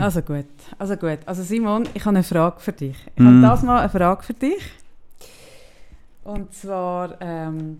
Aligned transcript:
Also 0.00 0.22
gut, 0.22 0.46
also 0.78 0.96
gut. 0.96 1.18
Also 1.26 1.42
Simon, 1.42 1.84
ich 1.94 2.04
habe 2.04 2.16
eine 2.16 2.24
Frage 2.24 2.60
für 2.60 2.72
dich. 2.72 2.96
Ich 3.14 3.22
mm. 3.22 3.26
habe 3.26 3.40
das 3.42 3.62
mal 3.62 3.80
eine 3.80 3.88
Frage 3.88 4.22
für 4.22 4.34
dich. 4.34 4.62
Und 6.24 6.54
zwar, 6.54 7.20
ähm, 7.20 7.78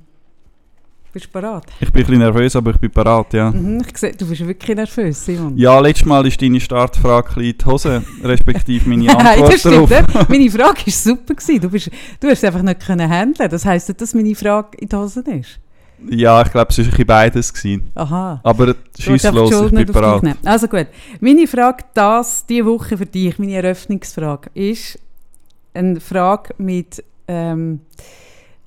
bist 1.15 1.27
du 1.27 1.31
bereit? 1.31 1.63
Ich 1.81 1.93
bin 1.93 2.03
ein 2.03 2.07
bisschen 2.07 2.19
nervös, 2.19 2.57
aber 2.57 2.73
ich 2.73 2.77
bin 2.79 2.91
bereit, 2.91 3.33
ja. 3.33 3.51
Mhm, 3.51 3.83
ich 3.89 3.97
sehe, 3.97 4.13
du 4.13 4.29
bist 4.29 4.47
wirklich 4.47 4.77
nervös, 4.77 5.25
Simon. 5.25 5.57
Ja, 5.57 5.79
letztes 5.79 6.05
Mal 6.07 6.27
ist 6.27 6.43
deine 6.43 6.61
Startfrage 6.61 7.41
in 7.41 7.57
die 7.57 7.65
Hose, 7.65 8.03
respektive 8.23 8.89
meine 8.89 9.09
Antwort 9.11 9.25
Nein, 9.25 9.41
das 9.41 9.61
stimmt 9.61 9.91
darauf. 9.91 10.29
Meine 10.29 10.51
Frage 10.51 10.87
war 10.87 10.93
super. 10.93 11.35
Gewesen. 11.35 11.61
Du, 11.61 11.71
bist, 11.71 11.91
du 12.21 12.29
hast 12.29 12.39
es 12.39 12.45
einfach 12.45 12.63
nicht 12.63 12.85
können 12.85 13.09
handeln 13.09 13.49
Das 13.49 13.65
heisst 13.65 13.89
nicht, 13.89 14.01
dass 14.01 14.13
meine 14.13 14.35
Frage 14.35 14.77
in 14.77 14.89
die 14.89 14.97
Hose 14.97 15.21
ist? 15.21 15.61
Ja, 16.09 16.43
ich 16.43 16.51
glaube, 16.51 16.71
es 16.71 16.79
war 16.79 16.99
ein 16.99 17.07
beides. 17.07 17.53
Gewesen. 17.53 17.91
Aha. 17.95 18.41
Aber 18.43 18.75
schieß 18.99 19.33
los, 19.33 19.51
ich 19.51 19.71
bin 19.73 19.87
bereit. 19.87 20.37
Also 20.45 20.69
gut, 20.69 20.87
meine 21.21 21.47
Frage 21.47 21.85
das, 21.95 22.47
diese 22.47 22.67
Woche 22.67 22.97
für 22.97 23.07
dich, 23.07 23.39
meine 23.39 23.55
Eröffnungsfrage, 23.55 24.51
ist 24.55 24.99
eine 25.73 26.01
Frage 26.01 26.55
mit... 26.59 27.03
Ähm, 27.27 27.81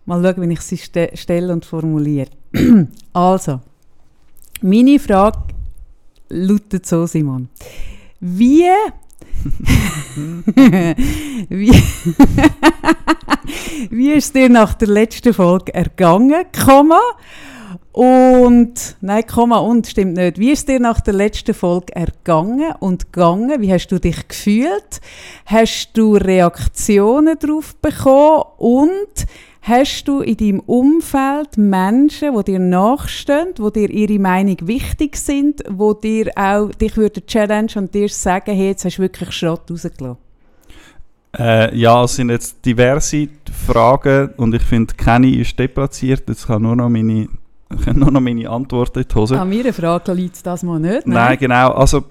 mal 0.07 0.23
schauen, 0.23 0.49
wie 0.49 0.53
ich 0.53 0.61
sie 0.61 0.77
ste 0.77 1.11
stelle 1.13 1.53
und 1.53 1.65
formuliere. 1.65 2.29
also, 3.13 3.59
meine 4.61 4.97
Frage 4.99 5.39
lautet 6.29 6.85
so, 6.85 7.05
Simon. 7.05 7.49
Wie 8.19 8.65
wie, 11.49 11.71
wie 13.89 14.11
ist 14.13 14.35
dir 14.35 14.49
nach 14.49 14.73
der 14.73 14.87
letzten 14.87 15.33
Folge 15.33 15.73
ergangen, 15.73 16.45
Komma? 16.65 17.01
Und, 17.91 18.95
nein, 19.01 19.25
Komma 19.25 19.57
und 19.57 19.87
stimmt 19.87 20.17
nicht. 20.17 20.37
Wie 20.37 20.51
ist 20.51 20.69
dir 20.69 20.79
nach 20.79 21.01
der 21.01 21.15
letzten 21.15 21.55
Folge 21.55 21.95
ergangen 21.95 22.73
und 22.79 23.11
gegangen? 23.11 23.59
Wie 23.59 23.73
hast 23.73 23.87
du 23.87 23.99
dich 23.99 24.27
gefühlt? 24.27 25.01
Hast 25.47 25.97
du 25.97 26.15
Reaktionen 26.15 27.39
darauf 27.39 27.75
bekommen? 27.77 28.43
Und 28.57 29.25
Hast 29.67 30.07
du 30.07 30.21
in 30.21 30.37
deinem 30.37 30.59
Umfeld 30.61 31.57
Menschen, 31.57 32.37
die 32.37 32.43
dir 32.45 32.59
nachstehen, 32.59 33.53
die 33.57 33.71
dir 33.73 33.89
ihre 33.89 34.17
Meinung 34.17 34.55
wichtig 34.61 35.17
sind, 35.17 35.61
die 35.67 35.93
dir 36.01 36.31
auch 36.37 36.69
dich 36.69 36.95
würden 36.95 37.25
challenge 37.27 37.73
und 37.75 37.93
dir 37.93 38.07
sagen, 38.07 38.55
hey, 38.55 38.67
jetzt 38.67 38.85
hast 38.85 38.97
du 38.97 39.01
wirklich 39.01 39.29
Schrott 39.33 39.69
rausgelassen? 39.69 40.15
Äh, 41.37 41.77
ja, 41.77 42.01
es 42.01 42.15
sind 42.15 42.29
jetzt 42.29 42.65
diverse 42.65 43.27
Fragen 43.67 44.29
und 44.37 44.55
ich 44.55 44.63
finde, 44.63 44.93
keine 44.93 45.35
ist 45.35 45.59
deplatziert. 45.59 46.23
Jetzt 46.29 46.47
kann 46.47 46.61
nur 46.61 46.77
noch 46.77 46.87
meine, 46.87 47.27
nur 47.93 48.11
noch 48.11 48.21
meine 48.21 48.49
Antwort 48.49 48.95
in 48.95 49.03
die 49.03 49.15
Hose. 49.15 49.37
An 49.37 49.49
meiner 49.49 49.73
Frage 49.73 50.13
liegt 50.13 50.45
das 50.45 50.63
mal 50.63 50.79
nicht. 50.79 51.05
Nein, 51.05 51.13
nein 51.13 51.37
genau. 51.37 51.71
Also 51.73 52.05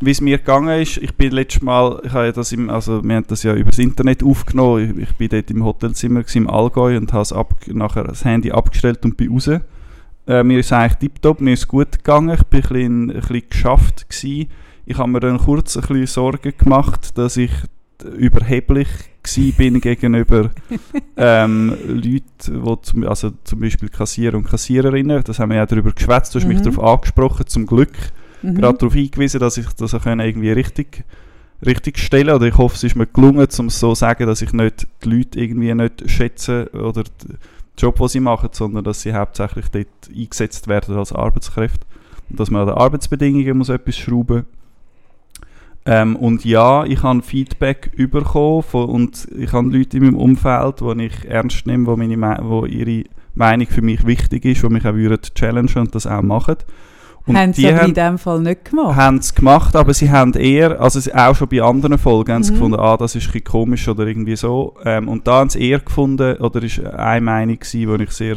wie 0.00 0.10
es 0.10 0.20
mir 0.20 0.38
gegangen 0.38 0.80
ist, 0.80 0.96
ich 0.96 1.14
bin 1.14 1.32
letztes 1.32 1.62
Mal, 1.62 2.00
ich 2.04 2.12
habe 2.12 2.32
das 2.32 2.52
im, 2.52 2.70
also 2.70 3.04
wir 3.04 3.16
haben 3.16 3.26
das 3.28 3.42
ja 3.42 3.54
übers 3.54 3.78
Internet 3.78 4.22
aufgenommen, 4.22 4.98
ich, 4.98 5.08
ich 5.08 5.14
bin 5.16 5.28
dort 5.28 5.50
im 5.50 5.64
Hotelzimmer 5.64 6.22
im 6.34 6.48
Allgäu 6.48 6.96
und 6.96 7.12
habe 7.12 7.36
ab, 7.36 7.54
nachher 7.66 8.04
das 8.04 8.24
Handy 8.24 8.50
abgestellt 8.50 9.04
und 9.04 9.16
bin 9.16 9.32
raus. 9.32 9.50
Äh, 10.26 10.42
mir 10.42 10.60
ist 10.60 10.72
eigentlich 10.72 10.98
tiptop, 10.98 11.40
mir 11.40 11.52
ist 11.52 11.68
gut 11.68 11.92
gegangen, 11.92 12.36
ich 12.38 12.44
bin 12.44 12.62
ein 12.62 12.68
bisschen, 12.68 13.10
ein 13.10 13.20
bisschen 13.20 13.48
geschafft 13.50 14.08
gewesen. 14.08 14.48
Ich 14.86 14.98
habe 14.98 15.10
mir 15.10 15.20
dann 15.20 15.38
kurz 15.38 15.76
ein 15.76 15.82
bisschen 15.82 16.06
Sorgen 16.06 16.52
gemacht, 16.56 17.18
dass 17.18 17.36
ich 17.36 17.52
überheblich 18.16 18.88
bin 19.58 19.80
gegenüber 19.80 20.50
ähm, 21.16 21.76
Leuten, 21.86 22.64
wo 22.64 22.76
zum, 22.76 23.06
also 23.06 23.32
zum 23.44 23.60
Beispiel 23.60 23.90
Kassierer 23.90 24.36
und 24.36 24.44
Kassiererinnen, 24.44 25.22
das 25.24 25.38
haben 25.38 25.50
wir 25.50 25.56
ja 25.56 25.66
darüber 25.66 25.92
geschwätzt, 25.92 26.34
du 26.34 26.38
hast 26.38 26.46
mhm. 26.46 26.54
mich 26.54 26.62
darauf 26.62 26.82
angesprochen, 26.82 27.46
zum 27.46 27.66
Glück 27.66 27.92
mhm. 28.42 28.54
gerade 28.54 28.78
darauf 28.78 28.94
hingewiesen, 28.94 29.40
dass 29.40 29.56
ich 29.56 29.66
das 29.72 29.94
auch 29.94 30.06
irgendwie 30.06 30.52
richtig, 30.52 31.04
richtig 31.64 31.98
stellen 31.98 32.34
Oder 32.34 32.46
ich 32.46 32.56
hoffe, 32.56 32.76
es 32.76 32.84
ist 32.84 32.96
mir 32.96 33.06
gelungen, 33.06 33.46
um 33.58 33.70
so 33.70 33.90
zu 33.90 33.94
sagen, 33.94 34.26
dass 34.26 34.42
ich 34.42 34.52
nicht 34.52 34.86
die 35.04 35.10
Leute 35.10 35.40
irgendwie 35.40 35.74
nicht 35.74 36.10
schätze 36.10 36.70
oder 36.72 37.04
den 37.04 37.38
Job, 37.78 37.96
den 37.96 38.08
sie 38.08 38.20
machen, 38.20 38.50
sondern 38.52 38.84
dass 38.84 39.02
sie 39.02 39.14
hauptsächlich 39.14 39.68
dort 39.68 39.86
eingesetzt 40.14 40.68
werden 40.68 40.96
als 40.96 41.12
Arbeitskräfte. 41.12 41.86
Und 42.28 42.38
dass 42.38 42.50
man 42.50 42.62
an 42.62 42.68
den 42.68 42.76
Arbeitsbedingungen 42.76 43.58
muss 43.58 43.68
etwas 43.68 43.96
schrauben 43.96 44.44
ähm, 45.86 46.16
und 46.16 46.44
ja, 46.44 46.84
ich 46.84 47.02
habe 47.02 47.22
Feedback 47.22 47.90
bekommen 47.96 48.64
und 48.72 49.26
ich 49.36 49.52
habe 49.52 49.70
Leute 49.70 49.96
in 49.96 50.04
meinem 50.04 50.16
Umfeld, 50.16 50.80
die 50.80 51.06
ich 51.06 51.24
ernst 51.26 51.66
nehme, 51.66 51.86
wo, 51.86 51.96
meine, 51.96 52.38
wo 52.42 52.66
ihre 52.66 53.04
Meinung 53.34 53.66
für 53.66 53.82
mich 53.82 54.06
wichtig 54.06 54.44
ist, 54.44 54.62
die 54.62 54.68
mich 54.68 54.84
auch 54.84 54.94
würden 54.94 55.22
challengen 55.34 55.78
und 55.78 55.94
das 55.94 56.06
auch 56.06 56.22
machen. 56.22 56.56
Und 57.26 57.36
haben 57.36 57.52
sie 57.52 57.68
aber 57.68 57.82
in 57.82 57.94
dem 57.94 58.18
Fall 58.18 58.40
nicht 58.40 58.64
gemacht? 58.64 58.96
Haben 58.96 59.18
es 59.18 59.34
gemacht, 59.34 59.76
aber 59.76 59.94
sie 59.94 60.10
haben 60.10 60.32
eher, 60.34 60.80
also 60.80 60.98
auch 61.12 61.36
schon 61.36 61.48
bei 61.48 61.62
anderen 61.62 61.98
Folgen, 61.98 62.32
haben 62.32 62.42
sie 62.42 62.52
mhm. 62.52 62.56
gefunden, 62.56 62.80
ah, 62.80 62.96
das 62.96 63.14
ist 63.14 63.34
ein 63.34 63.44
komisch 63.44 63.86
oder 63.88 64.06
irgendwie 64.06 64.36
so. 64.36 64.74
Ähm, 64.84 65.08
und 65.08 65.26
da 65.26 65.40
haben 65.40 65.50
sie 65.50 65.60
eher 65.68 65.80
gefunden, 65.80 66.36
oder 66.38 66.62
ist 66.62 66.80
eine 66.80 67.20
Meinung 67.20 67.58
gewesen, 67.58 67.98
die 67.98 68.04
ich 68.04 68.10
sehr 68.10 68.36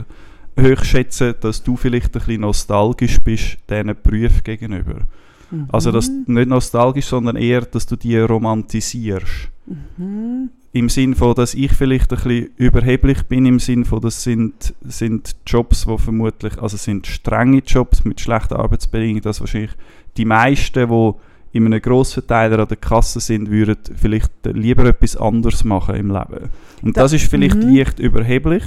hoch 0.59 0.83
schätze, 0.83 1.33
dass 1.33 1.63
du 1.63 1.75
vielleicht 1.75 2.07
ein 2.07 2.19
bisschen 2.19 2.41
nostalgisch 2.41 3.19
bist 3.21 3.57
diesen 3.69 3.95
Berufen 4.03 4.43
gegenüber. 4.43 5.01
Mhm. 5.49 5.67
Also 5.71 5.91
dass 5.91 6.09
nicht 6.09 6.49
nostalgisch, 6.49 7.05
sondern 7.05 7.35
eher, 7.35 7.61
dass 7.61 7.85
du 7.85 7.95
die 7.95 8.19
romantisierst. 8.19 9.49
Mhm 9.97 10.49
im 10.73 10.89
Sinn 10.89 11.13
von, 11.13 11.35
dass 11.35 11.53
ich 11.53 11.71
vielleicht 11.71 12.11
ein 12.11 12.17
bisschen 12.17 12.49
überheblich 12.57 13.23
bin, 13.23 13.45
im 13.45 13.59
Sinn 13.59 13.85
von, 13.85 14.01
das 14.01 14.23
sind, 14.23 14.73
sind 14.81 15.35
Jobs, 15.45 15.85
die 15.85 15.97
vermutlich, 15.99 16.59
also 16.59 16.77
sind 16.77 17.05
strenge 17.05 17.59
Jobs 17.59 18.03
mit 18.03 18.19
schlechten 18.19 18.55
Arbeitsbedingungen, 18.55 19.21
dass 19.21 19.39
wahrscheinlich 19.39 19.71
die 20.17 20.25
meisten, 20.25 20.89
die 20.89 21.13
in 21.51 21.67
einem 21.67 21.79
Grossverteiler 21.79 22.57
an 22.57 22.67
der 22.67 22.77
Kasse 22.77 23.19
sind, 23.19 23.51
würden 23.51 23.77
vielleicht 23.95 24.31
lieber 24.45 24.85
etwas 24.85 25.15
anderes 25.15 25.63
machen 25.63 25.95
im 25.95 26.09
Leben. 26.09 26.49
Und 26.81 26.97
das, 26.97 27.11
das 27.11 27.21
ist 27.21 27.29
vielleicht 27.29 27.57
-hmm. 27.57 27.77
leicht 27.77 27.99
überheblich. 27.99 28.63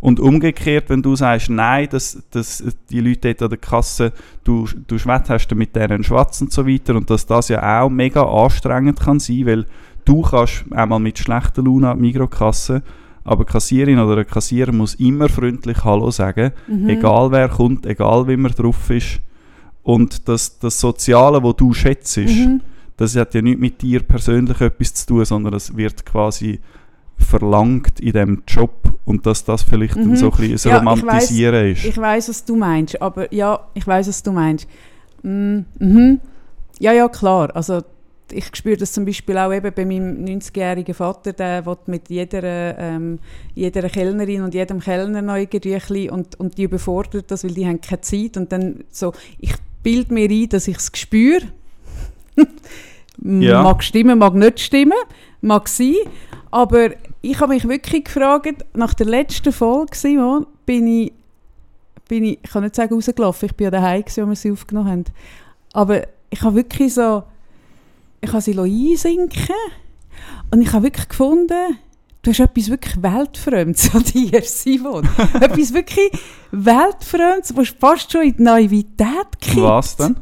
Und 0.00 0.20
umgekehrt, 0.20 0.90
wenn 0.90 1.00
du 1.00 1.16
sagst, 1.16 1.48
nein, 1.48 1.88
dass, 1.90 2.22
dass 2.32 2.62
die 2.90 3.00
Leute 3.00 3.32
dort 3.32 3.42
an 3.42 3.48
der 3.50 3.58
Kasse, 3.58 4.12
du, 4.42 4.68
du 4.86 4.98
hast 4.98 5.54
mit 5.54 5.74
denen 5.74 6.04
Schwatz 6.04 6.42
und 6.42 6.52
so 6.52 6.66
weiter 6.66 6.96
und 6.96 7.08
dass 7.08 7.24
das 7.24 7.48
ja 7.48 7.80
auch 7.80 7.88
mega 7.88 8.22
anstrengend 8.22 9.00
kann 9.00 9.18
sein, 9.18 9.46
weil 9.46 9.66
du 10.04 10.22
kannst 10.22 10.64
einmal 10.70 11.00
mit 11.00 11.18
schlechter 11.18 11.62
Laune 11.62 11.90
an 11.90 11.98
die 11.98 12.02
Mikrokasse, 12.02 12.82
aber 13.24 13.44
Kassierin 13.44 13.98
oder 13.98 14.18
ein 14.18 14.26
Kassierer 14.26 14.72
muss 14.72 14.94
immer 14.96 15.28
freundlich 15.28 15.82
Hallo 15.84 16.10
sagen, 16.10 16.52
mhm. 16.66 16.88
egal 16.88 17.30
wer 17.30 17.48
kommt, 17.48 17.86
egal 17.86 18.28
wie 18.28 18.36
man 18.36 18.52
drauf 18.52 18.90
ist. 18.90 19.20
Und 19.82 20.28
das, 20.28 20.58
das 20.58 20.80
Soziale, 20.80 21.40
das 21.40 21.56
du 21.56 21.72
schätzt, 21.72 22.16
mhm. 22.16 22.60
das 22.96 23.16
hat 23.16 23.34
ja 23.34 23.42
nicht 23.42 23.60
mit 23.60 23.82
dir 23.82 24.02
persönlich 24.02 24.60
etwas 24.60 24.94
zu 24.94 25.06
tun, 25.06 25.24
sondern 25.24 25.54
es 25.54 25.76
wird 25.76 26.04
quasi 26.04 26.60
verlangt 27.16 28.00
in 28.00 28.12
diesem 28.12 28.42
Job 28.46 28.98
und 29.04 29.24
dass 29.26 29.44
das 29.44 29.62
vielleicht 29.62 29.96
mhm. 29.96 30.16
so 30.16 30.26
ein 30.26 30.36
bisschen 30.36 30.52
das 30.52 30.64
ja, 30.64 30.78
Romantisieren 30.78 31.66
ich 31.66 31.76
weiss, 31.76 31.84
ist. 31.84 31.90
Ich 31.90 31.98
weiß, 31.98 32.28
was 32.28 32.44
du 32.44 32.56
meinst, 32.56 33.00
aber 33.00 33.32
ja, 33.32 33.60
ich 33.74 33.86
weiß, 33.86 34.08
was 34.08 34.22
du 34.22 34.32
meinst. 34.32 34.68
Mm, 35.22 35.60
mhm. 35.78 36.20
Ja, 36.78 36.92
ja, 36.92 37.08
klar. 37.08 37.54
Also 37.54 37.82
ich 38.32 38.54
spüre 38.54 38.76
das 38.76 38.92
zum 38.92 39.04
Beispiel 39.04 39.36
auch 39.38 39.52
eben 39.52 39.72
bei 39.74 39.84
meinem 39.84 40.24
90-jährigen 40.24 40.94
Vater, 40.94 41.32
der 41.32 41.66
will 41.66 41.76
mit 41.86 42.08
jeder, 42.08 42.78
ähm, 42.78 43.18
jeder 43.54 43.88
Kellnerin 43.88 44.42
und 44.42 44.54
jedem 44.54 44.80
Kellner 44.80 45.22
noch 45.22 45.36
irgendwie 45.36 46.10
und, 46.10 46.38
und 46.40 46.56
die 46.56 46.64
überfordert 46.64 47.30
das, 47.30 47.44
weil 47.44 47.52
die 47.52 47.66
haben 47.66 47.80
keine 47.80 48.00
Zeit 48.00 48.36
und 48.36 48.50
dann 48.50 48.84
so, 48.90 49.12
ich 49.38 49.54
bilde 49.82 50.14
mir 50.14 50.30
ein, 50.30 50.48
dass 50.48 50.68
ich 50.68 50.76
es 50.76 50.90
spüre. 50.94 51.42
ja. 53.22 53.62
Mag 53.62 53.82
stimmen, 53.84 54.18
mag 54.18 54.34
nicht 54.34 54.60
stimmen, 54.60 54.92
mag 55.40 55.68
sein, 55.68 55.94
aber 56.50 56.90
ich 57.20 57.38
habe 57.40 57.54
mich 57.54 57.68
wirklich 57.68 58.04
gefragt, 58.04 58.64
nach 58.74 58.94
der 58.94 59.06
letzten 59.06 59.52
Folge, 59.52 59.96
Simon, 59.96 60.46
bin 60.66 60.86
ich, 60.86 61.12
bin 62.08 62.24
ich, 62.24 62.38
ich 62.42 62.50
kann 62.50 62.62
nicht 62.62 62.74
sagen 62.74 62.94
rausgelaufen, 62.94 63.46
ich 63.46 63.54
bin 63.54 63.64
ja 63.64 63.70
daheim, 63.70 64.02
als 64.04 64.16
wir 64.16 64.34
sie 64.34 64.52
aufgenommen 64.52 64.90
haben, 64.90 65.04
aber 65.72 66.06
ich 66.30 66.42
habe 66.42 66.56
wirklich 66.56 66.94
so 66.94 67.22
ich 68.24 68.32
habe 68.32 68.42
sie 68.42 68.58
einsinken 68.58 69.54
und 70.50 70.62
ich 70.62 70.72
habe 70.72 70.84
wirklich 70.84 71.08
gefunden, 71.08 71.78
du 72.22 72.30
hast 72.30 72.40
etwas 72.40 72.70
wirklich 72.70 73.02
Weltfremdes 73.02 73.94
an 73.94 74.02
dir, 74.04 74.42
Simon. 74.42 75.08
etwas 75.40 75.74
wirklich 75.74 76.10
Weltfremdes, 76.50 77.56
was 77.56 77.68
fast 77.68 78.12
schon 78.12 78.22
in 78.22 78.36
die 78.36 78.42
Naivität 78.42 79.40
kippt. 79.40 79.62
Was 79.62 79.96
denn? 79.96 80.16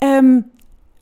Ähm, 0.00 0.44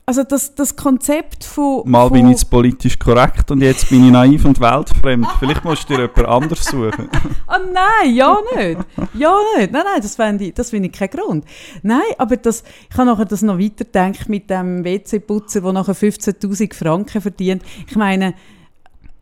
also 0.05 0.23
das, 0.23 0.53
das 0.53 0.75
Konzept 0.75 1.45
von... 1.45 1.89
Mal 1.89 2.07
von 2.07 2.13
bin 2.13 2.29
ich 2.29 2.49
politisch 2.49 2.99
korrekt 2.99 3.49
und 3.51 3.61
jetzt 3.61 3.89
bin 3.89 4.05
ich 4.05 4.11
naiv 4.11 4.43
und 4.43 4.59
weltfremd. 4.59 5.25
Vielleicht 5.39 5.63
musst 5.63 5.89
du 5.89 5.95
dir 5.95 6.01
jemand 6.01 6.27
anders 6.27 6.65
suchen. 6.65 7.09
Oh 7.47 7.53
nein, 7.73 8.13
ja 8.13 8.37
nicht. 8.55 8.79
Ja 9.13 9.37
nicht. 9.57 9.71
Nein, 9.71 9.83
nein, 9.85 10.01
das 10.01 10.15
finde 10.15 10.45
ich, 10.45 10.67
find 10.67 10.85
ich 10.85 10.91
keinen 10.91 11.09
Grund. 11.09 11.45
Nein, 11.83 12.01
aber 12.17 12.35
das, 12.35 12.63
ich 12.89 12.97
habe 12.97 13.09
nachher 13.09 13.25
das 13.25 13.41
noch 13.41 13.57
weitergedacht 13.57 14.27
mit 14.27 14.49
dem 14.49 14.83
WC-Putzer, 14.83 15.61
der 15.61 15.71
nachher 15.71 15.95
15'000 15.95 16.73
Franken 16.73 17.21
verdient. 17.21 17.63
Ich 17.87 17.95
meine, 17.95 18.33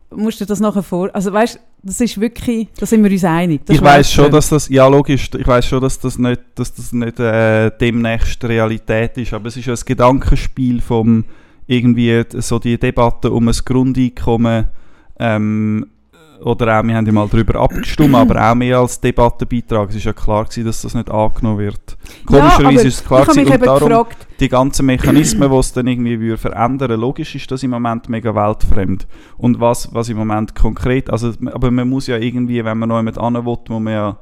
musst 0.10 0.42
du 0.42 0.46
das 0.46 0.60
nachher 0.60 0.84
vor... 0.84 1.10
Also 1.14 1.32
weißt 1.32 1.60
das 1.84 2.00
ist 2.00 2.20
wirklich, 2.20 2.68
da 2.78 2.86
sind 2.86 3.04
wir 3.04 3.12
uns 3.12 3.24
einig. 3.24 3.66
Das 3.66 3.76
ich 3.76 3.82
weiß 3.82 4.12
schon, 4.12 4.32
dass 4.32 4.50
das, 4.50 4.70
ja 4.70 4.88
logisch, 4.88 5.30
ich 5.38 5.48
weiß 5.48 5.66
schon, 5.66 5.82
dass 5.82 6.00
das 6.00 6.20
nicht, 6.20 6.42
dass 6.56 6.74
das 6.74 6.94
nicht 6.94 7.20
äh, 7.20 7.72
demnächst 7.80 8.44
Realität 8.44 9.18
ist, 9.18 9.34
aber 9.34 9.48
es 9.48 9.58
ist 9.58 9.66
ja 9.66 9.74
ein 9.74 9.80
Gedankenspiel 9.84 10.82
vom 10.82 11.26
irgendwie 11.68 12.24
so 12.38 12.60
die 12.60 12.78
Debatte 12.78 13.32
um 13.32 13.48
ein 13.48 13.56
Grundeinkommen 13.66 14.68
ähm, 15.20 15.88
oder 16.44 16.80
auch, 16.80 16.84
wir 16.84 16.96
haben 16.96 17.06
ja 17.06 17.12
mal 17.12 17.28
darüber 17.30 17.60
abgestimmt, 17.60 18.16
aber 18.16 18.50
auch 18.50 18.56
mehr 18.56 18.80
als 18.80 19.00
Debattenbeitrag. 19.00 19.90
Es 19.90 19.96
ist 19.96 20.06
ja 20.06 20.14
klar 20.14 20.46
gewesen, 20.46 20.66
dass 20.66 20.82
das 20.82 20.94
nicht 20.94 21.10
angenommen 21.10 21.60
wird. 21.60 21.98
Komischerweise 22.26 22.82
ja, 22.82 22.88
ist 22.88 23.00
es 23.00 23.06
klar 23.06 23.26
gewesen, 23.26 23.52
und 23.52 23.66
darum 23.66 23.90
gefragt. 23.90 24.28
die 24.40 24.50
ganzen 24.50 24.86
Mechanismen, 24.86 25.52
die 25.52 25.58
es 25.58 25.74
dann 25.74 25.88
irgendwie 25.88 26.20
würde 26.20 26.38
verändern 26.38 27.00
logisch 27.00 27.36
ist 27.36 27.52
das 27.52 27.64
im 27.64 27.72
Moment 27.72 28.10
mega 28.10 28.34
weltfremd. 28.34 29.08
Und 29.38 29.60
was, 29.60 29.94
was 29.94 30.10
im 30.10 30.18
Moment 30.18 30.56
konkret, 30.56 31.10
also, 31.10 31.32
aber 31.52 31.72
man 31.72 31.88
muss 31.88 32.08
ja 32.08 32.18
irgendwie, 32.18 32.64
wenn 32.66 32.78
man 32.78 32.90
noch 32.90 32.98
jemand 32.98 33.18
an 33.18 33.34
will, 33.36 33.58
muss 33.68 33.82
man 33.82 33.94
ja 33.94 34.18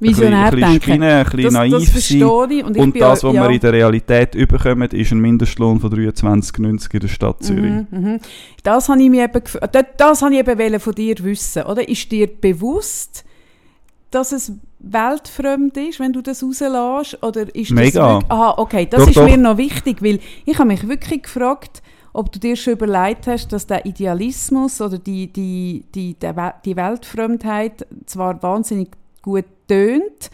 Visionär 0.00 0.44
ein 0.44 0.50
bisschen, 0.50 0.80
denken. 0.80 1.02
ein 1.02 1.24
bisschen 1.24 1.42
das, 1.42 1.52
naiv 1.52 1.94
das 1.94 2.08
sein. 2.08 2.22
Und, 2.22 2.76
und 2.76 3.00
das, 3.00 3.24
was 3.24 3.34
ja. 3.34 3.42
wir 3.42 3.50
in 3.50 3.60
der 3.60 3.72
Realität 3.72 4.34
überkommen, 4.34 4.88
ist 4.90 5.10
ein 5.10 5.18
Mindestlohn 5.18 5.80
von 5.80 5.90
23,90 5.90 6.94
in 6.94 7.00
der 7.00 7.08
Stadt 7.08 7.42
Zürich. 7.42 7.72
Mhm, 7.72 7.86
mh. 7.90 8.18
Das 8.62 8.88
habe 8.88 9.02
ich 9.02 9.10
mir 9.10 9.24
eben, 9.24 9.42
das, 9.72 9.84
das 9.96 10.22
habe 10.22 10.34
ich 10.34 10.46
eben 10.46 10.80
von 10.80 10.94
dir 10.94 11.16
wissen, 11.20 11.64
oder? 11.64 11.88
Ist 11.88 12.12
dir 12.12 12.28
bewusst, 12.28 13.24
dass 14.10 14.32
es 14.32 14.52
weltfremd 14.78 15.76
ist, 15.76 15.98
wenn 15.98 16.12
du 16.12 16.22
das 16.22 16.42
rauslässt? 16.42 17.22
Oder 17.22 17.54
ist 17.54 17.72
Mega. 17.72 18.20
Das 18.20 18.30
aha, 18.30 18.54
okay, 18.56 18.86
das 18.88 19.02
doch, 19.02 19.08
ist 19.08 19.16
doch. 19.16 19.24
mir 19.24 19.36
noch 19.36 19.56
wichtig, 19.56 20.02
weil 20.02 20.20
ich 20.44 20.58
habe 20.58 20.68
mich 20.68 20.86
wirklich 20.88 21.24
gefragt, 21.24 21.82
ob 22.12 22.32
du 22.32 22.38
dir 22.38 22.56
schon 22.56 22.74
überlegt 22.74 23.26
hast, 23.26 23.52
dass 23.52 23.66
der 23.66 23.84
Idealismus 23.84 24.80
oder 24.80 24.98
die, 24.98 25.26
die, 25.32 25.84
die, 25.94 26.16
die 26.64 26.76
Weltfremdheit 26.76 27.86
zwar 28.06 28.42
wahnsinnig 28.42 28.90
gut 29.22 29.44
tönt, 29.68 30.30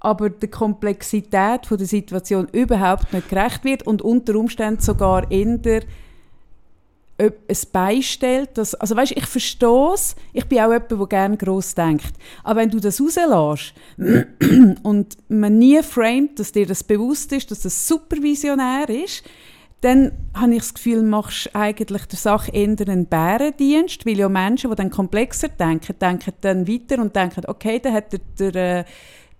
aber 0.00 0.30
der 0.30 0.50
Komplexität 0.50 1.66
von 1.66 1.78
der 1.78 1.86
Situation 1.86 2.48
überhaupt 2.52 3.12
nicht 3.12 3.28
gerecht 3.28 3.64
wird 3.64 3.86
und 3.86 4.02
unter 4.02 4.36
Umständen 4.36 4.82
sogar 4.82 5.30
in 5.30 5.62
der 5.62 5.82
es 7.46 7.66
beistellt. 7.66 8.58
Dass, 8.58 8.74
also 8.74 8.96
weißt, 8.96 9.12
ich 9.12 9.26
verstehe 9.26 9.92
es, 9.94 10.16
ich 10.32 10.46
bin 10.46 10.58
auch 10.58 10.72
jemand, 10.72 10.90
der 10.90 11.06
gerne 11.06 11.36
gross 11.36 11.74
denkt. 11.74 12.12
Aber 12.42 12.60
wenn 12.60 12.70
du 12.70 12.80
das 12.80 13.00
rauslässt 13.00 13.74
und 14.82 15.16
man 15.28 15.58
nie 15.58 15.82
framet, 15.82 16.38
dass 16.38 16.52
dir 16.52 16.66
das 16.66 16.82
bewusst 16.82 17.32
ist, 17.32 17.50
dass 17.50 17.60
das 17.60 17.86
supervisionär 17.86 18.88
ist, 18.88 19.24
dann 19.84 20.12
habe 20.34 20.54
ich 20.54 20.60
das 20.60 20.72
Gefühl, 20.72 21.02
machst 21.02 21.46
du 21.46 21.54
eigentlich 21.54 22.06
der 22.06 22.18
Sache 22.18 22.50
eher 22.52 22.68
einen 22.68 23.04
Bärendienst, 23.04 24.06
weil 24.06 24.18
ja 24.18 24.30
Menschen, 24.30 24.70
die 24.70 24.76
dann 24.76 24.88
komplexer 24.88 25.48
denken, 25.48 25.94
denken 26.00 26.32
dann 26.40 26.66
weiter 26.66 27.02
und 27.02 27.14
denken, 27.14 27.42
okay, 27.46 27.80
dann 27.80 27.92
hat 27.92 28.12
der, 28.12 28.50
der 28.50 28.78
äh, 28.78 28.84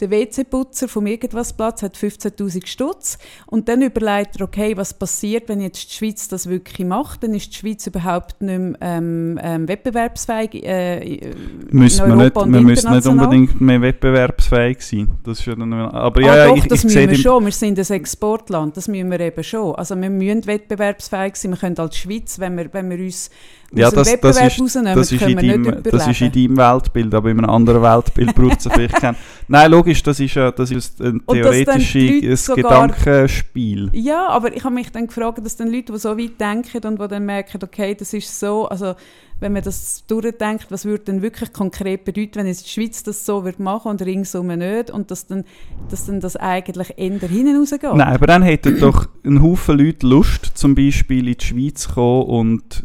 der 0.00 0.10
WC-Putzer 0.10 0.88
vom 0.88 1.06
Irgendwasplatz 1.06 1.82
hat 1.82 1.96
15'000 1.96 2.66
Stutz 2.66 3.18
und 3.46 3.68
dann 3.68 3.82
überlegt 3.82 4.36
er, 4.36 4.42
okay, 4.42 4.76
was 4.76 4.94
passiert, 4.94 5.48
wenn 5.48 5.60
jetzt 5.60 5.90
die 5.90 5.94
Schweiz 5.94 6.28
das 6.28 6.48
wirklich 6.48 6.86
macht, 6.86 7.22
dann 7.22 7.34
ist 7.34 7.52
die 7.52 7.58
Schweiz 7.58 7.86
überhaupt 7.86 8.42
nicht 8.42 8.58
mehr 8.58 8.74
ähm, 8.80 9.38
ähm, 9.42 9.68
wettbewerbsfähig 9.68 10.64
äh, 10.64 11.30
müssen 11.70 12.08
wir 12.08 12.16
nicht, 12.16 12.34
wir 12.34 12.46
müssen 12.46 12.92
nicht 12.92 13.06
unbedingt 13.06 13.60
mehr 13.60 13.80
wettbewerbsfähig 13.80 14.80
sein. 14.80 15.08
Das 15.22 15.40
ist 15.40 15.46
ja 15.46 15.54
dann, 15.54 15.72
aber 15.72 16.20
ja, 16.20 16.32
ah, 16.32 16.46
doch, 16.48 16.56
ich, 16.56 16.66
das 16.66 16.80
ich 16.80 16.84
müssen 16.84 17.10
wir 17.10 17.16
schon, 17.16 17.44
wir 17.44 17.52
sind 17.52 17.78
ein 17.78 17.96
Exportland, 17.96 18.76
das 18.76 18.88
müssen 18.88 19.10
wir 19.10 19.20
eben 19.20 19.44
schon. 19.44 19.74
Also 19.74 19.94
wir 20.00 20.10
müssen 20.10 20.46
wettbewerbsfähig 20.46 21.36
sein, 21.36 21.52
wir 21.52 21.58
können 21.58 21.78
als 21.78 21.96
Schweiz, 21.96 22.38
wenn 22.38 22.56
wir, 22.56 22.72
wenn 22.72 22.90
wir 22.90 22.98
uns 22.98 23.30
ja, 23.72 23.90
das, 23.90 24.20
das, 24.20 24.40
ist, 24.40 24.76
das, 24.84 25.12
ist 25.12 25.22
in 25.22 25.36
deinem, 25.36 25.82
das 25.82 26.06
ist 26.06 26.20
in 26.20 26.32
deinem 26.32 26.56
Weltbild, 26.56 27.14
aber 27.14 27.30
in 27.30 27.38
einem 27.38 27.50
anderen 27.50 27.82
Weltbild 27.82 28.34
braucht 28.34 28.60
es 28.60 28.72
vielleicht 28.72 28.96
keinen. 28.96 29.16
Nein, 29.48 29.70
logisch, 29.70 30.02
das 30.02 30.20
ist, 30.20 30.34
ja, 30.34 30.50
das 30.50 30.70
ist 30.70 31.00
ein 31.00 31.22
theoretisches 31.26 32.46
Gedankenspiel. 32.54 33.90
Ja, 33.92 34.28
aber 34.28 34.54
ich 34.54 34.64
habe 34.64 34.74
mich 34.74 34.90
dann 34.90 35.06
gefragt, 35.06 35.44
dass 35.44 35.56
dann 35.56 35.72
Leute, 35.72 35.92
die 35.92 35.98
so 35.98 36.16
weit 36.16 36.40
denken 36.40 36.86
und 36.86 37.00
die 37.00 37.08
dann 37.08 37.26
merken, 37.26 37.60
okay, 37.62 37.94
das 37.94 38.12
ist 38.12 38.38
so, 38.38 38.68
also 38.68 38.94
wenn 39.40 39.52
man 39.52 39.62
das 39.62 40.04
durchdenkt, 40.06 40.70
was 40.70 40.84
würde 40.84 41.04
denn 41.04 41.22
wirklich 41.22 41.52
konkret 41.52 42.04
bedeuten, 42.04 42.36
wenn 42.36 42.46
jetzt 42.46 42.66
die 42.66 42.70
Schweiz 42.70 43.02
das 43.02 43.26
so 43.26 43.44
wird 43.44 43.58
machen 43.58 43.90
und 43.90 44.02
ringsum 44.02 44.46
nicht 44.46 44.90
und 44.90 45.10
dass 45.10 45.26
dann, 45.26 45.44
dass 45.90 46.06
dann 46.06 46.20
das 46.20 46.36
eigentlich 46.36 46.94
eher 46.96 47.18
hinten 47.18 47.56
rausgeht? 47.58 47.82
Nein, 47.82 48.14
aber 48.14 48.26
dann 48.26 48.42
hätten 48.42 48.78
doch 48.78 49.06
ein 49.24 49.42
Haufen 49.42 49.78
Leute 49.78 50.06
Lust, 50.06 50.52
zum 50.54 50.74
Beispiel 50.74 51.28
in 51.28 51.36
die 51.36 51.44
Schweiz 51.44 51.82
zu 51.82 51.94
kommen 51.94 52.26
und 52.26 52.84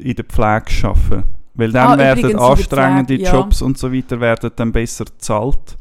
in 0.00 0.14
der 0.14 0.24
Pflege 0.24 0.88
arbeiten. 0.88 1.24
Weil 1.54 1.72
dann 1.72 1.92
ah, 1.92 1.98
werden 1.98 2.36
anstrengende 2.36 3.16
Pflege, 3.16 3.30
Jobs 3.30 3.60
ja. 3.60 3.66
und 3.66 3.76
so 3.76 3.92
weiter 3.92 4.20
werden 4.20 4.50
dann 4.56 4.72
besser 4.72 5.04
bezahlt. 5.04 5.76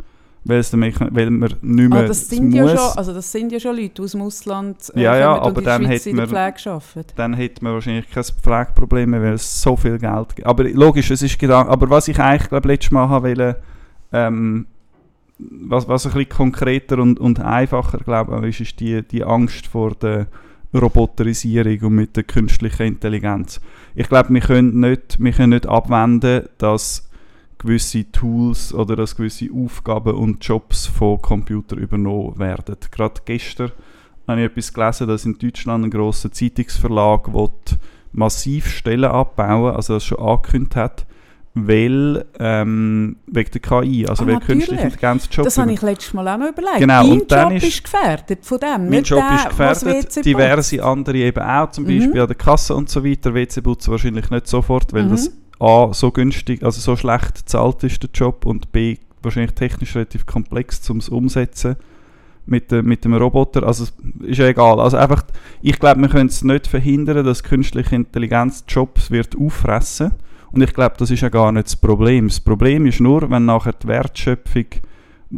Weil, 0.46 0.60
es 0.60 0.72
dann, 0.72 0.82
weil 0.82 1.30
man 1.30 1.54
nicht 1.62 1.90
mehr 1.90 2.00
ah, 2.00 2.08
das 2.08 2.30
sind 2.30 2.54
ja 2.54 2.68
schon, 2.68 2.98
also 2.98 3.14
das 3.14 3.30
sind 3.30 3.52
ja 3.52 3.60
schon 3.60 3.76
Leute 3.76 4.02
aus 4.02 4.14
dem 4.14 4.22
Ausland, 4.22 4.78
äh, 4.96 5.02
ja, 5.02 5.18
ja, 5.18 5.42
aber 5.42 5.62
dann 5.62 5.86
hätte 5.86 6.14
man, 6.14 6.30
dann 7.16 7.34
hätte 7.34 7.64
man 7.64 7.74
wahrscheinlich 7.74 8.10
kein 8.10 8.24
Pflegeproblem 8.24 9.10
mehr, 9.10 9.22
weil 9.22 9.34
es 9.34 9.62
so 9.62 9.76
viel 9.76 10.00
Geld 10.00 10.36
gibt. 10.38 10.48
Aber 10.48 10.64
logisch, 10.64 11.12
es 11.12 11.22
ist 11.22 11.38
Gedanke. 11.38 11.70
Aber 11.70 11.90
was 11.90 12.08
ich 12.08 12.20
eigentlich 12.20 12.50
glaube 12.50 12.70
letztes 12.70 12.92
Mal 12.92 13.10
haben 13.10 13.26
wollte, 13.26 13.58
ähm, 14.14 14.66
was, 15.38 15.88
was 15.88 16.06
ein 16.06 16.14
bisschen 16.14 16.30
konkreter 16.30 17.00
und, 17.00 17.20
und 17.20 17.40
einfacher 17.42 17.98
glaube 18.00 18.40
ich, 18.48 18.62
ist, 18.62 18.70
ist 18.70 18.80
die, 18.80 19.02
die 19.04 19.24
Angst 19.24 19.68
vor 19.68 19.92
der 19.96 20.28
Roboterisierung 20.74 21.82
und 21.82 21.96
mit 21.96 22.16
der 22.16 22.24
künstlichen 22.24 22.88
Intelligenz. 22.88 23.60
Ich 23.96 24.08
glaube, 24.08 24.34
wir 24.34 24.42
können 24.42 24.80
nicht, 24.80 25.18
wir 25.20 25.32
können 25.32 25.52
nicht 25.52 25.68
abwenden, 25.68 26.48
dass 26.58 27.10
gewisse 27.58 28.10
Tools 28.12 28.74
oder 28.74 28.96
dass 28.96 29.16
gewisse 29.16 29.50
Aufgaben 29.54 30.16
und 30.16 30.46
Jobs 30.46 30.86
von 30.86 31.22
Computern 31.22 31.80
übernommen 31.80 32.38
werden. 32.40 32.78
Gerade 32.92 33.22
gestern 33.26 33.72
habe 34.28 34.42
ich 34.42 34.48
etwas 34.48 34.74
gelesen, 34.74 35.08
dass 35.08 35.26
in 35.26 35.38
Deutschland 35.38 35.86
ein 35.86 35.92
grosser 35.92 36.32
Zeitungsverlag 36.32 37.30
massiv 38.12 38.68
Stellen 38.70 39.06
abbauen 39.06 39.76
also 39.76 39.94
das 39.94 40.06
schon 40.06 40.20
angekündigt 40.20 40.76
hat 40.76 41.06
weil 41.54 42.26
ähm, 42.40 43.18
wegen 43.28 43.52
der 43.52 43.62
KI, 43.62 44.06
also 44.08 44.24
oh, 44.24 44.28
weil 44.28 44.40
künstliche 44.40 44.84
Intelligenz 44.84 45.28
Job 45.32 45.46
Das 45.46 45.58
habe 45.58 45.74
ich 45.74 45.82
letztes 45.82 46.14
Mal 46.14 46.28
auch 46.28 46.38
noch 46.38 46.50
überlegt. 46.50 46.80
Genau, 46.80 47.04
Dein 47.04 47.12
und 47.12 47.32
dann 47.32 47.54
Job 47.54 47.64
ist, 47.64 47.84
gefährdet 47.84 48.46
von 48.46 48.60
dem, 48.60 48.90
Mein 48.90 49.04
Job 49.04 49.24
der, 49.28 49.36
ist 49.36 49.50
gefährdet, 49.50 50.26
diverse 50.26 50.84
andere 50.84 51.18
eben 51.18 51.44
auch, 51.44 51.72
zum 51.72 51.86
Beispiel 51.86 52.08
mhm. 52.08 52.20
an 52.20 52.28
der 52.28 52.36
Kasse 52.36 52.76
und 52.76 52.90
so 52.90 53.04
weiter. 53.04 53.34
WC-Putzen 53.34 53.92
wahrscheinlich 53.92 54.30
nicht 54.30 54.48
sofort, 54.48 54.94
weil 54.94 55.06
mhm. 55.06 55.12
das 55.12 55.32
A, 55.60 55.90
so 55.92 56.12
günstig, 56.12 56.64
also 56.64 56.80
so 56.80 56.96
schlecht 56.96 57.34
bezahlt 57.34 57.84
ist 57.84 58.02
der 58.02 58.10
Job 58.14 58.46
und 58.46 58.72
B, 58.72 58.98
wahrscheinlich 59.22 59.54
technisch 59.54 59.96
relativ 59.96 60.26
komplex 60.26 60.88
um 60.90 60.98
es 60.98 61.10
umsetzen 61.10 61.76
mit, 62.46 62.72
de, 62.72 62.82
mit 62.82 63.04
dem 63.04 63.14
Roboter. 63.16 63.64
Also 63.64 63.86
ist 64.22 64.38
ja 64.38 64.48
egal. 64.48 64.80
Also 64.80 64.98
einfach, 64.98 65.24
ich 65.62 65.78
glaube, 65.78 66.00
wir 66.00 66.08
können 66.10 66.30
es 66.30 66.44
nicht 66.44 66.68
verhindern, 66.68 67.26
dass 67.26 67.44
künstliche 67.44 67.96
Intelligenz 67.96 68.64
Jobs 68.68 69.12
wird 69.12 69.36
auffressen 69.36 70.12
wird 70.12 70.29
und 70.52 70.62
ich 70.62 70.74
glaube, 70.74 70.96
das 70.98 71.12
ist 71.12 71.22
ja 71.22 71.30
gar 71.30 71.52
nicht 71.52 71.68
das 71.68 71.76
Problem. 71.76 72.28
Das 72.28 72.40
Problem 72.40 72.86
ist 72.86 73.00
nur, 73.00 73.30
wenn 73.30 73.46
nachher 73.46 73.74
die 73.74 73.88
Wertschöpfung, 73.88 74.66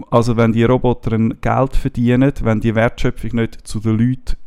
also 0.10 0.38
wenn 0.38 0.54
die 0.54 0.64
Roboter 0.64 1.18
Geld 1.18 1.76
verdienen, 1.76 2.32
wenn 2.42 2.62
die 2.62 2.76
Wertschöpfung 2.76 3.32
nicht 3.34 3.68
zu 3.68 3.80
den 3.80 3.98
Leuten 3.98 4.38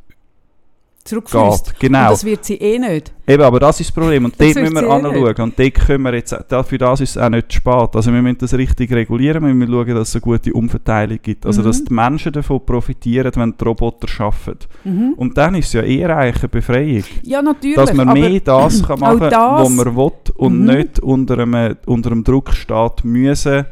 zurückfließt. 1.04 1.78
Genau. 1.78 1.98
Und 1.98 2.12
das 2.12 2.24
wird 2.24 2.44
sie 2.44 2.54
eh 2.54 2.78
nicht. 2.78 3.12
Eben, 3.26 3.42
aber 3.42 3.60
das 3.60 3.80
ist 3.80 3.90
das 3.90 3.94
Problem. 3.94 4.24
Und 4.24 4.34
dort 4.40 4.54
müssen 4.54 4.74
wir 4.74 4.82
eh 4.82 4.90
anschauen. 4.90 5.36
Und 5.36 5.58
dort 5.58 5.74
können 5.74 6.04
wir 6.04 6.14
jetzt, 6.14 6.34
für 6.66 6.78
das 6.78 7.00
ist 7.00 7.10
es 7.10 7.18
auch 7.18 7.28
nicht 7.28 7.52
spät. 7.52 7.90
Also 7.94 8.12
wir 8.12 8.22
müssen 8.22 8.38
das 8.38 8.54
richtig 8.54 8.90
regulieren. 8.92 9.46
Wir 9.46 9.54
müssen 9.54 9.72
schauen, 9.72 9.94
dass 9.94 10.08
es 10.08 10.14
eine 10.14 10.22
gute 10.22 10.52
Umverteilung 10.52 11.18
gibt. 11.22 11.44
Also 11.46 11.60
mhm. 11.60 11.66
dass 11.66 11.84
die 11.84 11.92
Menschen 11.92 12.32
davon 12.32 12.64
profitieren, 12.64 13.32
wenn 13.34 13.54
die 13.58 13.64
Roboter 13.64 14.08
arbeiten. 14.18 14.66
Mhm. 14.84 15.14
Und 15.16 15.36
dann 15.36 15.54
ist 15.54 15.66
es 15.66 15.72
ja 15.74 15.82
eher 15.82 16.16
eigentlich 16.16 16.42
eine 16.42 16.48
Befreiung. 16.48 17.04
Ja, 17.22 17.42
natürlich. 17.42 17.76
Dass 17.76 17.92
man 17.92 18.12
mehr 18.12 18.40
das 18.40 18.82
kann 18.82 18.98
machen 19.00 19.30
kann, 19.30 19.62
was 19.62 19.70
man 19.70 19.96
will 19.96 20.12
und 20.36 20.60
mhm. 20.60 20.66
nicht 20.66 21.00
unter 21.00 21.38
einem, 21.38 21.76
unter 21.86 22.12
einem 22.12 22.24
Druck 22.24 22.52
steht 22.54 23.04
müssen, 23.04 23.66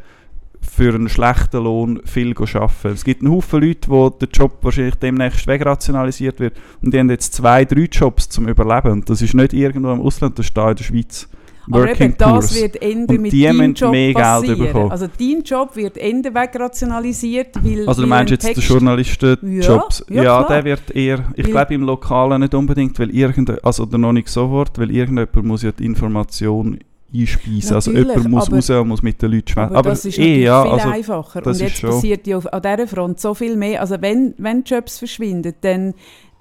für 0.62 0.94
einen 0.94 1.08
schlechten 1.08 1.64
Lohn 1.64 2.00
viel 2.04 2.34
arbeiten. 2.36 2.88
Es 2.94 3.04
gibt 3.04 3.22
einen 3.22 3.32
Haufen 3.32 3.60
Leute, 3.60 3.88
wo 3.90 4.08
der 4.10 4.28
Job 4.28 4.58
wahrscheinlich 4.62 4.94
demnächst 4.94 5.46
wegrationalisiert 5.46 6.40
wird 6.40 6.54
und 6.82 6.94
die 6.94 6.98
haben 6.98 7.10
jetzt 7.10 7.34
zwei, 7.34 7.64
drei 7.64 7.88
Jobs 7.90 8.28
zum 8.28 8.48
Überleben 8.48 8.92
und 8.92 9.10
das 9.10 9.22
ist 9.22 9.34
nicht 9.34 9.52
irgendwo 9.52 9.92
im 9.92 10.00
Ausland, 10.00 10.38
das 10.38 10.46
ist 10.46 10.56
da 10.56 10.70
in 10.70 10.76
der 10.76 10.84
Schweiz. 10.84 11.28
Aber 11.70 11.88
eben 11.88 12.14
das 12.18 12.54
wird 12.54 12.82
Ende 12.82 13.18
mit 13.18 13.32
deinem 13.32 13.74
Job 13.74 13.92
mehr 13.92 14.12
passieren. 14.14 14.56
Geld 14.56 14.72
bekommen. 14.72 14.90
Also 14.90 15.06
dein 15.18 15.42
Job 15.42 15.76
wird 15.76 15.96
Ende 15.96 16.34
wegrationalisiert, 16.34 17.62
weil 17.62 17.88
Also 17.88 18.02
du 18.02 18.08
meinst 18.08 18.32
jetzt 18.32 18.56
den 18.56 18.62
Journalistenjobs? 18.62 20.04
Ja, 20.08 20.16
ja, 20.16 20.22
ja 20.22 20.42
der 20.44 20.64
wird 20.64 20.90
eher, 20.90 21.24
ich 21.36 21.46
glaube 21.46 21.74
im 21.74 21.82
Lokalen 21.82 22.40
nicht 22.40 22.54
unbedingt, 22.54 22.98
weil 22.98 23.10
irgend, 23.10 23.64
also 23.64 23.84
noch 23.84 24.12
nicht 24.12 24.28
sofort, 24.28 24.78
weil 24.78 24.90
irgendjemand 24.90 25.44
muss 25.44 25.62
ja 25.62 25.72
die 25.72 25.84
Information 25.84 26.78
einspeisen. 27.14 27.74
Also 27.74 27.92
jemand 27.92 28.28
muss 28.28 28.52
raus 28.52 28.70
und 28.70 28.88
muss 28.88 29.02
mit 29.02 29.20
den 29.20 29.32
Leuten 29.32 29.48
sprechen. 29.48 29.68
Aber, 29.68 29.78
aber, 29.78 29.90
das 29.90 30.04
ist 30.04 30.18
eh, 30.18 30.42
ja, 30.42 30.62
viel 30.62 30.72
also, 30.72 30.88
einfacher. 30.88 31.46
Und 31.46 31.58
jetzt 31.58 31.82
passiert 31.82 32.26
ja 32.26 32.38
an 32.38 32.62
dieser 32.62 32.86
Front 32.86 33.20
so 33.20 33.34
viel 33.34 33.56
mehr. 33.56 33.80
Also 33.80 34.00
wenn, 34.00 34.34
wenn 34.38 34.62
Jobs 34.64 34.98
verschwinden, 34.98 35.54
dann 35.60 35.94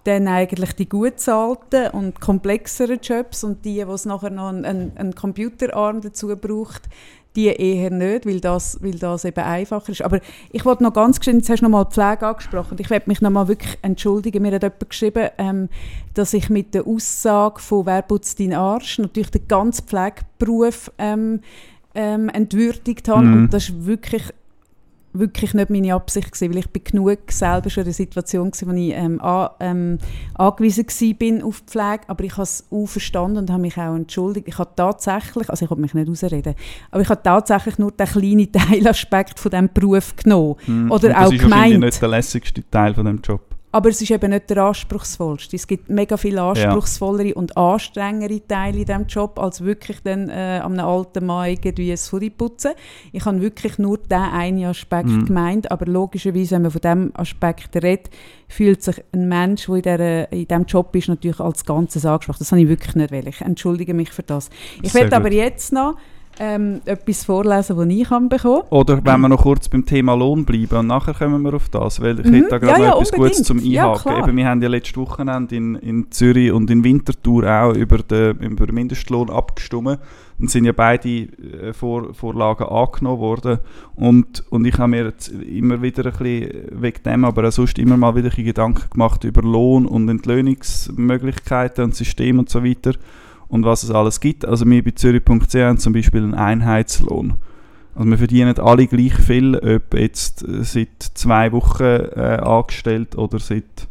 dann 0.03 0.27
eigentlich 0.27 0.73
die 0.73 0.89
gut 0.89 1.19
zahlten 1.19 1.91
und 1.91 2.19
komplexeren 2.19 2.99
Jobs 3.01 3.43
und 3.43 3.65
die, 3.65 3.85
wo 3.87 3.93
es 3.93 4.05
nachher 4.05 4.31
noch 4.31 4.47
einen, 4.47 4.65
einen 4.97 5.13
Computerarm 5.13 6.01
dazu 6.01 6.35
braucht, 6.35 6.89
die 7.35 7.47
eher 7.47 7.91
nicht, 7.91 8.25
weil 8.25 8.41
das, 8.41 8.77
weil 8.81 8.95
das 8.95 9.25
eben 9.25 9.43
einfacher 9.43 9.91
ist. 9.91 10.01
Aber 10.01 10.19
ich 10.51 10.65
wollte 10.65 10.83
noch 10.83 10.93
ganz 10.93 11.19
geschwind, 11.19 11.41
jetzt 11.41 11.49
hast 11.49 11.59
du 11.61 11.65
noch 11.65 11.71
mal 11.71 11.85
die 11.85 11.93
Pflege 11.93 12.27
angesprochen, 12.27 12.77
ich 12.79 12.89
werde 12.89 13.09
mich 13.09 13.21
noch 13.21 13.29
mal 13.29 13.47
wirklich 13.47 13.77
entschuldigen, 13.81 14.41
mir 14.41 14.51
hat 14.51 14.63
jemand 14.63 14.89
geschrieben, 14.89 15.29
ähm, 15.37 15.69
dass 16.13 16.33
ich 16.33 16.49
mit 16.49 16.73
der 16.73 16.87
Aussage 16.87 17.59
von 17.59 17.85
«Wer 17.85 18.01
putzt 18.01 18.39
deinen 18.39 18.53
Arsch?» 18.53 18.99
natürlich 18.99 19.31
den 19.31 19.47
ganzen 19.47 19.87
Pflegeberuf 19.87 20.91
ähm, 20.97 21.39
ähm, 21.95 22.29
entwürdigt 22.29 23.07
habe 23.07 23.25
mhm. 23.25 23.33
und 23.33 23.53
das 23.53 23.69
ist 23.69 23.85
wirklich 23.85 24.23
wirklich 25.13 25.53
nicht 25.53 25.69
meine 25.69 25.93
Absicht 25.93 26.31
gewesen, 26.31 26.53
weil 26.53 26.59
ich 26.59 26.69
bin 26.69 26.83
genug 26.83 27.19
selber 27.29 27.69
schon 27.69 27.81
in 27.81 27.85
der 27.85 27.93
Situation 27.93 28.51
war, 28.51 28.67
wo 28.67 28.77
ich 28.77 28.93
ähm, 28.93 29.21
an, 29.21 29.49
ähm, 29.59 29.97
angewiesen 30.35 30.85
bin 31.17 31.43
auf 31.43 31.61
die 31.61 31.71
Pflege, 31.71 32.03
aber 32.07 32.23
ich 32.23 32.33
habe 32.33 32.43
es 32.43 32.65
auch 32.71 32.85
verstanden 32.85 33.37
und 33.37 33.49
habe 33.49 33.61
mich 33.61 33.77
auch 33.77 33.95
entschuldigt. 33.95 34.47
Ich 34.47 34.57
habe 34.57 34.71
tatsächlich, 34.75 35.49
also 35.49 35.65
ich 35.65 35.71
habe 35.71 35.81
mich 35.81 35.93
nicht 35.93 36.09
ausreden, 36.09 36.55
aber 36.91 37.01
ich 37.01 37.09
habe 37.09 37.21
tatsächlich 37.23 37.77
nur 37.77 37.91
den 37.91 38.07
kleinen 38.07 38.51
Teilaspekt 38.51 39.39
von 39.39 39.51
diesem 39.51 39.69
Beruf 39.73 40.15
genommen. 40.15 40.55
Mm, 40.67 40.91
oder 40.91 41.19
auch 41.19 41.29
gemeint. 41.29 41.43
Das 41.51 41.71
ist 41.71 41.79
nicht 41.79 42.01
der 42.01 42.09
lässigste 42.09 42.69
Teil 42.69 42.93
von 42.93 43.05
dem 43.05 43.21
Job. 43.21 43.41
Aber 43.71 43.89
es 43.89 44.01
ist 44.01 44.11
eben 44.11 44.31
nicht 44.31 44.49
der 44.49 44.57
anspruchsvollste. 44.57 45.55
Es 45.55 45.65
gibt 45.65 45.89
mega 45.89 46.17
viel 46.17 46.37
anspruchsvollere 46.37 47.29
ja. 47.29 47.35
und 47.35 47.55
anstrengere 47.55 48.45
Teile 48.45 48.79
in 48.79 48.85
diesem 48.85 49.07
Job, 49.07 49.39
als 49.39 49.63
wirklich 49.63 50.01
dann 50.03 50.29
äh, 50.29 50.59
an 50.63 50.73
einem 50.73 50.85
alten 50.85 51.25
Mann 51.25 51.49
irgendwie 51.49 51.91
ein 51.91 51.99
Hoodie 52.11 52.29
putzen. 52.29 52.71
Ich 53.11 53.25
habe 53.25 53.41
wirklich 53.41 53.77
nur 53.77 53.97
diesen 53.97 54.21
einen 54.21 54.65
Aspekt 54.65 55.09
mhm. 55.09 55.25
gemeint, 55.25 55.71
aber 55.71 55.85
logischerweise, 55.85 56.55
wenn 56.55 56.63
man 56.63 56.71
von 56.71 56.81
diesem 56.81 57.11
Aspekt 57.15 57.75
redet, 57.75 58.09
fühlt 58.49 58.83
sich 58.83 59.01
ein 59.13 59.29
Mensch, 59.29 59.67
der 59.67 60.31
in, 60.31 60.47
diesem 60.47 60.65
Job 60.65 60.93
ist, 60.95 61.07
natürlich 61.07 61.39
als 61.39 61.65
Ganzes 61.65 62.05
angesprochen. 62.05 62.39
Das 62.39 62.51
habe 62.51 62.61
ich 62.61 62.67
wirklich 62.67 62.95
nicht 62.95 63.11
will. 63.11 63.27
Ich 63.27 63.41
entschuldige 63.41 63.93
mich 63.93 64.11
für 64.11 64.23
das. 64.23 64.49
Ich 64.81 64.93
werde 64.93 65.15
aber 65.15 65.31
jetzt 65.31 65.71
noch 65.71 65.95
ähm, 66.39 66.81
etwas 66.85 67.25
vorlesen, 67.25 67.77
das 67.77 67.87
ich 67.87 68.03
bekommen 68.03 68.29
habe. 68.31 68.63
Oder 68.69 69.03
wenn 69.03 69.21
wir 69.21 69.29
noch 69.29 69.41
kurz 69.41 69.69
beim 69.69 69.85
Thema 69.85 70.15
Lohn 70.15 70.45
bleiben 70.45 70.77
und 70.77 70.87
nachher 70.87 71.13
kommen 71.13 71.41
wir 71.43 71.53
auf 71.53 71.69
das, 71.69 72.01
weil 72.01 72.19
ich 72.19 72.25
mhm. 72.25 72.33
hätte 72.33 72.49
da 72.49 72.57
gerade 72.57 72.81
ja, 72.81 72.89
noch 72.89 72.95
ja, 72.95 73.01
etwas 73.01 73.11
Gutes 73.11 73.43
zum 73.43 73.57
Einhaken. 73.59 74.11
Ja, 74.11 74.19
Eben, 74.19 74.37
wir 74.37 74.47
haben 74.47 74.61
ja 74.61 74.69
letztes 74.69 74.97
Wochenende 74.97 75.55
in, 75.55 75.75
in 75.75 76.11
Zürich 76.11 76.51
und 76.51 76.69
in 76.69 76.83
Winterthur 76.83 77.47
auch 77.47 77.73
über 77.73 77.99
den, 77.99 78.37
über 78.39 78.65
den 78.65 78.75
Mindestlohn 78.75 79.29
abgestimmt 79.29 79.99
und 80.39 80.49
sind 80.49 80.65
ja 80.65 80.71
beide 80.71 81.09
äh, 81.09 81.73
Vor, 81.73 82.13
Vorlagen 82.13 82.65
angenommen 82.65 83.19
worden 83.19 83.59
und, 83.95 84.43
und 84.49 84.65
ich 84.65 84.77
habe 84.77 84.89
mir 84.89 85.05
jetzt 85.05 85.27
immer 85.29 85.81
wieder 85.81 86.05
ein 86.05 86.11
bisschen 86.11 86.81
wegen 86.81 87.03
dem, 87.03 87.25
aber 87.25 87.47
auch 87.47 87.51
sonst 87.51 87.77
immer 87.77 87.97
mal 87.97 88.15
wieder 88.15 88.29
Gedanken 88.29 88.89
gemacht 88.89 89.23
über 89.23 89.41
Lohn 89.41 89.85
und 89.85 90.09
Entlöhnungsmöglichkeiten 90.09 91.83
und 91.83 91.95
System 91.95 92.39
und 92.39 92.49
so 92.49 92.63
weiter 92.63 92.93
und 93.51 93.65
was 93.65 93.83
es 93.83 93.91
alles 93.91 94.19
gibt. 94.19 94.45
Also 94.45 94.65
wir 94.65 94.83
bei 94.83 94.91
Zürich.ch 94.91 95.55
haben 95.55 95.77
zum 95.77 95.93
Beispiel 95.93 96.23
einen 96.23 96.33
Einheitslohn. 96.33 97.35
Also 97.93 98.09
wir 98.09 98.17
verdienen 98.17 98.57
alle 98.57 98.87
gleich 98.87 99.13
viel, 99.13 99.57
ob 99.57 99.93
jetzt 99.93 100.47
äh, 100.47 100.63
seit 100.63 101.03
zwei 101.13 101.51
Wochen 101.51 101.83
äh, 101.83 102.39
angestellt 102.41 103.17
oder 103.17 103.39
seit 103.39 103.87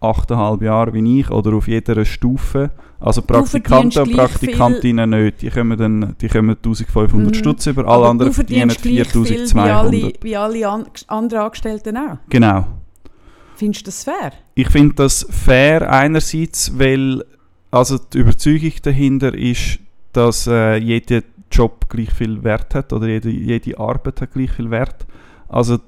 achteinhalb 0.00 0.62
Jahren 0.62 0.94
wie 0.94 1.20
ich 1.20 1.30
oder 1.30 1.54
auf 1.54 1.68
jeder 1.68 2.04
Stufe. 2.04 2.70
Also 2.98 3.22
Praktikanten 3.22 4.02
und 4.02 4.12
Praktikantinnen 4.12 5.10
nicht. 5.10 5.42
Die 5.42 5.50
kommen, 5.50 5.78
dann, 5.78 6.16
die 6.20 6.26
kommen 6.26 6.56
1500 6.56 7.30
mm. 7.30 7.34
Stutz 7.34 7.66
über, 7.66 7.86
alle 7.86 8.08
anderen 8.08 8.32
verdienen 8.32 8.70
4200. 8.70 9.54
Wie 9.54 9.98
alle, 10.00 10.12
wie 10.20 10.36
alle 10.36 10.68
an, 10.68 10.86
anderen 11.06 11.44
Angestellten 11.44 11.96
auch? 11.96 12.18
Genau. 12.28 12.66
Findest 13.54 13.82
du 13.82 13.90
das 13.90 14.02
fair? 14.02 14.32
Ich 14.56 14.68
finde 14.70 14.94
das 14.96 15.24
fair 15.30 15.88
einerseits, 15.88 16.76
weil 16.76 17.22
also 17.72 17.98
die 17.98 18.18
Überzeugung 18.18 18.72
dahinter 18.82 19.34
ist, 19.34 19.80
dass 20.12 20.46
äh, 20.46 20.76
jeder 20.76 21.22
Job 21.50 21.88
gleich 21.88 22.12
viel 22.12 22.44
Wert 22.44 22.74
hat 22.74 22.92
oder 22.92 23.08
jede, 23.08 23.30
jede 23.30 23.78
Arbeit 23.78 24.20
hat 24.20 24.32
gleich 24.32 24.52
viel 24.52 24.70
Wert. 24.70 25.06
Also 25.48 25.78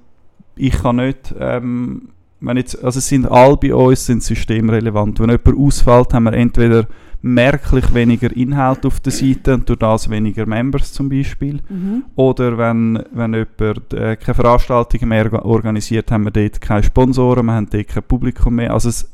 ich 0.57 0.73
kann 0.73 0.97
nicht, 0.97 1.35
ähm, 1.39 2.09
wenn 2.41 2.57
jetzt, 2.57 2.83
also 2.83 2.99
es 2.99 3.09
sind 3.09 3.27
alle 3.27 3.57
bei 3.57 3.75
uns 3.75 4.07
sind 4.07 4.23
systemrelevant. 4.23 5.21
Wenn 5.21 5.31
jemand 5.31 5.59
ausfällt, 5.59 6.15
haben 6.15 6.25
wir 6.25 6.33
entweder 6.33 6.87
merklich 7.21 7.93
weniger 7.95 8.35
Inhalt 8.35 8.85
auf 8.85 9.01
der 9.01 9.13
Seite 9.13 9.55
und 9.55 9.69
durch 9.69 9.79
das 9.79 10.11
weniger 10.11 10.47
Members 10.47 10.93
zum 10.93 11.09
Beispiel. 11.09 11.61
Mhm. 11.69 12.05
Oder 12.17 12.59
wenn, 12.59 13.03
wenn 13.13 13.33
jemand 13.33 13.93
äh, 13.95 14.17
keine 14.17 14.35
Veranstaltungen 14.35 15.09
mehr 15.09 15.45
organisiert, 15.45 16.11
haben 16.11 16.25
wir 16.25 16.31
dort 16.31 16.61
keine 16.61 16.83
Sponsoren, 16.83 17.47
wir 17.47 17.53
haben 17.53 17.69
dort 17.71 17.89
kein 17.89 18.03
Publikum 18.03 18.57
mehr. 18.57 18.73
Also 18.73 18.91
es, 18.91 19.11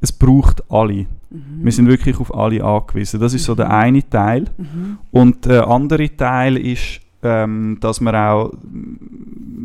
es 0.00 0.12
braucht 0.12 0.70
alle. 0.70 1.06
Mhm. 1.30 1.64
Wir 1.64 1.72
sind 1.72 1.88
wirklich 1.88 2.18
auf 2.18 2.34
alle 2.34 2.62
angewiesen. 2.62 3.20
Das 3.20 3.34
ist 3.34 3.44
so 3.44 3.54
der 3.54 3.66
mhm. 3.66 3.72
eine 3.72 4.08
Teil. 4.08 4.44
Mhm. 4.56 4.98
Und 5.10 5.44
der 5.44 5.66
andere 5.66 6.14
Teil 6.16 6.56
ist, 6.56 7.00
ähm, 7.22 7.78
dass 7.80 8.00
man 8.00 8.14
auch 8.14 8.52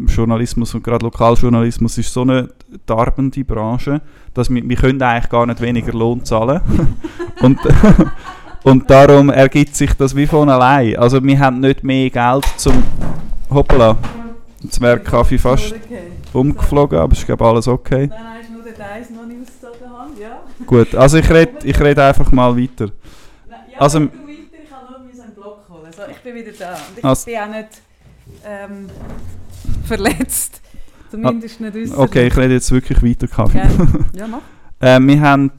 Journalismus 0.08 0.74
und 0.74 0.84
gerade 0.84 1.06
Lokaljournalismus 1.06 1.98
ist 1.98 2.12
so 2.12 2.22
eine 2.22 2.50
darbende 2.86 3.44
Branche, 3.44 4.02
dass 4.34 4.50
wir, 4.50 4.68
wir 4.68 4.76
können 4.76 5.02
eigentlich 5.02 5.30
gar 5.30 5.46
nicht 5.46 5.62
weniger 5.62 5.94
Lohn 5.94 6.24
zahlen. 6.26 6.62
und, 7.42 7.60
und 8.64 8.90
darum 8.90 9.30
ergibt 9.30 9.76
sich 9.76 9.94
das 9.94 10.16
wie 10.16 10.28
von 10.28 10.50
allein. 10.50 10.96
Also 10.98 11.24
wir 11.24 11.40
haben 11.40 11.60
nicht 11.60 11.84
mehr 11.84 12.10
Geld 12.10 12.46
zum... 12.58 12.84
Hoppala, 13.50 13.98
jetzt 14.64 14.80
wäre 14.80 15.00
Kaffee 15.00 15.38
fast 15.38 15.76
umgeflogen, 16.32 16.98
aber 16.98 17.12
ist 17.12 17.26
glaube 17.26 17.46
alles 17.46 17.68
okay. 17.68 18.08
Nein, 18.08 18.20
nein, 18.24 18.61
ist 18.82 18.82
nur 18.82 18.88
der 18.88 18.92
Eis 18.92 19.10
noch 19.10 19.26
nicht 19.26 19.42
ausgezogen 19.42 19.90
haben, 19.90 20.12
ja. 20.20 20.44
Gut, 20.66 20.96
also 20.96 21.18
ich 21.18 21.30
rede 21.30 21.54
ich 21.64 21.80
red 21.80 22.00
einfach 22.00 22.32
mal 22.32 22.56
weiter. 22.58 22.92
Ja, 23.50 23.80
also, 23.80 24.00
du 24.00 24.06
weiter, 24.06 24.18
ich 24.64 24.70
kann 24.70 24.80
nur 24.90 25.24
einen 25.24 25.36
Block 25.36 25.70
holen. 25.70 25.92
So, 25.96 26.04
ich 26.10 26.18
bin 26.18 26.36
wieder 26.36 26.52
da 26.58 26.74
und 26.74 26.98
ich 26.98 27.06
also, 27.06 27.26
bin 27.26 27.38
auch 27.38 27.48
nicht 27.48 27.82
ähm, 28.46 28.90
verletzt. 29.86 30.62
Zumindest 31.10 31.60
nicht 31.60 31.76
äußerlich. 31.76 31.98
Okay, 31.98 32.28
ich 32.28 32.38
rede 32.38 32.54
jetzt 32.54 32.72
wirklich 32.72 33.04
weiter, 33.04 33.28
Kaffee. 33.28 33.58
Ja, 33.58 33.70
ja 34.14 34.28
mach. 34.28 34.42
äh, 34.80 35.00
wir 35.00 35.22
haben 35.22 35.52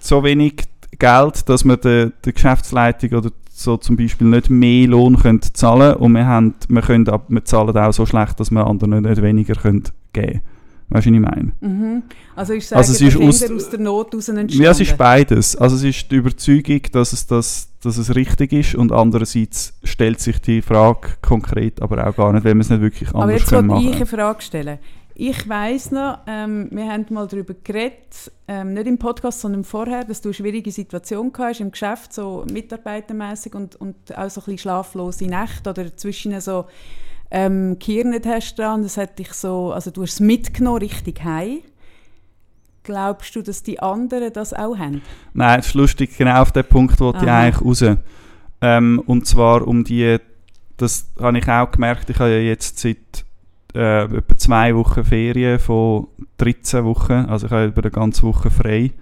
so 0.00 0.24
wenig 0.24 0.64
Geld, 0.98 1.48
dass 1.48 1.64
wir 1.64 1.76
der, 1.76 2.06
der 2.06 2.32
Geschäftsleitung 2.32 3.12
oder 3.12 3.30
so 3.52 3.76
zum 3.76 3.96
Beispiel 3.96 4.26
nicht 4.26 4.50
mehr 4.50 4.88
Lohn 4.88 5.16
können 5.18 5.42
zahlen 5.42 5.94
und 5.96 6.12
wir, 6.12 6.26
haben, 6.26 6.54
wir, 6.68 6.82
können, 6.82 7.06
wir 7.06 7.44
zahlen 7.44 7.76
auch 7.76 7.92
so 7.92 8.06
schlecht, 8.06 8.40
dass 8.40 8.50
wir 8.50 8.66
anderen 8.66 9.02
nicht 9.02 9.22
weniger 9.22 9.54
können 9.54 9.84
geben 10.12 10.40
können. 10.40 10.40
Weißt 10.90 11.06
du, 11.06 11.10
was 11.10 11.16
ich 11.16 11.20
meine? 11.20 11.52
Mhm. 11.60 12.02
Also 12.34 12.52
ich 12.52 12.66
sage, 12.66 12.78
also 12.78 12.92
es 12.92 13.00
ist 13.00 13.16
aus, 13.16 13.48
aus, 13.48 13.70
der 13.70 13.78
Not 13.78 14.14
aus 14.14 14.28
entstanden? 14.28 14.62
Ja, 14.62 14.72
es 14.72 14.80
ist 14.80 14.96
beides. 14.96 15.56
Also 15.56 15.76
es 15.76 15.84
ist 15.84 16.10
die 16.10 16.16
Überzeugung, 16.16 16.82
dass 16.92 17.12
es, 17.12 17.26
das, 17.28 17.68
dass 17.80 17.96
es 17.96 18.14
richtig 18.14 18.52
ist 18.52 18.74
und 18.74 18.90
andererseits 18.90 19.74
stellt 19.84 20.20
sich 20.20 20.40
die 20.40 20.62
Frage 20.62 21.10
konkret 21.22 21.80
aber 21.80 22.06
auch 22.06 22.16
gar 22.16 22.32
nicht, 22.32 22.44
wenn 22.44 22.56
man 22.56 22.62
es 22.62 22.70
nicht 22.70 22.80
wirklich 22.80 23.08
anders 23.10 23.22
aber 23.22 23.32
jetzt 23.32 23.52
machen 23.52 23.70
Aber 23.70 23.80
ich 23.80 23.96
eine 23.96 24.06
Frage 24.06 24.42
stellen. 24.42 24.78
Ich 25.14 25.48
weiss 25.48 25.90
noch, 25.90 26.20
ähm, 26.26 26.68
wir 26.70 26.90
haben 26.90 27.04
mal 27.10 27.26
darüber 27.26 27.54
geredet, 27.62 28.32
ähm, 28.48 28.72
nicht 28.72 28.86
im 28.86 28.98
Podcast, 28.98 29.42
sondern 29.42 29.64
vorher, 29.64 30.04
dass 30.04 30.22
du 30.22 30.30
eine 30.30 30.34
schwierige 30.34 30.72
Situation 30.72 31.30
hast 31.36 31.60
im 31.60 31.70
Geschäft, 31.70 32.14
so 32.14 32.44
mitarbeitermäßig 32.50 33.54
und, 33.54 33.76
und 33.76 33.96
auch 34.16 34.30
so 34.30 34.40
ein 34.40 34.44
bisschen 34.44 34.58
schlaflose 34.58 35.26
Nächte 35.26 35.70
oder 35.70 35.94
zwischen 35.94 36.40
so 36.40 36.64
ähm, 37.30 37.78
Kirnet 37.78 38.26
hast 38.26 38.58
dran, 38.58 38.82
das 38.82 38.96
hat 38.96 39.18
dich 39.18 39.32
so, 39.32 39.72
also 39.72 39.90
du 39.90 40.02
hast 40.02 40.14
es 40.14 40.20
mitgenommen 40.20 40.78
richtig 40.78 41.24
heim. 41.24 41.60
Glaubst 42.82 43.36
du, 43.36 43.42
dass 43.42 43.62
die 43.62 43.78
anderen 43.80 44.32
das 44.32 44.52
auch 44.52 44.76
haben? 44.76 45.02
Nein, 45.34 45.58
das 45.58 45.68
ist 45.68 45.74
lustig, 45.74 46.16
genau 46.16 46.42
auf 46.42 46.52
den 46.52 46.64
Punkt 46.64 46.98
wollte 47.00 47.24
ich 47.24 47.30
eigentlich 47.30 47.64
raus. 47.64 47.84
Ähm, 48.62 49.02
und 49.06 49.26
zwar 49.26 49.66
um 49.66 49.84
die, 49.84 50.18
das 50.76 51.10
habe 51.20 51.38
ich 51.38 51.48
auch 51.48 51.70
gemerkt, 51.70 52.10
ich 52.10 52.18
habe 52.18 52.30
ja 52.30 52.38
jetzt 52.38 52.78
seit 52.78 53.24
äh, 53.74 54.04
etwa 54.04 54.36
zwei 54.36 54.74
Wochen 54.74 55.04
Ferien 55.04 55.58
von 55.58 56.08
13 56.38 56.84
Wochen, 56.84 57.12
also 57.12 57.46
ich 57.46 57.52
habe 57.52 57.66
über 57.66 57.82
eine 57.82 57.90
ganze 57.90 58.22
Woche 58.22 58.50
frei 58.50 58.92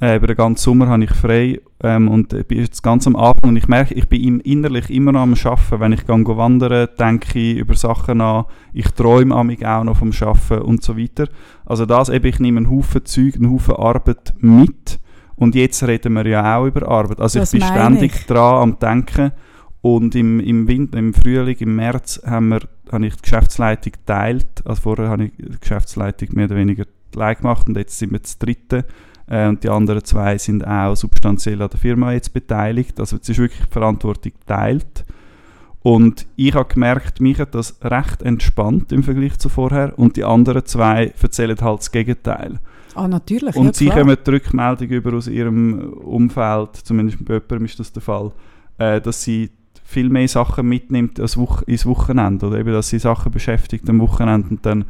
äh, 0.00 0.16
über 0.16 0.26
den 0.26 0.36
ganzen 0.36 0.62
Sommer 0.62 0.88
habe 0.88 1.04
ich 1.04 1.10
frei 1.10 1.60
ähm, 1.82 2.08
und 2.08 2.28
bin 2.48 2.58
jetzt 2.58 2.82
ganz 2.82 3.06
am 3.06 3.16
Anfang 3.16 3.50
und 3.50 3.56
ich 3.56 3.66
merke, 3.66 3.94
ich 3.94 4.08
bin 4.08 4.40
innerlich 4.40 4.90
immer 4.90 5.12
noch 5.12 5.22
am 5.22 5.34
Arbeiten. 5.34 5.80
Wenn 5.80 5.92
ich 5.92 6.06
gehe 6.06 6.36
wandern, 6.36 6.88
denke 6.98 7.38
ich 7.38 7.56
über 7.56 7.74
Sachen 7.74 8.20
an, 8.20 8.44
ich 8.72 8.88
träume 8.88 9.34
auch 9.34 9.84
noch 9.84 9.96
vom 9.96 10.12
Arbeiten 10.12 10.62
und 10.62 10.82
so 10.82 10.98
weiter. 10.98 11.28
Also 11.64 11.86
das 11.86 12.10
eben, 12.10 12.26
ich 12.26 12.38
nehme 12.40 12.58
einen 12.58 12.70
Haufen 12.70 13.04
Zeug, 13.04 13.36
einen 13.36 13.50
Haufen 13.50 13.76
Arbeit 13.76 14.34
mit 14.38 15.00
und 15.36 15.54
jetzt 15.54 15.82
reden 15.82 16.12
wir 16.14 16.26
ja 16.26 16.58
auch 16.58 16.66
über 16.66 16.86
Arbeit. 16.88 17.20
Also 17.20 17.38
das 17.38 17.54
ich 17.54 17.60
bin 17.60 17.68
ständig 17.68 18.14
ich. 18.14 18.26
dran 18.26 18.62
am 18.62 18.78
Denken 18.78 19.32
und 19.80 20.14
im, 20.14 20.40
im, 20.40 20.68
Winter, 20.68 20.98
im 20.98 21.14
Frühling, 21.14 21.56
im 21.58 21.76
März 21.76 22.20
haben 22.26 22.48
wir, 22.48 22.60
habe 22.92 23.06
ich 23.06 23.16
die 23.16 23.22
Geschäftsleitung 23.22 23.92
geteilt. 23.92 24.62
Also 24.66 24.82
vorher 24.82 25.08
habe 25.08 25.26
ich 25.26 25.32
die 25.38 25.58
Geschäftsleitung 25.58 26.28
mehr 26.32 26.46
oder 26.46 26.56
weniger 26.56 26.84
gleich 27.12 27.38
gemacht 27.38 27.66
und 27.68 27.78
jetzt 27.78 27.98
sind 27.98 28.12
wir 28.12 28.18
das 28.18 28.38
dritte 28.38 28.84
äh, 29.28 29.48
und 29.48 29.64
die 29.64 29.68
anderen 29.68 30.04
zwei 30.04 30.38
sind 30.38 30.66
auch 30.66 30.94
substanziell 30.94 31.60
an 31.62 31.70
der 31.70 31.80
Firma 31.80 32.12
jetzt 32.12 32.32
beteiligt. 32.32 32.98
Also 33.00 33.16
es 33.16 33.28
ist 33.28 33.38
wirklich 33.38 33.60
die 33.60 33.72
Verantwortung 33.72 34.32
geteilt. 34.32 35.04
Und 35.82 36.26
ich 36.34 36.54
habe 36.54 36.72
gemerkt, 36.72 37.20
mich 37.20 37.38
hat 37.38 37.54
das 37.54 37.78
recht 37.82 38.22
entspannt 38.22 38.90
im 38.90 39.04
Vergleich 39.04 39.38
zu 39.38 39.48
vorher. 39.48 39.96
Und 39.96 40.16
die 40.16 40.24
anderen 40.24 40.64
zwei 40.66 41.12
erzählen 41.20 41.56
halt 41.60 41.78
das 41.78 41.92
Gegenteil. 41.92 42.58
Ah, 42.96 43.06
natürlich. 43.06 43.54
Und 43.54 43.66
ja, 43.66 43.72
sie 43.72 43.84
klar. 43.86 44.00
kommen 44.00 44.16
die 44.26 44.30
Rückmeldung 44.30 44.88
über 44.88 45.12
aus 45.14 45.28
ihrem 45.28 45.92
Umfeld, 45.92 46.76
zumindest 46.76 47.24
bei 47.24 47.34
jemandem 47.34 47.66
ist 47.66 47.78
das 47.78 47.92
der 47.92 48.02
Fall, 48.02 48.32
äh, 48.78 49.00
dass 49.00 49.22
sie 49.22 49.50
viel 49.84 50.08
mehr 50.08 50.26
Sachen 50.26 50.68
mitnimmt 50.68 51.20
als 51.20 51.36
Woche, 51.36 51.64
ins 51.66 51.86
Wochenende 51.86 52.46
oder 52.46 52.58
eben, 52.58 52.72
dass 52.72 52.88
sie 52.88 52.98
Sachen 52.98 53.30
beschäftigt 53.30 53.88
am 53.88 54.00
Wochenende 54.00 54.48
und 54.48 54.66
dann 54.66 54.86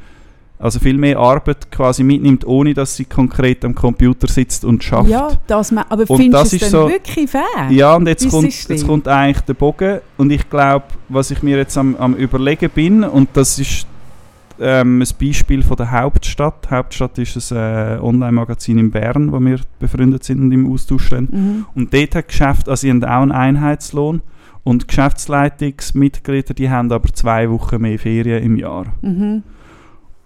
also 0.59 0.79
viel 0.79 0.97
mehr 0.97 1.19
Arbeit 1.19 1.71
quasi 1.71 2.03
mitnimmt, 2.03 2.47
ohne 2.47 2.73
dass 2.73 2.97
sie 2.97 3.05
konkret 3.05 3.65
am 3.65 3.75
Computer 3.75 4.27
sitzt 4.27 4.65
und 4.65 4.83
schafft. 4.83 5.11
Ja, 5.11 5.29
das, 5.47 5.71
ma- 5.73 5.85
aber 5.89 6.05
Und 6.09 6.17
findest 6.19 6.53
das 6.53 6.59
du 6.61 6.65
es 6.65 6.71
so- 6.71 6.89
wirklich 6.89 7.31
fair? 7.31 7.43
Ja, 7.71 7.95
und 7.95 8.07
jetzt 8.09 8.29
kommt, 8.31 8.69
jetzt 8.69 8.87
kommt 8.87 9.07
eigentlich 9.07 9.41
der 9.43 9.55
Bogen 9.55 10.01
und 10.17 10.31
ich 10.33 10.49
glaube, 10.49 10.85
was 11.09 11.31
ich 11.31 11.43
mir 11.43 11.59
jetzt 11.59 11.77
am, 11.77 11.95
am 11.97 12.15
überlegen 12.15 12.71
bin, 12.71 13.05
und 13.05 13.29
das 13.35 13.59
ist 13.59 13.87
ähm, 14.59 15.03
ein 15.03 15.09
Beispiel 15.21 15.63
von 15.63 15.77
der 15.77 15.91
Hauptstadt. 15.91 16.71
Hauptstadt 16.71 17.19
ist 17.19 17.53
ein 17.53 17.59
äh, 17.59 17.99
Online-Magazin 18.01 18.79
in 18.79 18.91
Bern, 18.91 19.31
wo 19.31 19.39
wir 19.39 19.61
befreundet 19.79 20.25
sind 20.25 20.41
und 20.41 20.51
im 20.53 20.73
Austausch 20.73 21.05
stehen. 21.09 21.29
Mhm. 21.31 21.67
Und 21.75 21.93
dort 21.93 22.15
hat 22.15 22.29
Geschäft, 22.29 22.67
also 22.71 22.81
sie 22.81 22.89
haben 22.91 23.05
auch 23.05 23.21
einen 23.21 23.33
Einheitslohn 23.33 24.23
und 24.65 24.89
Geschäftsleitungsmitglieder, 24.89 26.55
die 26.55 26.71
haben 26.71 26.91
aber 26.91 27.13
zwei 27.13 27.51
Wochen 27.51 27.81
mehr 27.83 27.99
Ferien 27.99 28.43
im 28.43 28.57
Jahr. 28.57 28.87
Mhm. 29.03 29.43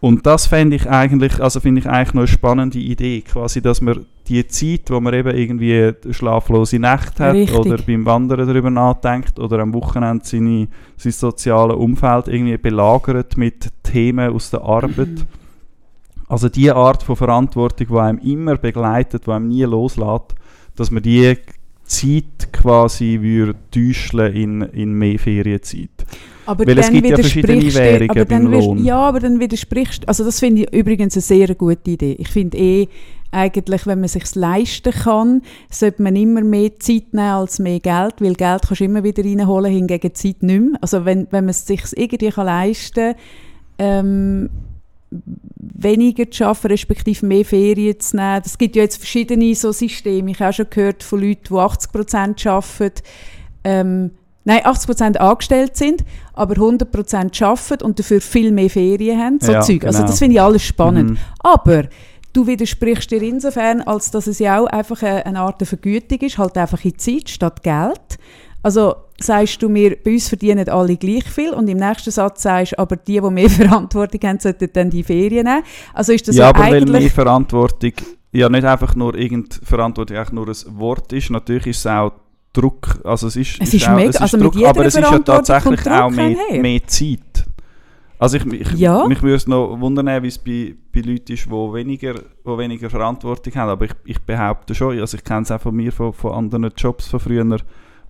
Und 0.00 0.25
das 0.25 0.47
fände 0.47 0.76
ich 0.76 0.88
eigentlich, 0.88 1.40
also 1.40 1.61
finde 1.61 1.83
ich 1.83 1.87
eigentlich 1.87 2.14
noch 2.14 2.23
eine 2.23 2.28
spannende 2.28 2.78
Idee, 2.78 3.21
quasi, 3.21 3.61
dass 3.61 3.83
man 3.83 4.07
die 4.28 4.47
Zeit, 4.47 4.90
wo 4.90 4.99
man 5.00 5.12
eben 5.12 5.37
irgendwie 5.37 5.75
eine 5.75 6.14
schlaflose 6.14 6.78
Nacht 6.78 7.21
hat 7.21 7.35
Richtig. 7.35 7.59
oder 7.59 7.76
beim 7.76 8.07
Wandern 8.07 8.47
darüber 8.47 8.71
nachdenkt 8.71 9.38
oder 9.38 9.59
am 9.59 9.75
Wochenende 9.75 10.25
seine, 10.25 10.69
sein 10.97 11.12
soziales 11.12 11.76
Umfeld 11.76 12.28
irgendwie 12.28 12.57
belagert 12.57 13.37
mit 13.37 13.69
Themen 13.83 14.33
aus 14.33 14.50
der 14.50 14.62
Arbeit. 14.62 15.26
Also 16.28 16.49
die 16.49 16.71
Art 16.71 17.02
von 17.02 17.16
Verantwortung, 17.16 17.88
die 17.88 17.99
einem 17.99 18.19
immer 18.19 18.57
begleitet, 18.57 19.26
die 19.26 19.30
einem 19.33 19.49
nie 19.49 19.64
loslässt, 19.64 20.35
dass 20.76 20.90
man 20.90 21.02
die 21.02 21.37
Zeit 21.83 22.52
quasi 22.52 23.19
würde 23.21 23.57
täuscheln 23.73 24.33
in, 24.33 24.62
in 24.62 24.92
mehr 24.92 25.19
Ferienzeit. 25.19 26.00
Aber 26.50 26.66
Weil 26.66 26.78
es 26.78 26.87
dann 26.87 26.95
gibt 26.95 27.09
ja 27.09 27.14
verschiedene 27.14 27.75
Währungen 27.75 28.11
aber 28.11 28.25
dann 28.25 28.42
beim 28.42 28.52
wirst- 28.52 28.66
Lohn. 28.66 28.85
Ja, 28.85 28.97
aber 28.99 29.21
dann 29.21 29.38
widersprichst 29.38 30.09
Also 30.09 30.25
das 30.25 30.40
finde 30.40 30.62
ich 30.62 30.73
übrigens 30.73 31.14
eine 31.14 31.23
sehr 31.23 31.54
gute 31.54 31.90
Idee. 31.92 32.16
Ich 32.19 32.28
finde 32.28 32.59
eh, 32.59 32.88
eigentlich, 33.30 33.87
wenn 33.87 34.00
man 34.00 34.11
es 34.12 34.35
leisten 34.35 34.92
kann, 34.92 35.42
sollte 35.71 36.02
man 36.02 36.16
immer 36.16 36.40
mehr 36.40 36.76
Zeit 36.80 37.12
nehmen 37.14 37.19
als 37.21 37.61
mehr 37.61 37.78
Geld, 37.78 38.14
weil 38.19 38.35
Geld 38.35 38.62
kannst 38.66 38.80
du 38.80 38.85
immer 38.85 39.04
wieder 39.04 39.25
reinholen, 39.25 39.73
hingegen 39.73 40.12
Zeit 40.12 40.42
nicht 40.42 40.61
mehr. 40.61 40.78
Also 40.80 41.04
wenn, 41.04 41.28
wenn 41.30 41.45
man 41.45 41.50
es 41.50 41.64
sich 41.69 41.83
irgendwie 41.95 42.30
kann 42.30 42.47
leisten 42.47 43.14
kann, 43.14 43.16
ähm, 43.78 44.50
weniger 45.57 46.28
zu 46.30 46.47
arbeiten, 46.47 46.66
respektive 46.69 47.26
mehr 47.26 47.45
Ferien 47.45 47.99
zu 48.00 48.16
nehmen. 48.16 48.42
Es 48.45 48.59
gibt 48.59 48.75
ja 48.75 48.83
jetzt 48.83 48.97
verschiedene 48.97 49.54
so 49.54 49.71
Systeme. 49.71 50.33
Ich 50.33 50.40
habe 50.40 50.50
auch 50.50 50.54
schon 50.54 50.66
gehört 50.71 51.04
von 51.04 51.21
Leuten, 51.21 51.42
die 51.49 51.54
80% 51.54 52.47
arbeiten, 52.49 53.02
ähm, 53.62 54.11
nein, 54.50 54.62
80% 54.64 55.16
angestellt 55.16 55.76
sind, 55.76 56.04
aber 56.35 56.54
100% 56.54 57.45
arbeiten 57.45 57.85
und 57.85 57.99
dafür 57.99 58.21
viel 58.21 58.50
mehr 58.50 58.69
Ferien 58.69 59.19
haben. 59.19 59.38
So 59.40 59.52
Ja, 59.52 59.61
Zeug. 59.61 59.85
Also 59.85 59.99
genau. 59.99 60.11
das 60.11 60.19
finde 60.19 60.35
ich 60.35 60.42
alles 60.42 60.62
spannend. 60.62 61.11
Mhm. 61.11 61.19
Aber 61.38 61.85
du 62.33 62.47
widersprichst 62.47 63.11
dir 63.11 63.23
insofern, 63.23 63.83
als 63.83 64.11
dass 64.11 64.26
es 64.26 64.38
ja 64.40 64.61
auch 64.61 64.66
einfach 64.66 65.02
eine, 65.02 65.25
eine 65.25 65.40
Art 65.40 65.64
Vergütung 65.66 66.19
ist, 66.19 66.38
halt 66.38 66.57
einfach 66.57 66.85
in 66.85 66.99
Zeit 66.99 67.30
statt 67.30 67.62
Geld. 67.62 68.19
Also 68.62 68.95
sagst 69.19 69.62
du 69.62 69.69
mir, 69.69 69.97
bei 70.02 70.12
uns 70.12 70.28
verdienen 70.28 70.69
alle 70.69 70.97
gleich 70.97 71.25
viel 71.25 71.52
und 71.52 71.69
im 71.69 71.78
nächsten 71.78 72.11
Satz 72.11 72.42
sagst 72.42 72.78
aber 72.78 72.97
die, 72.97 73.21
die 73.21 73.30
mehr 73.30 73.49
Verantwortung 73.50 74.21
haben, 74.28 74.40
sollten 74.40 74.69
dann 74.73 74.90
die 74.90 75.02
Ferien 75.02 75.47
nehmen. 75.47 75.62
Also 75.95 76.12
ist 76.12 76.26
das 76.26 76.37
ja, 76.37 76.45
ja, 76.45 76.49
aber 76.50 76.61
weil 76.61 76.75
eigentlich... 76.75 77.02
mehr 77.02 77.11
Verantwortung 77.11 77.92
ja 78.33 78.49
nicht 78.49 78.64
einfach 78.64 78.95
nur 78.95 79.14
irgend 79.14 79.61
Verantwortung 79.62 80.16
nur 80.33 80.49
ein 80.49 80.57
Wort 80.78 81.12
ist, 81.12 81.30
natürlich 81.30 81.69
ist 81.69 81.78
es 81.78 81.87
auch 81.87 82.12
Druck, 82.52 83.00
also 83.04 83.28
es 83.28 83.37
ist, 83.37 83.59
Es 83.61 83.73
ist 83.75 83.88
auch, 83.88 83.95
mega- 83.97 84.19
also 84.19 84.37
mit 84.37 84.54
Druck, 84.54 84.64
aber 84.66 84.85
es 84.87 84.95
ist 84.97 85.00
ja 85.11 85.19
tatsächlich 85.21 85.87
auch 85.90 86.11
mehr, 86.11 86.37
mehr 86.61 86.87
Zeit. 86.87 87.47
Also 88.19 88.37
ich, 88.37 88.45
ich, 88.52 88.73
Ja. 88.73 89.07
mich 89.07 89.23
würde 89.23 89.37
es 89.37 89.47
noch 89.47 89.80
wundern, 89.80 90.23
wie 90.23 90.26
es 90.28 90.37
bei, 90.38 90.75
bei 90.92 91.00
Leuten 91.00 91.33
ist, 91.33 91.47
die 91.47 91.50
weniger, 91.50 92.14
wo 92.45 92.59
weniger 92.59 92.90
Verantwortung 92.90 93.54
haben, 93.54 93.71
aber 93.71 93.87
ich, 93.87 93.92
ich 94.04 94.19
behaupte 94.21 94.75
schon, 94.75 94.99
also 95.00 95.16
ich 95.16 95.25
kenne 95.25 95.42
es 95.42 95.50
auch 95.50 95.61
von 95.61 95.75
mir, 95.75 95.90
von, 95.90 96.12
von 96.12 96.33
anderen 96.33 96.71
Jobs 96.76 97.07
von 97.07 97.19
früher, 97.21 97.47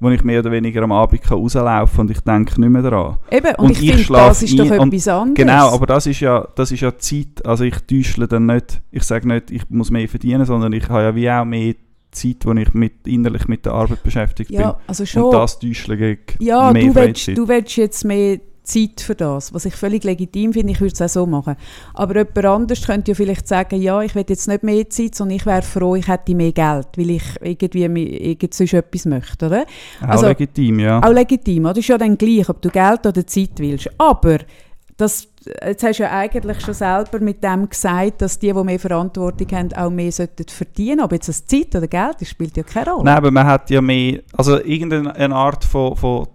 wo 0.00 0.09
ich 0.11 0.25
mehr 0.25 0.40
oder 0.40 0.50
weniger 0.50 0.82
am 0.82 0.90
Abend 0.92 1.23
kann 1.23 1.38
rauslaufen 1.38 1.97
kann 1.97 2.06
und 2.06 2.10
ich 2.10 2.21
denke 2.23 2.60
nicht 2.60 2.71
mehr 2.71 2.82
daran. 2.82 3.19
Eben, 3.30 3.54
und, 3.56 3.67
und 3.67 3.71
ich, 3.73 3.82
ich 3.82 3.88
finde, 3.91 4.04
schlafe 4.04 4.28
das 4.30 4.43
ist 4.43 4.58
doch 4.58 4.71
ein 4.71 4.80
und- 4.80 4.93
etwas 4.95 5.08
anderes. 5.08 5.34
Genau, 5.36 5.75
aber 5.75 5.86
das 5.86 6.06
ist 6.06 6.21
ja, 6.21 6.49
das 6.56 6.73
ist 6.73 6.80
ja 6.80 6.97
Zeit. 6.99 7.45
Also 7.47 7.65
ich 7.65 7.76
täuschle 7.86 8.26
dann 8.26 8.47
nicht, 8.47 8.80
ich 8.91 9.02
sage 9.04 9.28
nicht, 9.28 9.50
ich 9.52 9.69
muss 9.69 9.91
mehr 9.93 10.08
verdienen, 10.08 10.45
sondern 10.47 10.73
ich 10.73 10.88
habe 10.88 11.02
ja 11.02 11.15
wie 11.15 11.30
auch 11.30 11.45
mehr 11.45 11.75
Zeit, 12.12 12.44
wo 12.44 12.52
ich 12.52 12.73
mit, 12.75 13.06
innerlich 13.06 13.46
mit 13.49 13.64
der 13.66 13.73
Arbeit 13.73 14.02
beschäftigt 14.02 14.50
ja, 14.50 14.78
also 14.86 15.02
bin. 15.04 15.06
schon. 15.08 15.23
Und 15.25 15.32
das 15.34 15.58
täuschle 15.58 15.96
gegen 15.96 16.20
Ja, 16.40 16.73
mehr 16.73 16.82
du 16.82 16.94
willst, 16.94 17.25
Freizeit. 17.25 17.38
du 17.38 17.49
willst 17.49 17.76
jetzt 17.76 18.04
mehr 18.04 18.40
Zeit 18.62 19.00
für 19.00 19.14
das, 19.16 19.52
was 19.54 19.64
ich 19.64 19.75
völlig 19.75 20.04
legitim 20.04 20.52
finde, 20.52 20.73
ich 20.73 20.80
würde 20.80 20.92
es 20.92 21.00
auch 21.02 21.08
so 21.08 21.26
machen. 21.26 21.56
Aber 21.94 22.14
jemand 22.18 22.44
anders 22.44 22.86
könnte 22.86 23.10
ja 23.12 23.14
vielleicht 23.16 23.49
sagen, 23.49 23.80
ja, 23.80 24.00
ich 24.02 24.14
will 24.14 24.25
jetzt 24.28 24.46
nicht 24.46 24.62
mehr 24.62 24.88
Zeit, 24.90 25.14
sondern 25.14 25.36
ich 25.36 25.46
wäre 25.46 25.62
froh, 25.62 25.96
ich 25.96 26.06
hätte 26.06 26.34
mehr 26.36 26.52
Geld, 26.52 26.86
weil 26.96 27.10
ich 27.10 27.23
irgendwie 27.42 27.88
mi- 27.88 28.04
irgend 28.16 28.54
sonst 28.54 28.75
etwas 28.75 29.06
möchte, 29.06 29.46
oder? 29.46 29.64
auch 30.02 30.08
also- 30.08 30.26
legitim, 30.28 30.78
ja. 30.78 31.00
Auch 31.02 31.12
legitim, 31.12 31.64
oder? 31.64 31.75
Das 31.75 31.78
ist 31.78 31.88
ja 31.88 31.99
dann 31.99 32.16
gleich, 32.18 32.49
ob 32.49 32.60
du 32.62 32.70
Geld 32.70 33.06
oder 33.06 33.26
Zeit 33.26 33.50
willst. 33.56 33.90
Aber 33.99 34.38
das, 35.00 35.28
jetzt 35.65 35.82
hast 35.82 35.99
du 35.99 36.02
ja 36.02 36.10
eigentlich 36.10 36.60
schon 36.60 36.75
selber 36.75 37.21
mit 37.21 37.43
dem 37.43 37.69
gesagt, 37.69 38.23
dass 38.23 38.39
die, 38.39 38.52
die 38.52 38.65
mehr 38.65 38.78
Verantwortung 38.78 39.47
haben, 39.52 39.73
auch 39.73 39.91
mehr 39.91 40.13
sollten 40.13 40.47
verdienen. 40.49 41.00
Ob 41.00 41.13
jetzt 41.13 41.28
das 41.28 41.47
Zeit 41.47 41.75
oder 41.75 41.89
Geld 41.89 42.21
ist, 42.21 42.30
spielt 42.30 42.56
ja 42.56 42.63
keine 42.63 42.91
Rolle. 42.91 43.04
Nein, 43.04 43.17
aber 43.17 43.30
man 43.30 43.47
hat 43.47 43.71
ja 43.71 43.80
mehr, 43.80 44.21
also 44.36 44.60
irgendeine 44.60 45.15
eine 45.15 45.34
Art 45.34 45.65
von, 45.65 45.97
von 45.97 46.28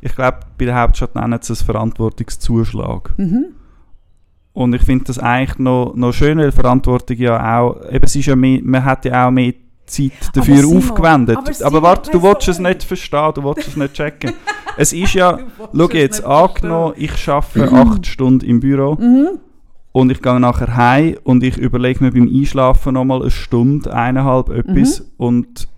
ich 0.00 0.14
glaube, 0.14 0.40
bei 0.58 0.66
der 0.66 0.80
Hauptstadt 0.80 1.14
nennen 1.14 1.38
sie 1.40 1.52
es 1.52 1.62
Verantwortungszuschlag. 1.62 3.14
Mhm. 3.16 3.46
Und 4.52 4.72
ich 4.74 4.82
finde 4.82 5.04
das 5.04 5.18
eigentlich 5.18 5.58
noch, 5.58 5.94
noch 5.94 6.12
schön, 6.12 6.38
weil 6.38 6.52
Verantwortung 6.52 7.16
ja 7.16 7.58
auch, 7.58 7.84
eben 7.90 8.04
es 8.04 8.14
ist 8.14 8.26
ja 8.26 8.36
mehr, 8.36 8.60
man 8.62 8.84
hat 8.84 9.04
ja 9.04 9.26
auch 9.26 9.30
mehr 9.30 9.52
Zeit 9.94 10.12
dafür 10.36 10.56
Simon, 10.58 10.76
aufgewendet. 10.78 11.36
aber 11.38 11.66
Aber, 11.66 11.82
warte, 11.82 12.10
du 12.10 12.22
willst 12.22 12.48
es 12.48 12.58
nicht 12.58 12.84
verstehen, 12.84 13.32
du 13.34 13.44
willst 13.44 13.68
es 13.68 13.76
nicht 13.76 13.94
checken. 13.94 14.32
es 14.76 14.92
ist 14.92 15.14
ja, 15.14 15.38
schau 15.76 15.88
jetzt, 15.90 16.24
angenommen, 16.24 16.94
ich 16.96 17.28
arbeite 17.28 17.72
acht 17.72 18.06
Stunden 18.06 18.44
im 18.46 18.60
Büro 18.60 18.94
Mhm. 18.94 19.38
und 19.92 20.10
ich 20.12 20.20
gehe 20.22 20.40
nachher 20.40 20.76
heim 20.76 21.16
und 21.24 21.42
ich 21.42 21.56
überlege 21.56 22.02
mir 22.04 22.12
beim 22.12 22.28
Einschlafen 22.28 22.94
nochmal 22.94 23.22
eine 23.22 23.30
Stunde, 23.30 23.92
eineinhalb 23.94 24.48
etwas 24.50 25.00
Mhm. 25.00 25.06
und 25.16 25.68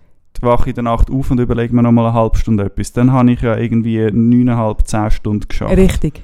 wache 0.41 0.69
in 0.69 0.75
der 0.75 0.83
Nacht 0.83 1.09
auf 1.09 1.31
und 1.31 1.39
überlege 1.39 1.75
mir 1.75 1.81
nochmal 1.81 2.05
eine 2.05 2.13
halbe 2.13 2.37
Stunde 2.37 2.65
etwas. 2.65 2.93
Dann 2.93 3.11
habe 3.11 3.31
ich 3.31 3.41
ja 3.41 3.57
irgendwie 3.57 4.07
neuneinhalb, 4.11 4.85
zehn 4.87 5.09
Stunden 5.09 5.47
geschafft. 5.47 5.75
Richtig. 5.75 6.21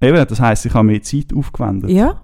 Eben, 0.00 0.26
das 0.26 0.40
heisst, 0.40 0.66
ich 0.66 0.74
habe 0.74 0.84
mehr 0.88 1.00
Zeit 1.02 1.32
aufgewendet. 1.32 1.90
Ja. 1.90 2.20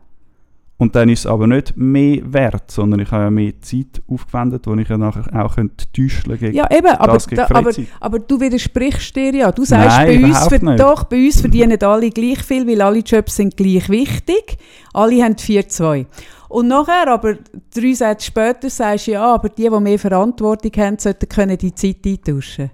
Und 0.80 0.94
dann 0.94 1.08
ist 1.08 1.20
es 1.20 1.26
aber 1.26 1.48
nicht 1.48 1.76
mehr 1.76 2.20
wert, 2.24 2.70
sondern 2.70 3.00
ich 3.00 3.10
habe 3.10 3.24
ja 3.24 3.30
mehr 3.30 3.60
Zeit 3.60 4.00
aufgewendet, 4.06 4.64
die 4.64 4.80
ich 4.80 4.88
ja 4.88 4.96
nachher 4.96 5.44
auch 5.44 5.56
könnte 5.56 5.84
täuscheln 5.92 6.38
gegen 6.38 6.54
Ja, 6.54 6.70
eben, 6.70 6.86
aber, 6.86 7.14
das 7.14 7.26
da, 7.26 7.48
aber, 7.50 7.72
aber 7.98 8.18
du 8.20 8.40
widersprichst 8.40 9.16
dir 9.16 9.34
ja. 9.34 9.50
Du 9.50 9.64
sagst, 9.64 9.98
Nein, 9.98 10.22
bei, 10.22 10.28
uns 10.28 10.50
nicht. 10.50 10.80
doch, 10.80 11.02
bei 11.04 11.26
uns 11.26 11.40
verdienen 11.40 11.82
alle 11.82 12.10
gleich 12.10 12.44
viel, 12.44 12.64
weil 12.68 12.80
alle 12.80 13.00
Jobs 13.00 13.34
sind 13.34 13.56
gleich 13.56 13.88
wichtig. 13.88 14.56
Alle 14.92 15.24
haben 15.24 15.34
4-2. 15.34 16.06
Und 16.48 16.68
nachher, 16.68 17.08
aber 17.08 17.36
drei 17.74 17.92
Sätze 17.92 18.26
später, 18.26 18.70
sagst 18.70 19.08
du, 19.08 19.12
ja, 19.12 19.34
aber 19.34 19.48
die, 19.48 19.68
die 19.68 19.80
mehr 19.80 19.98
Verantwortung 19.98 20.72
haben, 20.76 20.98
sollten 20.98 21.28
können 21.28 21.58
die 21.58 21.74
Zeit 21.74 22.06
eintauschen. 22.06 22.70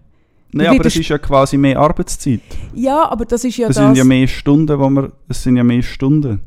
Nein, 0.52 0.68
aber 0.68 0.86
es 0.86 0.94
ist 0.94 1.08
ja 1.08 1.18
quasi 1.18 1.56
mehr 1.56 1.80
Arbeitszeit. 1.80 2.40
Ja, 2.74 3.08
aber 3.08 3.24
das 3.24 3.44
ist 3.44 3.56
ja 3.56 3.68
Es 3.68 3.76
das... 3.76 3.84
sind 3.86 3.96
ja 3.96 4.04
mehr 4.04 4.28
Stunden, 4.28 4.78
wo 4.78 4.90
man, 4.90 5.10
es 5.26 5.42
sind 5.42 5.56
ja 5.56 5.64
mehr 5.64 5.82
Stunden. 5.82 6.40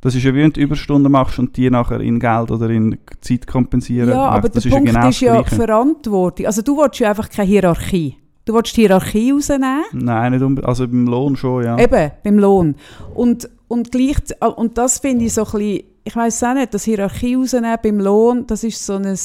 Das 0.00 0.14
ist 0.14 0.22
ja 0.24 0.34
wie 0.34 0.38
wenn 0.38 0.52
du 0.52 0.60
Überstunden 0.60 1.12
machst 1.12 1.38
und 1.38 1.56
die 1.56 1.68
nachher 1.68 2.00
in 2.00 2.18
Geld 2.18 2.50
oder 2.50 2.70
in 2.70 2.98
Zeit 3.20 3.46
kompensieren. 3.46 4.08
Ja, 4.10 4.30
aber 4.30 4.48
das 4.48 4.62
der 4.62 4.72
ist 4.72 4.76
Punkt 4.76 4.88
ja 4.88 4.94
genau 4.94 5.08
ist 5.08 5.20
ja 5.20 5.34
Gleiche. 5.40 5.56
Verantwortung. 5.56 6.46
Also 6.46 6.62
du 6.62 6.76
willst 6.78 7.00
ja 7.00 7.10
einfach 7.10 7.28
keine 7.28 7.48
Hierarchie. 7.48 8.16
Du 8.46 8.54
willst 8.54 8.76
die 8.76 8.82
Hierarchie 8.82 9.30
rausnehmen. 9.32 9.84
Nein, 9.92 10.32
nicht 10.32 10.42
unbedingt. 10.42 10.68
Also 10.68 10.88
beim 10.88 11.06
Lohn 11.06 11.36
schon, 11.36 11.64
ja. 11.64 11.78
Eben, 11.78 12.10
beim 12.24 12.38
Lohn. 12.38 12.74
Und, 13.14 13.50
und, 13.68 13.92
gleich, 13.92 14.16
und 14.56 14.78
das 14.78 14.98
finde 14.98 15.26
ich 15.26 15.34
so 15.34 15.44
ein 15.44 15.52
bisschen, 15.52 15.84
ich 16.04 16.16
weiß 16.16 16.42
auch 16.44 16.54
nicht, 16.54 16.72
das 16.72 16.84
Hierarchie 16.84 17.34
rausnehmen 17.34 17.76
beim 17.82 18.00
Lohn, 18.00 18.46
das 18.46 18.64
ist 18.64 18.84
so 18.84 18.94
ein, 18.94 19.18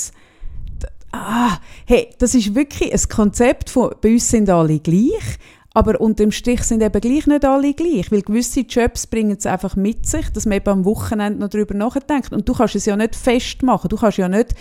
ah, 1.13 1.57
hey, 1.85 2.09
das 2.19 2.35
ist 2.35 2.53
wirklich 2.53 2.93
ein 2.93 3.09
Konzept 3.09 3.69
von, 3.69 3.91
bei 4.01 4.11
uns 4.13 4.29
sind 4.29 4.49
alle 4.49 4.79
gleich, 4.79 5.39
aber 5.75 5.99
unterm 5.99 6.31
Strich 6.31 6.63
sind 6.63 6.81
eben 6.81 7.01
gleich 7.01 7.27
nicht 7.27 7.43
alle 7.43 7.73
gleich, 7.73 8.09
weil 8.09 8.21
gewisse 8.21 8.61
Jobs 8.61 9.05
bringen 9.05 9.35
es 9.38 9.45
einfach 9.45 9.75
mit 9.75 10.07
sich, 10.07 10.29
dass 10.29 10.45
man 10.45 10.57
eben 10.57 10.69
am 10.69 10.85
Wochenende 10.85 11.38
noch 11.38 11.49
darüber 11.49 11.75
nachdenkt. 11.75 12.31
Und 12.31 12.47
du 12.47 12.53
kannst 12.53 12.75
es 12.75 12.85
ja 12.85 12.95
nicht 12.95 13.13
festmachen, 13.13 13.89
du 13.89 13.97
kannst 13.97 14.17
ja 14.17 14.29
nicht 14.29 14.55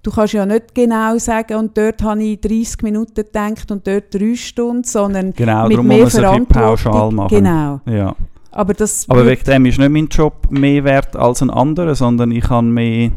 Du 0.00 0.12
kannst 0.12 0.32
ja 0.32 0.46
nicht 0.46 0.76
genau 0.76 1.18
sagen, 1.18 1.56
und 1.56 1.76
dort 1.76 2.02
habe 2.02 2.22
ich 2.22 2.40
30 2.40 2.82
Minuten 2.82 3.14
gedacht 3.16 3.68
und 3.72 3.84
dort 3.84 4.14
3 4.14 4.36
Stunden, 4.36 4.84
sondern 4.84 5.32
Genau, 5.32 5.64
mit 5.64 5.72
darum 5.72 5.88
mehr 5.88 6.04
muss 6.04 6.14
man 6.14 6.42
es 6.42 6.48
pauschal 6.48 7.10
machen. 7.10 7.36
Genau. 7.36 7.80
Ja. 7.84 8.14
Aber 8.52 8.74
das 8.74 9.06
Aber 9.08 9.26
wegen 9.26 9.42
dem 9.42 9.66
ist 9.66 9.78
nicht 9.78 9.90
mein 9.90 10.06
Job 10.06 10.46
mehr 10.50 10.84
wert 10.84 11.16
als 11.16 11.42
ein 11.42 11.50
anderer, 11.50 11.96
sondern 11.96 12.30
ich 12.30 12.48
habe 12.48 12.66
mehr, 12.68 13.10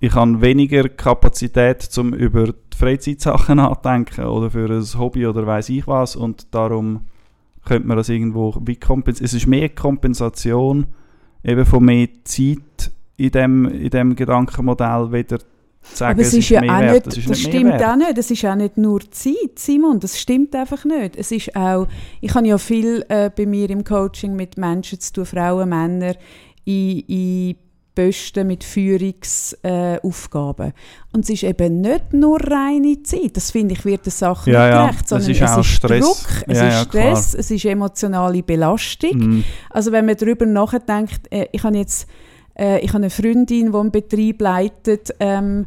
ich 0.00 0.14
habe 0.14 0.40
weniger 0.42 0.86
Kapazität, 0.90 1.88
um 1.96 2.12
über 2.12 2.48
die 2.48 2.63
Freizeitsachen 2.84 3.56
nachdenken 3.56 4.24
oder 4.26 4.50
für 4.50 4.68
ein 4.70 4.98
Hobby 4.98 5.26
oder 5.26 5.46
weiß 5.46 5.68
ich 5.70 5.86
was 5.86 6.16
und 6.16 6.54
darum 6.54 7.00
könnte 7.64 7.88
man 7.88 7.96
das 7.96 8.10
irgendwo 8.10 8.54
wie 8.64 8.76
kompensieren. 8.76 9.24
Es 9.24 9.32
ist 9.34 9.46
mehr 9.46 9.70
Kompensation 9.70 10.86
eben 11.42 11.64
von 11.64 11.84
mehr 11.84 12.08
Zeit 12.24 12.90
in 13.16 13.30
dem, 13.30 13.64
in 13.66 13.90
dem 13.90 14.14
Gedankenmodell 14.16 15.12
wieder 15.12 15.38
zu 15.38 15.46
sagen, 15.96 16.12
Aber 16.18 16.22
es 16.22 16.28
es 16.28 16.34
ist 16.34 16.48
ja 16.50 16.60
mehr 16.60 16.76
auch 16.76 16.80
wert. 16.80 16.94
nicht, 16.94 17.06
Das 17.06 17.14
das, 17.14 17.38
ist 17.38 17.40
stimmt 17.40 17.72
wert. 17.72 17.84
auch 17.84 17.96
nicht. 17.96 18.18
Es 18.18 18.30
ist 18.30 18.44
auch 18.44 18.54
nicht 18.54 18.76
nur 18.76 19.00
Zeit, 19.10 19.56
Simon. 19.58 20.00
Das 20.00 20.20
stimmt 20.20 20.54
einfach 20.54 20.84
nicht. 20.84 21.16
Es 21.16 21.30
ist 21.32 21.54
auch, 21.56 21.86
ich 22.20 22.34
habe 22.34 22.46
ja 22.46 22.58
viel 22.58 23.04
äh, 23.08 23.30
bei 23.34 23.46
mir 23.46 23.70
im 23.70 23.84
Coaching 23.84 24.34
mit 24.36 24.56
Menschen 24.58 25.00
zu 25.00 25.12
tun, 25.12 25.26
Frauen, 25.26 25.68
Männer, 25.68 26.14
in, 26.64 27.00
in 27.00 27.56
Posten 27.94 28.46
mit 28.46 28.64
Führungsaufgaben. 28.64 30.68
Äh. 30.68 30.72
Und 31.12 31.24
es 31.24 31.30
ist 31.30 31.44
eben 31.44 31.80
nicht 31.80 32.12
nur 32.12 32.40
reine 32.40 33.02
Zeit. 33.02 33.36
Das 33.36 33.50
finde 33.50 33.74
ich, 33.74 33.84
wird 33.84 34.06
der 34.06 34.12
Sache 34.12 34.50
Ja, 34.50 34.66
nicht 34.66 34.74
ja, 34.74 34.86
gerecht, 34.86 35.04
es 35.04 35.08
sondern 35.08 35.30
ist 35.30 35.40
es 35.40 35.50
auch 35.50 35.58
ist 35.58 35.66
Stress. 35.66 36.04
Druck, 36.04 36.44
es 36.48 36.58
Ja, 36.58 36.68
ist 36.68 36.74
ja, 36.74 36.84
Stress, 36.84 37.34
es 37.34 37.50
ist 37.50 37.64
emotionale 37.64 38.42
Belastung. 38.42 39.18
Mhm. 39.18 39.44
Also 39.70 39.92
wenn 39.92 40.06
man 40.06 40.16
darüber 40.16 40.46
nachdenkt, 40.46 41.32
äh, 41.32 41.46
ich 41.52 41.62
habe 41.62 41.76
jetzt 41.76 42.08
äh, 42.58 42.80
ich 42.80 42.88
habe 42.88 42.98
eine 42.98 43.10
Freundin, 43.10 43.72
die 43.72 43.78
einen 43.78 43.90
Betrieb 43.90 44.40
leitet 44.40 45.14
ähm, 45.20 45.66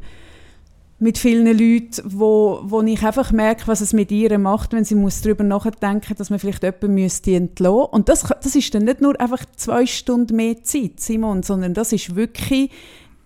mit 0.99 1.17
vielen 1.19 1.45
Leuten, 1.45 2.01
wo, 2.05 2.59
wo 2.63 2.81
ich 2.81 3.03
einfach 3.05 3.31
merke, 3.31 3.67
was 3.67 3.81
es 3.81 3.93
mit 3.93 4.11
ihr 4.11 4.37
macht, 4.39 4.73
wenn 4.73 4.83
sie 4.83 4.95
muss 4.95 5.21
darüber 5.21 5.43
nachdenken 5.43 6.15
dass 6.17 6.29
man 6.29 6.39
vielleicht 6.39 6.63
jemanden 6.63 6.95
müsste 6.95 7.35
entlassen 7.35 7.89
Und 7.91 8.09
das, 8.09 8.23
das 8.41 8.55
ist 8.55 8.73
dann 8.73 8.85
nicht 8.85 9.01
nur 9.01 9.19
einfach 9.21 9.45
zwei 9.55 9.85
Stunden 9.85 10.35
mehr 10.35 10.63
Zeit, 10.63 10.99
Simon, 10.99 11.43
sondern 11.43 11.73
das 11.73 11.93
ist 11.93 12.15
wirklich 12.15 12.71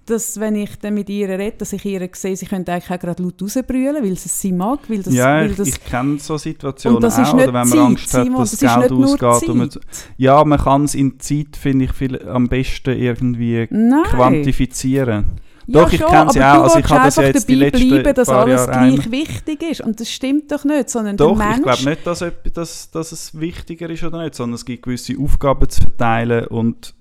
dass 0.06 0.40
wenn 0.40 0.56
ich 0.56 0.78
dann 0.80 0.96
mit 0.96 1.10
ihr 1.10 1.30
rede, 1.30 1.58
dass 1.58 1.74
ich 1.74 1.86
ihr 1.86 2.10
sehe, 2.14 2.36
sie 2.36 2.46
könnte 2.46 2.74
eigentlich 2.74 2.92
auch 2.92 3.00
gerade 3.00 3.22
laut 3.22 3.42
rausbrüllen, 3.42 4.04
weil 4.04 4.16
sie 4.18 4.26
es 4.26 4.42
sie 4.42 4.52
mag, 4.52 4.80
weil 4.90 5.04
das, 5.04 5.14
ja, 5.14 5.38
weil 5.38 5.52
ich, 5.52 5.58
das 5.58 5.68
ich 5.68 5.84
kenne 5.86 6.18
so 6.20 6.38
Situationen 6.38 7.04
auch, 7.04 7.34
oder 7.34 7.48
wenn 7.48 7.54
man 7.54 7.68
Zeit, 7.68 7.80
Angst 7.80 8.14
hat, 8.14 8.24
Simon, 8.24 8.40
dass 8.42 8.52
das 8.52 8.60
Geld 8.60 8.92
ausgeht. 8.92 9.50
Und 9.50 9.58
man, 9.58 9.70
ja, 10.18 10.44
man 10.44 10.60
kann 10.60 10.86
es 10.86 10.96
in 10.96 11.20
Zeit, 11.20 11.56
finde 11.56 11.86
ich, 11.86 11.94
viel, 11.94 12.28
am 12.28 12.50
besten 12.50 12.98
irgendwie 12.98 13.68
Nein. 13.70 14.04
quantifizieren. 14.04 15.26
Ja, 15.68 15.84
Doch, 15.84 15.94
ich 15.94 16.00
kenne 16.04 16.32
sie 16.32 16.42
auch. 16.42 16.64
Also 16.64 16.80
ich 16.80 16.90
habe 16.90 17.06
das 17.06 17.16
ja 17.18 17.24
jetzt 17.24 17.48
die 17.48 17.54
dabei 17.60 17.70
letzten 17.70 17.90
bleiben, 17.90 18.14
dass 18.16 18.28
paar 18.28 18.40
alles 18.42 18.66
Jahre 18.68 18.72
gleich 18.72 19.06
einmal- 19.06 19.12
wichtig 19.12 19.62
ist. 19.64 19.82
Und 19.82 20.00
das 20.00 20.10
stimmt 20.12 20.52
doch 20.52 20.64
nicht, 20.64 20.90
sondern 20.90 21.18
Doch, 21.18 21.38
der 21.38 21.50
ich 21.52 21.58
Mensch... 21.58 21.64
glaube 21.64 21.90
nicht, 21.90 22.08
dass, 22.08 22.26
dass, 22.54 22.92
dass 22.92 23.12
es 23.12 23.40
wichtiger 23.40 23.90
ist 23.90 24.04
oder 24.04 24.24
nicht, 24.24 24.36
sondern 24.36 24.56
es 24.56 24.66
gibt 24.66 24.84
gewisse 24.84 25.16
Aufgaben 25.20 25.70
zu 25.70 25.82
verteilen 25.82 26.48
und, 26.48 26.94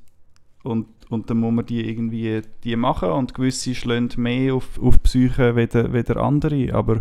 und, 0.62 0.86
und 1.08 1.30
dann 1.30 1.38
muss 1.38 1.52
man 1.52 1.66
die 1.66 1.88
irgendwie 1.88 2.42
die 2.64 2.76
machen 2.76 3.10
und 3.10 3.34
gewisse 3.34 3.74
schlagen 3.74 4.10
mehr 4.16 4.54
auf, 4.54 4.78
auf 4.80 4.94
die 4.98 5.00
Psyche 5.02 5.56
wieder, 5.56 5.92
wieder 5.92 6.16
andere, 6.18 6.72
aber 6.74 7.00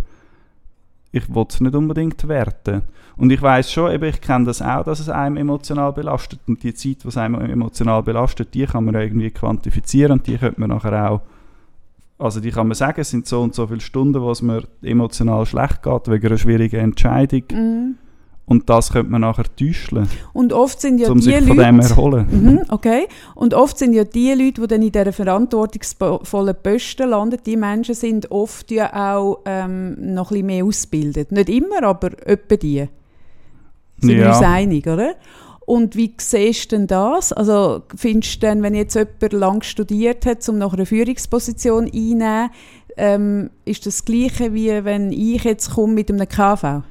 ich 1.12 1.28
will 1.34 1.46
es 1.50 1.60
nicht 1.60 1.76
unbedingt 1.76 2.28
werten. 2.28 2.84
Und 3.18 3.32
ich 3.32 3.42
weiß 3.42 3.72
schon, 3.72 3.92
eben, 3.92 4.06
ich 4.06 4.22
kenne 4.22 4.46
das 4.46 4.62
auch, 4.62 4.84
dass 4.84 5.00
es 5.00 5.10
einem 5.10 5.38
emotional 5.38 5.92
belastet 5.92 6.40
und 6.48 6.64
die 6.64 6.74
Zeit, 6.74 7.04
die 7.04 7.08
es 7.08 7.18
einem 7.18 7.42
emotional 7.42 8.02
belastet, 8.04 8.54
die 8.54 8.66
kann 8.66 8.86
man 8.86 8.94
ja 8.94 9.02
irgendwie 9.02 9.32
quantifizieren 9.32 10.14
und 10.14 10.28
die 10.28 10.38
könnte 10.38 10.60
man 10.60 10.70
nachher 10.70 11.12
auch 11.12 11.22
also 12.20 12.40
die 12.42 12.52
kann 12.52 12.68
man 12.68 12.76
sagen, 12.76 13.02
es 13.02 13.10
sind 13.10 13.26
so 13.26 13.42
und 13.42 13.56
so 13.56 13.66
viele 13.68 13.80
Stunden, 13.80 14.22
wo 14.22 14.30
es 14.30 14.42
mir 14.42 14.64
emotional 14.82 15.46
schlecht 15.46 15.82
geht, 15.82 16.08
wegen 16.08 16.28
einer 16.28 16.38
schwierigen 16.38 16.80
Entscheidung. 16.80 17.44
Mhm. 17.52 17.96
Und 18.46 18.68
das 18.68 18.92
könnte 18.92 19.12
man 19.12 19.22
nachher 19.22 19.46
täuschen, 19.56 20.08
Und 20.34 20.54
oft 20.54 20.82
sind 20.82 21.00
ja 21.00 21.10
um 21.12 21.20
die 21.20 21.26
sich 21.26 21.36
Leute... 21.36 21.48
von 21.48 21.58
dem 21.58 21.80
erholen. 21.80 22.28
Mhm, 22.32 22.62
okay. 22.70 23.08
Und 23.36 23.54
oft 23.54 23.78
sind 23.78 23.94
ja 23.94 24.04
die 24.04 24.34
Leute, 24.34 24.62
die 24.62 24.68
dann 24.68 24.82
in 24.82 24.92
dieser 24.92 25.14
verantwortungsvollen 25.14 26.56
Posten 26.64 27.10
landen, 27.10 27.38
die 27.46 27.56
Menschen 27.56 27.94
sind 27.94 28.32
oft 28.32 28.72
ja 28.72 29.14
auch 29.14 29.42
ähm, 29.46 29.96
noch 30.16 30.32
ein 30.32 30.34
bisschen 30.34 30.46
mehr 30.48 30.66
ausgebildet. 30.66 31.32
Nicht 31.32 31.48
immer, 31.50 31.84
aber 31.84 32.10
etwa 32.28 32.56
die. 32.56 32.88
Sind 34.00 34.10
wir 34.10 34.18
Ja. 34.18 34.30
uns 34.30 34.42
einig, 34.42 34.88
oder? 34.88 35.14
Und 35.70 35.96
wie 35.96 36.12
siehst 36.18 36.72
du 36.72 36.78
denn 36.78 36.88
das? 36.88 37.32
Also 37.32 37.84
findest 37.96 38.38
du 38.38 38.48
denn, 38.48 38.64
wenn 38.64 38.74
jetzt 38.74 38.96
jemand 38.96 39.34
lang 39.34 39.62
studiert 39.62 40.26
hat, 40.26 40.50
um 40.50 40.58
nach 40.58 40.74
einer 40.74 40.88
Führungsposition 40.88 41.86
einzunehmen, 41.86 42.50
ähm, 42.98 43.52
ist 43.66 43.86
das 43.86 44.04
Gleiche, 44.04 44.56
wie 44.56 44.84
wenn 44.84 45.12
ich 45.12 45.44
jetzt 45.44 45.76
komme 45.76 45.94
mit 45.94 46.10
einem 46.10 46.28
KV? 46.28 46.82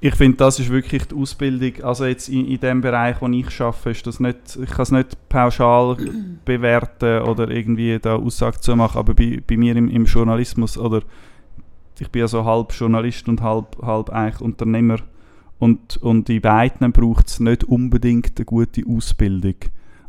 Ich 0.00 0.14
finde, 0.14 0.38
das 0.38 0.58
ist 0.58 0.70
wirklich 0.70 1.04
die 1.04 1.16
Ausbildung, 1.16 1.84
also 1.84 2.06
jetzt 2.06 2.30
in, 2.30 2.46
in 2.46 2.58
dem 2.58 2.80
Bereich, 2.80 3.20
wo 3.20 3.28
ich 3.28 3.60
arbeite, 3.60 3.90
ist 3.90 4.06
das 4.06 4.20
nicht, 4.20 4.38
ich 4.56 4.70
kann 4.70 4.84
es 4.84 4.90
nicht 4.90 5.28
pauschal 5.28 5.98
bewerten 6.46 7.28
oder 7.28 7.50
irgendwie 7.50 7.98
da 7.98 8.16
Aussage 8.16 8.58
zu 8.58 8.74
machen, 8.74 8.96
aber 8.96 9.12
bei, 9.12 9.42
bei 9.46 9.58
mir 9.58 9.76
im, 9.76 9.90
im 9.90 10.06
Journalismus, 10.06 10.78
oder 10.78 11.02
ich 11.98 12.08
bin 12.08 12.20
ja 12.20 12.28
so 12.28 12.42
halb 12.46 12.72
Journalist 12.72 13.28
und 13.28 13.42
halb, 13.42 13.76
halb 13.82 14.08
eigentlich 14.08 14.40
Unternehmer 14.40 14.96
und, 15.58 15.96
und 15.98 16.28
in 16.30 16.40
beiden 16.40 16.92
braucht 16.92 17.28
es 17.28 17.40
nicht 17.40 17.64
unbedingt 17.64 18.32
eine 18.36 18.44
gute 18.44 18.82
Ausbildung. 18.86 19.56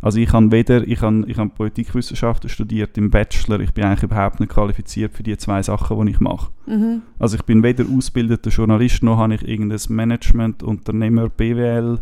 Also 0.02 0.20
ich 0.20 0.32
habe 0.32 0.52
weder, 0.52 0.88
ich 0.88 1.02
habe, 1.02 1.26
ich 1.28 1.38
habe 1.38 1.50
Politikwissenschaften 1.50 2.50
studiert 2.50 2.98
im 2.98 3.10
Bachelor, 3.10 3.60
ich 3.60 3.74
bin 3.74 3.84
eigentlich 3.84 4.04
überhaupt 4.04 4.40
nicht 4.40 4.52
qualifiziert 4.52 5.14
für 5.14 5.24
die 5.24 5.36
zwei 5.38 5.62
Sachen, 5.62 6.06
die 6.06 6.14
ich 6.14 6.20
mache. 6.22 6.52
Mhm. 6.68 7.02
Also 7.18 7.36
ich 7.36 7.44
bin 7.44 7.64
weder 7.64 7.86
ausgebildeter 7.86 8.50
Journalist, 8.50 9.04
noch 9.04 9.18
habe 9.18 9.36
ich 9.36 9.46
irgendein 9.46 9.82
Management, 9.90 10.64
Unternehmer, 10.64 11.28
BWL, 11.28 12.00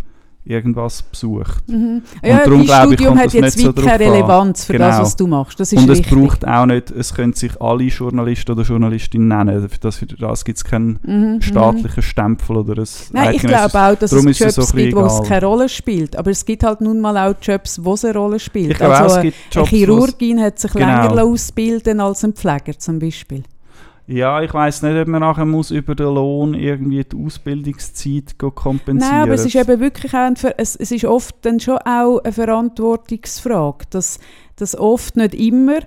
irgendwas 0.49 1.01
besucht. 1.03 1.67
Mhm. 1.67 2.01
Ja, 2.23 2.37
darum 2.39 2.57
dein 2.59 2.65
glaube 2.65 2.93
ich, 2.95 3.03
kommt 3.03 3.19
hat 3.19 3.25
das 3.27 3.33
jetzt 3.33 3.57
nicht 3.57 3.65
so 3.65 3.73
keine. 3.73 3.99
Relevanz 4.05 4.65
für 4.65 4.77
das, 4.77 4.95
Genau. 4.95 5.01
was 5.05 5.15
du 5.15 5.27
machst. 5.27 5.59
Das 5.59 5.71
ist 5.73 5.79
Und 5.81 5.89
es 5.89 5.99
richtig. 5.99 6.17
braucht 6.17 6.47
auch 6.47 6.65
nicht, 6.65 6.91
es 6.91 7.13
können 7.13 7.33
sich 7.33 7.61
alle 7.61 7.83
Journalisten 7.83 8.51
oder 8.51 8.63
Journalistinnen 8.63 9.27
nennen. 9.27 9.69
Für 9.69 9.79
das, 9.79 9.97
für 9.97 10.05
das 10.05 10.45
gibt 10.45 10.57
es 10.57 10.63
keinen 10.63 10.99
Mhm, 11.03 11.41
staatlichen 11.41 12.01
Stempel 12.03 12.57
oder 12.57 12.81
ein 12.81 12.87
Nein, 13.11 13.33
ich 13.35 13.41
glaube 13.41 13.79
auch, 13.79 13.95
dass 13.95 14.11
Darum 14.11 14.27
es 14.27 14.39
Jobs 14.39 14.55
so 14.55 14.75
gibt, 14.75 14.95
wo 14.95 15.01
es 15.05 15.23
keine 15.27 15.45
Rolle 15.45 15.69
spielt. 15.69 16.15
Aber 16.15 16.31
es 16.31 16.45
gibt 16.45 16.63
halt 16.63 16.81
nun 16.81 16.99
mal 16.99 17.17
auch 17.17 17.35
Jobs, 17.41 17.83
wo 17.83 17.93
es 17.93 18.05
eine 18.05 18.13
Rolle 18.17 18.39
spielt. 18.39 18.71
Ich 18.71 18.77
glaube 18.77 18.93
also 18.95 19.03
auch, 19.05 19.09
es 19.09 19.13
eine- 19.17 19.23
gibt 19.31 19.37
Jobs, 19.51 19.69
eine 19.69 19.77
Chirurgin 19.77 20.41
hat 20.41 20.59
sich 20.59 20.71
Genau. 20.71 20.85
länger 21.09 21.23
ausbilden 21.23 21.99
als 21.99 22.23
ein 22.23 22.33
Pfleger 22.33 22.77
zum 22.77 22.99
Beispiel. 22.99 23.43
Ja, 24.07 24.41
ich 24.41 24.53
weiß 24.53 24.83
nicht, 24.83 24.95
ob 24.95 25.07
man 25.09 25.19
nachher 25.19 25.45
muss 25.45 25.69
über 25.69 25.93
den 25.93 26.13
Lohn 26.13 26.53
irgendwie 26.53 27.03
die 27.03 27.25
Ausbildungszeit 27.25 28.37
kompensieren 28.37 29.11
Nein, 29.13 29.23
aber 29.23 29.33
es 29.33 29.45
ist 29.45 29.55
eben 29.55 29.81
wirklich 29.81 30.13
auch 30.13 30.31
es, 30.57 30.77
es 30.77 30.91
ist 30.91 31.03
oft 31.03 31.35
dann 31.41 31.59
schon 31.59 31.77
auch 31.79 32.19
eine 32.19 32.31
Verantwortungsfrage, 32.31 33.85
dass, 33.89 34.19
dass 34.55 34.77
oft 34.77 35.17
nicht 35.17 35.33
immer 35.33 35.79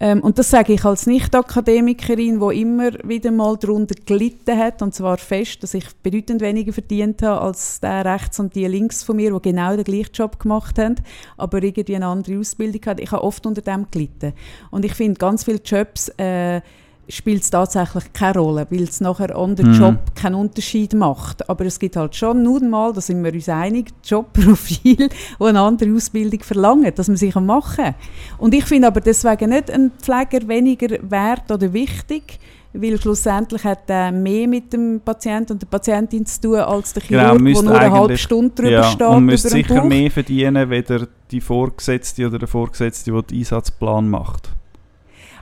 ähm, 0.00 0.20
und 0.20 0.38
das 0.38 0.50
sage 0.50 0.74
ich 0.74 0.84
als 0.84 1.06
Nicht-Akademikerin, 1.06 2.38
die 2.38 2.60
immer 2.60 2.92
wieder 3.02 3.32
mal 3.32 3.56
darunter 3.56 3.96
gelitten 4.06 4.56
hat, 4.56 4.80
und 4.80 4.94
zwar 4.94 5.18
fest, 5.18 5.62
dass 5.62 5.74
ich 5.74 5.84
bedeutend 6.02 6.40
weniger 6.40 6.72
verdient 6.72 7.20
habe 7.22 7.40
als 7.40 7.80
der 7.80 8.04
rechts 8.04 8.38
und 8.38 8.54
die 8.54 8.66
links 8.66 9.02
von 9.02 9.16
mir, 9.16 9.32
die 9.32 9.50
genau 9.50 9.74
den 9.74 9.84
gleichen 9.84 10.12
Job 10.12 10.38
gemacht 10.38 10.78
haben, 10.78 10.94
aber 11.36 11.62
irgendwie 11.62 11.96
eine 11.96 12.06
andere 12.06 12.38
Ausbildung 12.38 12.80
hatten. 12.86 13.02
Ich 13.02 13.10
habe 13.10 13.24
oft 13.24 13.44
unter 13.44 13.60
dem 13.60 13.86
gelitten. 13.90 14.34
Und 14.70 14.84
ich 14.84 14.94
finde, 14.94 15.18
ganz 15.18 15.42
viele 15.42 15.60
Jobs 15.64 16.10
äh, 16.16 16.60
spielt 17.08 17.42
es 17.42 17.50
tatsächlich 17.50 18.12
keine 18.12 18.38
Rolle, 18.38 18.66
weil 18.70 18.82
es 18.82 19.00
nachher 19.00 19.34
an 19.36 19.56
den 19.56 19.68
Mhm. 19.72 19.74
Job 19.80 19.96
keinen 20.14 20.34
Unterschied 20.34 20.92
macht. 20.94 21.48
Aber 21.48 21.64
es 21.64 21.78
gibt 21.78 21.96
halt 21.96 22.14
schon 22.14 22.42
nun 22.42 22.68
mal, 22.68 22.92
da 22.92 23.00
sind 23.00 23.24
wir 23.24 23.32
uns 23.32 23.48
einig, 23.48 23.90
Jobprofil, 24.04 25.08
die 25.08 25.08
eine 25.40 25.60
andere 25.60 25.92
Ausbildung 25.94 26.40
verlangen, 26.40 26.92
dass 26.94 27.08
man 27.08 27.16
sich 27.16 27.34
machen 27.34 27.76
kann. 27.84 27.94
Und 28.38 28.54
ich 28.54 28.64
finde 28.64 28.88
aber 28.88 29.00
deswegen 29.00 29.50
nicht 29.50 29.70
ein 29.70 29.90
Pfleger 30.00 30.46
weniger 30.48 30.98
wert 31.08 31.50
oder 31.50 31.72
wichtig, 31.72 32.38
weil 32.74 33.00
schlussendlich 33.00 33.64
hat 33.64 33.88
er 33.88 34.12
mehr 34.12 34.46
mit 34.46 34.72
dem 34.72 35.00
Patienten 35.02 35.54
und 35.54 35.62
der 35.62 35.66
Patientin 35.66 36.26
zu 36.26 36.40
tun 36.42 36.56
als 36.56 36.92
der 36.92 37.02
Genau, 37.02 37.20
Chirurg, 37.22 37.36
der 37.38 37.42
müsste 37.42 37.64
nur 37.64 37.78
eine 37.80 37.92
halbe 37.92 38.18
Stunde 38.18 38.54
drüber 38.54 38.70
ja, 38.70 38.84
steht. 38.84 39.06
und 39.06 39.24
müsste 39.24 39.48
sicher 39.48 39.84
mehr 39.84 40.10
verdienen, 40.10 40.68
weder 40.68 41.08
die 41.30 41.40
Vorgesetzte 41.40 42.26
oder 42.26 42.38
der 42.38 42.48
Vorgesetzte, 42.48 43.10
der 43.10 43.22
den 43.22 43.38
Einsatzplan 43.38 44.08
macht. 44.10 44.50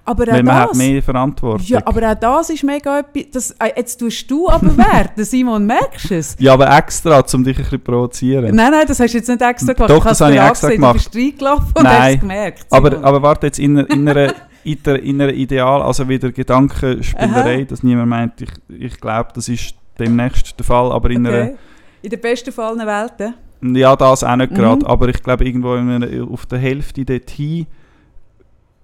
Aber 0.08 0.22
auch 0.22 0.28
Weil 0.28 0.42
man 0.44 0.54
hat 0.54 0.70
das- 0.70 0.78
mehr 0.78 1.02
Verantwortung. 1.02 1.66
Ja, 1.66 1.80
aber 1.84 2.10
auch 2.12 2.14
das 2.14 2.50
ist 2.50 2.62
mega 2.62 3.00
etwas. 3.00 3.24
Das, 3.32 3.50
äh, 3.58 3.72
jetzt 3.76 3.96
tust 3.98 4.30
du 4.30 4.48
aber 4.48 4.76
werten, 4.76 5.24
Simon, 5.24 5.66
merkst 5.66 6.10
du 6.10 6.14
es? 6.16 6.36
Ja, 6.38 6.52
aber 6.54 6.74
extra, 6.78 7.24
um 7.34 7.42
dich 7.44 7.56
ein 7.58 7.64
bisschen 7.64 7.80
provozieren. 7.82 8.54
Nein, 8.54 8.70
nein, 8.70 8.86
das 8.86 9.00
hast 9.00 9.12
du 9.12 9.18
jetzt 9.18 9.28
nicht 9.28 9.42
extra 9.42 9.72
gemacht. 9.72 9.90
Doch, 9.90 9.98
Ich 9.98 10.04
das 10.04 10.20
habe 10.20 10.32
ich 10.34 10.40
extra 10.40 10.68
angesehen, 10.68 10.80
gemacht. 10.80 10.94
Du 10.94 11.10
bist 11.10 11.16
reingelaufen 11.16 11.72
und 11.76 11.82
Nein, 11.82 11.92
hast 12.02 12.14
es 12.14 12.20
gemerkt. 12.20 12.66
Aber, 12.70 12.90
Simon. 12.90 13.04
aber 13.04 13.22
warte, 13.22 13.46
jetzt 13.48 13.58
in, 13.58 13.78
einer- 13.78 13.90
in, 13.90 14.08
einer, 14.08 14.34
in, 14.64 14.82
der, 14.84 15.02
in 15.02 15.20
einer 15.20 15.32
Ideal, 15.32 15.82
also 15.82 16.08
wieder 16.08 16.30
Gedankenspielerei, 16.30 17.56
Aha. 17.58 17.64
dass 17.64 17.82
niemand 17.82 18.08
meint, 18.08 18.40
ich, 18.40 18.50
ich 18.68 19.00
glaube, 19.00 19.30
das 19.34 19.48
ist 19.48 19.74
demnächst 19.98 20.58
der 20.58 20.64
Fall, 20.64 20.92
aber 20.92 21.10
in 21.10 21.26
okay. 21.26 21.56
In 22.02 22.10
der 22.10 22.18
besten 22.18 22.52
Fall 22.52 22.78
einer 22.78 22.86
Welt. 22.86 23.12
einer, 23.60 23.78
ja, 23.78 23.96
das 23.96 24.22
auch 24.22 24.36
nicht 24.36 24.52
Mhm. 24.52 24.54
gerade, 24.56 24.86
aber 24.86 25.08
ich 25.08 25.20
glaube, 25.22 25.44
irgendwo 25.44 25.74
in 25.74 25.90
einer, 25.90 26.30
auf 26.30 26.46
der 26.46 26.58
Hälfte 26.58 27.04
dorthin, 27.04 27.66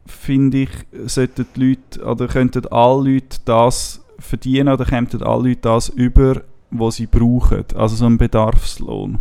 finde 0.06 0.62
ich, 0.62 0.70
sollten 1.06 1.46
die 1.56 1.70
Leute, 1.70 2.04
oder 2.04 2.28
könnten 2.28 2.66
alle 2.68 3.12
Leute 3.12 3.38
das 3.44 4.04
verdienen, 4.18 4.68
oder 4.68 4.84
kämpfen 4.84 5.22
alle 5.22 5.48
Leute 5.48 5.60
das 5.62 5.88
über, 5.88 6.42
was 6.70 6.96
sie 6.96 7.06
brauchen, 7.06 7.64
also 7.76 7.96
so 7.96 8.06
ein 8.06 8.18
Bedarfslohn. 8.18 9.18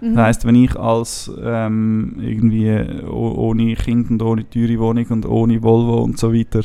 Mhm. 0.00 0.14
Das 0.14 0.24
heisst, 0.24 0.44
wenn 0.44 0.56
ich 0.56 0.76
als 0.76 1.30
ähm, 1.42 2.16
irgendwie 2.20 2.76
oh- 3.08 3.34
ohne 3.36 3.74
Kind 3.74 4.10
und 4.10 4.22
ohne 4.22 4.48
teure 4.48 4.78
Wohnung 4.78 5.06
und 5.10 5.26
ohne 5.26 5.62
Volvo 5.62 6.02
und 6.02 6.18
so 6.18 6.32
weiter 6.34 6.62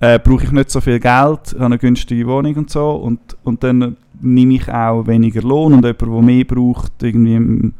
äh, 0.00 0.18
brauche 0.18 0.44
ich 0.44 0.52
nicht 0.52 0.70
so 0.70 0.80
viel 0.80 1.00
Geld, 1.00 1.54
habe 1.54 1.64
eine 1.64 1.78
günstige 1.78 2.26
Wohnung 2.26 2.54
und 2.54 2.70
so 2.70 2.92
und, 2.92 3.36
und 3.42 3.64
dann 3.64 3.96
nehme 4.20 4.54
ich 4.54 4.72
auch 4.72 5.06
weniger 5.06 5.42
Lohn 5.42 5.74
und 5.74 5.84
jemand, 5.84 6.02
der 6.02 6.22
mehr 6.22 6.44
braucht, 6.44 7.02
irgendwie 7.02 7.72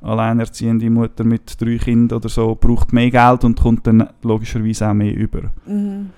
alleinerziehende 0.00 0.90
Mutter 0.90 1.24
mit 1.24 1.60
drei 1.60 1.76
Kindern 1.76 2.18
oder 2.18 2.28
so, 2.28 2.54
braucht 2.54 2.92
mehr 2.92 3.10
Geld 3.10 3.44
und 3.44 3.60
kommt 3.60 3.86
dann 3.86 4.08
logischerweise 4.22 4.88
auch 4.88 4.94
mehr 4.94 5.14
über. 5.14 5.50
Mhm. 5.66 6.10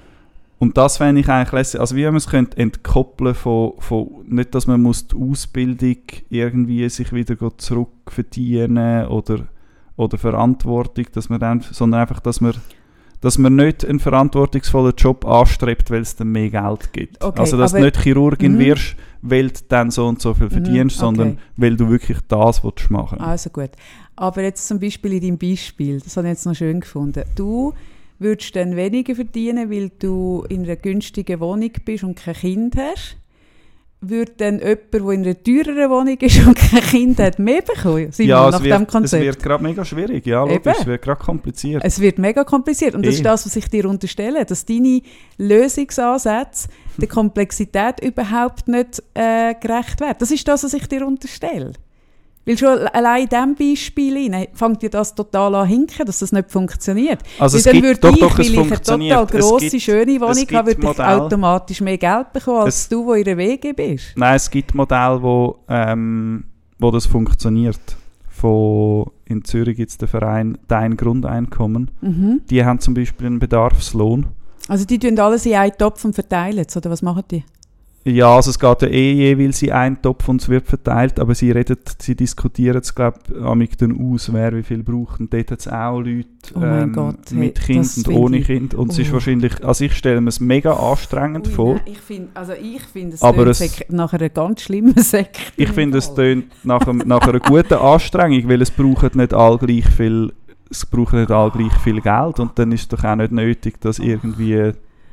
Und 0.59 0.77
das 0.77 0.99
fände 0.99 1.21
ich 1.21 1.29
eigentlich 1.29 1.53
lässig. 1.53 1.81
Also 1.81 1.97
wie 1.97 2.05
man 2.05 2.15
es 2.15 2.29
könnte 2.29 2.57
entkoppeln 2.57 3.35
von, 3.35 3.73
von, 3.79 4.09
nicht, 4.27 4.55
dass 4.55 4.69
man 4.69 4.81
muss 4.81 5.09
die 5.09 5.17
Ausbildung 5.17 5.97
irgendwie 6.31 6.89
sich 6.89 7.13
wieder 7.13 7.37
zurückverdienen 7.59 9.07
oder, 9.07 9.47
oder 9.97 10.19
Verantwortung, 10.19 11.07
dass 11.13 11.29
man 11.29 11.41
dann, 11.41 11.61
sondern 11.63 12.03
einfach, 12.03 12.21
dass 12.21 12.41
man 12.41 12.55
dass 13.23 13.39
man 13.39 13.55
nicht 13.55 13.87
einen 13.87 14.01
verantwortungsvollen 14.01 14.95
Job 14.97 15.25
anstrebt, 15.25 15.93
weil 15.93 16.03
es 16.03 16.17
dann 16.17 16.33
mehr 16.33 16.51
Geld 16.51 16.93
gibt. 16.93 17.23
Okay, 17.25 17.39
also 17.39 17.57
dass 17.57 17.73
du 17.73 17.81
nicht 17.81 17.97
Chirurgin 18.03 18.55
Mhm. 18.55 18.59
wirst, 18.59 18.97
weil 19.23 19.49
du 19.49 19.61
dann 19.69 19.91
so 19.91 20.07
und 20.07 20.21
so 20.21 20.35
viel 20.35 20.51
verdienst, 20.51 20.97
okay. 20.97 21.05
sondern 21.05 21.39
weil 21.57 21.77
du 21.77 21.89
wirklich 21.89 22.19
das 22.29 22.63
willst 22.63 22.91
machen 22.91 23.21
Also 23.21 23.51
gut. 23.51 23.71
Aber 24.17 24.43
jetzt 24.43 24.67
zum 24.67 24.79
Beispiel 24.79 25.15
in 25.15 25.21
deinem 25.21 25.39
Beispiel, 25.39 26.01
das 26.01 26.17
habe 26.17 26.27
ich 26.27 26.33
jetzt 26.33 26.45
noch 26.45 26.55
schön 26.55 26.81
gefunden. 26.81 27.25
Du 27.35 27.73
würdest 28.19 28.55
dann 28.57 28.77
weniger 28.77 29.15
verdienen, 29.15 29.71
weil 29.71 29.91
du 29.91 30.45
in 30.49 30.65
einer 30.65 30.77
günstigen 30.77 31.41
Wohnung 31.41 31.71
bist 31.85 32.05
und 32.05 32.17
kein 32.17 32.35
Kind 32.35 32.77
hast. 32.77 33.17
Würde 34.05 34.33
dann 34.37 34.59
jemand, 34.59 34.93
der 34.93 35.01
in 35.01 35.25
einer 35.25 35.43
teureren 35.43 35.91
Wohnung 35.91 36.17
ist 36.19 36.45
und 36.45 36.57
kein 36.57 36.81
Kind 36.81 37.19
hat, 37.21 37.39
mehr 37.39 37.63
bekommen? 37.63 38.11
Simon, 38.11 38.29
ja, 38.29 38.51
nach 38.51 38.57
es 38.57 38.63
dem 38.63 38.71
wird, 38.71 38.83
es 38.83 38.89
Konzept. 38.89 39.25
wird 39.25 39.43
gerade 39.43 39.63
mega 39.63 39.85
schwierig, 39.85 40.27
ja, 40.27 40.41
logisch, 40.43 40.57
Eben. 40.57 40.75
es 40.81 40.87
wird 40.87 41.03
gerade 41.03 41.23
kompliziert. 41.25 41.83
Es 41.85 42.01
wird 42.01 42.19
mega 42.19 42.43
kompliziert. 42.43 42.97
Und 42.97 43.07
das 43.07 43.15
Eh. 43.15 43.19
ist 43.19 43.25
das, 43.25 43.47
was 43.47 43.55
ich 43.55 43.69
dir 43.69 43.89
unterstelle, 43.89 44.45
dass 44.45 44.65
deine 44.65 45.03
Lösungsansätze 45.39 46.69
der 46.99 47.09
Komplexität 47.09 48.01
überhaupt 48.03 48.69
nicht 48.69 49.03
äh, 49.15 49.55
gerecht 49.55 50.01
werden. 50.01 50.17
Das 50.19 50.31
ist 50.31 50.47
das, 50.49 50.65
was 50.65 50.75
ich 50.75 50.87
dir 50.89 51.07
unterstelle. 51.07 51.73
Weil 52.45 52.59
schon 52.59 52.79
allein 52.89 53.23
in 53.23 53.29
diesem 53.29 53.55
Beispiel 53.55 54.49
fängt 54.53 54.83
dir 54.83 54.91
das 54.91 55.15
total 55.15 55.55
an 55.55 55.67
hinken, 55.69 56.05
dass 56.07 56.19
das 56.19 56.33
nicht 56.33 56.51
funktioniert. 56.51 57.21
Also 57.39 57.55
Weil 57.55 57.59
es 57.59 57.65
dann 57.65 57.73
gibt, 57.75 57.85
würde 57.87 58.01
doch, 58.01 58.15
ich, 58.15 58.21
doch, 58.21 58.39
weil 58.39 58.45
ich 58.47 58.59
eine 58.59 58.69
total 58.81 59.27
grosse, 59.27 59.69
gibt- 59.71 59.83
schöne 59.83 60.21
Wohnung 60.21 60.47
habe, 60.53 60.77
würde 60.77 60.93
ich 60.93 61.01
automatisch 61.01 61.81
mehr 61.81 61.99
Geld 61.99 62.33
bekommen, 62.33 62.63
als 62.63 62.77
Es- 62.77 62.89
du, 62.89 63.07
der 63.07 63.17
in 63.17 63.25
der 63.25 63.37
Wege 63.37 63.75
bist. 63.75 64.07
Nein, 64.17 64.35
es 64.37 64.51
gibt 64.51 64.75
Modelle, 64.75 65.23
wo, 65.23 65.59
ähm, 65.69 66.45
wo 66.81 66.91
das 66.91 67.07
funktioniert. 67.07 67.79
Von, 68.29 69.11
in 69.27 69.45
Zürich 69.45 69.77
gibt 69.77 69.91
es 69.91 69.99
den 69.99 70.09
Verein 70.09 70.59
Dein 70.67 70.97
Grundeinkommen. 70.97 71.91
Mhm. 72.01 72.41
Die 72.51 72.65
haben 72.65 72.81
zum 72.81 72.95
Beispiel 72.95 73.27
einen 73.29 73.39
Bedarfslohn. 73.39 74.27
Also 74.69 74.85
die 74.85 74.99
tun 74.99 75.17
alles 75.19 75.47
in 75.47 75.55
einen 75.55 75.77
Topf 75.79 76.05
und 76.05 76.15
verteilen 76.15 76.65
es, 76.67 76.77
oder 76.77 76.91
was 76.91 77.03
machen 77.03 77.23
die? 77.31 77.45
Ja, 78.05 78.35
also 78.35 78.51
es 78.51 78.59
geht 78.59 78.83
ja 78.83 78.89
eh 78.89 79.13
jeweils 79.13 79.63
in 79.63 79.71
einen 79.71 80.03
Topf 80.03 80.29
und 80.29 80.43
es 80.43 80.49
wird 80.49 80.67
verteilt, 80.67 81.21
aber 81.21 81.37
sie 81.37 81.53
reden, 81.53 81.77
sie 82.01 82.17
diskutieren 82.17 82.79
es, 82.79 82.93
glaube 82.95 83.19
ich, 83.61 83.77
dann 83.77 83.97
aus, 84.13 84.33
wer 84.33 84.57
wie 84.57 84.65
viel 84.65 84.83
braucht. 84.83 85.21
Und 85.21 85.33
dort 85.33 85.53
hat 85.53 85.61
es 85.61 85.69
auch 85.69 86.01
Leute 86.01 86.27
Oh 86.57 86.61
ähm, 86.63 86.93
Gott, 86.93 87.17
hey, 87.31 87.39
mit 87.39 87.61
Kind 87.61 87.89
und 87.99 88.09
ohne 88.09 88.39
ich- 88.39 88.47
Kind. 88.47 88.75
Und 88.75 88.91
es 88.91 88.99
ist 88.99 89.11
Oh. 89.11 89.15
wahrscheinlich, 89.15 89.65
also 89.65 89.85
ich 89.85 89.93
stelle 89.95 90.21
mir 90.21 90.31
es 90.31 90.41
mega 90.41 90.73
anstrengend 90.73 91.47
Ui, 91.47 91.53
vor. 91.53 91.75
nein, 91.75 91.83
ich 91.87 92.01
finde, 92.01 92.29
also 92.35 92.53
ich 92.55 92.83
finde, 92.83 93.15
es 93.15 93.23
Aber 93.23 93.47
es- 93.47 93.85
nach 93.89 94.13
einer 94.13 94.29
ganz 94.31 94.63
schlimmen 94.63 94.95
Sekte. 94.97 95.41
Ich 95.57 95.69
finde, 95.69 95.99
es 95.99 96.13
tönt 96.13 96.47
nach, 96.65 96.85
einem, 96.89 97.05
nach 97.07 97.21
einer 97.29 97.39
guten 97.39 97.75
Anstrengung, 97.75 98.49
weil 98.49 98.63
es 98.63 98.73
brauchen 98.73 99.11
nicht 99.15 99.33
all 99.33 99.59
gleich 99.59 99.87
viel, 99.89 100.33
es 100.69 100.85
braucht 100.87 101.13
nicht 101.13 101.31
all 101.31 101.53
gleich 101.53 101.73
viel 101.85 102.01
Geld 102.01 102.41
und 102.41 102.59
dann 102.59 102.73
ist 102.73 102.81
es 102.83 102.89
doch 102.89 103.05
auch 103.05 103.15
nicht 103.15 103.31
nötig, 103.31 103.81
dass 103.81 104.01
irgendwie, 104.01 104.73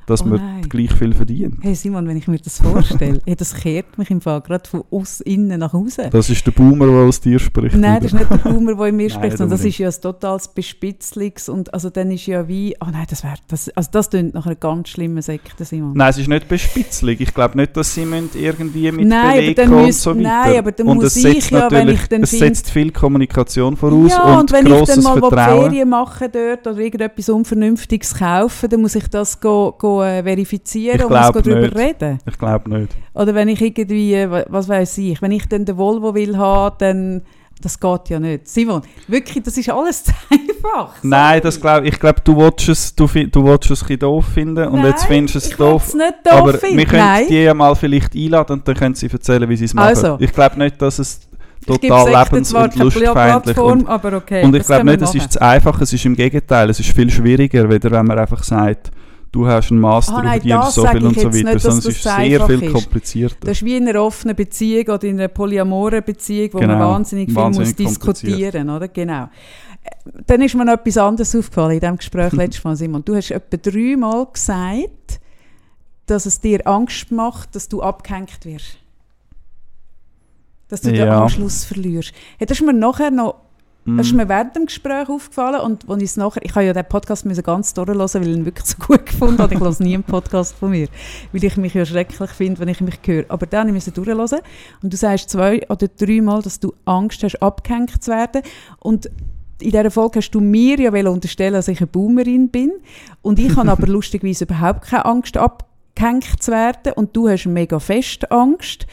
dass 0.10 0.22
Oh 0.22 0.26
man 0.26 0.40
nein. 0.40 0.62
gleich 0.70 0.92
viel 0.94 1.14
verdient. 1.14 1.56
Hey 1.62 1.76
Simon, 1.76 2.08
wenn 2.08 2.18
ich 2.18 2.28
mir 2.28 2.40
das 2.40 2.60
vorstelle, 2.62 3.22
hey, 3.26 3.36
das 3.36 3.54
kehrt 3.54 3.98
mich 3.98 4.10
im 4.10 4.22
Fall 4.22 4.42
gerade 4.42 4.68
von 4.70 4.84
aus 4.92 5.22
innen 5.22 5.60
nach 5.60 5.74
außen. 5.74 6.10
Das 6.12 6.30
ist 6.30 6.46
der 6.46 6.52
Boomer, 6.52 6.88
der 6.88 6.96
aus 6.96 7.22
dir 7.22 7.40
spricht. 7.40 7.76
Nein, 7.76 8.02
das 8.02 8.12
ist 8.14 8.20
nicht 8.20 8.30
der 8.32 8.38
Boomer, 8.38 8.76
der 8.76 8.86
in 8.88 8.96
mir 8.96 9.04
Nein, 9.08 9.10
spricht, 9.10 9.24
nicht 9.24 9.38
sondern 9.38 9.58
das 9.58 9.66
ist 9.66 9.78
ja 9.78 9.88
ein 9.90 10.02
totales 10.02 10.50
Bespitzlungs- 10.56 11.50
und 11.50 11.74
also 11.74 11.90
dann 11.90 12.12
ist 12.12 12.26
ja 12.26 12.48
wie, 12.48 12.76
oh 12.82 12.88
nein, 12.92 13.06
das 13.10 13.24
wäre, 13.24 13.36
das, 13.48 13.70
also 13.70 13.90
das 13.92 14.10
tönt 14.10 14.34
nach 14.34 14.46
einer 14.46 14.56
ganz 14.56 14.90
schlimmen 14.90 15.22
Sekte, 15.22 15.66
Simon. 15.66 15.94
Nein, 15.96 16.10
es 16.10 16.18
ist 16.18 16.28
nicht 16.28 16.48
bespitzlig. 16.48 17.22
Ich 17.22 17.34
glaube 17.34 17.58
nicht, 17.58 17.76
dass 17.78 17.94
sie 17.94 18.02
irgendwie 18.36 18.92
mit 18.92 19.08
Nein, 19.08 19.54
dann 19.56 19.74
und 19.74 19.94
so 19.94 20.12
weiter. 20.12 20.20
nein, 20.22 20.58
aber 20.60 20.72
dann 20.72 20.88
und 20.88 20.98
muss 20.98 21.16
ich 21.16 21.50
ja, 21.50 21.70
wenn 21.72 21.90
ich 21.90 22.08
dann 22.08 22.24
es 22.24 22.30
find- 22.32 22.42
setzt 22.42 22.70
viel 22.72 22.92
Kommunikation 22.92 23.76
voraus 23.78 24.12
ja, 24.12 24.34
und, 24.34 24.40
und, 24.40 24.52
wenn 24.52 24.66
ich 24.68 24.84
dann 24.84 25.04
mal. 25.04 25.20
Ferien 25.30 25.90
mache 25.90 26.30
dort 26.30 26.68
oder 26.68 26.78
irgendetwas 26.78 27.30
Unvernünftiges 27.30 28.16
kaufen, 28.16 28.70
dann 28.70 28.82
muss 28.82 28.96
ich 28.96 29.08
das 29.10 29.40
go, 29.40 29.76
go, 29.78 29.99
äh, 30.02 30.24
verifizieren 30.24 31.00
Ich 31.00 31.06
und 31.06 31.12
muss 31.12 31.32
darüber 31.32 31.60
nicht. 31.62 31.76
reden. 31.76 32.20
Ich 32.30 32.38
glaube 32.38 32.70
nicht. 32.70 32.96
Oder 33.14 33.34
wenn 33.36 33.48
ich 33.48 33.62
irgendwie, 33.62 34.14
äh, 34.14 34.30
wa- 34.30 34.46
was 34.50 34.68
weiß 34.70 34.98
ich, 35.00 35.22
wenn 35.22 35.32
ich 35.32 35.48
dann 35.48 35.66
den 35.66 35.78
Volvo 35.78 36.14
will 36.16 36.38
haben, 36.38 36.76
dann 36.80 37.22
das 37.62 37.78
geht 37.78 38.08
ja 38.08 38.22
nicht. 38.22 38.48
Simon, 38.48 38.82
wirklich, 39.10 39.44
das 39.44 39.58
ist 39.58 39.70
alles 39.70 40.02
zu 40.06 40.14
einfach. 40.32 40.94
Nein, 41.04 41.42
das 41.44 41.60
glaub, 41.60 41.84
ich 41.84 42.00
glaube, 42.00 42.22
du 42.24 42.38
willst 42.38 42.70
es, 42.70 42.96
du, 42.96 43.06
du 43.06 43.44
willst 43.44 43.70
es 43.70 43.84
ein 43.90 44.00
doof 44.00 44.26
finden 44.34 44.66
und 44.70 44.76
Nein, 44.82 44.92
jetzt 44.92 45.04
findest 45.06 45.36
du 45.36 45.40
es 45.40 45.58
doof. 45.58 45.84
will's 45.88 45.94
nicht 45.96 46.14
doof 46.24 46.34
aber 46.34 46.54
finden. 46.54 46.78
wir 46.78 46.86
können 46.86 47.28
die 47.28 47.36
ja 47.44 47.54
mal 47.54 47.76
vielleicht 47.76 48.16
einladen 48.16 48.54
und 48.60 48.68
dann 48.68 48.76
können 48.76 48.96
sie 48.96 49.08
erzählen, 49.12 49.50
wie 49.50 49.58
sie 49.58 49.66
es 49.66 49.74
machen. 49.74 49.88
Also. 49.90 50.18
Ich 50.22 50.32
glaube 50.32 50.58
nicht, 50.58 50.82
dass 50.82 51.00
es 51.00 51.20
total 51.68 52.08
lebens- 52.10 52.54
und 52.54 52.76
lustfeindlich 52.78 53.58
und, 53.58 53.88
aber 53.90 54.14
okay. 54.16 54.44
und 54.46 54.56
ich 54.56 54.66
glaube 54.66 54.86
nicht, 54.86 55.02
es 55.02 55.14
ist 55.16 55.34
zu 55.34 55.42
einfach, 55.42 55.82
es 55.82 55.92
ist 55.92 56.06
im 56.06 56.16
Gegenteil, 56.16 56.70
es 56.70 56.80
ist 56.80 56.90
viel 56.96 57.10
schwieriger, 57.10 57.70
weder 57.70 57.92
wenn 57.92 58.06
man 58.06 58.18
einfach 58.20 58.42
sagt, 58.44 58.90
du 59.32 59.48
hast 59.48 59.72
einen 59.72 59.80
Master 59.80 60.18
Ah, 60.18 60.24
nein, 60.24 60.42
verdienst 60.42 60.68
das 60.68 60.76
so 60.76 60.86
viel 60.88 61.06
und 61.06 61.20
so 61.20 61.26
weiter, 61.34 61.52
nicht, 61.54 61.62
sondern 61.62 61.80
es 61.80 61.86
ist 61.86 62.04
sehr 62.04 62.46
viel 62.48 62.64
ist. 62.64 62.74
komplizierter. 62.74 63.38
Das 63.42 63.52
ist 63.58 63.66
wie 63.66 63.76
in 63.78 63.88
einer 63.88 64.02
offenen 64.04 64.36
Beziehung 64.36 64.88
oder 64.88 65.04
in 65.06 65.20
einer 65.20 65.28
polyamoren 65.28 66.04
Beziehung, 66.04 66.50
wo 66.54 66.60
man 66.60 66.70
Genau, 66.70 66.92
wahnsinnig 66.92 67.28
viel 67.28 67.36
wahnsinnig 67.36 67.78
muss 67.80 67.88
diskutieren 67.88 68.70
oder? 68.70 68.88
Genau. 68.88 69.24
Äh, 69.84 69.90
Dann 70.26 70.42
ist 70.42 70.56
mir 70.56 70.66
noch 70.66 70.74
etwas 70.74 70.98
anderes 70.98 71.36
aufgefallen 71.36 71.72
in 71.74 71.80
diesem 71.80 71.98
Gespräch 71.98 72.32
letztes 72.34 72.64
Mal, 72.64 72.76
Simon. 72.76 73.04
Du 73.06 73.16
hast 73.16 73.32
etwa 73.32 73.58
dreimal 73.58 74.28
gesagt, 74.32 75.20
dass 76.06 76.26
es 76.26 76.40
dir 76.40 76.66
Angst 76.68 77.12
macht, 77.12 77.56
dass 77.56 77.70
du 77.70 77.82
abgehängt 77.84 78.44
wirst. 78.46 78.78
Dass 80.68 80.82
du 80.82 80.92
den 80.92 81.08
Ja. 81.08 81.24
Anschluss 81.24 81.64
verlierst. 81.66 82.14
Das 82.40 82.60
ist 82.60 82.66
mir 82.66 82.74
nachher 82.74 83.12
noch. 83.12 83.36
Das 83.98 84.08
ist 84.08 84.14
mir 84.14 84.28
während 84.28 84.56
dem 84.56 84.66
Gespräch 84.66 85.10
aufgefallen 85.10 85.62
und 85.62 85.90
als 85.90 86.04
ich 86.04 86.18
nachher, 86.18 86.44
ich 86.44 86.56
habe 86.56 86.66
ja 86.66 86.74
den 86.74 86.86
Podcast 86.86 87.26
müssen 87.26 87.44
ganz 87.44 87.74
durchhören, 87.74 88.00
weil 88.00 88.28
ich 88.28 88.36
ihn 88.36 88.46
wirklich 88.46 88.66
so 88.66 88.78
gut 88.78 89.06
gefunden 89.06 89.38
habe. 89.40 89.54
Ich 89.54 89.60
höre 89.60 89.76
nie 89.80 89.94
einen 89.94 90.04
Podcast 90.04 90.56
von 90.56 90.72
mir, 90.72 90.88
weil 91.32 91.44
ich 91.44 91.58
mich 91.58 91.74
ja 91.74 91.86
schrecklich 91.86 92.30
finde, 92.32 92.60
wenn 92.60 92.68
ich 92.68 92.82
mich 92.82 93.00
höre. 93.06 93.26
Aber 93.30 93.46
dann 93.46 93.74
musste 93.74 93.90
ich 93.90 93.94
durchhören 93.96 94.40
und 94.82 94.94
du 94.94 94.98
sagst 94.98 95.30
zwei 95.30 95.62
oder 95.70 95.88
dreimal, 95.88 96.42
dass 96.42 96.60
du 96.60 96.74
Angst 96.86 97.24
hast, 97.24 97.42
abgehängt 97.42 98.04
zu 98.04 98.12
werden. 98.12 98.42
Und 98.80 99.10
in 99.62 99.72
dieser 99.72 99.92
Folge 99.92 100.20
hast 100.20 100.32
du 100.32 100.40
mir 100.40 100.80
ja 100.80 100.92
unterstellen, 100.92 101.54
dass 101.54 101.68
ich 101.68 101.80
eine 101.80 101.88
Boomerin 101.88 102.50
bin. 102.50 102.72
Und 103.22 103.40
ich 103.40 103.56
habe 103.56 103.72
aber 103.72 103.88
lustigerweise 103.88 104.46
überhaupt 104.46 104.84
keine 104.84 105.06
Angst, 105.06 105.38
abgehängt 105.38 106.42
zu 106.42 106.52
werden. 106.52 106.94
Und 106.94 107.16
du 107.16 107.28
hast 107.28 107.46
mega 107.46 107.80
fest 107.80 108.32
Angst. 108.32 108.88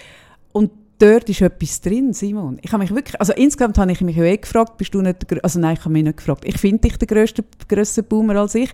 Und 0.52 0.70
dort 0.98 1.28
ist 1.28 1.40
etwas 1.40 1.80
drin, 1.80 2.12
Simon. 2.12 2.58
Ich 2.62 2.72
habe 2.72 2.82
mich 2.82 2.94
wirklich, 2.94 3.18
also 3.20 3.32
insgesamt 3.32 3.78
habe 3.78 3.92
ich 3.92 4.00
mich 4.00 4.16
eh 4.16 4.36
gefragt, 4.36 4.76
bist 4.76 4.94
du 4.94 5.02
nicht 5.02 5.30
der, 5.30 5.42
also 5.44 5.58
nein, 5.60 5.74
ich 5.74 5.80
habe 5.80 5.90
mich 5.90 6.04
nicht 6.04 6.16
gefragt. 6.16 6.44
Ich 6.44 6.58
finde 6.58 6.80
dich 6.88 6.96
der 6.98 7.06
grösste, 7.06 7.44
grösste 7.68 8.02
Boomer 8.02 8.36
als 8.36 8.54
ich, 8.54 8.70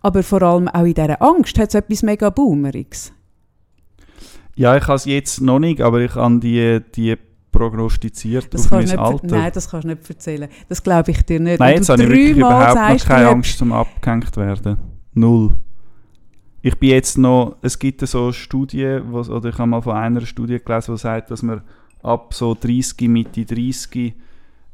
aber 0.00 0.22
vor 0.22 0.42
allem 0.42 0.68
auch 0.68 0.84
in 0.84 0.94
dieser 0.94 1.20
Angst 1.20 1.58
hat 1.58 1.68
es 1.68 1.74
etwas 1.74 2.02
mega 2.02 2.30
Boomeriges. 2.30 3.12
Ja, 4.56 4.76
ich 4.76 4.84
habe 4.84 4.96
es 4.96 5.04
jetzt 5.04 5.40
noch 5.40 5.58
nicht, 5.58 5.80
aber 5.80 6.00
ich 6.00 6.14
habe 6.14 6.38
die, 6.38 6.80
die 6.94 7.16
prognostiziert 7.50 8.52
Das 8.52 8.66
auf 8.66 8.70
mein 8.70 8.84
nicht, 8.84 8.98
Alter. 8.98 9.26
nein, 9.26 9.50
das 9.52 9.68
kannst 9.68 9.84
du 9.84 9.88
nicht 9.88 10.08
erzählen. 10.08 10.48
Das 10.68 10.82
glaube 10.82 11.10
ich 11.12 11.22
dir 11.22 11.40
nicht. 11.40 11.60
Nein, 11.60 11.76
jetzt 11.76 11.88
habe 11.88 12.02
ich 12.02 12.08
wirklich 12.08 12.36
überhaupt 12.36 12.72
sagst, 12.72 13.06
keine 13.06 13.28
Angst 13.28 13.58
zum 13.58 13.72
abgehängt 13.72 14.36
werden. 14.36 14.76
Null. 15.14 15.56
Ich 16.66 16.78
bin 16.78 16.88
jetzt 16.88 17.18
noch, 17.18 17.56
es 17.60 17.78
gibt 17.78 18.00
so 18.00 18.32
Studien, 18.32 19.02
wo, 19.10 19.18
oder 19.18 19.50
ich 19.50 19.58
habe 19.58 19.68
mal 19.68 19.82
von 19.82 19.96
einer 19.96 20.22
Studie 20.24 20.58
gelesen, 20.64 20.94
die 20.94 20.98
sagt, 20.98 21.30
dass 21.30 21.42
man 21.42 21.60
ab 22.02 22.32
so 22.32 22.56
30, 22.58 23.06
Mitte 23.06 23.44
30 23.44 24.14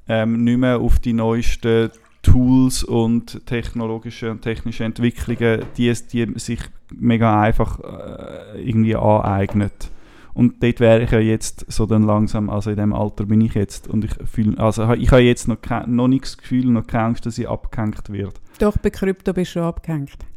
ähm, 0.06 0.44
nicht 0.44 0.58
mehr 0.58 0.78
auf 0.78 1.00
die 1.00 1.12
neuesten 1.12 1.90
Tools 2.22 2.84
und 2.84 3.44
technologische 3.44 4.30
und 4.30 4.42
technische 4.42 4.84
Entwicklungen, 4.84 5.64
die, 5.76 5.92
die 6.12 6.32
sich 6.38 6.60
mega 6.94 7.42
einfach 7.42 7.80
äh, 7.80 8.62
irgendwie 8.62 8.94
aneignet. 8.94 9.90
Und 10.32 10.62
dort 10.62 10.78
wäre 10.78 11.02
ich 11.02 11.10
ja 11.10 11.18
jetzt 11.18 11.66
so 11.72 11.86
dann 11.86 12.04
langsam, 12.04 12.50
also 12.50 12.70
in 12.70 12.76
dem 12.76 12.92
Alter 12.92 13.26
bin 13.26 13.40
ich 13.40 13.54
jetzt 13.54 13.88
und 13.88 14.04
ich 14.04 14.12
fühle, 14.30 14.56
also 14.60 14.92
ich 14.92 15.10
habe 15.10 15.22
jetzt 15.22 15.48
noch, 15.48 15.60
kein, 15.60 15.92
noch 15.96 16.06
nicht 16.06 16.38
Gefühl, 16.38 16.66
noch 16.66 16.86
keine 16.86 17.06
Angst, 17.06 17.26
dass 17.26 17.36
ich 17.36 17.48
abgehängt 17.48 18.10
werde. 18.10 18.34
Doch, 18.60 18.78
bei 18.78 18.90
Krypto 18.90 19.32
bist 19.32 19.50
du 19.50 19.52
schon 19.54 19.64
abgehängt. 19.64 20.29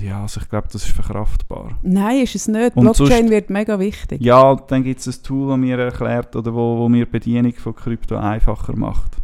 Ja, 0.00 0.22
also 0.22 0.40
ich 0.40 0.48
glaube, 0.48 0.68
das 0.72 0.84
ist 0.84 0.92
verkraftbar. 0.92 1.78
Nein, 1.82 2.22
ist 2.22 2.34
es 2.34 2.48
nicht. 2.48 2.74
Blockchain 2.74 3.06
sonst- 3.08 3.30
wird 3.30 3.50
mega 3.50 3.78
wichtig. 3.78 4.20
Ja, 4.20 4.54
dann 4.54 4.84
gibt 4.84 5.00
es 5.00 5.06
ein 5.06 5.22
Tool, 5.22 5.48
das 5.48 5.58
mir 5.58 5.78
erklärt 5.78 6.34
oder 6.36 6.54
wo, 6.54 6.78
wo 6.78 6.88
mir 6.88 7.04
die 7.06 7.10
Bedienung 7.10 7.54
von 7.54 7.74
Krypto 7.74 8.16
einfacher 8.16 8.76
macht. 8.76 9.16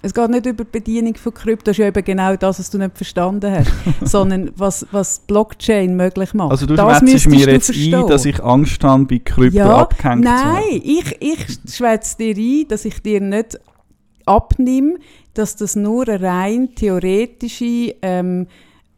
Es 0.00 0.14
geht 0.14 0.30
nicht 0.30 0.46
über 0.46 0.64
die 0.64 0.70
Bedienung 0.70 1.16
von 1.16 1.34
Krypto, 1.34 1.64
das 1.64 1.72
ist 1.72 1.78
ja 1.78 1.86
eben 1.88 2.04
genau 2.04 2.36
das, 2.36 2.60
was 2.60 2.70
du 2.70 2.78
nicht 2.78 2.96
verstanden 2.96 3.50
hast, 3.52 3.72
sondern 4.08 4.52
was, 4.56 4.86
was 4.92 5.20
Blockchain 5.26 5.96
möglich 5.96 6.34
macht. 6.34 6.52
Also 6.52 6.66
du 6.66 6.76
schwätzt 6.76 7.28
mir 7.28 7.46
jetzt 7.50 7.70
ein, 7.74 8.06
dass 8.06 8.24
ich 8.24 8.42
Angst 8.42 8.84
habe, 8.84 9.04
bei 9.06 9.18
Krypto 9.18 9.58
ja, 9.58 9.76
abgehängt 9.76 10.24
zu 10.24 10.30
Nein, 10.30 10.62
werden. 10.70 10.82
ich, 10.84 11.16
ich 11.20 11.74
schwätze 11.74 12.16
dir 12.16 12.36
ein, 12.36 12.68
dass 12.68 12.84
ich 12.84 13.02
dir 13.02 13.20
nicht 13.20 13.58
abnehme, 14.24 14.98
dass 15.34 15.56
das 15.56 15.74
nur 15.74 16.08
eine 16.08 16.22
rein 16.22 16.74
theoretische 16.76 17.94
ähm, 18.02 18.46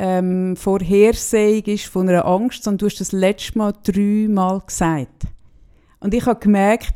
ähm, 0.03 0.57
Vorhersehung 0.57 1.63
ist 1.65 1.85
von 1.85 2.09
einer 2.09 2.25
Angst, 2.25 2.65
sondern 2.65 2.79
du 2.79 2.87
hast 2.87 3.01
das 3.01 3.13
letzte 3.13 3.59
Mal 3.59 3.75
dreimal 3.85 4.63
gesagt. 4.67 5.27
Und 6.01 6.15
ich 6.15 6.25
habe 6.25 6.41
gemerkt, 6.41 6.95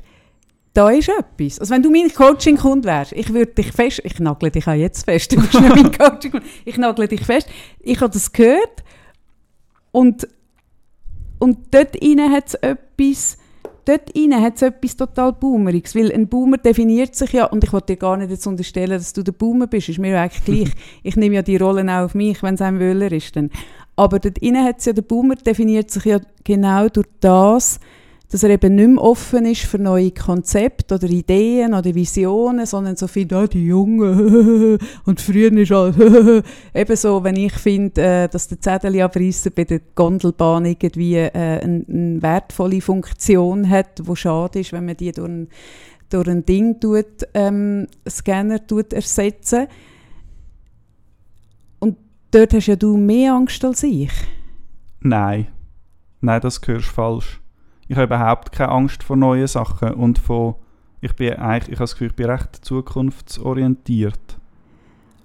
da 0.73 0.89
ist 0.89 1.11
etwas. 1.11 1.61
Also 1.61 1.75
wenn 1.75 1.83
du 1.83 1.91
mein 1.91 2.13
Coaching-Kunde 2.13 2.89
wärst, 2.89 3.13
ich 3.13 3.33
würde 3.33 3.53
dich 3.53 3.73
fest, 3.73 4.01
ich 4.05 4.19
nagle 4.21 4.51
dich 4.51 4.67
auch 4.67 4.73
jetzt 4.73 5.05
fest, 5.05 5.31
du 5.33 5.37
bist 5.37 5.53
nicht 5.53 5.77
mein 5.77 5.93
coaching 5.99 6.41
ich 6.65 6.79
nagle 6.79 7.07
dich 7.07 7.21
fest. 7.27 7.47
Ich 7.79 8.01
habe 8.01 8.11
das 8.11 8.33
gehört 8.33 8.83
und, 9.93 10.27
und 11.39 11.75
dort 11.75 11.95
innen 11.97 12.33
hat 12.33 12.49
es 12.49 12.55
etwas, 12.55 13.37
dort 13.85 14.11
innen 14.11 14.41
hat 14.41 14.57
es 14.57 14.63
etwas 14.63 14.97
total 14.97 15.33
Boomeriges, 15.33 15.95
weil 15.95 16.13
ein 16.13 16.29
Boomer 16.29 16.59
definiert 16.59 17.15
sich 17.15 17.33
ja, 17.33 17.47
und 17.47 17.65
ich 17.65 17.73
wollte 17.73 17.95
dir 17.95 17.97
gar 17.97 18.17
nicht 18.17 18.31
jetzt 18.31 18.47
unterstellen, 18.47 18.91
dass 18.91 19.13
du 19.13 19.23
der 19.23 19.33
Boomer 19.33 19.67
bist, 19.67 19.89
ist 19.89 19.99
mir 19.99 20.19
eigentlich 20.21 20.45
gleich. 20.45 20.75
ich 21.03 21.17
nehme 21.17 21.37
ja 21.37 21.43
die 21.43 21.57
Rollen 21.57 21.89
auch 21.91 22.05
auf 22.05 22.15
mich, 22.15 22.43
wenn 22.43 22.55
es 22.55 22.63
ein 22.63 22.81
Wöhler 22.81 23.13
ist. 23.13 23.37
Dann. 23.37 23.51
Aber 23.97 24.19
dort 24.19 24.39
innen 24.39 24.65
hat 24.65 24.79
es 24.79 24.87
ja, 24.87 24.93
der 24.93 25.03
Boomer 25.03 25.37
definiert 25.37 25.91
sich 25.91 26.05
ja 26.05 26.21
genau 26.43 26.89
durch 26.89 27.07
das, 27.21 27.81
dass 28.35 28.43
er 28.43 28.51
eben 28.51 28.75
nicht 28.75 28.89
mehr 28.89 29.01
offen 29.01 29.47
ist 29.47 29.63
für 29.63 29.79
neue 29.79 30.11
Konzepte 30.11 30.97
oder 30.97 31.09
Ideen 31.09 31.73
oder 31.73 31.95
Visionen, 31.95 32.67
sondern 32.67 32.97
so 32.97 33.07
viel, 33.07 33.33
ah, 33.33 33.47
die 33.47 33.67
Jungen 33.67 34.77
und 35.05 35.21
früher 35.21 35.53
ist 35.53 35.71
alles 35.71 36.43
eben 36.75 36.97
so, 36.97 37.23
wenn 37.23 37.37
ich 37.37 37.53
finde, 37.53 38.03
äh, 38.03 38.29
dass 38.29 38.49
der 38.49 38.61
Zettel 38.61 39.01
abreißen 39.01 39.53
bei 39.55 39.63
der 39.63 39.83
Gondelbahn 39.95 40.65
irgendwie 40.65 41.15
äh, 41.15 41.31
eine, 41.31 41.85
eine 41.89 42.23
wertvolle 42.23 42.81
Funktion 42.81 43.71
hat, 43.71 44.01
wo 44.03 44.17
schade 44.17 44.59
ist, 44.59 44.73
wenn 44.73 44.87
man 44.87 44.97
die 44.97 45.13
durch 45.13 45.29
ein, 45.29 45.49
durch 46.11 46.27
ein 46.27 46.45
Ding 46.45 46.81
tut, 46.81 47.29
ähm, 47.35 47.87
Scanner 48.09 48.67
tut 48.67 48.93
ersetzen. 48.93 49.69
Und 51.79 51.99
dort 52.33 52.53
hast 52.53 52.67
ja 52.67 52.75
du 52.75 52.97
mehr 52.97 53.35
Angst 53.35 53.65
als 53.65 53.85
ich. 53.85 54.11
Nein. 54.99 55.47
Nein, 56.21 56.41
das 56.41 56.61
hörst 56.67 56.89
falsch. 56.89 57.44
Ich 57.89 57.97
habe 57.97 58.05
überhaupt 58.05 58.53
keine 58.53 58.71
Angst 58.71 59.03
vor 59.03 59.17
neuen 59.17 59.47
Sachen 59.47 59.95
und 59.95 60.19
von, 60.19 60.55
ich 61.01 61.15
bin 61.15 61.35
eigentlich, 61.35 61.69
ich 61.69 61.77
habe 61.77 61.85
das 61.85 61.93
Gefühl, 61.93 62.09
ich 62.09 62.17
bin 62.17 62.31
recht 62.31 62.65
zukunftsorientiert. 62.65 64.39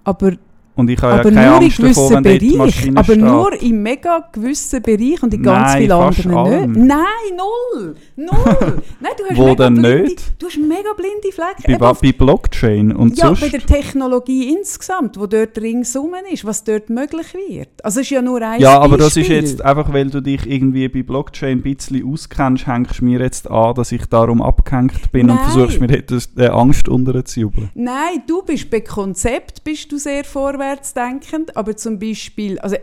Aber 0.03 0.33
Und 0.79 0.89
ich 0.89 1.01
habe 1.01 1.13
aber 1.19 1.29
ja 1.29 1.35
keine 1.35 1.47
nur 1.51 1.55
Angst 1.57 1.79
in 1.79 1.85
davor, 1.87 2.09
gewissen 2.09 2.15
wenn 2.15 2.23
dort 2.23 2.41
die. 2.41 2.57
Maschine 2.57 2.97
Aber 2.97 3.03
steht. 3.13 3.19
nur 3.21 3.61
in 3.61 3.83
mega 3.83 4.29
gewissen 4.31 4.81
Bereichen 4.81 5.19
und 5.23 5.33
in 5.33 5.43
ganz 5.43 5.67
Nein, 5.73 5.77
vielen 5.81 5.91
anderen 5.91 6.33
allem. 6.35 6.71
nicht. 6.71 6.85
Nein, 6.87 7.37
null! 7.37 7.95
Null! 8.15 8.29
Nein, 8.99 9.11
du 9.17 9.23
hast 9.29 9.37
Wo 9.37 9.45
mega 9.47 9.55
denn 9.65 9.73
blinde, 9.81 10.01
nicht? 10.03 10.33
Du 10.41 10.47
hast 10.47 10.57
mega 10.57 10.93
blinde 10.95 11.31
Flecken. 11.31 11.77
bei, 11.79 11.93
bei 11.93 12.11
Blockchain 12.13 12.91
und 12.95 13.17
ja, 13.17 13.27
sonst... 13.27 13.41
bei 13.41 13.49
der 13.49 13.61
Technologie 13.65 14.53
insgesamt, 14.53 15.19
wo 15.19 15.27
dort 15.27 15.57
ringsum 15.59 16.11
ist, 16.31 16.45
was 16.45 16.63
dort 16.63 16.89
möglich 16.89 17.33
wird. 17.33 17.69
Also 17.83 17.99
es 17.99 18.07
ist 18.07 18.11
ja 18.11 18.21
nur 18.21 18.41
ein 18.41 18.59
Ja, 18.61 18.79
aber 18.79 18.97
das 18.97 19.09
ist 19.09 19.15
Beispiel. 19.27 19.35
jetzt 19.37 19.63
einfach, 19.63 19.91
weil 19.93 20.09
du 20.09 20.21
dich 20.21 20.45
irgendwie 20.49 20.87
bei 20.87 21.03
Blockchain 21.03 21.59
ein 21.59 21.61
bisschen 21.61 22.09
auskennst, 22.11 22.67
hängst 22.67 23.01
du 23.01 23.05
mir 23.05 23.19
jetzt 23.19 23.49
an, 23.49 23.73
dass 23.75 23.91
ich 23.91 24.05
darum 24.05 24.41
abgehängt 24.41 25.11
bin 25.11 25.29
und 25.29 25.35
Nein. 25.35 25.45
versuchst 25.51 25.79
mir 25.81 25.87
das- 25.87 26.29
äh, 26.37 26.47
Angst 26.47 26.87
unterzujubeln. 26.87 27.69
Nein, 27.75 28.23
du 28.27 28.41
bist 28.43 28.69
bei 28.69 28.81
Konzept 28.81 29.63
bist 29.63 29.91
du 29.91 29.97
sehr 29.97 30.23
vorwärtsdenkend, 30.69 31.55
aber 31.57 31.75
zum 31.75 31.99
Beispiel, 31.99 32.59
also 32.59 32.75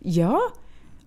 ja, 0.00 0.38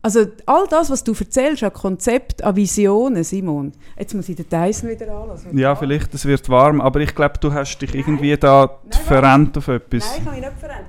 also 0.01 0.25
all 0.45 0.67
das, 0.69 0.89
was 0.89 1.03
du 1.03 1.13
erzählst 1.13 1.63
an 1.63 1.71
Konzept, 1.71 2.43
an 2.43 2.55
Visionen, 2.55 3.23
Simon. 3.23 3.71
Jetzt 3.97 4.13
muss 4.13 4.27
ich 4.27 4.35
den 4.35 4.49
Tyson 4.49 4.89
wieder 4.89 5.15
anlassen. 5.15 5.57
Ja, 5.57 5.75
vielleicht, 5.75 6.13
es 6.13 6.25
wird 6.25 6.49
warm, 6.49 6.81
aber 6.81 6.99
ich 6.99 7.15
glaube, 7.15 7.35
du 7.39 7.53
hast 7.53 7.77
dich 7.79 7.95
irgendwie 7.95 8.35
da 8.35 8.79
Nein, 8.83 9.01
verrennt 9.05 9.57
auf 9.57 9.69
etwas. 9.69 10.03
Nein, 10.05 10.17
ich 10.19 10.25
kann 10.25 10.33
mich 10.35 10.43
nicht 10.43 10.59
verändern. 10.59 10.85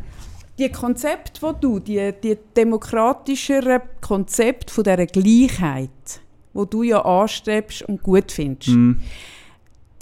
Die 0.58 0.68
Konzepte, 0.68 1.40
die 1.40 1.60
du, 1.60 1.78
die, 1.80 2.12
die 2.22 2.38
demokratischeren 2.56 3.80
Konzepte 4.00 4.72
von 4.72 4.84
dieser 4.84 5.06
Gleichheit, 5.06 6.20
wo 6.52 6.64
du 6.64 6.82
ja 6.82 7.04
anstrebst 7.04 7.82
und 7.82 8.02
gut 8.02 8.30
findest, 8.30 8.68
Hm. 8.68 9.00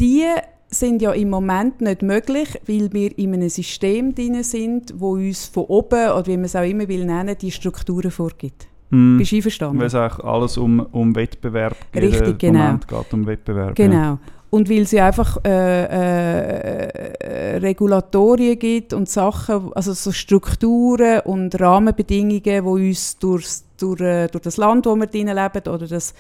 die 0.01 0.27
sind 0.73 1.03
ja 1.03 1.13
im 1.13 1.31
Moment 1.31 1.81
nicht 1.81 2.03
möglich, 2.03 2.61
weil 2.67 2.93
wir 2.93 3.17
in 3.19 3.35
einem 3.35 3.49
System 3.49 4.15
drin 4.15 4.43
sind, 4.43 4.95
wo 4.97 5.13
uns 5.13 5.47
von 5.47 5.65
oben, 5.65 6.11
oder 6.11 6.27
wie 6.27 6.37
man 6.37 6.47
es 6.47 6.57
auch 6.57 6.69
immer 6.69 6.89
will 6.89 7.05
nennen, 7.05 7.37
die 7.41 7.51
Strukturen 7.51 8.11
vorgibt. 8.11 8.67
Hm. 8.91 9.19
Bist 9.19 9.33
du 9.33 9.37
einverstanden? 9.37 9.79
Weil 9.79 9.87
es 9.87 9.95
eigentlich 9.95 10.25
alles 10.25 10.57
um, 10.59 10.81
um 10.93 11.15
Wettbewerb 11.15 11.77
geht. 11.93 12.03
Richtig, 12.03 12.39
genau. 12.39 12.59
Moment 12.59 12.89
geht 12.89 13.13
um 13.13 13.27
Wettbewerb. 13.27 13.79
Ja. 13.79 13.87
Genau. 13.87 14.19
Und 14.51 14.69
weil 14.69 14.83
es 14.83 14.93
ja 14.93 15.07
einfach 15.07 15.39
äh, 15.47 15.85
äh, 15.85 17.57
Regulatorien 17.57 18.59
gibt 18.59 18.93
und 18.93 19.09
Sachen, 19.09 19.73
also 19.73 19.95
so 19.95 20.13
Strukturen 20.13 21.21
und 21.21 21.59
Rahmenbedingungen, 21.59 22.43
die 22.43 22.61
uns 22.61 23.19
durchs, 23.19 23.65
durch, 23.79 24.03
äh, 24.03 24.27
durch 24.29 24.43
das 24.43 24.59
Land, 24.59 24.85
wo 24.85 24.95
wir 24.95 25.07
drin 25.07 25.29
leben, 25.29 25.73
oder 25.73 25.87
das 25.87 26.13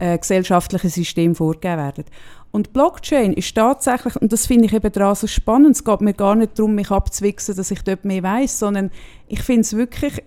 äh, 0.00 0.18
gesellschaftliche 0.18 0.88
System 0.88 1.36
vorgegeben 1.36 1.76
werden. 1.76 2.04
Und 2.50 2.72
Blockchain 2.72 3.34
ist 3.34 3.54
tatsächlich, 3.54 4.16
und 4.16 4.32
das 4.32 4.46
finde 4.46 4.66
ich 4.66 4.72
eben 4.72 4.90
daran 4.90 5.14
so 5.14 5.26
spannend, 5.26 5.76
es 5.76 5.84
geht 5.84 6.00
mir 6.00 6.14
gar 6.14 6.34
nicht 6.34 6.58
darum, 6.58 6.74
mich 6.74 6.90
abzuwichsen, 6.90 7.54
dass 7.54 7.70
ich 7.70 7.82
dort 7.82 8.04
mehr 8.04 8.22
weiß, 8.22 8.58
sondern 8.58 8.90
ich 9.28 9.42
finde 9.42 9.62
es 9.62 9.76
wirklich 9.76 10.22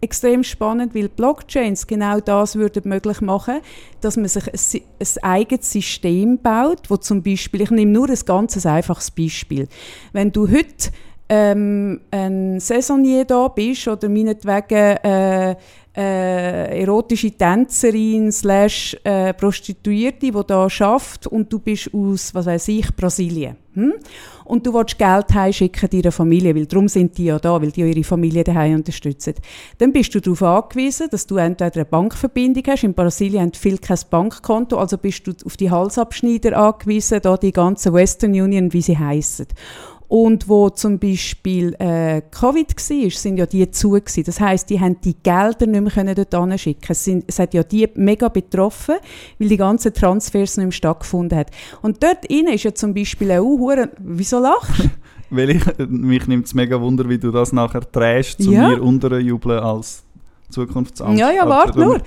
extrem 0.00 0.44
spannend, 0.44 0.94
weil 0.94 1.08
Blockchains 1.08 1.86
genau 1.86 2.20
das 2.20 2.56
würden 2.56 2.88
möglich 2.88 3.22
machen, 3.22 3.60
dass 4.02 4.16
man 4.16 4.28
sich 4.28 4.46
ein, 4.46 4.82
ein 5.00 5.22
eigenes 5.22 5.72
System 5.72 6.38
baut, 6.38 6.90
wo 6.90 6.98
zum 6.98 7.22
Beispiel, 7.22 7.62
ich 7.62 7.70
nehme 7.70 7.90
nur 7.90 8.08
ein 8.08 8.18
ganz 8.26 8.64
einfaches 8.66 9.10
Beispiel, 9.10 9.66
wenn 10.12 10.30
du 10.30 10.48
heute 10.48 10.90
ähm, 11.28 12.00
ein 12.10 12.60
Saisonier 12.60 13.24
da 13.24 13.48
bist 13.48 13.88
oder 13.88 14.08
meinetwegen 14.08 14.96
äh, 15.02 15.56
äh, 15.96 16.82
erotische 16.82 17.30
Tänzerin 17.30 18.32
slash 18.32 18.96
äh, 19.04 19.32
Prostituierte, 19.32 20.32
die 20.32 20.46
da 20.46 20.68
schafft 20.68 21.26
und 21.28 21.52
du 21.52 21.60
bist 21.60 21.90
aus, 21.94 22.34
was 22.34 22.46
weiß 22.46 22.68
ich, 22.68 22.94
Brasilien. 22.96 23.56
Hm? 23.74 23.94
Und 24.44 24.66
du 24.66 24.74
willst 24.74 24.98
Geld 24.98 25.32
heimschicken 25.32 25.88
deiner 25.88 26.12
Familie, 26.12 26.54
weil 26.54 26.66
darum 26.66 26.88
sind 26.88 27.16
die 27.16 27.26
ja 27.26 27.38
da, 27.38 27.60
weil 27.60 27.70
die 27.70 27.80
ja 27.80 27.86
ihre 27.86 28.04
Familie 28.04 28.44
daheim 28.44 28.76
unterstützen. 28.76 29.34
Dann 29.78 29.92
bist 29.92 30.14
du 30.14 30.20
darauf 30.20 30.42
angewiesen, 30.42 31.08
dass 31.10 31.26
du 31.26 31.36
entweder 31.36 31.74
eine 31.74 31.84
Bankverbindung 31.84 32.62
hast. 32.66 32.84
In 32.84 32.94
Brasilien 32.94 33.42
haben 33.42 33.52
viele 33.54 33.78
kein 33.78 33.98
Bankkonto, 34.10 34.76
also 34.76 34.98
bist 34.98 35.26
du 35.26 35.32
auf 35.44 35.56
die 35.56 35.70
Halsabschneider 35.70 36.56
angewiesen, 36.56 37.20
da 37.22 37.36
die 37.36 37.52
ganzen 37.52 37.94
Western 37.94 38.32
Union, 38.32 38.72
wie 38.72 38.82
sie 38.82 38.98
heißen. 38.98 39.46
Und 40.08 40.48
wo 40.48 40.70
zum 40.70 40.98
Beispiel 40.98 41.74
äh, 41.78 42.22
Covid 42.30 42.74
war, 42.76 43.10
sind 43.10 43.36
ja 43.38 43.46
die 43.46 43.70
zu 43.70 43.90
gewesen. 43.90 44.24
Das 44.24 44.38
heißt, 44.38 44.68
die 44.70 44.78
haben 44.80 45.00
die 45.00 45.14
Gelder 45.22 45.66
nicht 45.66 45.80
mehr 45.80 45.90
können 45.90 46.14
dort 46.14 46.34
hinschicken. 46.34 46.86
Es, 46.90 47.04
sind, 47.04 47.24
es 47.26 47.38
hat 47.38 47.54
ja 47.54 47.62
die 47.62 47.88
mega 47.94 48.28
betroffen, 48.28 48.96
weil 49.38 49.48
die 49.48 49.56
ganzen 49.56 49.92
Transfers 49.94 50.56
nicht 50.56 50.66
mehr 50.66 50.72
stattgefunden 50.72 51.38
hat. 51.38 51.50
Und 51.82 52.02
dort 52.02 52.26
innen 52.26 52.52
ist 52.54 52.64
ja 52.64 52.74
zum 52.74 52.94
Beispiel 52.94 53.32
auch 53.32 53.42
hure. 53.42 53.90
Wieso 53.98 54.38
lachst? 54.38 54.88
Weil 55.30 55.50
ich, 55.50 55.64
mich 55.88 56.28
nimmt 56.28 56.46
es 56.46 56.54
mega 56.54 56.80
Wunder, 56.80 57.08
wie 57.08 57.18
du 57.18 57.32
das 57.32 57.52
nachher 57.52 57.80
drehst, 57.80 58.40
zu 58.42 58.52
Ja. 58.52 58.68
mir 58.68 58.80
unterjubeln 58.82 59.58
als 59.58 60.03
Zukunftsangst. 60.54 61.18
Ja, 61.20 61.30
ja, 61.30 61.42
Aber 61.42 61.50
warte 61.50 61.78
nur. 61.80 62.00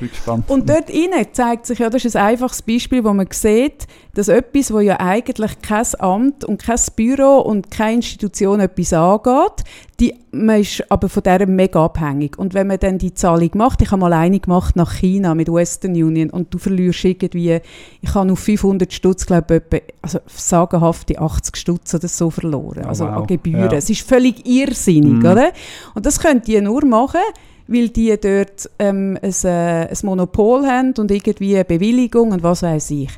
Und 0.48 0.70
dort 0.70 0.90
innen 0.90 1.26
zeigt 1.32 1.66
sich 1.66 1.80
ja, 1.80 1.90
das 1.90 2.06
ist 2.06 2.16
ein 2.16 2.26
einfaches 2.28 2.62
Beispiel, 2.62 3.04
wo 3.04 3.14
man 3.14 3.28
sieht, 3.32 3.86
dass 4.14 4.30
etwas, 4.30 4.74
wo 4.74 4.80
ja 4.80 5.00
eigentlich 5.00 5.62
kein 5.62 5.86
Amt 6.00 6.44
und 6.44 6.62
kein 6.62 6.80
Büro 6.96 7.40
und 7.42 7.70
keine 7.70 7.96
Institution 7.98 8.60
etwas 8.60 8.94
angeht, 8.94 9.64
die, 10.00 10.14
man 10.32 10.62
ist 10.62 10.84
aber 10.92 11.10
von 11.10 11.24
der 11.24 11.48
mega 11.48 11.84
abhängig. 11.84 12.38
Und 12.38 12.54
wenn 12.54 12.68
man 12.68 12.80
dann 12.80 12.98
die 12.98 13.14
Zahlung 13.14 13.52
macht, 13.56 13.82
ich 13.82 13.92
habe 13.92 14.00
mal 14.00 14.14
eine 14.14 14.40
gemacht 14.40 14.76
nach 14.76 14.94
China 14.94 15.36
mit 15.36 15.52
Western 15.52 15.92
Union 15.92 16.30
und 16.30 16.54
du 16.54 16.58
verlierst 16.58 17.04
irgendwie, 17.06 17.60
ich 18.02 18.16
habe 18.16 18.32
auf 18.32 18.40
500 18.40 18.92
Stutz, 18.94 19.26
glaube 19.26 19.62
ich, 19.72 19.82
also 20.02 20.20
sagenhafte 20.28 21.20
80 21.20 21.56
Stutz 21.56 21.94
oder 21.94 22.08
so 22.08 22.30
verloren, 22.30 22.84
Oh, 22.86 22.90
also 22.90 23.06
wow. 23.06 23.18
an 23.18 23.28
Gebühren. 23.28 23.72
Ja. 23.72 23.78
Es 23.78 23.90
ist 23.90 24.08
völlig 24.08 24.46
irrsinnig, 24.48 25.14
Mhm. 25.24 25.26
oder? 25.26 25.52
Und 25.96 26.06
das 26.06 26.20
könnt 26.20 26.48
ihr 26.48 26.62
nur 26.62 26.86
machen, 26.86 27.20
weil 27.68 27.90
die 27.90 28.16
dort 28.20 28.70
ähm, 28.80 29.18
ein, 29.22 29.34
äh, 29.44 29.88
ein 29.88 29.98
Monopol 30.04 30.66
haben 30.66 30.94
und 30.98 31.12
irgendwie 31.12 31.56
eine 31.56 31.66
Bewilligung 31.66 32.32
und 32.32 32.44
was 32.44 32.64
weiß 32.64 32.92
ich. 32.92 33.10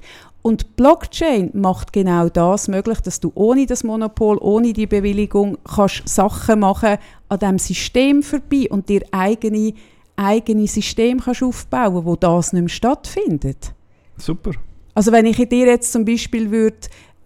Und 0.41 0.77
Blockchain 0.77 1.51
macht 1.53 1.91
genau 1.91 2.29
das 2.29 2.67
möglich, 2.69 3.01
dass 3.01 3.19
du 3.19 3.31
ohne 3.35 3.65
das 3.65 3.83
Monopol, 3.83 4.37
ohne 4.39 4.73
die 4.73 4.87
Bewilligung, 4.87 5.57
kannst 5.63 6.07
Sachen 6.07 6.61
machen 6.61 6.97
an 7.27 7.39
dem 7.39 7.59
System 7.59 8.23
vorbei 8.23 8.67
und 8.69 8.89
dir 8.89 9.01
eigene 9.11 9.73
eigene 10.19 10.67
System 10.67 11.21
kannst 11.21 11.43
aufbauen, 11.43 12.05
wo 12.05 12.15
das 12.15 12.53
nicht 12.53 12.61
mehr 12.61 12.69
stattfindet. 12.69 13.73
Super. 14.17 14.51
Also 14.93 15.11
wenn 15.11 15.25
ich 15.25 15.37
dir 15.37 15.65
jetzt 15.65 15.93
zum 15.93 16.03
Beispiel 16.03 16.51
würde 16.51 16.75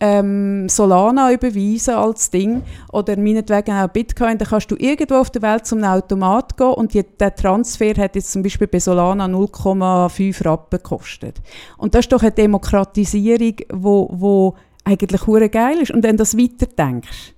ähm, 0.04 0.68
Solana 0.68 1.32
überweisen 1.32 1.94
als 1.94 2.30
Ding 2.30 2.62
oder 2.92 3.16
meinetwegen 3.16 3.72
auch 3.72 3.88
Bitcoin, 3.88 4.38
dann 4.38 4.50
kannst 4.50 4.70
du 4.70 4.76
irgendwo 4.76 5.16
auf 5.16 5.30
der 5.30 5.42
Welt 5.42 5.66
zum 5.66 5.82
Automat 5.82 6.58
gehen 6.58 6.74
und 6.74 6.94
die, 6.94 7.04
der 7.04 7.34
Transfer 7.34 7.94
hat 7.96 8.18
jetzt 8.18 8.34
zum 8.34 8.44
Beispiel 8.44 8.68
bei 8.68 8.80
Solana 8.80 9.26
0,5 9.26 10.44
Rappen 10.44 10.78
gekostet. 10.78 11.42
Und 11.78 11.96
das 11.96 12.02
ist 12.02 12.12
doch 12.12 12.22
eine 12.22 12.32
Demokratisierung, 12.32 13.56
wo, 13.72 14.10
wo 14.12 14.56
eigentlich 14.84 15.26
hure 15.26 15.48
geil 15.48 15.78
ist. 15.82 15.92
Und 15.92 16.04
wenn 16.04 16.18
du 16.18 16.24
das 16.24 16.38
weiterdenkst, 16.38 17.34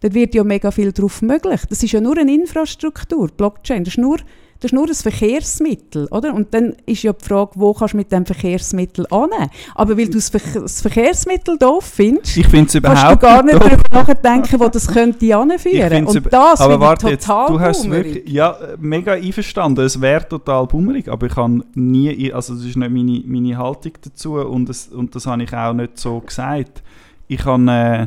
dann 0.00 0.12
wird 0.12 0.34
ja 0.34 0.42
mega 0.42 0.72
viel 0.72 0.90
darauf 0.90 1.22
möglich. 1.22 1.60
Das 1.68 1.80
ist 1.84 1.92
ja 1.92 2.00
nur 2.00 2.18
eine 2.18 2.34
Infrastruktur, 2.34 3.28
Blockchain. 3.28 3.84
Das 3.84 3.94
ist 3.94 3.98
nur 3.98 4.18
das 4.60 4.72
ist 4.72 4.74
nur 4.74 4.86
ein 4.86 4.94
Verkehrsmittel, 4.94 6.06
oder? 6.10 6.34
Und 6.34 6.52
dann 6.52 6.76
ist 6.84 7.02
ja 7.02 7.14
die 7.14 7.24
Frage, 7.24 7.52
wo 7.54 7.72
kannst 7.72 7.94
du 7.94 7.96
mit 7.96 8.12
dem 8.12 8.26
Verkehrsmittel 8.26 9.06
an? 9.10 9.30
Aber 9.74 9.96
weil 9.96 10.06
du 10.06 10.12
das, 10.12 10.28
Ver 10.28 10.40
das 10.60 10.82
Verkehrsmittel 10.82 11.56
doof 11.56 11.84
findest, 11.94 12.36
ich 12.36 12.50
kannst 12.50 12.74
du 12.74 12.80
gar 13.16 13.42
nicht 13.42 13.58
darüber 13.58 13.82
nachdenken, 13.90 14.60
wo 14.60 14.68
das 14.68 14.86
könnte 14.86 15.34
anführen. 15.34 16.06
Und 16.06 16.30
das 16.30 16.60
aber 16.60 16.78
warte 16.78 17.08
jetzt, 17.08 17.26
du 17.26 17.58
hast 17.58 17.88
wirklich, 17.88 18.28
ja, 18.28 18.54
mega 18.78 19.12
einverstanden, 19.12 19.82
es 19.82 19.98
wäre 19.98 20.28
total 20.28 20.66
bummerig, 20.66 21.08
aber 21.08 21.26
ich 21.26 21.36
habe 21.36 21.64
nie, 21.72 22.30
also 22.30 22.54
das 22.54 22.64
ist 22.64 22.76
nicht 22.76 22.90
meine, 22.90 23.22
meine 23.24 23.56
Haltung 23.56 23.92
dazu 24.02 24.34
und 24.34 24.68
das, 24.68 24.88
und 24.88 25.14
das 25.14 25.26
habe 25.26 25.42
ich 25.42 25.54
auch 25.54 25.72
nicht 25.72 25.98
so 25.98 26.20
gesagt. 26.20 26.82
Ich 27.28 27.46
habe, 27.46 27.70
äh, 27.70 28.06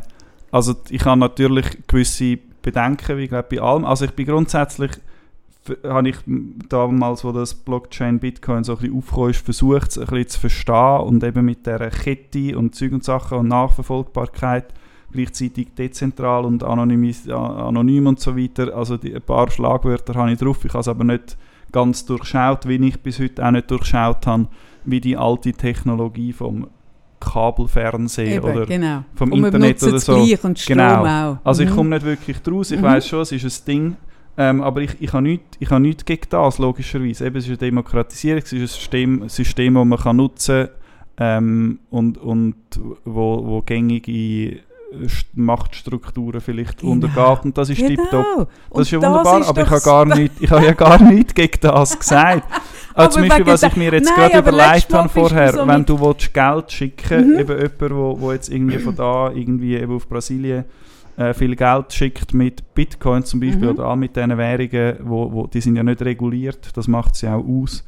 also 0.52 0.76
ich 0.92 1.04
habe 1.04 1.20
natürlich 1.20 1.66
gewisse 1.88 2.38
Bedenken, 2.62 3.18
wie 3.18 3.28
glaube 3.28 3.48
bei 3.50 3.60
allem, 3.60 3.86
also 3.86 4.06
ich 4.06 4.12
bin 4.12 4.28
grundsätzlich 4.28 4.92
habe 5.88 6.10
ich 6.10 6.18
damals, 6.70 7.24
wo 7.24 7.32
das 7.32 7.54
Blockchain 7.54 8.20
Bitcoin 8.20 8.64
so 8.64 8.74
ein 8.74 8.80
bisschen 8.80 8.98
aufgekommen 8.98 9.30
ist, 9.32 9.46
versucht, 9.46 9.90
es 9.90 9.98
ein 9.98 10.06
bisschen 10.08 10.28
zu 10.28 10.40
verstehen 10.42 11.02
und 11.02 11.24
eben 11.24 11.46
mit 11.46 11.66
dieser 11.66 11.90
Kette 11.90 12.58
und 12.58 12.76
Zeug 12.76 12.92
und 12.92 13.04
Sachen 13.04 13.38
und 13.38 13.48
Nachverfolgbarkeit 13.48 14.74
gleichzeitig 15.14 15.68
dezentral 15.78 16.44
und 16.44 16.64
anonym 16.64 18.08
und 18.08 18.20
so 18.20 18.36
weiter. 18.36 18.76
Also 18.76 18.98
die, 18.98 19.16
ein 19.16 19.22
paar 19.22 19.50
Schlagwörter 19.50 20.16
habe 20.16 20.32
ich 20.34 20.40
drauf. 20.40 20.66
Ich 20.66 20.74
habe 20.74 20.82
es 20.82 20.88
aber 20.88 21.04
nicht 21.04 21.38
ganz 21.72 22.06
durchschaut, 22.06 22.68
wie 22.68 22.76
ich 22.88 23.00
bis 23.00 23.20
heute 23.20 23.46
auch 23.46 23.52
nicht 23.52 23.70
durchschaut 23.72 24.28
habe, 24.28 24.48
wie 24.86 25.00
die 25.00 25.16
alte 25.16 25.54
Technologie 25.54 26.34
vom 26.34 26.68
Kabelfernsehen 27.20 28.34
Eben, 28.34 28.52
oder 28.52 28.66
genau. 28.66 29.04
vom 29.16 29.32
und 29.32 29.46
Internet 29.46 29.82
oder 29.84 30.00
so. 30.00 30.16
und 30.16 30.60
Strom 30.60 30.78
genau. 30.78 31.06
auch. 31.06 31.38
Also 31.44 31.64
mhm. 31.64 31.70
ich 31.70 31.76
komme 31.76 31.90
nicht 31.92 32.06
wirklich 32.06 32.42
draus. 32.42 32.72
Ich 32.72 32.80
mhm. 32.80 32.84
weiß 32.84 33.08
schon, 33.08 33.22
es 33.22 33.32
ist 33.32 33.46
ein 33.46 33.66
Ding 33.66 33.98
ähm, 34.38 34.62
aber 34.62 34.82
ich, 34.82 34.96
ich 35.00 35.14
habe 35.14 35.24
nichts, 35.24 35.58
ich 35.60 35.70
nichts 35.70 36.06
gegen 36.06 36.28
das, 36.30 36.58
logischerweise. 36.58 37.26
Eben, 37.26 37.38
es 37.38 37.46
ist 37.46 37.50
eine 37.50 37.58
Demokratisierung, 37.58 38.42
es 38.44 38.54
ist 38.54 38.60
ein 38.62 38.68
System, 38.68 39.30
System 39.30 39.74
das 39.76 39.86
man 39.86 40.00
kann 40.00 40.16
nutzen 40.16 40.68
kann 41.16 41.44
ähm, 41.44 41.80
und, 41.90 42.18
und 42.18 42.56
wo, 43.06 43.46
wo 43.46 43.62
gängige 43.62 44.62
Machtstrukturen 45.34 46.42
vielleicht 46.42 46.80
genau. 46.80 46.94
untergeht. 46.94 47.46
Und 47.46 47.58
das 47.58 47.70
ist 47.70 47.78
genau. 47.78 47.90
tiptop. 47.90 48.50
Das 48.72 48.82
ist 48.82 48.92
ja 48.92 49.02
wunderbar, 49.02 49.42
ist 49.42 49.50
aber 49.50 49.62
ich 49.64 49.70
habe, 49.70 49.82
gar 49.82 50.06
nicht, 50.06 50.34
ich 50.40 50.52
habe 50.52 50.66
ja 50.66 50.74
gar 50.74 51.02
nichts 51.12 51.34
gegen 51.34 51.60
das 51.62 51.98
gesagt. 51.98 52.44
Also 52.96 53.18
zum 53.18 53.28
Beispiel, 53.28 53.48
was 53.48 53.64
ich 53.64 53.76
mir 53.76 53.92
jetzt 53.92 54.14
gerade 54.14 54.38
überlegt 54.38 54.94
habe 54.94 55.10
vorher, 55.10 55.52
so 55.54 55.68
wenn 55.68 55.84
du 55.84 56.00
willst, 56.00 56.32
Geld 56.32 56.72
schicken 56.72 57.34
mhm. 57.34 57.40
eben 57.40 57.58
jemand, 57.58 57.92
wo, 57.96 58.22
wo 58.22 58.32
jetzt 58.32 58.50
irgendwie 58.50 58.78
von 58.78 58.96
da 58.96 59.32
irgendwie 59.32 59.78
eben 59.78 59.96
auf 59.96 60.08
Brasilien 60.08 60.66
äh, 61.18 61.34
viel 61.34 61.56
Geld 61.56 61.94
schickt 61.94 62.34
mit 62.34 62.74
Bitcoin 62.74 63.24
zum 63.24 63.40
Beispiel 63.40 63.72
mhm. 63.72 63.80
oder 63.80 63.86
all 63.86 63.98
mit 63.98 64.16
diesen 64.16 64.38
Währungen, 64.38 64.98
wo, 65.02 65.32
wo, 65.32 65.48
die 65.48 65.62
sind 65.62 65.76
ja 65.76 65.84
nicht 65.84 66.02
reguliert, 66.02 66.76
das 66.76 66.88
macht 66.88 67.16
sie 67.16 67.28
auch 67.28 67.46
aus. 67.46 67.86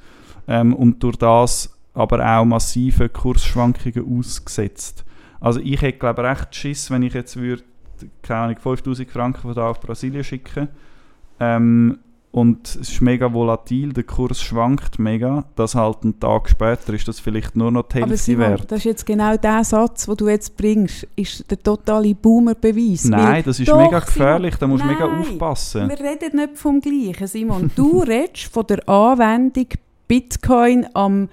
Ähm, 0.47 0.73
und 0.73 1.01
durch 1.01 1.17
das 1.17 1.71
aber 1.93 2.19
auch 2.19 2.45
massive 2.45 3.09
Kursschwankungen 3.09 4.19
ausgesetzt. 4.19 5.05
Also 5.39 5.59
ich 5.59 5.81
hätte 5.81 5.99
glaube 5.99 6.21
ich 6.21 6.27
recht 6.27 6.55
Schiss, 6.55 6.91
wenn 6.91 7.03
ich 7.03 7.13
jetzt 7.13 7.37
würde, 7.37 7.63
keine 8.21 8.41
Ahnung, 8.41 8.57
5000 8.57 9.09
Franken 9.09 9.41
von 9.41 9.53
da 9.53 9.69
auf 9.69 9.79
Brasilien 9.79 10.23
schicken 10.23 10.67
ähm, 11.39 11.99
und 12.35 12.67
es 12.67 12.89
ist 12.89 13.01
mega 13.01 13.31
volatil, 13.31 13.93
der 13.93 14.03
Kurs 14.03 14.41
schwankt 14.41 14.99
mega, 14.99 15.45
dass 15.55 15.73
halt 15.73 15.99
einen 16.03 16.19
Tag 16.19 16.49
später 16.49 16.93
ist 16.93 17.07
das 17.07 17.21
vielleicht 17.21 17.55
nur 17.55 17.71
noch 17.71 17.83
die 17.83 17.99
Hälfte 17.99 18.17
Simon, 18.17 18.49
wert. 18.49 18.69
das 18.69 18.79
ist 18.79 18.83
jetzt 18.83 19.05
genau 19.05 19.37
der 19.37 19.63
Satz, 19.63 20.05
den 20.05 20.17
du 20.17 20.27
jetzt 20.27 20.57
bringst, 20.57 21.07
ist 21.15 21.49
der 21.49 21.63
totale 21.63 22.13
Boomer-Beweis. 22.13 23.05
Nein, 23.05 23.41
das 23.45 23.61
ist 23.61 23.69
doch, 23.69 23.81
mega 23.81 23.99
gefährlich, 23.99 24.57
da 24.57 24.67
musst 24.67 24.83
du 24.83 24.87
mega 24.87 25.05
aufpassen. 25.05 25.87
wir 25.87 25.97
reden 25.97 26.35
nicht 26.35 26.57
vom 26.57 26.81
Gleichen, 26.81 27.25
Simon. 27.25 27.71
Du 27.73 27.99
redest 28.05 28.51
von 28.51 28.67
der 28.67 28.89
Anwendung 28.89 29.67
Bitcoin 30.05 30.87
am 30.93 31.29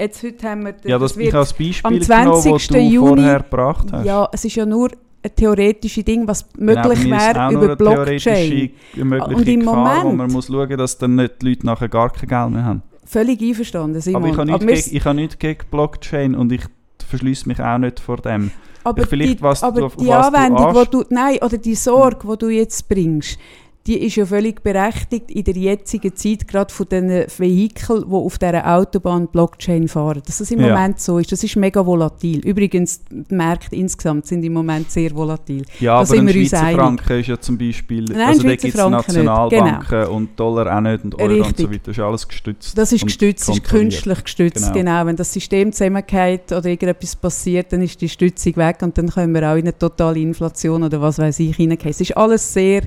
Jetzt 0.00 0.22
heute 0.24 0.48
haben 0.48 0.64
wir 0.64 0.74
ja, 0.84 0.98
das, 0.98 1.12
das 1.12 1.22
ich 1.22 1.34
als 1.34 1.52
Beispiel 1.52 1.96
am 1.96 2.00
20. 2.00 2.68
Genommen, 2.68 2.88
du 2.88 2.94
Juni, 2.94 3.08
vorher 3.08 3.38
gebracht 3.38 3.92
hast. 3.92 4.04
Ja, 4.04 4.28
es 4.32 4.44
ist 4.44 4.56
ja 4.56 4.66
nur 4.66 4.90
ein 5.22 5.34
theoretisches 5.34 6.04
Ding, 6.04 6.26
was 6.26 6.46
möglich 6.56 7.02
genau, 7.02 7.16
wäre 7.16 7.52
über 7.52 7.76
Blockchain. 7.76 8.70
Und 8.96 9.48
im 9.48 9.64
Moment... 9.64 10.04
Wo 10.04 10.12
man 10.12 10.30
muss 10.30 10.46
schauen, 10.46 10.76
dass 10.78 10.96
dann 10.98 11.16
nicht 11.16 11.42
die 11.42 11.50
Leute 11.50 11.66
nachher 11.66 11.88
gar 11.88 12.10
kein 12.10 12.28
Geld 12.28 12.50
mehr 12.50 12.64
haben. 12.64 12.82
Völlig 13.04 13.40
einverstanden, 13.42 14.00
Simon. 14.00 14.22
Aber 14.22 14.32
ich 14.32 14.38
habe 14.38 14.64
nichts, 14.64 14.84
gegen, 14.86 14.96
ich 14.96 15.04
habe 15.04 15.16
nichts 15.16 15.38
gegen 15.38 15.60
Blockchain 15.70 16.34
und 16.34 16.52
ich 16.52 16.62
verschließe 17.06 17.48
mich 17.48 17.60
auch 17.60 17.78
nicht 17.78 18.00
vor 18.00 18.18
dem. 18.18 18.50
Aber 18.84 19.04
die, 19.04 19.36
was 19.42 19.62
aber 19.62 19.88
du, 19.88 20.04
die 20.04 20.12
Anwendung, 20.12 20.72
du, 20.72 20.84
du 20.84 21.04
nein, 21.10 21.38
oder 21.42 21.58
die 21.58 21.74
Sorge, 21.74 22.26
die 22.26 22.38
du 22.38 22.48
jetzt 22.48 22.88
bringst, 22.88 23.38
die 23.86 23.98
ist 23.98 24.16
ja 24.16 24.26
völlig 24.26 24.62
berechtigt 24.62 25.30
in 25.30 25.42
der 25.44 25.54
jetzigen 25.54 26.14
Zeit, 26.14 26.46
gerade 26.46 26.72
von 26.72 26.86
den 26.88 27.24
Vehikeln, 27.38 28.04
die 28.06 28.12
auf 28.12 28.38
dieser 28.38 28.76
Autobahn 28.76 29.26
Blockchain 29.28 29.88
fahren. 29.88 30.20
Dass 30.26 30.38
das 30.38 30.50
im 30.50 30.60
ja. 30.60 30.68
Moment 30.68 31.00
so 31.00 31.18
ist, 31.18 31.32
das 31.32 31.42
ist 31.42 31.56
mega 31.56 31.84
volatil. 31.84 32.40
Übrigens, 32.40 33.00
die 33.10 33.34
Märkte 33.34 33.76
insgesamt 33.76 34.26
sind 34.26 34.42
im 34.44 34.52
Moment 34.52 34.90
sehr 34.90 35.14
volatil. 35.14 35.64
Ja, 35.80 35.94
da 35.94 36.00
aber 36.00 36.20
ein 36.20 36.28
Schweizer 36.28 36.72
Franken 36.72 37.20
ist 37.20 37.26
ja 37.28 37.40
zum 37.40 37.56
Beispiel, 37.56 38.04
Nein, 38.04 38.20
also 38.20 38.42
da 38.42 38.50
gibt 38.50 38.64
es 38.64 38.74
Nationalbanken 38.74 39.88
genau. 39.88 40.12
und 40.12 40.38
Dollar 40.38 40.76
auch 40.76 40.80
nicht 40.82 41.04
und 41.04 41.14
Euro 41.14 41.32
Richtig. 41.32 41.48
und 41.48 41.58
so 41.58 41.70
weiter, 41.70 41.80
das 41.86 41.96
ist 41.96 42.04
alles 42.04 42.28
gestützt. 42.28 42.78
Das 42.78 42.92
ist 42.92 43.04
gestützt, 43.04 43.48
ist 43.48 43.64
künstlich 43.64 44.24
gestützt, 44.24 44.72
genau. 44.74 44.98
genau. 44.98 45.06
Wenn 45.06 45.16
das 45.16 45.32
System 45.32 45.72
zusammengeht 45.72 46.52
oder 46.52 46.66
irgendetwas 46.66 47.16
passiert, 47.16 47.72
dann 47.72 47.80
ist 47.80 47.98
die 48.00 48.10
Stützung 48.10 48.56
weg 48.56 48.78
und 48.82 48.98
dann 48.98 49.08
können 49.08 49.32
wir 49.32 49.50
auch 49.50 49.56
in 49.56 49.62
eine 49.62 49.78
totale 49.78 50.20
Inflation 50.20 50.82
oder 50.82 51.00
was 51.00 51.18
weiß 51.18 51.40
ich 51.40 51.56
hineingehen. 51.56 51.90
Es 51.90 52.00
ist 52.00 52.14
alles 52.14 52.52
sehr 52.52 52.82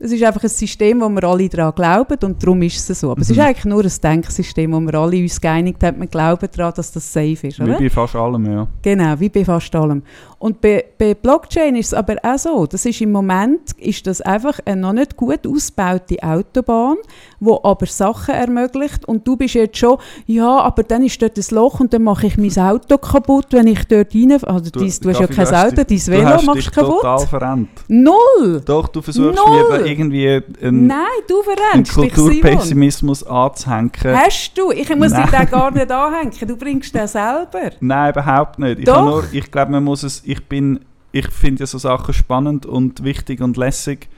es 0.00 0.12
ist 0.12 0.22
einfach 0.22 0.42
ein 0.42 0.48
System, 0.48 1.00
wo 1.00 1.08
wir 1.08 1.24
alle 1.24 1.48
daran 1.48 1.74
glauben 1.74 2.18
und 2.22 2.42
darum 2.42 2.62
ist 2.62 2.88
es 2.88 3.00
so. 3.00 3.10
Aber 3.10 3.18
mhm. 3.18 3.22
es 3.22 3.30
ist 3.30 3.36
mhm. 3.36 3.42
eigentlich 3.42 3.64
nur 3.64 3.84
ein 3.84 3.92
Denksystem, 4.02 4.72
wo 4.72 4.80
wir 4.80 4.94
alle 4.94 5.16
uns 5.18 5.40
geeinigt 5.40 5.82
haben, 5.82 6.00
wir 6.00 6.06
glauben 6.06 6.48
daran, 6.54 6.72
dass 6.76 6.92
das 6.92 7.12
safe 7.12 7.48
ist. 7.48 7.60
Oder? 7.60 7.78
Wie 7.78 7.84
bei 7.84 7.90
fast 7.90 8.14
allem, 8.14 8.46
ja. 8.46 8.68
Genau, 8.82 9.18
wie 9.18 9.28
bei 9.28 9.44
fast 9.44 9.74
allem. 9.74 10.02
Und 10.40 10.60
bei, 10.60 10.84
bei 10.98 11.14
Blockchain 11.14 11.74
ist 11.74 11.88
es 11.88 11.94
aber 11.94 12.16
auch 12.22 12.38
so, 12.38 12.66
das 12.66 12.84
ist 12.86 13.00
im 13.00 13.10
Moment 13.10 13.72
ist 13.76 14.06
das 14.06 14.20
einfach 14.20 14.60
eine 14.64 14.80
noch 14.80 14.92
nicht 14.92 15.16
gut 15.16 15.44
ausgebaute 15.44 16.16
Autobahn, 16.22 16.96
wo 17.40 17.60
aber 17.64 17.86
Sachen 17.86 18.34
ermöglicht 18.34 19.04
und 19.06 19.26
du 19.26 19.36
bist 19.36 19.54
jetzt 19.54 19.78
schon, 19.78 19.98
ja, 20.26 20.60
aber 20.60 20.84
dann 20.84 21.02
ist 21.02 21.20
dort 21.20 21.36
ein 21.36 21.44
Loch 21.50 21.80
und 21.80 21.92
dann 21.92 22.04
mache 22.04 22.28
ich 22.28 22.38
mein 22.38 22.56
Auto 22.56 22.98
kaputt, 22.98 23.46
wenn 23.50 23.66
ich 23.66 23.84
dort 23.88 24.14
rein, 24.14 24.30
also 24.44 24.70
du, 24.70 24.78
dies, 24.78 25.00
du 25.00 25.10
hast 25.10 25.18
ja 25.18 25.26
kein 25.26 25.46
Auto, 25.48 25.82
dein 25.82 26.06
Velo 26.06 26.42
machst 26.42 26.66
du 26.68 26.70
kaputt. 26.70 27.00
total 27.00 27.26
verrennt. 27.26 27.68
Null! 27.88 28.62
Doch, 28.64 28.86
du 28.86 29.02
versuchst 29.02 29.40
Null. 29.44 29.80
mir 29.80 29.86
irgendwie 29.86 30.40
einen, 30.62 30.86
Nein, 30.86 30.98
du 31.26 31.42
verrennst 31.42 31.94
Kulturpessimismus 31.94 33.24
anzuhängen. 33.26 33.90
Hast 34.04 34.52
du? 34.56 34.70
Ich 34.70 34.88
muss 34.94 35.10
Nein. 35.10 35.28
dich 35.28 35.50
gar 35.50 35.72
nicht 35.72 35.90
anhängen, 35.90 36.32
du 36.46 36.56
bringst 36.56 36.94
den 36.94 37.08
selber. 37.08 37.72
Nein, 37.80 38.12
überhaupt 38.12 38.60
nicht. 38.60 38.80
Ich, 38.80 39.32
ich 39.32 39.50
glaube, 39.50 39.72
man 39.72 39.82
muss 39.82 40.04
es 40.04 40.27
ich 40.28 40.44
bin, 40.44 40.80
ich 41.10 41.28
finde 41.30 41.60
ja 41.60 41.66
so 41.66 41.78
Sachen 41.78 42.12
spannend 42.12 42.66
und 42.66 43.02
wichtig 43.02 43.40
und 43.40 43.56
lässig. 43.56 44.08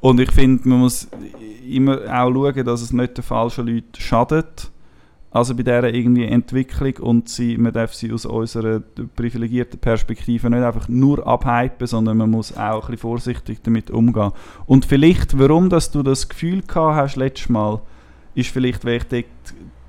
Und 0.00 0.18
ich 0.18 0.32
finde, 0.32 0.66
man 0.66 0.78
muss 0.78 1.06
immer 1.68 1.98
auch 2.04 2.32
schauen, 2.32 2.64
dass 2.64 2.80
es 2.80 2.94
nicht 2.94 3.18
den 3.18 3.22
falschen 3.22 3.66
Leuten 3.66 4.00
schadet. 4.00 4.70
Also 5.30 5.54
bei 5.54 5.62
dieser 5.62 5.92
irgendwie 5.92 6.24
Entwicklung 6.24 6.96
und 7.06 7.28
sie, 7.28 7.58
man 7.58 7.74
darf 7.74 7.92
sie 7.92 8.10
aus 8.10 8.24
unserer 8.24 8.80
privilegierten 9.14 9.78
Perspektive 9.78 10.48
nicht 10.48 10.62
einfach 10.62 10.88
nur 10.88 11.24
abhypen, 11.26 11.86
sondern 11.86 12.16
man 12.16 12.30
muss 12.30 12.56
auch 12.56 12.56
ein 12.56 12.80
bisschen 12.80 12.96
vorsichtig 12.96 13.58
damit 13.62 13.90
umgehen. 13.90 14.32
Und 14.64 14.86
vielleicht, 14.86 15.38
warum 15.38 15.68
dass 15.68 15.90
du 15.90 16.02
das 16.02 16.30
Gefühl 16.30 16.62
gehabt 16.62 16.96
hast 16.96 17.16
letztes 17.16 17.50
Mal, 17.50 17.82
ist 18.34 18.48
vielleicht, 18.48 18.86
weil 18.86 18.96
ich 18.96 19.04
dort, 19.04 19.26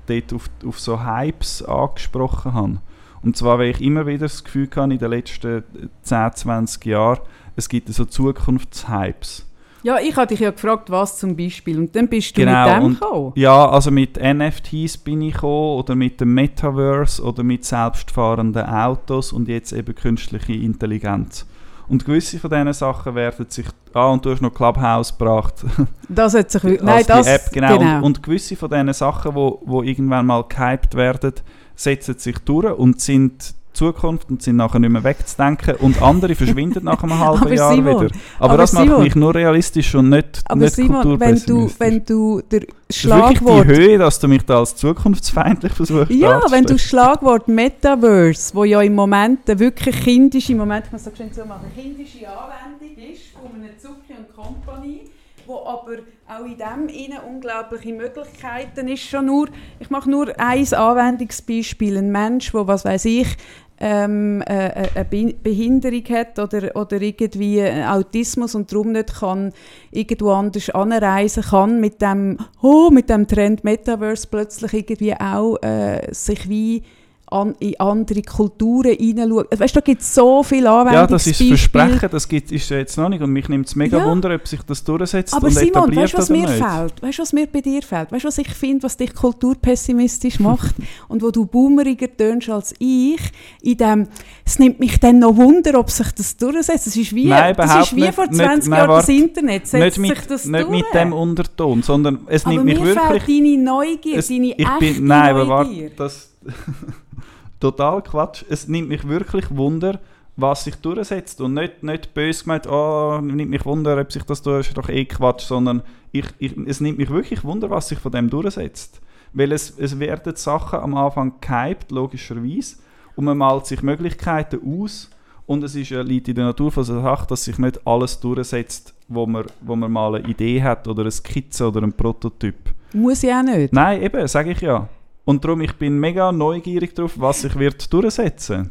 dort 0.06 0.32
auf, 0.34 0.50
auf 0.66 0.78
so 0.78 1.02
Hypes 1.02 1.62
angesprochen 1.62 2.52
habe. 2.52 2.78
Und 3.22 3.36
zwar, 3.36 3.58
weil 3.58 3.70
ich 3.70 3.80
immer 3.80 4.06
wieder 4.06 4.26
das 4.26 4.42
Gefühl 4.42 4.68
hatte, 4.74 4.92
in 4.92 4.98
den 4.98 5.10
letzten 5.10 5.62
10, 6.02 6.32
20 6.34 6.86
Jahren, 6.86 7.20
es 7.56 7.68
gibt 7.68 7.88
so 7.88 8.04
Zukunftshypes. 8.04 9.46
Ja, 9.84 9.98
ich 9.98 10.14
hatte 10.14 10.34
dich 10.34 10.40
ja 10.40 10.50
gefragt, 10.50 10.90
was 10.90 11.18
zum 11.18 11.36
Beispiel. 11.36 11.78
Und 11.78 11.94
dann 11.96 12.08
bist 12.08 12.36
du 12.36 12.42
genau, 12.42 12.66
mit 12.66 12.82
dem 12.82 13.00
gekommen. 13.00 13.32
Ja, 13.34 13.68
also 13.68 13.90
mit 13.90 14.16
NFTs 14.16 14.96
bin 14.98 15.22
ich 15.22 15.34
gekommen 15.34 15.78
oder 15.78 15.96
mit 15.96 16.20
dem 16.20 16.34
Metaverse 16.34 17.22
oder 17.22 17.42
mit 17.42 17.64
selbstfahrenden 17.64 18.64
Autos 18.64 19.32
und 19.32 19.48
jetzt 19.48 19.72
eben 19.72 19.94
künstliche 19.94 20.52
Intelligenz. 20.52 21.46
Und 21.88 22.04
gewisse 22.04 22.38
von 22.38 22.50
diesen 22.50 22.72
Sachen 22.72 23.14
werden 23.16 23.46
sich. 23.48 23.66
Ah, 23.92 24.06
und 24.06 24.24
du 24.24 24.30
hast 24.30 24.40
noch 24.40 24.54
Clubhouse 24.54 25.18
gebracht. 25.18 25.64
Das 26.08 26.34
hat 26.34 26.50
sich. 26.50 26.62
Nein, 26.82 27.04
das. 27.06 27.26
App, 27.26 27.50
genau. 27.52 27.78
genau. 27.78 27.96
Und, 27.96 28.04
und, 28.04 28.22
gewisse 28.22 28.54
von 28.54 28.70
diesen 28.70 28.92
Sachen, 28.92 29.32
die 29.32 29.34
wo, 29.34 29.60
wo 29.64 29.82
irgendwann 29.82 30.26
mal 30.26 30.44
gehypt 30.44 30.94
werden, 30.94 31.34
setzen 31.74 32.18
sich 32.18 32.38
durch 32.38 32.76
und 32.78 33.00
sind 33.00 33.54
Zukunft 33.72 34.30
und 34.30 34.42
sind 34.42 34.56
nachher 34.56 34.78
nicht 34.78 34.90
mehr 34.90 35.04
wegzudenken 35.04 35.76
und 35.76 36.02
andere 36.02 36.34
verschwinden 36.34 36.84
nach 36.84 37.02
einem 37.02 37.18
halben 37.18 37.42
Aber 37.42 37.54
Jahr 37.54 37.74
Simon, 37.74 38.02
wieder. 38.02 38.14
Aber, 38.38 38.50
aber 38.50 38.56
das 38.58 38.72
macht 38.72 38.84
Simon, 38.84 39.02
mich 39.02 39.14
nur 39.14 39.34
realistisch 39.34 39.94
und 39.94 40.10
nicht, 40.10 40.40
Aber 40.44 40.60
nicht 40.60 40.74
Simon, 40.74 41.20
wenn 41.20 41.42
du, 41.46 41.70
wenn 41.78 42.04
du 42.04 42.40
der 42.50 42.60
das 42.60 42.68
ist 42.96 43.04
wirklich 43.04 43.38
Schlagwort... 43.38 43.64
die 43.64 43.68
Höhe, 43.68 43.98
dass 43.98 44.20
du 44.20 44.28
mich 44.28 44.42
da 44.42 44.58
als 44.58 44.76
zukunftsfeindlich 44.76 45.72
versuchst 45.72 46.10
Ja, 46.10 46.42
wenn 46.50 46.64
du 46.64 46.78
Schlagwort 46.78 47.48
Metaverse, 47.48 48.54
wo 48.54 48.64
ja 48.64 48.82
im 48.82 48.94
Moment 48.94 49.40
wirklich 49.46 50.00
kindische, 50.02 50.52
im 50.52 50.58
Moment, 50.58 50.86
ich 50.86 50.92
muss 50.92 51.04
das 51.04 51.16
schön 51.16 51.32
so 51.32 51.44
machen, 51.46 51.66
kindische 51.74 52.26
Anwendung 52.28 52.96
ist 53.12 53.22
von 53.32 53.58
einer 53.58 53.78
Zucchi 53.78 54.12
und 54.18 54.34
Company, 54.36 55.00
wo 55.46 55.56
aber 55.56 55.98
auch 56.28 56.44
in 56.44 56.56
dem 56.56 56.88
innen 56.88 57.18
unglaubliche 57.28 57.92
Möglichkeiten 57.92 58.88
ist 58.88 59.02
schon 59.02 59.26
nur, 59.26 59.48
ich 59.80 59.90
mache 59.90 60.10
nur 60.10 60.28
ein 60.38 60.72
Anwendungsbeispiel, 60.72 61.98
ein 61.98 62.10
Mensch, 62.10 62.52
wo 62.54 62.66
was 62.66 62.84
weiß 62.84 63.04
ich, 63.06 63.36
ähm, 63.80 64.42
äh, 64.42 64.68
äh, 64.68 64.88
eine 64.94 65.04
Be- 65.04 65.34
Behinderung 65.42 66.04
hat 66.10 66.38
oder, 66.38 66.76
oder 66.76 67.02
irgendwie 67.02 67.62
Autismus 67.64 68.54
und 68.54 68.70
darum 68.70 68.92
nicht 68.92 69.18
kann 69.18 69.52
irgendwo 69.90 70.30
anders 70.30 70.70
anreisen 70.70 71.42
kann 71.42 71.80
mit 71.80 72.00
dem, 72.00 72.38
oh, 72.62 72.90
mit 72.90 73.10
dem 73.10 73.26
Trend 73.26 73.64
Metaverse 73.64 74.28
plötzlich 74.30 74.72
irgendwie 74.72 75.14
auch 75.14 75.56
äh, 75.62 76.12
sich 76.14 76.48
wie 76.48 76.84
an, 77.32 77.54
in 77.58 77.78
andere 77.80 78.22
Kulturen 78.22 78.94
hineinschauen. 78.96 79.46
Weißt 79.56 79.74
du, 79.74 79.80
da 79.80 79.84
gibt 79.84 80.02
es 80.02 80.14
so 80.14 80.42
viele 80.42 80.64
Ja, 80.66 81.06
das 81.06 81.26
ist 81.26 81.40
Anwendungsbeispiele. 81.40 81.48
Versprechen, 81.56 82.08
das 82.12 82.28
gibt, 82.28 82.52
ist 82.52 82.70
ja 82.70 82.76
jetzt 82.78 82.96
noch 82.96 83.08
nicht 83.08 83.22
und 83.22 83.30
mich 83.30 83.48
nimmt 83.48 83.66
es 83.66 83.74
mega 83.74 83.98
Ja. 83.98 84.06
Wunder, 84.06 84.34
ob 84.34 84.46
sich 84.46 84.62
das 84.62 84.84
durchsetzt 84.84 85.34
Aber 85.34 85.46
und 85.48 85.54
Simon, 85.54 85.68
etabliert 85.68 86.02
weißt 86.04 86.14
du, 86.14 86.18
was 86.18 86.30
mir 86.30 86.48
nicht. 86.48 86.64
fehlt? 86.64 87.02
Weißt 87.02 87.18
du, 87.18 87.22
was 87.22 87.32
mir 87.32 87.46
bei 87.46 87.60
dir 87.60 87.82
fehlt? 87.82 88.12
Weißt 88.12 88.24
du, 88.24 88.28
was 88.28 88.38
ich 88.38 88.48
finde, 88.50 88.82
was 88.84 88.96
dich 88.96 89.14
kulturpessimistisch 89.14 90.38
macht 90.40 90.74
und 91.08 91.22
wo 91.22 91.30
du 91.30 91.46
boomeriger 91.46 92.08
tönst 92.16 92.48
als 92.50 92.74
ich, 92.78 93.20
in 93.62 93.76
dem, 93.76 94.08
es 94.44 94.58
nimmt 94.58 94.80
mich 94.80 94.98
dann 95.00 95.18
noch 95.18 95.36
Wunder, 95.36 95.78
ob 95.78 95.90
sich 95.90 96.10
das 96.12 96.36
durchsetzt. 96.36 96.86
Das 96.86 96.96
ist 96.96 97.14
wie, 97.14 97.26
Nein, 97.28 97.54
das 97.56 97.74
ist 97.86 97.96
wie 97.96 98.02
nicht. 98.02 98.14
vor 98.14 98.26
Nicht- 98.26 98.36
20 98.36 98.70
nein, 98.70 98.78
Jahren 98.78 98.88
das. 98.90 99.08
Internet. 99.08 99.66
Setzt 99.66 99.98
Nicht 99.98 100.08
mit, 100.08 100.18
sich 100.18 100.26
das 100.26 100.44
nicht 100.46 100.60
durch? 100.68 100.70
mit 100.70 100.84
dem 100.94 101.12
Unterton, 101.12 101.82
sondern 101.82 102.20
es 102.26 102.44
Aber 102.44 102.54
nimmt 102.54 102.64
mich 102.66 102.78
mir 102.80 102.86
wirklich... 102.94 103.22
fehlt 103.22 103.28
deine 103.44 103.58
Neugier, 103.62 104.18
es, 104.18 104.28
deine 104.28 104.46
ich 104.52 104.58
echte 104.58 104.78
bin, 104.78 105.06
nein, 105.06 105.30
aber 105.30 105.48
warte, 105.48 105.90
das... 105.96 106.31
total 107.60 108.02
Quatsch. 108.02 108.44
Es 108.48 108.68
nimmt 108.68 108.88
mich 108.88 109.06
wirklich 109.06 109.50
Wunder, 109.50 110.00
was 110.36 110.64
sich 110.64 110.76
durchsetzt 110.76 111.40
und 111.40 111.54
nicht, 111.54 111.82
nicht 111.82 112.14
böse 112.14 112.44
gemeint, 112.44 112.66
oh, 112.66 113.20
nimmt 113.20 113.50
mich 113.50 113.64
Wunder, 113.64 113.98
ob 114.00 114.12
sich 114.12 114.22
das 114.22 114.42
durch 114.42 114.68
ist 114.68 114.78
doch 114.78 114.88
eh 114.88 115.04
Quatsch, 115.04 115.42
sondern 115.42 115.82
ich, 116.10 116.26
ich, 116.38 116.56
es 116.66 116.80
nimmt 116.80 116.98
mich 116.98 117.10
wirklich 117.10 117.44
Wunder, 117.44 117.70
was 117.70 117.88
sich 117.88 117.98
von 117.98 118.12
dem 118.12 118.30
durchsetzt. 118.30 119.00
Weil 119.32 119.52
es, 119.52 119.78
es 119.78 119.98
werden 119.98 120.36
Sachen 120.36 120.78
am 120.78 120.94
Anfang 120.94 121.34
gehypt, 121.40 121.90
logischerweise, 121.90 122.76
und 123.16 123.24
man 123.26 123.38
malt 123.38 123.66
sich 123.66 123.82
Möglichkeiten 123.82 124.60
aus 124.64 125.10
und 125.46 125.62
es 125.64 125.74
ist 125.74 125.90
ja, 125.90 126.00
liegt 126.02 126.28
in 126.28 126.34
der 126.34 126.46
Natur 126.46 126.70
von 126.70 126.84
der 126.84 127.02
Sache, 127.02 127.26
dass 127.26 127.44
sich 127.44 127.58
nicht 127.58 127.86
alles 127.86 128.18
durchsetzt, 128.20 128.94
wo 129.08 129.26
man, 129.26 129.44
wo 129.60 129.76
man 129.76 129.92
mal 129.92 130.14
eine 130.14 130.26
Idee 130.26 130.62
hat 130.62 130.88
oder 130.88 131.02
eine 131.02 131.10
Skizze 131.10 131.68
oder 131.68 131.82
ein 131.82 131.92
Prototyp. 131.92 132.56
Muss 132.94 133.22
ich 133.22 133.32
auch 133.32 133.42
nicht. 133.42 133.72
Nein, 133.72 134.02
eben, 134.02 134.26
sage 134.28 134.52
ich 134.52 134.60
ja. 134.60 134.88
Und 135.24 135.44
darum, 135.44 135.60
ich 135.60 135.74
bin 135.74 135.98
mega 135.98 136.32
neugierig 136.32 136.94
darauf, 136.94 137.12
was 137.16 137.42
sich 137.42 137.56
wird 137.56 137.92
durchsetzen. 137.92 138.70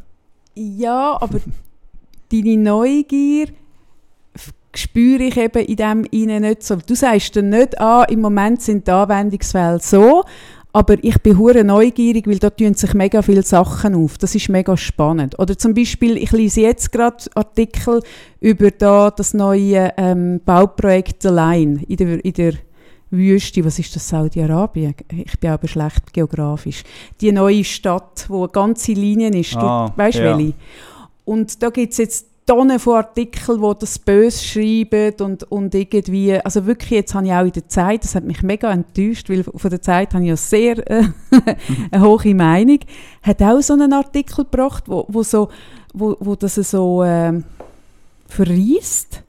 Ja, 0.53 1.17
aber 1.21 1.39
deine 2.31 2.57
Neugier 2.57 3.47
spüre 4.75 5.23
ich 5.23 5.37
eben 5.37 5.65
in 5.65 5.75
dem 5.75 6.05
innen 6.11 6.43
nicht 6.43 6.63
so. 6.63 6.75
Du 6.75 6.95
sagst 6.95 7.35
dann 7.35 7.49
nicht, 7.49 7.79
ah, 7.79 8.03
im 8.03 8.21
Moment 8.21 8.61
sind 8.61 8.87
die 8.87 8.91
Anwendungsfälle 8.91 9.79
so, 9.79 10.23
aber 10.73 10.95
ich 11.01 11.21
bin 11.21 11.37
hure 11.37 11.63
neugierig, 11.63 12.27
weil 12.27 12.39
da 12.39 12.49
tun 12.49 12.73
sich 12.73 12.93
mega 12.93 13.21
viele 13.21 13.43
Sachen 13.43 13.93
auf. 13.95 14.17
Das 14.17 14.35
ist 14.35 14.47
mega 14.47 14.77
spannend. 14.77 15.37
Oder 15.37 15.57
zum 15.57 15.73
Beispiel, 15.73 16.15
ich 16.17 16.31
lese 16.31 16.61
jetzt 16.61 16.91
gerade 16.91 17.17
Artikel 17.35 18.01
über 18.39 18.71
da 18.71 19.11
das 19.11 19.33
neue 19.33 19.91
ähm, 19.97 20.39
Bauprojekt 20.45 21.25
allein 21.25 21.83
in 21.87 21.97
der, 21.97 22.23
in 22.23 22.33
der 22.33 22.53
Wüste, 23.11 23.63
was 23.63 23.77
ist 23.77 23.95
das, 23.95 24.07
Saudi-Arabien? 24.07 24.95
Ich 25.25 25.39
bin 25.39 25.49
aber 25.49 25.67
schlecht 25.67 26.13
geografisch. 26.13 26.83
Die 27.19 27.31
neue 27.31 27.63
Stadt, 27.63 28.25
wo 28.29 28.43
eine 28.43 28.51
ganze 28.51 28.93
Linien 28.93 29.33
ist, 29.33 29.55
Ah, 29.57 29.89
du, 29.89 29.97
weißt 30.01 30.17
du 30.17 30.23
ja. 30.23 30.37
welche? 30.37 30.53
Und 31.25 31.61
da 31.61 31.69
gibt 31.69 31.91
es 31.91 31.97
jetzt 31.97 32.27
Tonnen 32.45 32.79
von 32.79 32.95
Artikeln, 32.95 33.61
die 33.61 33.79
das 33.79 33.99
böse 33.99 34.43
schreiben 34.43 35.13
und, 35.21 35.43
und 35.51 35.75
irgendwie, 35.75 36.33
also 36.33 36.65
wirklich, 36.65 36.91
jetzt 36.91 37.13
habe 37.13 37.27
ich 37.27 37.33
auch 37.33 37.45
in 37.45 37.51
der 37.51 37.67
Zeit, 37.67 38.03
das 38.03 38.15
hat 38.15 38.23
mich 38.23 38.41
mega 38.41 38.71
enttäuscht, 38.71 39.29
weil 39.29 39.43
von 39.43 39.69
der 39.69 39.81
Zeit 39.81 40.13
habe 40.13 40.23
ich 40.23 40.29
ja 40.29 40.35
sehr 40.35 40.79
äh, 40.89 41.03
eine 41.91 42.03
hohe 42.03 42.33
Meinung, 42.33 42.79
hat 43.21 43.41
auch 43.41 43.61
so 43.61 43.73
einen 43.73 43.93
Artikel 43.93 44.43
gebracht, 44.43 44.85
wo, 44.87 45.05
wo, 45.07 45.21
so, 45.23 45.49
wo, 45.93 46.17
wo 46.19 46.35
das 46.35 46.55
so 46.55 47.03
ähm, 47.03 47.43
verreist. 48.27 49.23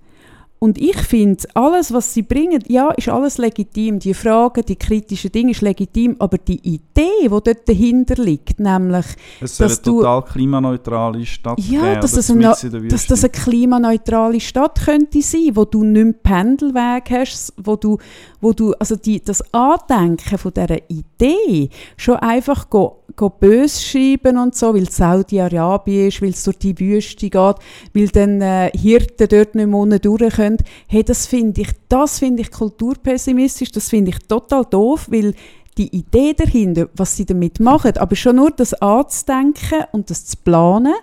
Und 0.63 0.79
ich 0.79 0.97
finde, 0.97 1.43
alles, 1.55 1.93
was 1.93 2.15
sie 2.15 2.23
bringen, 2.23 2.63
ja, 2.69 2.93
ist 2.93 3.09
alles 3.09 3.37
legitim. 3.37 3.99
Die 3.99 4.15
Fragen, 4.15 4.65
die 4.65 4.77
kritischen 4.77 5.33
Dinge 5.33 5.51
ist 5.51 5.61
legitim, 5.61 6.15
aber 6.21 6.39
die 6.39 6.61
Idee, 6.61 7.25
die 7.25 7.29
dort 7.29 7.69
dahinter 7.69 8.15
liegt, 8.23 8.61
nämlich 8.61 9.07
Es 9.41 9.57
soll 9.57 9.67
Dass 9.67 9.79
eine 9.79 9.97
total 9.97 10.23
klimaneutrale 10.23 11.27
Stadt 11.27 11.59
Ja, 11.59 11.97
dass 11.97 12.13
das, 12.13 12.31
eine, 12.31 12.55
dass 12.89 13.07
das 13.09 13.25
eine 13.25 13.31
klimaneutrale 13.31 14.39
Stadt 14.39 14.85
könnte 14.85 15.21
sein, 15.21 15.51
wo 15.55 15.65
du 15.65 15.83
nicht 15.83 16.05
mehr 16.05 16.15
Pendelweg 16.23 17.11
hast, 17.11 17.55
wo 17.57 17.75
du, 17.75 17.99
wo 18.43 18.53
du 18.53 18.75
also 18.75 18.97
die, 18.97 19.23
das 19.23 19.43
Andenken 19.55 20.37
von 20.37 20.53
dieser 20.53 20.91
Idee 20.91 21.71
schon 21.97 22.17
einfach 22.17 22.69
go, 22.69 23.05
go 23.17 23.31
böse 23.31 23.81
schreiben 23.81 24.37
und 24.37 24.55
so, 24.55 24.75
weil 24.75 24.83
es 24.83 24.97
Saudi-Arabien 24.97 26.09
ist, 26.09 26.21
weil 26.21 26.31
es 26.31 26.43
durch 26.43 26.59
die 26.59 26.79
Wüste 26.79 27.31
geht, 27.31 27.57
weil 27.95 28.09
dann 28.09 28.43
äh, 28.43 28.71
Hirten 28.77 29.29
dort 29.29 29.55
nicht 29.55 29.69
mehr 29.69 29.99
durch 30.01 30.35
können. 30.35 30.59
Hey, 30.89 31.05
das 31.05 31.27
finde 31.27 31.63
ich, 31.63 31.71
das 31.89 32.19
finde 32.19 32.43
ich 32.43 32.51
kulturpessimistisch, 32.51 33.71
das 33.71 33.89
finde 33.89 34.11
ich 34.11 34.19
total 34.27 34.65
doof, 34.65 35.07
weil 35.09 35.35
die 35.79 35.95
Idee 35.97 36.35
dahinter, 36.35 36.89
was 36.95 37.17
sie 37.17 37.25
damit 37.25 37.61
machen, 37.61 37.97
aber 37.97 38.17
schon 38.17 38.37
nur 38.37 38.51
das 38.51 38.75
anzudenken 38.75 39.85
und 39.93 40.11
das 40.11 40.27
zu 40.27 40.37
planen, 40.39 40.95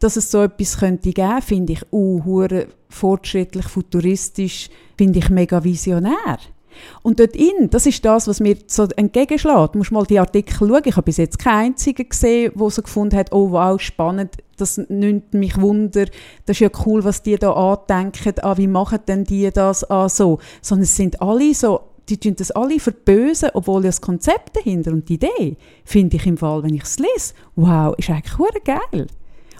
dass 0.00 0.16
es 0.16 0.30
so 0.30 0.42
etwas 0.42 0.78
könnte 0.78 1.12
geben, 1.12 1.42
finde 1.42 1.72
ich 1.74 1.92
uh, 1.92 2.48
fortschrittlich, 2.90 3.66
futuristisch, 3.66 4.68
finde 4.98 5.20
ich 5.20 5.30
mega 5.30 5.62
visionär. 5.62 6.38
Und 7.02 7.20
dort 7.20 7.36
in, 7.36 7.70
das 7.70 7.86
ist 7.86 8.04
das, 8.04 8.28
was 8.28 8.40
mir 8.40 8.56
so 8.66 8.86
entgegenschlägt. 8.96 9.74
Du 9.74 9.78
musst 9.78 9.92
mal 9.92 10.04
die 10.04 10.18
Artikel 10.18 10.56
schauen. 10.56 10.82
Ich 10.84 10.96
habe 10.96 11.04
bis 11.04 11.16
jetzt 11.16 11.38
keinen 11.38 11.72
einzigen 11.72 12.08
gesehen, 12.08 12.52
der 12.54 12.70
so 12.70 12.82
gefunden 12.82 13.16
hat, 13.16 13.32
oh 13.32 13.50
wow, 13.50 13.80
spannend, 13.80 14.36
das 14.56 14.78
nimmt 14.88 15.34
mich 15.34 15.60
Wunder, 15.60 16.06
das 16.46 16.56
ist 16.56 16.60
ja 16.60 16.70
cool, 16.86 17.04
was 17.04 17.22
die 17.22 17.36
da 17.36 17.52
andenken, 17.52 18.34
ah, 18.42 18.56
wie 18.56 18.66
machen 18.66 19.00
denn 19.06 19.24
die 19.24 19.50
das, 19.50 19.88
ah, 19.90 20.08
so. 20.08 20.38
Sondern 20.62 20.84
es 20.84 20.96
sind 20.96 21.20
alle 21.20 21.54
so, 21.54 21.80
die 22.08 22.18
tun 22.18 22.36
das 22.36 22.50
alle 22.50 22.78
verbösen, 22.78 23.50
obwohl 23.54 23.82
ja 23.82 23.88
das 23.88 24.00
Konzept 24.00 24.56
dahinter 24.56 24.92
und 24.92 25.08
die 25.08 25.14
Idee, 25.14 25.56
finde 25.84 26.16
ich 26.16 26.26
im 26.26 26.36
Fall, 26.36 26.62
wenn 26.62 26.74
ich 26.74 26.82
es 26.82 26.98
lese, 26.98 27.34
wow, 27.56 27.94
ist 27.98 28.10
eigentlich 28.10 28.64
geil. 28.64 29.06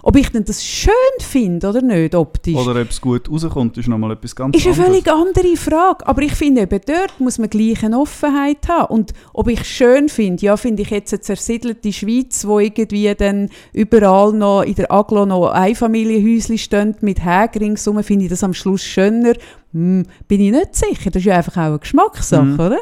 Ob 0.09 0.15
ich 0.15 0.31
denn 0.31 0.45
das 0.45 0.65
schön 0.65 0.93
finde 1.19 1.69
oder 1.69 1.83
nicht, 1.83 2.15
optisch, 2.15 2.55
Oder 2.55 2.81
ob 2.81 2.91
es 2.91 3.01
gut 3.01 3.29
rauskommt, 3.29 3.77
ist 3.77 3.89
nochmal 3.89 4.13
etwas 4.13 4.37
ganz 4.37 4.57
ist 4.57 4.65
eine 4.65 4.77
anderes. 4.77 5.03
völlig 5.03 5.13
andere 5.13 5.57
Frage. 5.57 6.07
Aber 6.07 6.23
ich 6.23 6.33
finde, 6.33 6.61
eben 6.61 6.81
dort 6.87 7.19
muss 7.19 7.39
man 7.39 7.51
gleich 7.51 7.85
eine 7.85 7.99
Offenheit 7.99 8.69
haben. 8.69 8.95
Und 8.95 9.15
ob 9.33 9.49
ich 9.49 9.63
es 9.63 9.67
schön 9.67 10.09
finde, 10.09 10.47
ja, 10.47 10.57
finde 10.57 10.83
ich 10.83 10.91
jetzt 10.91 11.13
eine 11.13 11.23
zersiedelte 11.23 11.93
Schweiz, 11.93 12.47
wo 12.47 12.61
irgendwie 12.61 13.13
dann 13.17 13.49
überall 13.73 14.33
noch 14.33 14.63
in 14.63 14.77
der 14.77 14.93
Aglo 14.93 15.27
noch 15.27 15.49
Einfamilienhäuschen 15.49 16.57
stehen 16.57 16.95
mit 17.01 17.25
Hägen 17.25 17.59
ringsum, 17.59 18.01
finde 18.05 18.27
ich 18.27 18.31
das 18.31 18.45
am 18.45 18.55
Schluss 18.55 18.85
schöner. 18.85 19.35
Hm, 19.77 20.07
bin 20.27 20.41
ich 20.41 20.51
nicht 20.53 20.75
sicher. 20.75 21.11
Das 21.11 21.21
ist 21.21 21.27
ja 21.27 21.37
einfach 21.37 21.57
auch 21.57 21.67
eine 21.67 21.79
Geschmackssache, 21.79 22.43
Mhm. 22.45 22.61
oder? 22.61 22.79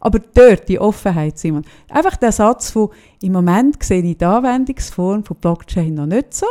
Aber 0.00 0.20
dort 0.34 0.68
die 0.68 0.78
Offenheit, 0.78 1.38
Simon. 1.38 1.64
Einfach 1.90 2.16
der 2.16 2.30
Satz 2.32 2.70
von, 2.70 2.90
im 3.22 3.32
Moment 3.32 3.82
sehe 3.82 4.02
ich 4.02 4.16
die 4.18 4.24
Anwendungsform 4.24 5.24
von 5.24 5.36
Blockchain 5.38 5.94
noch 5.94 6.06
nicht 6.06 6.34
so, 6.34 6.46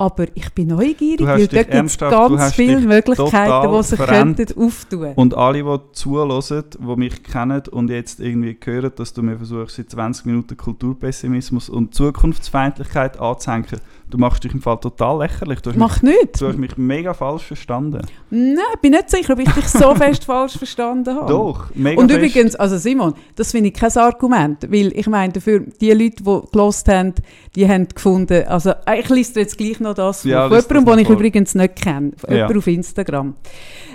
aber 0.00 0.26
ich 0.34 0.52
bin 0.54 0.68
neugierig, 0.68 1.26
weil 1.26 1.46
dort 1.48 1.70
gibt 1.70 1.86
es 1.86 1.98
ganz 1.98 2.54
viele 2.54 2.80
Möglichkeiten, 2.80 3.72
die 3.72 3.82
sich 3.82 3.98
könnten 3.98 4.62
auftun. 4.62 5.12
Und 5.16 5.34
alle, 5.34 5.62
die 5.64 5.78
zuhören, 5.92 6.64
die 6.78 6.96
mich 6.96 7.22
kennen 7.24 7.62
und 7.72 7.90
jetzt 7.90 8.20
irgendwie 8.20 8.56
hören, 8.64 8.92
dass 8.94 9.12
du 9.12 9.22
mir 9.22 9.36
versuchst, 9.38 9.76
seit 9.76 9.90
20 9.90 10.26
Minuten 10.26 10.56
Kulturpessimismus 10.56 11.68
und 11.68 11.94
Zukunftsfeindlichkeit 11.94 13.18
anzuhängen, 13.18 13.80
du 14.10 14.18
machst 14.18 14.44
dich 14.44 14.52
im 14.52 14.60
Fall 14.62 14.78
total 14.80 15.18
lächerlich. 15.18 15.60
Du 15.60 15.70
hast, 15.70 15.76
mich, 15.76 15.80
Mach 15.88 16.02
nichts. 16.02 16.38
du 16.40 16.48
hast 16.48 16.58
mich 16.58 16.76
mega 16.76 17.14
falsch 17.14 17.44
verstanden. 17.44 18.00
Nein, 18.30 18.56
ich 18.74 18.80
bin 18.80 18.92
nicht 18.92 19.10
sicher, 19.10 19.32
ob 19.34 19.38
ich 19.40 19.50
dich 19.50 19.68
so 19.68 19.94
fest 19.96 20.24
falsch 20.24 20.56
verstanden 20.58 21.14
habe. 21.14 21.26
Doch, 21.32 21.70
mega 21.74 22.00
Und 22.00 22.10
fest. 22.10 22.18
übrigens, 22.18 22.56
also 22.56 22.78
Simon, 22.78 23.14
das 23.36 23.50
finde 23.52 23.68
ich 23.68 23.74
kein 23.74 23.94
Argument, 23.96 24.66
weil 24.70 24.92
ich 24.98 25.06
meine, 25.06 25.32
dafür, 25.32 25.60
die 25.80 25.90
Leute, 25.92 26.22
die 26.22 26.40
gelost 26.52 26.88
haben, 26.88 27.14
die 27.54 27.68
haben 27.68 27.88
gefunden, 27.88 28.46
also 28.46 28.70
äh, 28.86 29.00
ich 29.00 29.08
lese 29.08 29.40
jetzt 29.40 29.58
gleich 29.58 29.80
noch 29.80 29.94
das 29.94 30.24
Ja, 30.24 30.48
von 30.48 30.58
jemandem, 30.58 30.84
den 30.86 30.98
ich 31.00 31.06
vor. 31.06 31.16
übrigens 31.16 31.54
nicht 31.54 31.76
kenne. 31.76 32.12
Ja. 32.28 32.34
Jemand 32.36 32.56
auf 32.56 32.66
Instagram. 32.66 33.34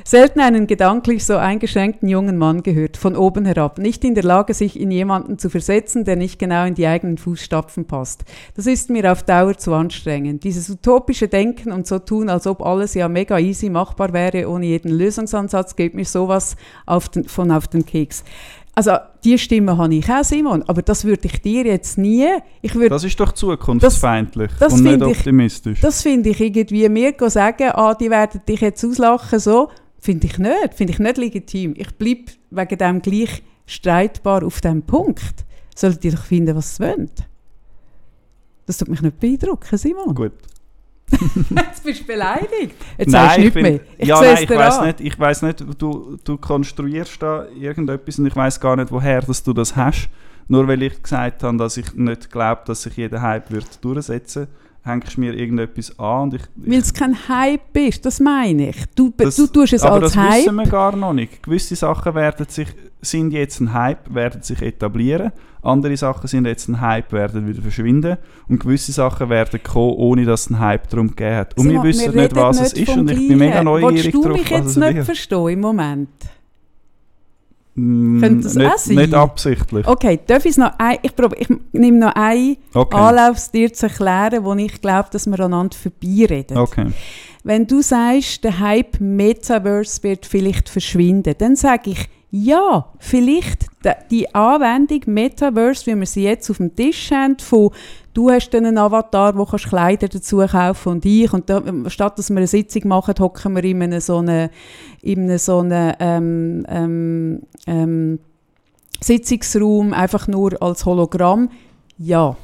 Selten 0.06 0.40
einen 0.42 0.68
gedanklich 0.68 1.26
so 1.26 1.38
eingeschränkten 1.38 2.10
jungen 2.10 2.38
Mann 2.38 2.62
gehört, 2.64 2.98
von 2.98 3.16
oben 3.16 3.46
herab, 3.46 3.78
nicht 3.78 4.04
in 4.04 4.16
der 4.16 4.24
Lage, 4.24 4.54
sich 4.54 4.80
in 4.80 4.92
jemanden 4.92 5.38
zu 5.40 5.50
versetzen, 5.50 6.04
der 6.04 6.16
nicht 6.18 6.40
genau 6.40 6.66
in 6.66 6.76
die 6.76 6.86
eigenen 6.88 7.18
Fußstapfen 7.18 7.86
passt. 7.86 8.24
Das 8.56 8.66
ist 8.68 8.90
mir 8.90 9.12
auf 9.12 9.24
Dauer 9.24 9.58
zu 9.58 9.74
anstrengend. 9.74 10.44
Dieses 10.44 10.70
utopische 10.70 11.28
Denken 11.28 11.72
und 11.72 11.88
so 11.88 12.00
tun, 12.00 12.30
als 12.30 12.48
ob 12.48 12.62
alles 12.66 12.94
ja 12.96 13.08
mega 13.08 13.40
easy 13.40 13.70
machbar 13.70 14.12
wäre, 14.14 14.50
ohne 14.50 14.66
jeden 14.66 14.92
Lösungsansatz, 14.92 15.76
geht 15.76 15.94
mir 15.94 16.06
sowas 16.06 16.56
auf 16.86 17.10
den, 17.10 17.24
von 17.26 17.52
auf 17.52 17.68
den 17.68 17.86
Keks. 17.86 18.24
Also, 18.76 18.94
die 19.24 19.38
Stimme 19.38 19.78
habe 19.78 19.94
ich 19.94 20.10
auch, 20.12 20.24
Simon, 20.24 20.64
aber 20.68 20.82
das 20.82 21.06
würde 21.06 21.28
ich 21.28 21.40
dir 21.44 21.64
jetzt 21.64 21.98
nie, 22.00 22.28
ich 22.64 22.74
würde 22.74 22.90
Das 22.90 23.04
ist 23.04 23.20
doch 23.20 23.32
zukunftsfeindlich 23.32 24.50
das 24.60 24.74
und 24.74 24.82
nicht 24.82 24.92
finde 24.94 25.12
ich- 25.12 25.18
optimistisch. 25.20 25.80
das 25.80 26.02
finde 26.02 26.30
ich 26.32 26.42
irgendwie, 26.42 26.90
mir 26.90 27.14
sagen, 27.28 27.70
ah, 27.74 27.94
die 27.94 28.10
werden 28.10 28.42
dich 28.50 28.62
jetzt 28.62 28.84
auslachen, 28.84 29.38
so, 29.40 29.70
finde 30.04 30.28
ich 30.28 30.38
nicht, 30.38 30.74
finde 30.76 30.94
ich 30.94 31.00
nicht 31.00 31.18
legitim. 31.18 31.74
Ich 31.78 31.96
bleibe 31.96 32.26
wegen 32.52 32.78
dem 32.78 33.02
gleich 33.02 33.42
streitbar 33.66 34.44
auf 34.44 34.60
dem 34.62 34.82
Punkt. 34.82 35.46
Solltet 35.76 36.06
ihr 36.06 36.12
doch 36.12 36.24
finden, 36.26 36.56
was 36.56 36.76
sie 36.76 36.84
wollen. 36.84 37.10
Das 38.66 38.78
tut 38.78 38.90
mich 38.90 39.02
nicht 39.02 39.20
beeindrucken, 39.20 39.78
Simon. 39.78 40.14
Gut. 40.14 40.34
Jetzt 41.56 41.84
bist 41.84 42.02
du 42.02 42.06
beleidigt. 42.06 42.76
Jetzt 42.98 43.12
sagst 43.12 43.38
du 43.38 43.42
ich 43.42 43.46
nichts 43.46 43.54
bin- 43.54 43.64
mehr. 43.64 43.80
Ich 43.98 44.08
ja, 44.08 44.22
nein, 44.22 44.38
ich 44.44 44.50
weiß 44.50 44.82
nicht, 44.82 45.00
ich 45.02 45.20
weiß 45.20 45.42
nicht, 45.44 45.64
du, 45.78 46.18
du 46.24 46.38
konstruierst 46.38 47.22
da 47.22 47.48
irgendetwas 47.50 48.20
und 48.20 48.26
ich 48.28 48.36
weiß 48.36 48.60
gar 48.60 48.76
nicht, 48.76 48.92
woher 48.92 49.22
dass 49.22 49.44
du 49.44 49.54
das 49.54 49.76
hast. 49.76 50.10
Nur 50.48 50.68
weil 50.68 50.82
ich 50.84 51.02
gesagt 51.02 51.44
habe, 51.44 51.58
dass 51.58 51.78
ich 51.78 51.94
nicht 51.94 52.30
glaube, 52.32 52.62
dass 52.66 52.84
sich 52.84 52.98
jeder 52.98 53.22
Hype 53.22 53.52
wird 53.52 53.84
durchsetzen, 53.84 54.48
hängst 54.84 55.16
du 55.16 55.22
mir 55.22 55.34
irgendetwas 55.34 55.98
an 55.98 56.24
und 56.24 56.34
ich, 56.36 56.42
Weil 56.56 56.80
es 56.80 56.94
kein 56.94 57.16
Hype 57.28 57.76
ist, 57.78 58.06
das 58.06 58.20
meine 58.20 58.70
ich. 58.70 58.78
Du, 58.96 59.14
Das- 59.16 59.36
du 59.36 59.48
tust 59.48 59.74
es 59.74 59.84
aber 59.84 60.04
als 60.04 60.14
das 60.14 60.18
Hype. 60.18 60.40
wissen 60.46 60.56
wir 60.56 60.68
gar 60.68 60.96
noch 60.96 61.14
nicht. 61.14 61.42
Gewisse 61.42 61.76
Sachen 61.76 62.14
werden 62.16 62.46
sich, 62.50 62.68
sind 63.02 63.32
jetzt 63.32 63.60
ein 63.62 63.74
Hype, 63.74 64.14
werden 64.14 64.42
sich 64.42 64.62
etablieren. 64.62 65.32
Andere 65.62 65.96
Sachen 65.96 66.28
sind 66.28 66.46
jetzt 66.46 66.68
ein 66.68 66.82
Hype, 66.82 67.14
werden 67.14 67.48
wieder 67.48 67.62
verschwinden. 67.62 68.18
Und 68.50 68.60
gewisse 68.60 68.92
Sachen 68.92 69.30
werden 69.30 69.62
kommen, 69.64 69.94
ohne 69.96 70.26
dass 70.26 70.42
es 70.42 70.48
einen 70.52 70.60
Hype 70.60 70.90
darum 70.90 71.08
gegeben 71.10 71.36
hat. 71.38 71.58
Und 71.58 71.64
Simon, 71.64 71.84
wir 71.84 71.90
wissen 71.90 72.12
nicht, 72.12 72.20
reden 72.20 72.36
was 72.36 72.60
es 72.60 72.74
ist 72.74 72.90
und 72.90 73.10
ich 73.10 73.28
bin 73.30 73.38
mega 73.38 73.64
neugierig 73.64 74.04
Willst 74.06 74.14
du 74.16 74.22
drauf, 74.24 74.34
mich 74.34 74.52
was 74.52 74.60
jetzt 74.60 74.68
es 74.68 74.76
nicht 74.78 75.04
verstehen 75.06 75.48
im 75.48 75.60
Moment? 75.62 76.10
Mm, 77.76 78.20
Könnte 78.22 78.44
das 78.44 78.56
auch 78.58 78.62
nicht, 78.62 78.78
sein? 78.80 78.96
nicht 78.98 79.14
absichtlich. 79.14 79.88
Okay, 79.88 80.20
darf 80.28 80.46
ich 80.46 80.58
noch 80.58 80.72
ein, 80.78 80.98
ich, 81.02 81.16
prob, 81.16 81.36
ich 81.38 81.48
nehme 81.72 81.98
noch 81.98 82.14
einen 82.16 82.58
Okay. 82.74 82.96
Anlauf, 82.98 83.38
es 83.38 83.50
dir 83.52 83.74
zu 83.74 83.88
erklären, 83.88 84.44
wo 84.44 84.54
ich 84.54 84.80
glaube, 84.80 85.10
dass 85.12 85.26
wir 85.26 85.40
aneinander 85.40 85.76
vorbeireden. 85.76 86.58
okay. 86.58 86.88
Wenn 87.46 87.68
du 87.68 87.82
sagst, 87.82 88.44
der 88.46 88.60
Hype 88.60 89.02
Metaverse 89.02 90.02
wird 90.04 90.26
vielleicht 90.26 90.70
verschwinden, 90.70 91.34
dann 91.38 91.58
sage 91.58 91.90
ich, 91.90 92.10
ja, 92.32 92.88
vielleicht 93.00 93.66
die 94.10 94.34
Anwendung 94.34 95.02
Metaverse, 95.08 95.86
wie 95.88 96.00
wir 96.00 96.06
sie 96.06 96.24
jetzt 96.24 96.50
auf 96.50 96.58
dem 96.58 96.74
Tisch 96.76 97.12
haben, 97.12 97.38
von 97.40 97.72
du 98.14 98.30
hast 98.30 98.50
dann 98.52 98.66
einen 98.66 98.78
Avatar, 98.78 99.38
wo 99.38 99.46
kannst 99.46 99.68
Kleider 99.68 100.08
dazu 100.08 100.38
kaufen 100.38 100.90
und 100.90 101.06
ich 101.06 101.32
und 101.34 101.50
da, 101.50 101.62
statt 101.88 102.18
dass 102.20 102.30
wir 102.30 102.38
eine 102.38 102.48
Sitzung 102.48 102.88
machen, 102.88 103.16
hocken 103.20 103.56
wir 103.56 103.64
in 103.64 103.82
einem 103.82 104.00
so 104.00 104.18
einem, 104.18 104.50
in 105.02 105.24
einem 105.24 105.38
so 105.38 105.60
einem 105.60 105.94
ähm, 106.00 106.66
ähm, 106.70 107.42
ähm, 107.68 108.20
Sitzungsraum 109.02 109.94
einfach 109.94 110.28
nur 110.28 110.62
als 110.62 110.86
Hologramm. 110.86 111.50
Ja, 111.98 112.36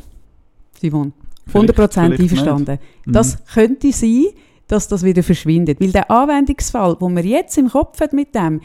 Simon, 0.79 1.13
100% 1.53 1.73
Vielleicht- 1.73 1.93
vielleicht 1.93 2.21
einverstanden. 2.21 2.79
Mhm. 3.05 3.11
Das 3.11 3.37
könnte 3.53 3.91
sein, 3.91 4.25
dass 4.67 4.87
das 4.87 5.03
wieder 5.03 5.23
verschwindet. 5.23 5.81
Weil 5.81 5.91
der 5.91 6.09
Anwendungsfall, 6.11 6.95
den 6.99 7.15
wir 7.15 7.25
jetzt 7.25 7.57
im 7.57 7.69
Kopf 7.69 7.99
hat 8.01 8.13
mit 8.13 8.35
dem, 8.35 8.61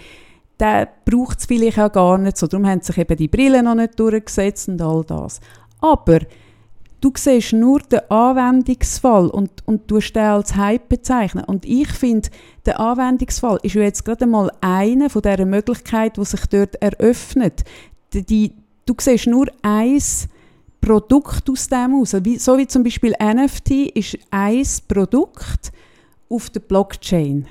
der 0.61 0.89
braucht 1.05 1.41
es 1.41 1.47
vielleicht 1.47 1.79
auch 1.79 1.91
gar 1.91 2.19
nicht 2.19 2.37
so. 2.37 2.47
Darum 2.47 2.67
haben 2.67 2.81
sich 2.81 2.97
eben 2.99 3.17
die 3.17 3.29
Brillen 3.29 3.65
noch 3.65 3.75
nicht 3.75 3.99
durchgesetzt 3.99 4.69
und 4.69 4.81
all 4.83 5.03
das. 5.05 5.41
Aber 5.81 6.21
du 7.05 7.13
siehst 7.15 7.53
nur 7.53 7.81
den 7.81 8.01
Anwendungsfall 8.11 9.29
und, 9.29 9.51
und 9.67 9.91
du 9.91 10.01
den 10.01 10.23
als 10.23 10.57
Hype 10.57 10.89
bezeichnen. 10.89 11.45
Und 11.45 11.67
ich 11.67 11.89
finde, 11.89 12.31
der 12.65 12.81
Anwendungsfall 12.81 13.59
ist 13.63 13.75
jetzt 13.75 14.07
gerade 14.07 14.27
mal 14.27 14.51
eine 14.63 15.11
von 15.11 15.21
dieser 15.21 15.45
Möglichkeiten, 15.45 16.23
die 16.23 16.27
sich 16.27 16.47
dort 16.47 16.77
eröffnet. 16.77 17.65
Die, 18.15 18.25
die, 18.25 18.53
du 18.87 18.95
siehst 18.99 19.27
nur 19.27 19.49
eins 19.61 20.29
Produkt 20.81 21.49
aus 21.51 21.69
dem 21.69 21.95
aus. 21.95 22.13
So 22.13 22.59
wie 22.59 22.67
zum 22.67 22.83
Beispiel 22.83 23.15
NFT 23.23 23.71
ist 23.95 24.19
ein 24.31 24.67
Produkt 24.89 25.73
auf 26.31 26.49
der 26.49 26.61
Blockchain. 26.61 27.47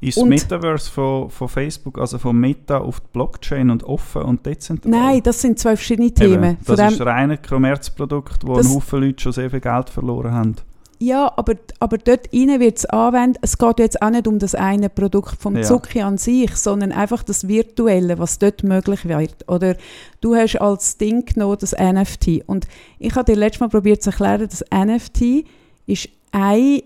Ist 0.00 0.16
und- 0.18 0.30
das 0.30 0.42
Metaverse 0.42 0.90
von, 0.90 1.30
von 1.30 1.48
Facebook, 1.48 1.98
also 1.98 2.18
von 2.18 2.36
Meta 2.38 2.78
auf 2.78 3.00
die 3.00 3.06
Blockchain 3.12 3.70
und 3.70 3.84
offen 3.84 4.22
und 4.22 4.44
dezentral? 4.46 4.90
Nein, 4.90 5.22
das 5.22 5.40
sind 5.40 5.58
zwei 5.58 5.76
verschiedene 5.76 6.10
Themen. 6.12 6.52
Eben, 6.52 6.58
das 6.66 6.92
ist 6.92 7.00
dem, 7.00 7.08
ein 7.08 7.38
Kommerzprodukt, 7.42 8.46
wo 8.46 8.56
Das- 8.56 8.66
ein 8.66 8.74
Haufen 8.74 9.00
Leute 9.02 9.22
schon 9.22 9.32
sehr 9.32 9.50
viel 9.50 9.60
Geld 9.60 9.90
verloren 9.90 10.32
haben. 10.32 10.56
ja, 11.00 11.32
aber, 11.36 11.54
aber 11.78 11.96
dort 11.98 12.28
rein 12.34 12.58
wird 12.58 12.78
es 12.78 12.86
anwendet. 12.86 13.38
Es 13.42 13.56
geht 13.56 13.78
jetzt 13.78 14.02
auch 14.02 14.10
nicht 14.10 14.26
um 14.26 14.38
das 14.40 14.54
eine 14.56 14.88
Produkt 14.88 15.40
vom 15.40 15.54
Ja. 15.56 15.62
Zucki 15.62 16.00
an 16.02 16.18
sich, 16.18 16.56
sondern 16.56 16.90
einfach 16.90 17.22
das 17.22 17.46
Virtuelle, 17.46 18.18
was 18.18 18.38
dort 18.40 18.64
möglich 18.64 19.06
wird. 19.06 19.48
Oder 19.48 19.76
du 20.20 20.34
hast 20.34 20.56
als 20.60 20.96
Ding 20.96 21.24
genommen 21.24 21.56
das 21.60 21.72
NFT. 21.72 22.42
Und 22.46 22.66
ich 22.98 23.14
habe 23.14 23.24
dir 23.32 23.38
letztes 23.38 23.60
Mal 23.60 23.68
probiert 23.68 24.02
zu 24.02 24.10
erklären, 24.10 24.48
das 24.50 24.64
NFT 24.72 25.44
ist 25.86 26.08
ein 26.32 26.80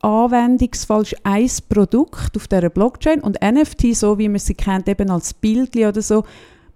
Anwendungsfall, 0.00 1.02
ist 1.02 1.16
ein 1.24 1.48
Produkt 1.68 2.36
auf 2.36 2.48
dieser 2.48 2.70
Blockchain. 2.70 3.20
Und 3.20 3.38
NFT, 3.42 3.94
so 3.94 4.18
wie 4.18 4.28
man 4.28 4.38
sie 4.38 4.54
kennt, 4.54 4.88
eben 4.88 5.10
als 5.10 5.34
Bildli 5.34 5.86
oder 5.86 6.02
so, 6.02 6.24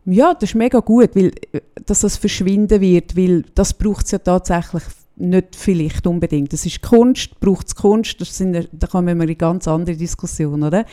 ja, 0.07 0.35
das 0.35 0.51
ist 0.51 0.55
mega 0.55 0.81
gut, 0.81 1.15
weil, 1.15 1.33
äh, 1.53 1.61
dass 1.87 2.01
das 2.01 2.17
verschwinden 2.17 2.81
wird, 2.81 3.17
weil 3.17 3.45
das 3.55 3.75
braucht 3.75 4.07
es 4.07 4.13
ja 4.13 4.19
tatsächlich 4.19 4.83
nicht 5.17 5.55
vielleicht 5.55 6.07
unbedingt. 6.07 6.53
Das 6.53 6.65
ist 6.65 6.83
Kunst, 6.83 7.39
braucht 7.41 7.69
es 7.69 7.75
Kunst, 7.75 8.21
das 8.21 8.37
sind, 8.37 8.69
da 8.73 8.87
kommen 8.87 9.07
wir 9.07 9.13
in 9.13 9.23
eine 9.23 9.37
ganz 9.37 9.69
andere 9.69 9.97
Diskussion, 9.97 10.63
oder? 10.63 10.87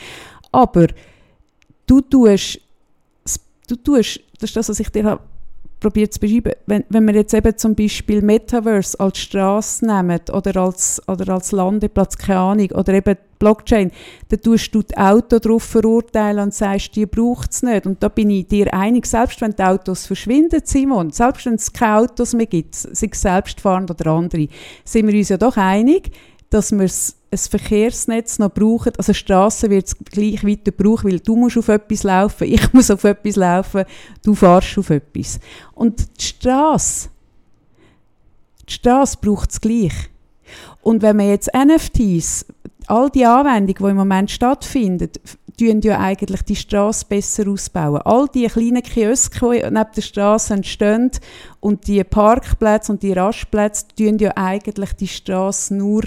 Aber 0.52 0.88
du 1.86 2.00
tust, 2.02 2.60
du 3.66 3.76
tust, 3.76 4.20
das 4.38 4.50
ist 4.50 4.56
das, 4.56 4.68
was 4.68 4.80
ich 4.80 4.90
dir 4.90 5.04
habe 5.04 5.22
probiert 5.80 6.12
zu 6.12 6.20
beschreiben, 6.20 6.52
wenn, 6.66 6.84
wenn 6.88 7.06
wir 7.06 7.14
jetzt 7.14 7.34
eben 7.34 7.56
zum 7.56 7.74
Beispiel 7.74 8.22
Metaverse 8.22 8.98
als 8.98 9.18
Straße 9.18 9.86
nehmen 9.86 10.20
oder 10.32 10.56
als, 10.56 11.00
oder 11.06 11.34
als 11.34 11.52
Landeplatz, 11.52 12.18
keine 12.18 12.40
Ahnung, 12.40 12.70
oder 12.72 12.94
eben 12.94 13.16
Blockchain, 13.38 13.92
dann 14.28 14.40
tust 14.40 14.74
du 14.74 14.82
die 14.82 14.96
Auto 14.96 15.38
darauf 15.38 15.62
verurteilen 15.62 16.40
und 16.44 16.54
sagst, 16.54 16.96
die 16.96 17.06
braucht 17.06 17.52
es 17.52 17.62
nicht. 17.62 17.86
Und 17.86 18.02
da 18.02 18.08
bin 18.08 18.30
ich 18.30 18.48
dir 18.48 18.74
einig, 18.74 19.06
selbst 19.06 19.40
wenn 19.40 19.52
die 19.52 19.62
Autos 19.62 20.06
verschwinden, 20.06 20.60
Simon, 20.64 21.10
selbst 21.10 21.46
wenn 21.46 21.54
es 21.54 21.72
keine 21.72 21.98
Autos 21.98 22.34
mehr 22.34 22.46
gibt, 22.46 22.74
sei 22.74 23.08
es 23.12 23.20
selbstfahrend 23.20 23.90
oder 23.90 24.10
andere, 24.10 24.48
sind 24.84 25.06
wir 25.06 25.16
uns 25.16 25.28
ja 25.28 25.36
doch 25.36 25.56
einig, 25.56 26.10
dass 26.50 26.72
wir 26.72 26.84
es- 26.84 27.17
ein 27.30 27.38
Verkehrsnetz 27.38 28.38
noch 28.38 28.52
brauchen. 28.52 28.92
Also 28.96 29.12
Straße 29.12 29.68
wird 29.70 29.86
es 29.86 29.96
gleich 29.98 30.44
weiter 30.44 30.72
brauchen, 30.72 31.10
weil 31.10 31.20
du 31.20 31.36
musst 31.36 31.58
auf 31.58 31.68
etwas 31.68 32.02
laufen, 32.02 32.44
ich 32.48 32.72
muss 32.72 32.90
auf 32.90 33.04
etwas 33.04 33.36
laufen, 33.36 33.84
du 34.22 34.34
fährst 34.34 34.78
auf 34.78 34.90
etwas. 34.90 35.40
Und 35.74 36.00
die 36.20 36.24
Straße, 36.24 37.08
die 38.68 38.72
Straße 38.72 39.18
braucht 39.20 39.50
es 39.50 39.60
gleich. 39.60 40.10
Und 40.82 41.02
wenn 41.02 41.16
man 41.16 41.28
jetzt 41.28 41.50
NFTs, 41.54 42.46
all 42.86 43.10
die 43.10 43.26
Anwendungen, 43.26 43.76
die 43.76 43.90
im 43.90 43.96
Moment 43.96 44.30
stattfinden, 44.30 45.10
tun 45.58 45.80
ja 45.82 45.98
eigentlich 45.98 46.42
die 46.42 46.56
Straße 46.56 47.04
besser 47.06 47.48
ausbauen. 47.48 48.00
All 48.02 48.28
die 48.28 48.46
kleinen 48.46 48.82
Kioske, 48.82 49.50
die 49.50 49.62
neben 49.62 49.92
der 49.96 50.00
Straße 50.00 50.54
entstehen 50.54 51.10
und 51.60 51.86
die 51.86 52.02
Parkplätze 52.04 52.92
und 52.92 53.02
die 53.02 53.12
Rastplätze, 53.12 53.86
tun 53.96 54.18
ja 54.18 54.32
eigentlich 54.36 54.92
die 54.94 55.08
Straße 55.08 55.74
nur 55.74 56.04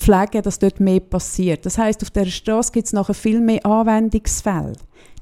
pflegen, 0.00 0.42
dass 0.42 0.58
dort 0.58 0.80
mehr 0.80 1.00
passiert. 1.00 1.64
Das 1.66 1.78
heißt, 1.78 2.02
auf 2.02 2.10
der 2.10 2.26
Straße 2.26 2.72
gibt 2.72 2.86
es 2.86 2.92
nachher 2.92 3.14
viel 3.14 3.40
mehr 3.40 3.64
Anwendungsfälle. 3.64 4.72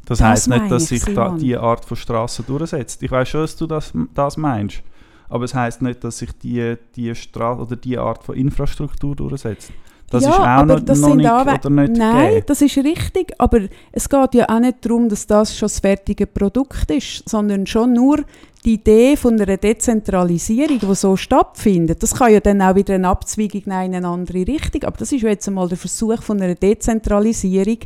Das, 0.07 0.19
Das 0.19 0.23
heisst 0.23 0.49
nicht, 0.49 0.71
dass 0.71 0.91
ich, 0.91 1.03
sich 1.03 1.15
da 1.15 1.37
diese 1.39 1.61
Art 1.61 1.85
von 1.85 1.97
Straße 1.97 2.43
durchsetzt. 2.43 3.03
Ich 3.03 3.11
weiß 3.11 3.29
schon, 3.29 3.41
dass 3.43 3.57
du 3.57 3.67
das, 3.67 3.93
das 4.15 4.37
meinst. 4.37 4.83
Aber 5.29 5.45
es 5.45 5.55
heisst 5.55 5.83
nicht, 5.83 6.03
dass 6.03 6.19
sich 6.19 6.33
die, 6.39 6.77
die 6.97 7.15
Straße 7.15 7.61
oder 7.61 7.77
die 7.77 7.99
Art 7.99 8.25
von 8.25 8.35
Infrastruktur 8.35 9.15
durchsetzt. 9.15 9.71
Das 10.11 10.25
ja, 10.25 10.31
ist 10.31 10.39
auch 10.39 10.45
aber 10.45 10.77
noch, 10.77 10.81
das 10.81 11.01
noch 11.01 11.09
sind 11.09 11.19
nicht 11.19 11.31
Anwe- 11.31 11.59
oder 11.59 11.71
nicht 11.71 11.99
Nein, 11.99 12.29
gegeben. 12.29 12.47
das 12.47 12.63
ist 12.63 12.77
richtig, 12.79 13.33
aber 13.37 13.61
es 13.93 14.09
geht 14.09 14.35
ja 14.35 14.49
auch 14.49 14.61
nicht 14.61 14.83
darum, 14.83 15.09
dass 15.09 15.27
das 15.27 15.55
schon 15.55 15.67
das 15.67 15.81
fertige 15.81 16.27
Produkt 16.27 16.91
ist, 16.91 17.29
sondern 17.29 17.67
schon 17.67 17.93
nur 17.93 18.25
die 18.65 18.75
Idee 18.75 19.17
von 19.17 19.41
einer 19.41 19.57
Dezentralisierung, 19.57 20.79
die 20.81 20.95
so 20.95 21.17
stattfindet. 21.17 22.03
Das 22.03 22.15
kann 22.15 22.33
ja 22.33 22.41
dann 22.41 22.61
auch 22.61 22.75
wieder 22.75 22.95
eine 22.95 23.09
Abzweigung 23.09 23.63
in 23.63 23.73
eine 23.73 24.07
andere 24.07 24.47
Richtung, 24.47 24.85
aber 24.85 24.97
das 24.97 25.13
ist 25.13 25.23
ja 25.23 25.29
jetzt 25.29 25.47
einmal 25.49 25.69
der 25.69 25.79
Versuch 25.79 26.23
von 26.23 26.41
einer 26.43 26.55
Dezentralisierung, 26.55 27.79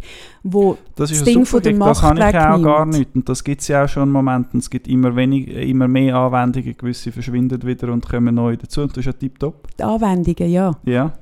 wo 0.43 0.79
Das 0.97 1.11
ist 1.11 1.21
das 1.21 1.25
Ding 1.27 1.45
von 1.45 1.63
der 1.63 1.73
Dick, 1.73 1.81
das 1.81 2.03
habe 2.03 2.19
ich 2.19 2.25
Macht 2.25 2.37
auch 2.37 2.63
gar 2.63 2.87
nicht. 2.87 3.15
Und 3.15 3.29
das 3.29 3.45
gibt 3.45 3.61
es 3.61 3.69
ja 3.69 3.85
auch 3.85 3.89
schon 3.89 4.05
im 4.05 4.13
Moment. 4.13 4.55
Es 4.55 4.71
gibt 4.71 4.89
immer, 4.89 5.15
wenig, 5.15 5.49
immer 5.49 5.89
mehr 5.89 6.17
Anwendungen, 6.17 6.77
gewisse 6.77 7.13
verschwinden 7.13 7.63
wieder 7.63 7.93
und 7.93 8.09
kommen 8.09 8.35
neu 8.35 8.57
dazu. 8.57 8.83
Und 8.83 8.93
das 8.93 8.99
ist 8.99 9.07
ja 9.07 9.13
tiptop. 9.13 9.69
die 9.79 9.83
Anwendungen, 9.83 10.51
ja. 10.51 10.73
Ja. 10.85 11.13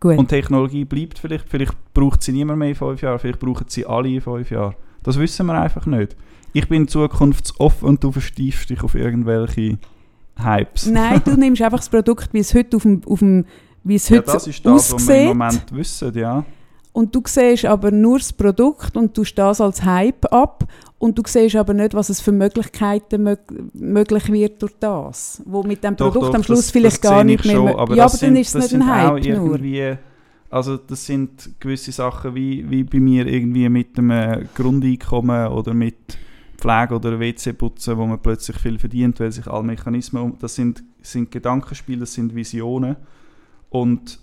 Gut. 0.00 0.16
Und 0.16 0.28
Technologie 0.28 0.84
bleibt 0.84 1.18
vielleicht, 1.18 1.48
vielleicht 1.48 1.74
braucht 1.92 2.22
sie 2.22 2.32
niemand 2.32 2.60
mehr 2.60 2.68
in 2.68 2.74
fünf 2.74 3.02
Jahren, 3.02 3.18
vielleicht 3.18 3.40
brauchen 3.40 3.66
sie 3.68 3.84
alle 3.84 4.08
in 4.08 4.20
fünf 4.20 4.50
Jahren. 4.50 4.74
Das 5.02 5.18
wissen 5.18 5.46
wir 5.46 5.60
einfach 5.60 5.86
nicht. 5.86 6.14
Ich 6.52 6.68
bin 6.68 6.88
zukunftsoffen 6.88 7.88
und 7.88 8.02
du 8.04 8.12
verstiefst 8.12 8.70
dich 8.70 8.82
auf 8.82 8.94
irgendwelche 8.94 9.78
Hypes. 10.36 10.86
Nein, 10.86 11.20
du 11.24 11.32
nimmst 11.36 11.62
einfach 11.62 11.78
das 11.78 11.88
Produkt, 11.88 12.32
wie 12.32 12.38
es 12.38 12.54
heute 12.54 12.76
auf 12.76 12.82
dem, 12.82 13.02
auf 13.06 13.18
dem 13.18 13.44
wie 13.84 13.94
es 13.96 14.08
Ja, 14.08 14.18
heute 14.18 14.32
das 14.32 14.44
so 14.44 14.50
ist 14.50 14.66
das, 14.66 14.92
was 14.92 15.08
wir 15.08 15.20
im. 15.22 15.26
Moment 15.28 15.64
wissen, 15.72 16.14
ja. 16.18 16.44
Und 16.92 17.14
du 17.14 17.22
siehst 17.26 17.64
aber 17.64 17.90
nur 17.92 18.18
das 18.18 18.32
Produkt 18.32 18.96
und 18.96 19.14
tust 19.14 19.38
das 19.38 19.60
als 19.60 19.84
Hype 19.84 20.24
ab. 20.32 20.64
Und 20.98 21.16
du 21.16 21.22
siehst 21.24 21.54
aber 21.54 21.72
nicht, 21.72 21.94
was 21.94 22.08
es 22.08 22.20
für 22.20 22.32
Möglichkeiten 22.32 23.22
mög 23.22 23.38
möglich 23.72 24.32
wird 24.32 24.60
durch 24.62 24.72
das. 24.80 25.40
Wo 25.46 25.62
mit 25.62 25.84
dem 25.84 25.94
Doch, 25.94 26.06
Produkt 26.12 26.30
doch, 26.30 26.34
am 26.34 26.42
Schluss 26.42 26.62
das- 26.62 26.70
vielleicht 26.72 27.04
das 27.04 27.10
gar 27.10 27.22
nicht 27.22 27.40
ich 27.44 27.46
mehr... 27.52 27.56
schon, 27.56 27.68
aber 27.68 27.94
ja, 27.94 28.04
das 28.04 28.14
aber 28.14 28.20
dann 28.26 28.34
sind- 28.34 28.40
ist 28.40 28.48
es 28.48 28.52
das 28.64 28.72
nicht 28.72 28.82
ein 28.82 28.88
Hype 28.88 29.36
nur. 29.36 29.98
also 30.50 30.76
das 30.76 31.06
sind 31.06 31.50
gewisse 31.60 31.92
Sachen 31.92 32.34
wie, 32.34 32.68
wie 32.68 32.82
bei 32.82 32.98
mir 32.98 33.26
irgendwie 33.26 33.68
mit 33.68 33.96
dem 33.96 34.10
Grundeinkommen 34.56 35.48
oder 35.48 35.74
mit 35.74 35.94
Pflege 36.58 36.94
oder 36.96 37.20
WC-Putzen, 37.20 37.96
wo 37.96 38.06
man 38.06 38.20
plötzlich 38.20 38.58
viel 38.58 38.78
verdient, 38.78 39.20
weil 39.20 39.32
sich 39.32 39.46
alle 39.46 39.62
Mechanismen 39.62 40.22
um... 40.22 40.38
Das 40.38 40.56
sind, 40.56 40.82
sind 41.00 41.30
Gedankenspiele, 41.30 42.00
das 42.00 42.12
sind 42.12 42.34
Visionen 42.34 42.96
und, 43.70 44.18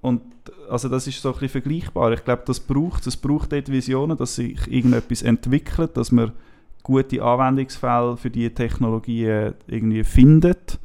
und 0.00 0.22
also 0.70 0.88
das 0.88 1.06
ist 1.06 1.20
so 1.20 1.28
ein 1.28 1.32
bisschen 1.34 1.62
vergleichbar. 1.62 2.12
Ich 2.12 2.24
glaube, 2.24 2.42
das 2.46 2.60
braucht 2.60 3.06
es 3.06 3.16
braucht 3.16 3.52
dort 3.52 3.70
Visionen, 3.70 4.16
dass 4.16 4.36
sich 4.36 4.66
irgendetwas 4.66 5.22
entwickelt, 5.22 5.96
dass 5.96 6.10
man 6.10 6.32
gute 6.82 7.22
Anwendungsfälle 7.22 8.16
für 8.16 8.30
diese 8.30 8.54
Technologien 8.54 9.54
irgendwie 9.66 10.04
findet. 10.04 10.78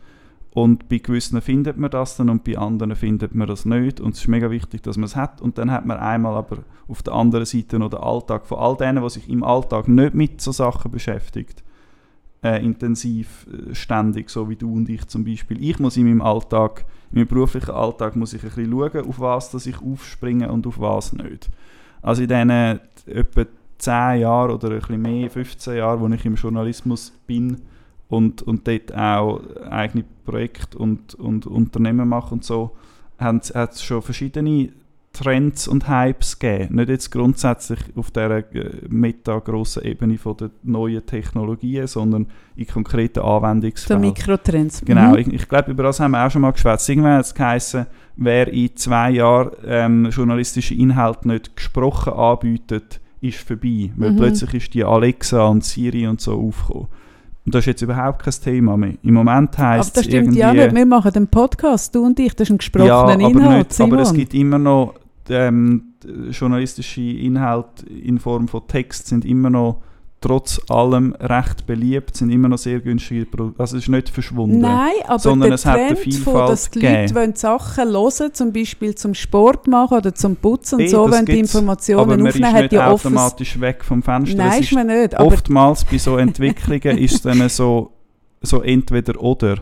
Und 0.53 0.87
bei 0.87 0.99
gewissen 0.99 1.41
findet 1.41 1.77
man 1.77 1.89
das 1.89 2.15
dann 2.15 2.29
und 2.29 2.43
bei 2.43 2.59
anderen 2.59 2.95
findet 2.95 3.33
man 3.33 3.47
das 3.47 3.65
nicht. 3.65 3.99
Und 3.99 4.13
es 4.13 4.21
ist 4.21 4.27
mega 4.27 4.51
wichtig, 4.51 4.83
dass 4.83 4.97
man 4.97 5.05
es 5.05 5.15
hat. 5.15 5.41
Und 5.41 5.57
dann 5.57 5.71
hat 5.71 5.87
man 5.87 5.97
einmal 5.97 6.35
aber 6.35 6.59
auf 6.87 7.01
der 7.01 7.13
anderen 7.13 7.47
Seite 7.47 7.79
noch 7.79 7.89
den 7.89 7.99
Alltag 7.99 8.45
von 8.45 8.59
all 8.59 8.77
denen, 8.77 9.01
die 9.01 9.09
sich 9.09 9.27
im 9.29 9.43
Alltag 9.43 9.87
nicht 9.87 10.13
mit 10.13 10.41
so 10.41 10.51
Sachen 10.51 10.91
beschäftigt. 10.91 11.63
Äh, 12.43 12.63
intensiv, 12.63 13.47
äh, 13.47 13.73
ständig, 13.73 14.29
so 14.29 14.47
wie 14.47 14.55
du 14.55 14.71
und 14.75 14.87
ich 14.89 15.07
zum 15.07 15.25
Beispiel. 15.25 15.63
Ich 15.63 15.79
muss 15.79 15.97
in 15.97 16.05
meinem 16.05 16.21
Alltag, 16.21 16.85
in 17.11 17.19
meinem 17.19 17.27
beruflichen 17.27 17.71
Alltag, 17.71 18.15
muss 18.15 18.33
ich 18.33 18.43
ein 18.43 18.49
bisschen 18.49 18.71
schauen, 18.71 19.09
auf 19.09 19.19
was 19.19 19.49
dass 19.49 19.65
ich 19.65 19.81
aufspringe 19.81 20.51
und 20.51 20.67
auf 20.67 20.79
was 20.79 21.13
nicht. 21.13 21.49
Also 22.03 22.21
in 22.21 22.27
diesen 22.27 22.49
etwa 23.07 23.45
10 23.79 24.21
Jahren 24.21 24.51
oder 24.51 24.69
ein 24.69 24.79
bisschen 24.79 25.01
mehr, 25.01 25.31
15 25.31 25.77
Jahren, 25.77 25.99
wo 25.99 26.07
ich 26.13 26.25
im 26.25 26.35
Journalismus 26.35 27.11
bin 27.25 27.61
und, 28.09 28.41
und 28.41 28.67
dort 28.67 28.93
auch 28.95 29.41
eigene 29.69 30.03
Projekte 30.25 30.77
und, 30.77 31.15
und 31.15 31.45
Unternehmen 31.47 32.07
mache 32.07 32.33
und 32.33 32.43
so, 32.43 32.71
hat 33.19 33.51
es 33.55 33.83
schon 33.83 34.01
verschiedene 34.01 34.69
Trends 35.13 35.67
und 35.67 35.87
Hypes 35.87 36.39
gegeben. 36.39 36.75
Nicht 36.77 36.89
jetzt 36.89 37.11
grundsätzlich 37.11 37.79
auf 37.95 38.09
dieser 38.09 38.37
äh, 38.55 38.71
meta-grossen 38.89 39.83
Ebene 39.83 40.17
von 40.17 40.35
der 40.37 40.49
neuen 40.63 41.05
Technologien, 41.05 41.85
sondern 41.85 42.25
in 42.55 42.65
konkreten 42.65 43.19
So 43.19 43.25
Anwendungsfällen. 43.27 44.01
Mikrotrends. 44.01 44.81
Genau, 44.83 45.11
Mhm. 45.11 45.17
ich, 45.19 45.27
ich 45.27 45.47
glaube, 45.47 45.69
über 45.71 45.83
das 45.83 45.99
haben 45.99 46.11
wir 46.11 46.25
auch 46.25 46.31
schon 46.31 46.41
mal 46.41 46.51
geschwätzt. 46.51 46.89
Irgendwann 46.89 47.17
hat 47.17 47.25
es 47.25 47.35
geheißen, 47.35 47.85
wer 48.15 48.47
in 48.47 48.75
zwei 48.75 49.11
Jahren 49.11 49.51
ähm, 49.65 50.09
journalistische 50.09 50.73
Inhalte 50.73 51.27
nicht 51.27 51.55
gesprochen 51.55 52.13
anbietet, 52.13 52.99
ist 53.21 53.37
vorbei. 53.37 53.91
Weil 53.95 54.11
Mhm. 54.13 54.17
plötzlich 54.17 54.53
ist 54.55 54.73
die 54.73 54.83
Alexa 54.83 55.45
und 55.45 55.63
Siri 55.63 56.07
und 56.07 56.21
so 56.21 56.39
aufgekommen. 56.41 56.87
Und 57.45 57.53
das 57.53 57.61
ist 57.61 57.65
jetzt 57.67 57.81
überhaupt 57.81 58.23
kein 58.23 58.33
Thema 58.33 58.77
mehr. 58.77 58.93
Im 59.03 59.15
Moment 59.15 59.59
Aber 59.59 59.67
heisst 59.69 59.97
das 59.97 60.01
es 60.01 60.07
stimmt 60.07 60.35
irgendwie... 60.35 60.39
ja 60.39 60.53
nicht. 60.53 60.73
Wir 60.73 60.85
machen 60.85 61.11
den 61.11 61.27
Podcast, 61.27 61.93
du 61.93 62.05
und 62.05 62.19
ich, 62.19 62.33
das 62.35 62.47
ist 62.47 62.53
ein 62.53 62.57
gesprochener 62.57 62.87
ja, 62.87 63.01
aber, 63.01 63.19
Inhalt, 63.19 63.69
nicht, 63.69 63.81
aber 63.81 63.99
es 63.99 64.13
gibt 64.13 64.33
immer 64.33 64.57
noch 64.57 64.95
ähm, 65.29 65.93
journalistische 66.31 67.01
Inhalte 67.01 67.85
in 67.87 68.19
Form 68.19 68.47
von 68.47 68.67
Text 68.67 69.07
sind 69.07 69.25
immer 69.25 69.49
noch 69.49 69.81
trotz 70.23 70.59
allem 70.69 71.13
recht 71.19 71.65
beliebt, 71.65 72.15
sind 72.15 72.29
immer 72.29 72.47
noch 72.47 72.57
sehr 72.57 72.79
günstige 72.79 73.25
Produkte. 73.25 73.59
Also 73.59 73.77
es 73.77 73.83
ist 73.83 73.89
nicht 73.89 74.09
verschwunden. 74.09 74.59
Nein, 74.59 74.93
aber 75.05 75.19
sondern 75.19 75.49
der 75.49 75.55
es 75.55 75.65
hat 75.65 75.77
eine 75.79 75.87
Trend, 75.87 75.99
von, 75.99 76.11
Vielfalt 76.11 76.49
dass 76.49 76.69
die. 76.71 76.79
Leute 76.79 77.15
wollen 77.15 77.35
Sachen 77.35 77.89
hören, 77.91 78.33
zum 78.33 78.53
Beispiel 78.53 78.95
zum 78.95 79.13
Sport 79.13 79.67
machen 79.67 79.97
oder 79.97 80.15
zum 80.15 80.35
Putzen 80.37 80.75
und 80.75 80.81
Eh, 80.81 80.87
so, 80.87 81.11
wenn 81.11 81.25
die 81.25 81.39
Informationen 81.39 82.27
aufnehmen, 82.27 82.53
hat 82.53 82.71
ja 82.71 82.89
automatisch 82.89 83.59
weg 83.59 83.83
vom 83.83 84.01
Fenster. 84.01 84.37
Nein, 84.37 84.61
ist 84.61 84.71
ist 84.71 84.71
man 84.73 84.87
nicht, 84.87 85.15
aber 85.15 85.25
oftmals 85.25 85.83
bei 85.85 85.97
so 85.97 86.17
Entwicklungen 86.17 86.97
ist 86.97 87.15
es 87.15 87.21
dann 87.21 87.47
so, 87.49 87.91
so 88.41 88.61
entweder 88.61 89.21
oder. 89.21 89.57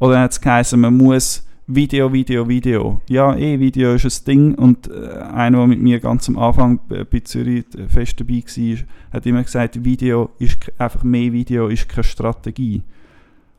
Oder 0.00 0.20
hat 0.20 0.32
es 0.32 0.40
geheißen, 0.40 0.80
man 0.80 0.96
muss 0.96 1.44
Video, 1.72 2.12
Video, 2.12 2.48
Video. 2.48 3.00
Ja, 3.08 3.36
eh, 3.36 3.60
Video 3.60 3.94
ist 3.94 4.04
ein 4.04 4.24
Ding 4.24 4.54
und 4.56 4.90
äh, 4.90 5.18
einer, 5.32 5.58
der 5.58 5.66
mit 5.68 5.80
mir 5.80 6.00
ganz 6.00 6.28
am 6.28 6.36
Anfang 6.36 6.80
bei 6.88 7.20
Zürich 7.20 7.64
äh, 7.78 7.88
fest 7.88 8.18
dabei 8.18 8.42
war, 8.42 8.78
hat 9.12 9.24
immer 9.26 9.44
gesagt, 9.44 9.84
Video 9.84 10.30
ist 10.40 10.58
einfach 10.78 11.04
mehr 11.04 11.32
Video 11.32 11.68
ist 11.68 11.88
keine 11.88 12.02
Strategie. 12.02 12.82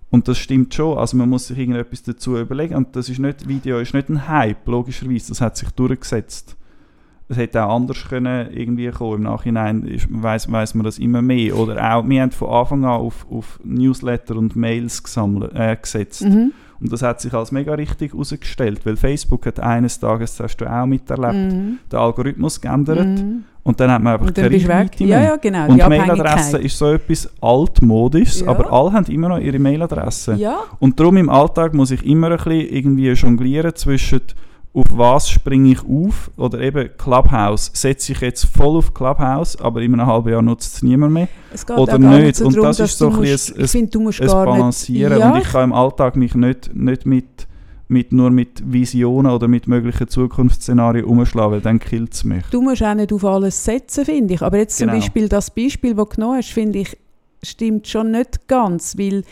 Und 0.10 0.28
das 0.28 0.40
stimmt 0.40 0.74
schon, 0.74 0.98
also 0.98 1.16
man 1.16 1.30
muss 1.30 1.48
sich 1.48 1.58
irgendetwas 1.58 2.04
dazu 2.04 2.38
überlegen 2.38 2.76
und 2.76 2.94
das 2.98 3.08
ist 3.08 3.20
nicht, 3.20 3.48
Video 3.48 3.80
ist 3.80 3.94
nicht 3.94 4.10
ein 4.10 4.28
Hype, 4.28 4.68
logischerweise, 4.68 5.30
das 5.30 5.40
hat 5.40 5.56
sich 5.56 5.70
durchgesetzt. 5.72 6.58
Es 7.30 7.38
hätte 7.38 7.64
auch 7.64 7.74
anders 7.78 8.10
können 8.10 8.52
irgendwie 8.52 8.90
kommen. 8.90 9.20
Im 9.20 9.24
Nachhinein 9.24 9.84
ist, 9.84 10.08
weiss, 10.10 10.52
weiss 10.52 10.76
man 10.76 10.84
das 10.84 11.00
immer 11.00 11.22
mehr. 11.22 11.56
Oder 11.58 11.96
auch, 11.96 12.06
wir 12.06 12.22
haben 12.22 12.32
von 12.32 12.50
Anfang 12.50 12.84
an 12.84 13.00
auf, 13.00 13.26
auf 13.32 13.58
Newsletter 13.64 14.36
und 14.36 14.58
Mails 14.58 15.02
gesammelt, 15.02 15.54
äh, 15.56 15.78
gesetzt. 15.82 16.24
Mhm. 16.24 16.52
Und 16.82 16.92
das 16.92 17.04
hat 17.04 17.22
sich 17.22 17.32
als 17.34 17.52
mega 17.52 17.74
richtig 17.76 18.12
herausgestellt, 18.14 18.82
weil 18.86 18.98
Facebook 18.98 19.46
hat 19.46 19.60
eines 19.60 20.00
Tages, 20.00 20.36
das 20.38 20.46
hast 20.46 20.58
du 20.58 20.66
auch 20.66 20.86
miterlebt, 20.88 21.54
Mhm. 21.54 21.78
den 21.92 22.00
Algorithmus 22.00 22.60
geändert 22.60 23.06
Mhm. 23.08 23.44
und 23.64 23.80
dann 23.80 23.92
hat 23.92 24.02
man 24.02 24.14
einfach 24.20 24.34
keine. 24.34 24.50
Reichweite 24.50 25.04
Ja, 25.04 25.20
mehr. 25.20 25.28
ja, 25.30 25.36
genau, 25.36 25.68
Und 25.68 25.78
Mailadresse 25.78 26.58
ist 26.58 26.76
so 26.78 26.92
etwas 26.92 27.30
altmodisches, 27.40 28.42
Ja. 28.42 28.48
aber 28.48 28.72
alle 28.74 28.94
haben 28.94 29.06
immer 29.12 29.30
noch 29.30 29.38
ihre 29.40 29.60
Mailadresse. 29.60 30.34
Ja, 30.36 30.58
Und 30.80 31.00
darum 31.00 31.18
im 31.18 31.30
Alltag 31.30 31.74
muss 31.76 31.92
ich 31.92 32.04
immer 32.06 32.32
ein 32.32 32.38
bisschen 32.38 32.52
irgendwie 32.74 33.10
jonglieren 33.12 33.76
zwischen 33.76 34.22
auf 34.74 34.86
was 34.92 35.30
springe 35.30 35.72
ich 35.74 35.80
auf 35.84 36.32
oder 36.38 36.60
eben 36.62 36.90
Clubhouse. 36.98 37.72
Setze 37.74 38.14
ich 38.14 38.22
jetzt 38.22 38.46
voll 38.46 38.78
auf 38.78 38.94
Clubhouse, 38.94 39.60
aber 39.60 39.82
in 39.82 39.94
einem 39.94 40.06
halben 40.08 40.30
Jahr 40.30 40.42
nutzt 40.42 40.76
es 40.78 40.82
niemand 40.84 41.14
mehr. 41.14 41.28
es 41.54 41.66
geht 41.66 41.78
Oder 41.78 41.98
nicht. 42.00 42.38
so 42.38 42.46
Und 42.46 42.56
darum, 42.56 42.68
das 42.68 42.80
ist 42.80 42.98
so 42.98 43.10
ein 43.10 43.20
bisschen 43.20 43.56
musst, 43.56 43.58
ein- 43.60 43.66
Ich 43.66 43.72
nicht... 44.22 44.46
balancieren 44.46 45.20
Ja, 45.20 45.32
und 45.34 45.42
ich 45.42 45.50
kann 45.50 45.66
im 45.66 45.74
Alltag 45.74 46.16
mich 46.16 46.36
nicht, 46.36 46.74
nicht 46.74 47.06
mit, 47.06 47.26
mit 47.90 48.14
nur 48.14 48.30
mit 48.30 48.64
Visionen 48.66 49.30
oder 49.34 49.50
mit 49.50 49.68
möglichen 49.68 50.08
Zukunftsszenarien 50.08 51.04
umschlagen, 51.04 51.52
weil 51.52 51.62
dann 51.62 51.78
killt 51.80 52.14
es 52.14 52.24
mich. 52.24 52.44
Du 52.52 52.62
musst 52.62 52.82
auch 52.82 52.94
nicht 52.94 53.12
auf 53.12 53.26
alles 53.26 53.62
setzen, 53.66 54.06
finde 54.06 54.36
ich. 54.36 54.42
Aber 54.42 54.58
jetzt 54.58 54.78
Genau. 54.80 54.94
zum 54.94 55.00
Beispiel 55.02 55.28
das 55.28 55.52
Beispiel, 55.52 55.94
das 55.96 56.08
du 56.08 56.16
genommen 56.16 56.38
hast, 56.38 56.52
finde 56.54 56.80
ich, 56.80 56.98
stimmt 57.44 57.90
schon 57.90 58.12
nicht 58.12 58.48
ganz, 58.48 58.98
weil 58.98 59.24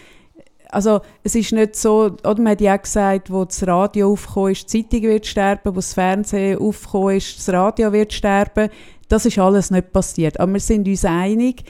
also 0.72 1.02
es 1.24 1.36
ist 1.36 1.52
nicht 1.52 1.76
so, 1.76 2.12
oder 2.24 2.38
man 2.38 2.50
hat 2.50 2.62
ja 2.62 2.76
auch 2.78 2.82
gesagt, 2.82 3.32
wo 3.32 3.44
das 3.46 3.66
Radio 3.68 4.12
aufgekommen 4.12 4.52
ist, 4.52 4.72
die 4.74 4.84
Zeitung 4.88 5.02
wird 5.10 5.26
sterben, 5.26 5.62
wo 5.66 5.72
das 5.72 5.94
Fernsehen 5.94 6.60
aufgekommen 6.60 7.18
ist, 7.18 7.38
das 7.38 7.54
Radio 7.54 7.92
wird 7.92 8.14
sterben. 8.14 8.70
Das 9.08 9.26
ist 9.26 9.40
alles 9.40 9.72
nicht 9.72 9.92
passiert. 9.92 10.40
Aber 10.40 10.54
wir 10.54 10.60
sind 10.60 10.88
uns 10.88 11.04
einig, 11.06 11.64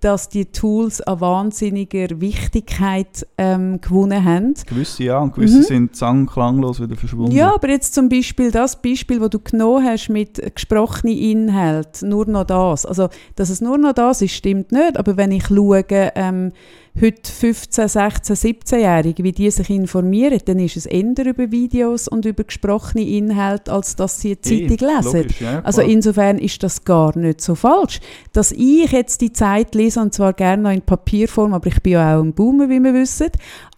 dass 0.00 0.28
die 0.28 0.46
Tools 0.46 1.00
an 1.00 1.20
wahnsinniger 1.20 2.20
Wichtigkeit 2.20 3.24
ähm, 3.38 3.80
gewonnen 3.80 4.24
haben. 4.24 4.54
Gewisse 4.66 5.04
ja 5.04 5.18
und 5.20 5.32
gewisse 5.32 5.58
Mhm. 5.58 5.62
sind 5.62 5.96
sang- 5.96 6.26
klanglos 6.26 6.80
wieder 6.80 6.96
verschwunden. 6.96 7.30
Ja, 7.32 7.54
aber 7.54 7.68
jetzt 7.70 7.94
zum 7.94 8.08
Beispiel 8.08 8.50
das 8.50 8.82
Beispiel, 8.82 9.20
das 9.20 9.30
du 9.30 9.38
genommen 9.38 9.84
hast 9.86 10.08
mit 10.08 10.42
gesprochenen 10.56 11.16
Inhalt, 11.16 12.02
nur 12.02 12.26
noch 12.26 12.44
das. 12.44 12.84
Also, 12.84 13.08
dass 13.36 13.48
es 13.48 13.60
nur 13.60 13.78
noch 13.78 13.92
das 13.92 14.22
ist, 14.22 14.32
stimmt 14.32 14.72
nicht. 14.72 14.96
Aber 14.96 15.16
wenn 15.16 15.30
ich 15.30 15.46
schaue, 15.46 15.84
ähm, 15.88 16.52
heute 17.00 17.32
15, 17.32 17.88
16, 17.88 18.36
17-Jährige, 18.36 19.24
wie 19.24 19.32
die 19.32 19.50
sich 19.50 19.70
informieren, 19.70 20.38
dann 20.44 20.58
ist 20.58 20.76
es 20.76 20.86
eher 20.86 21.02
über 21.02 21.50
Videos 21.50 22.06
und 22.06 22.26
über 22.26 22.44
gesprochene 22.44 23.02
Inhalte, 23.02 23.72
als 23.72 23.96
dass 23.96 24.20
sie 24.20 24.32
eine 24.32 24.40
Zeitung 24.40 24.88
lesen. 24.88 25.16
logisch, 25.16 25.40
ja, 25.40 25.60
Also 25.60 25.80
insofern 25.80 26.38
ist 26.38 26.62
das 26.62 26.84
gar 26.84 27.16
nicht 27.16 27.40
so 27.40 27.54
falsch. 27.54 28.00
Dass 28.32 28.52
ich 28.52 28.92
jetzt 28.92 29.20
die 29.22 29.32
Zeit 29.32 29.74
lese, 29.74 30.00
und 30.00 30.12
zwar 30.12 30.34
gerne 30.34 30.62
noch 30.62 30.70
in 30.70 30.82
Papierform, 30.82 31.54
aber 31.54 31.66
ich 31.68 31.82
bin 31.82 31.94
ja 31.94 32.18
auch 32.18 32.22
ein 32.22 32.34
Boomer, 32.34 32.68
wie 32.68 32.80
wir 32.80 32.92
wissen, 32.92 33.28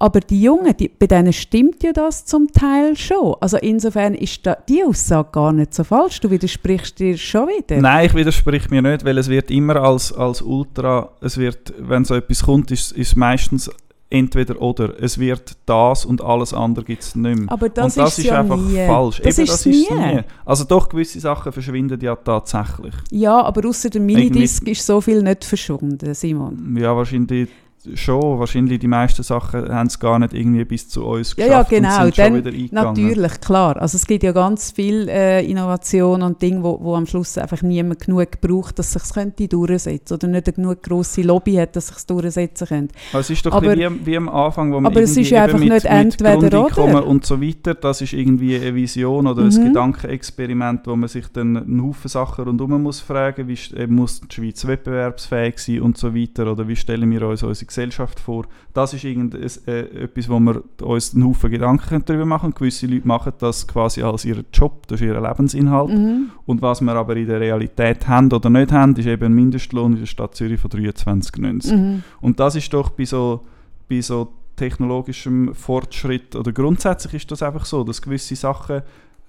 aber 0.01 0.21
die 0.21 0.43
Jungen, 0.43 0.77
die, 0.77 0.89
bei 0.89 1.07
denen 1.07 1.33
stimmt 1.33 1.83
ja 1.83 1.93
das 1.93 2.25
zum 2.25 2.49
Teil 2.49 2.97
schon. 2.97 3.37
Also 3.41 3.57
insofern 3.59 4.15
ist 4.15 4.45
da, 4.45 4.57
die 4.69 4.85
Aussage 4.85 5.29
gar 5.33 5.53
nicht 5.53 5.73
so 5.73 5.85
falsch. 5.85 6.21
Du 6.21 6.31
widersprichst 6.31 6.99
dir 6.99 7.17
schon 7.17 7.49
wieder. 7.49 7.81
Nein, 7.81 8.07
ich 8.07 8.15
widersprich 8.15 8.71
mir 8.71 8.83
nicht, 8.83 9.05
weil 9.05 9.17
es 9.19 9.29
wird 9.29 9.51
immer 9.51 9.77
als, 9.77 10.12
als 10.12 10.43
Ultra, 10.43 11.11
es 11.21 11.39
wird, 11.39 11.73
wenn 11.79 12.05
so 12.05 12.17
etwas 12.17 12.43
kommt, 12.43 12.71
ist 12.71 12.93
ist 13.04 13.04
meistens 13.17 13.71
entweder 14.11 14.61
oder. 14.61 15.01
Es 15.03 15.19
wird 15.19 15.57
das 15.67 16.05
und 16.05 16.23
alles 16.23 16.55
andere 16.55 16.85
gibt 16.85 17.03
es 17.03 17.15
nicht 17.15 17.39
mehr. 17.39 17.51
Aber 17.53 17.69
das, 17.69 17.97
und 17.97 18.03
das 18.05 18.13
ist 18.13 18.19
ist 18.21 18.25
ja 18.27 18.41
einfach 18.41 18.57
nie. 18.57 18.87
falsch. 18.87 19.21
Das 19.23 19.39
Eben, 19.39 19.45
ist 19.45 19.53
das 19.53 19.67
nie. 19.67 19.83
ist 19.83 19.91
nie. 19.91 20.21
Also 20.45 20.65
doch, 20.65 20.89
gewisse 20.89 21.21
Sachen 21.21 21.53
verschwinden 21.53 22.01
ja 22.01 22.15
tatsächlich. 22.17 22.95
Ja, 23.11 23.43
aber 23.43 23.69
außer 23.69 23.91
der 23.91 24.01
Minidisc 24.01 24.67
ist 24.69 24.87
so 24.87 25.01
viel 25.01 25.23
nicht 25.23 25.45
verschwunden, 25.45 26.15
Simon. 26.15 26.77
Ja, 26.79 26.97
wahrscheinlich 26.97 27.49
schon, 27.95 28.39
wahrscheinlich 28.39 28.78
die 28.78 28.89
meisten 28.89 29.22
Sachen 29.22 29.68
haben 29.68 29.87
es 29.89 29.99
gar 30.01 30.18
nicht 30.18 30.32
irgendwie 30.32 30.64
bis 30.64 30.89
zu 30.89 31.05
uns 31.05 31.35
Ja, 31.37 31.45
ja, 31.47 31.62
geschafft 31.62 31.72
und 31.72 31.76
genau. 31.78 32.03
sind 32.05 32.14
schon 32.16 32.24
Dann, 32.24 32.35
wieder 32.37 32.51
eingegangen. 32.51 33.05
natürlich, 33.05 33.41
klar. 33.41 33.76
Also 33.76 33.97
es 33.97 34.07
gibt 34.07 34.22
ja 34.22 34.32
ganz 34.32 34.70
viel 34.72 35.09
äh, 35.09 35.45
Innovation 35.45 36.22
und 36.22 36.41
Dinge, 36.41 36.62
wo, 36.62 36.78
wo 36.80 36.95
am 36.97 37.07
Schluss 37.07 37.37
einfach 37.39 37.62
niemand 37.62 38.01
genug 38.01 38.41
braucht, 38.41 38.78
dass 38.78 38.93
sich 38.93 39.03
es 39.03 39.12
könnte 39.14 39.47
durchsetzen 39.49 40.14
oder 40.14 40.28
nicht 40.28 40.47
eine 40.47 40.55
genug 40.55 40.82
grosse 40.82 41.22
Lobby 41.22 41.55
hat, 41.55 41.76
dass 41.76 41.89
sich 41.89 41.97
es 41.97 42.07
durchsetzen 42.07 42.66
könnte. 42.66 42.95
Aber 43.12 43.20
es 43.20 43.30
ist 43.30 43.45
doch 43.45 43.53
Aber- 43.53 43.70
ein 43.70 43.78
wie, 43.78 44.07
wie 44.07 44.16
am 44.16 44.28
Anfang, 44.28 44.72
wo 44.72 44.80
man 44.80 44.91
aber 44.93 45.03
es 45.03 45.16
ist 45.16 45.30
ja 45.30 45.45
einfach 45.45 45.59
mit, 45.59 45.70
nicht 45.70 45.85
entweder 45.87 46.64
oder. 46.64 47.07
und 47.07 47.26
so 47.26 47.41
weiter, 47.43 47.74
das 47.74 48.01
ist 48.01 48.12
irgendwie 48.12 48.57
eine 48.57 48.74
Vision 48.74 49.26
oder 49.26 49.43
ein 49.43 49.49
Mhm. 49.49 49.66
Gedankenexperiment, 49.66 50.87
wo 50.87 50.97
man 50.97 51.09
sich 51.09 51.26
dann 51.32 51.57
einen 51.57 51.82
Haufen 51.82 52.09
Sachen 52.09 52.45
rundherum 52.45 52.82
muss 52.82 53.01
fragen, 53.01 53.49
wie 53.49 53.59
äh, 53.76 53.87
muss 53.87 54.20
die 54.20 54.35
Schweiz 54.35 54.66
wettbewerbsfähig 54.66 55.59
sein 55.59 55.80
und 55.82 55.99
so 55.99 56.14
weiter 56.14 56.51
oder 56.51 56.66
wie 56.68 56.76
stellen 56.76 57.11
wir 57.11 57.26
uns 57.28 57.43
unsere 57.43 57.66
Gesellschaft 57.75 58.20
vor. 58.20 58.47
Das 58.72 58.95
ist 58.95 59.05
irgend, 59.05 59.35
äh, 59.35 60.05
etwas, 60.05 60.29
wo 60.29 60.39
wir 60.39 60.62
uns 60.83 61.14
einen 61.14 61.25
Haufen 61.25 61.51
Gedanken 61.51 62.05
darüber 62.05 62.25
machen. 62.25 62.55
Gewisse 62.55 62.87
Leute 62.87 63.07
machen 63.07 63.33
das 63.39 63.66
quasi 63.66 64.03
als 64.03 64.25
ihren 64.25 64.47
Job, 64.53 64.87
das 64.87 65.01
ist 65.01 65.07
ihr 65.07 65.20
Lebensinhalt. 65.20 65.91
Mhm. 65.91 66.31
Und 66.47 66.62
was 66.62 66.81
wir 66.81 66.95
aber 66.95 67.16
in 67.16 67.27
der 67.27 67.41
Realität 67.41 68.07
haben 68.07 68.33
oder 68.33 68.49
nicht 68.49 68.72
haben, 68.72 68.95
ist 68.95 69.07
eben 69.07 69.25
ein 69.25 69.35
Mindestlohn 69.35 69.95
in 69.95 70.01
der 70.01 70.07
Stadt 70.07 70.35
Zürich 70.35 70.61
von 70.61 70.70
23,90. 70.70 71.75
Mhm. 71.75 72.03
Und 72.20 72.39
das 72.39 72.55
ist 72.55 72.72
doch 72.72 72.91
bei 72.91 73.05
so, 73.05 73.45
bei 73.89 74.01
so 74.01 74.29
technologischem 74.57 75.53
Fortschritt 75.55 76.37
oder 76.37 76.53
grundsätzlich 76.53 77.14
ist 77.14 77.31
das 77.31 77.43
einfach 77.43 77.64
so, 77.64 77.83
dass 77.83 78.01
gewisse 78.01 78.37
Sachen, 78.37 78.83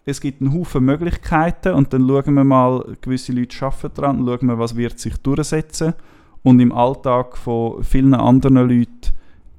es 0.05 0.21
gibt 0.21 0.39
einen 0.41 0.53
Haufen 0.53 0.85
Möglichkeiten 0.85 1.73
und 1.73 1.91
dann 1.91 2.07
schauen 2.07 2.35
wir 2.35 2.43
mal, 2.43 2.95
gewisse 3.01 3.33
Leute 3.33 3.65
arbeiten 3.65 3.95
dran, 3.95 4.19
und 4.19 4.27
schauen 4.27 4.47
wir, 4.47 4.59
was 4.59 4.75
wird 4.75 4.99
sich 4.99 5.17
durchsetzen 5.17 5.95
und 6.45 6.59
im 6.61 6.71
Alltag 6.71 7.35
von 7.37 7.83
vielen 7.83 8.13
anderen 8.13 8.55
Leuten 8.55 8.87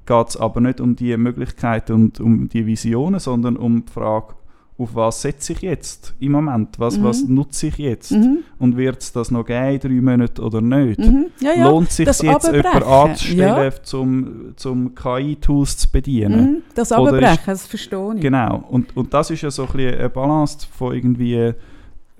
geht 0.07 0.29
es 0.29 0.37
aber 0.37 0.61
nicht 0.61 0.79
um 0.81 0.95
die 0.95 1.15
Möglichkeiten 1.17 1.91
und 1.93 2.19
um 2.19 2.47
die 2.49 2.65
Visionen, 2.65 3.19
sondern 3.19 3.57
um 3.57 3.85
die 3.85 3.91
Frage, 3.91 4.33
auf 4.79 4.93
was 4.95 5.23
setze 5.23 5.53
ich 5.53 5.61
jetzt 5.63 6.13
im 6.19 6.31
Moment, 6.33 6.77
was, 6.79 6.97
Mhm. 6.99 7.03
was 7.03 7.23
nutze 7.27 7.67
ich 7.67 7.77
jetzt 7.79 8.11
Mhm. 8.11 8.37
und 8.59 8.77
wird 8.77 9.01
es 9.01 9.11
das 9.11 9.31
noch 9.31 9.43
geben 9.43 9.73
in 9.73 9.79
drei 9.79 10.11
Monaten 10.11 10.39
oder 10.41 10.61
nicht? 10.61 10.99
Mhm. 10.99 11.25
Ja, 11.41 11.51
ja. 11.57 11.69
Lohnt 11.69 11.91
sich 11.91 12.05
jetzt 12.07 12.21
jemand 12.23 12.45
Abbrechen, 12.45 12.83
anzustellen, 12.83 13.73
zum, 13.83 14.53
zum 14.55 14.93
KI-Tools 14.95 15.77
zu 15.77 15.91
bedienen? 15.91 16.39
Mhm. 16.41 16.57
Das 16.75 16.91
Abbrechen, 16.91 17.39
das 17.47 17.65
verstehe 17.65 18.13
ich. 18.15 18.21
Genau. 18.21 18.63
Und, 18.69 18.95
und 18.95 19.13
das 19.13 19.31
ist 19.31 19.41
ja 19.41 19.49
so 19.51 19.63
ein 19.63 19.71
bisschen 19.73 19.95
eine 19.99 20.09
Balance 20.09 20.67
von 20.71 20.93
irgendwie 20.93 21.53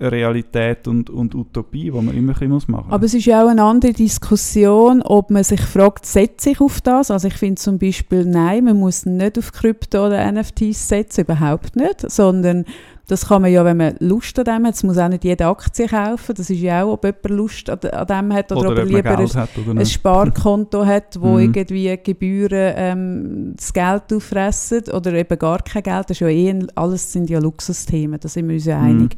Realität 0.00 0.86
und, 0.86 1.10
und 1.10 1.34
Utopie, 1.34 1.84
die 1.84 1.90
man 1.90 2.14
immer 2.16 2.32
ein 2.32 2.48
bisschen 2.50 2.70
machen 2.70 2.84
muss. 2.86 2.92
Aber 2.92 3.04
es 3.04 3.14
ist 3.14 3.24
ja 3.26 3.42
auch 3.44 3.48
eine 3.48 3.62
andere 3.64 3.92
Diskussion, 3.92 5.02
ob 5.02 5.30
man 5.30 5.42
sich 5.42 5.60
fragt, 5.60 6.06
setze 6.06 6.50
ich 6.50 6.60
auf 6.60 6.80
das? 6.80 7.10
Also 7.10 7.28
ich 7.28 7.34
finde 7.34 7.56
zum 7.60 7.78
Beispiel, 7.78 8.24
nein, 8.24 8.64
man 8.64 8.78
muss 8.78 9.06
nicht 9.06 9.38
auf 9.38 9.52
Krypto 9.52 10.06
oder 10.06 10.30
NFTs 10.30 10.88
setzen, 10.88 11.22
überhaupt 11.22 11.74
nicht, 11.74 12.08
sondern 12.10 12.64
das 13.08 13.26
kann 13.26 13.40
man 13.40 13.50
ja, 13.50 13.64
wenn 13.64 13.78
man 13.78 13.96
Lust 14.00 14.38
an 14.38 14.44
dem 14.44 14.66
hat, 14.66 14.74
es 14.74 14.82
muss 14.82 14.98
auch 14.98 15.08
nicht 15.08 15.24
jede 15.24 15.46
Aktie 15.46 15.86
kaufen, 15.86 16.34
das 16.36 16.50
ist 16.50 16.60
ja 16.60 16.84
auch, 16.84 16.92
ob 16.92 17.04
jemand 17.04 17.30
Lust 17.30 17.70
an, 17.70 17.78
dem 17.80 18.32
hat 18.34 18.52
oder, 18.52 18.60
oder 18.60 18.70
ob 18.72 18.78
er 18.78 18.84
lieber 18.84 19.18
ein, 19.18 19.26
hat 19.26 19.48
ein. 19.66 19.86
Sparkonto 19.86 20.84
hat, 20.84 21.18
wo 21.18 21.28
Mhm. 21.38 21.40
irgendwie 21.40 21.98
Gebühren 22.04 22.74
ähm, 22.76 23.54
das 23.56 23.72
Geld 23.72 24.12
auffressen 24.12 24.82
oder 24.92 25.14
eben 25.14 25.38
gar 25.38 25.62
kein 25.62 25.82
Geld, 25.82 26.10
das 26.10 26.16
ist 26.16 26.20
ja 26.20 26.28
eh, 26.28 26.66
alles 26.74 27.10
sind 27.10 27.30
ja 27.30 27.38
Luxusthemen, 27.38 28.20
da 28.20 28.28
sind 28.28 28.46
wir 28.46 28.54
uns 28.56 28.66
ja 28.66 28.78
Mhm. 28.78 28.84
einig. 28.84 29.16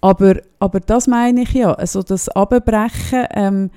Aber, 0.00 0.36
aber 0.58 0.80
das 0.80 1.06
meine 1.06 1.42
ich 1.42 1.52
ja, 1.52 1.72
also 1.72 2.02
das 2.02 2.28
Abbrechen, 2.28 3.26
ähm, 3.30 3.70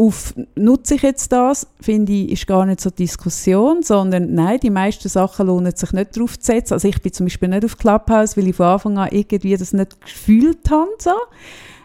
auf, 0.00 0.32
nutze 0.54 0.94
ich 0.94 1.02
jetzt 1.02 1.30
das, 1.30 1.66
finde 1.78 2.12
ich, 2.12 2.30
ist 2.32 2.46
gar 2.46 2.64
nicht 2.64 2.80
so 2.80 2.88
Diskussion, 2.88 3.82
sondern 3.82 4.32
nein, 4.32 4.58
die 4.58 4.70
meisten 4.70 5.10
Sachen 5.10 5.46
lohnen 5.46 5.76
sich 5.76 5.92
nicht 5.92 6.18
drauf 6.18 6.38
zu 6.38 6.46
setzen. 6.46 6.72
Also 6.72 6.88
ich 6.88 7.02
bin 7.02 7.12
zum 7.12 7.26
Beispiel 7.26 7.50
nicht 7.50 7.66
auf 7.66 7.76
Clubhouse, 7.76 8.34
weil 8.34 8.48
ich 8.48 8.56
von 8.56 8.66
Anfang 8.66 8.96
an 8.96 9.10
irgendwie 9.12 9.54
das 9.58 9.74
nicht 9.74 10.00
gefühlt 10.00 10.70
habe. 10.70 10.88
So. 10.98 11.12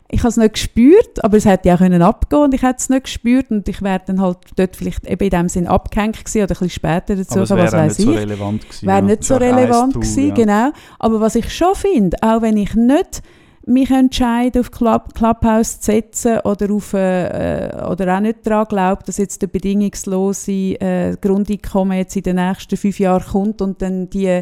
Ich 0.10 0.20
habe 0.20 0.30
es 0.30 0.38
nicht 0.38 0.54
gespürt, 0.54 1.24
aber 1.24 1.38
es 1.38 1.46
hätte 1.46 1.68
ja 1.68 1.76
auch 1.76 1.80
können 1.80 2.04
abgehen 2.04 2.44
und 2.44 2.54
ich 2.54 2.62
hätte 2.62 2.78
es 2.78 2.90
nicht 2.90 3.06
gespürt 3.06 3.50
und 3.50 3.68
ich 3.68 3.82
wäre 3.82 4.02
dann 4.06 4.22
halt 4.22 4.38
dort 4.56 4.76
vielleicht 4.76 5.08
eben 5.08 5.24
in 5.24 5.30
dem 5.32 5.50
Sinn 5.50 5.68
abgehängt 5.68 6.24
gewesen 6.24 6.44
oder 6.44 6.52
ein 6.52 6.60
bisschen 6.60 6.70
später 6.70 7.16
dazu, 7.16 7.40
aber 7.40 7.44
es 7.44 7.50
was 7.52 7.74
weiß 7.74 7.98
nicht 7.98 8.06
so 8.06 8.12
ich. 8.12 8.20
relevant 8.20 8.62
gewesen. 8.62 8.88
Wäre 8.88 9.02
nicht 9.02 9.24
so 9.24 9.36
relevant 9.36 9.94
gewesen, 9.96 10.28
ja. 10.28 10.34
genau. 10.36 10.72
Aber 11.00 11.22
was 11.22 11.36
ich 11.36 11.52
schon 11.52 11.74
finde, 11.74 12.18
auch 12.22 12.42
wenn 12.44 12.56
ich 12.58 12.76
nicht 12.76 13.24
mich 13.66 13.90
entscheide, 13.90 14.60
auf 14.60 14.70
Club, 14.70 15.16
Clubhouse 15.16 15.80
zu 15.80 15.92
setzen 15.92 16.40
oder, 16.44 16.72
auf, 16.72 16.94
äh, 16.94 17.70
äh, 17.70 17.86
oder 17.88 18.16
auch 18.16 18.20
nicht 18.20 18.46
daran 18.46 18.68
glaube, 18.68 19.04
dass 19.06 19.18
jetzt 19.18 19.42
der 19.42 19.48
bedingungslose 19.48 20.52
äh, 20.52 21.18
Grundeinkommen 21.20 21.98
jetzt 21.98 22.16
in 22.16 22.24
den 22.24 22.36
nächsten 22.36 22.78
fünf 22.78 23.00
Jahren 23.00 23.26
kommt 23.26 23.62
und 23.64 23.82
dann 23.82 24.10
die, 24.10 24.42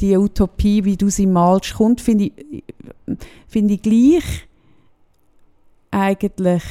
die 0.00 0.16
Utopie, 0.16 0.84
wie 0.84 0.96
du 0.98 1.08
sie 1.08 1.26
malst, 1.26 1.74
kommt, 1.74 2.02
finde 2.02 2.24
ich, 2.24 2.64
finde 3.48 3.74
ich 3.74 3.82
gleich 3.82 4.49
eigentlich 5.90 6.62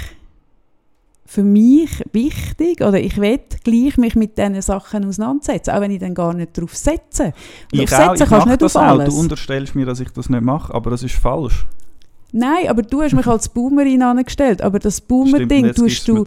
für 1.25 1.43
mich 1.43 2.03
wichtig 2.11 2.81
oder 2.81 2.99
ich 2.99 3.17
will 3.17 3.39
gleich 3.63 3.97
mich 3.97 4.15
mit 4.15 4.37
diesen 4.37 4.61
Sachen 4.63 5.05
auseinandersetzen, 5.05 5.71
auch 5.71 5.81
wenn 5.81 5.91
ich 5.91 5.99
dann 5.99 6.15
gar 6.15 6.33
nicht 6.33 6.57
darauf 6.57 6.75
setze. 6.75 7.33
Ich 7.71 7.89
Drauf 7.89 8.09
auch, 8.09 8.13
ich 8.15 8.25
kannst 8.25 8.47
nicht 8.47 8.61
das 8.63 8.75
auf 8.75 8.99
auch. 8.99 9.03
Du 9.03 9.19
unterstellst 9.19 9.75
mir, 9.75 9.85
dass 9.85 9.99
ich 9.99 10.09
das 10.09 10.29
nicht 10.29 10.41
mache, 10.41 10.73
aber 10.73 10.89
das 10.89 11.03
ist 11.03 11.15
falsch. 11.15 11.67
Nein, 12.31 12.67
aber 12.67 12.81
du 12.81 13.01
hast 13.01 13.13
mich 13.13 13.27
als 13.27 13.49
Boomerin 13.49 14.01
angestellt, 14.01 14.61
aber 14.61 14.79
das 14.79 15.01
Boomer-Ding 15.01 15.73
tust 15.73 16.07
du 16.07 16.25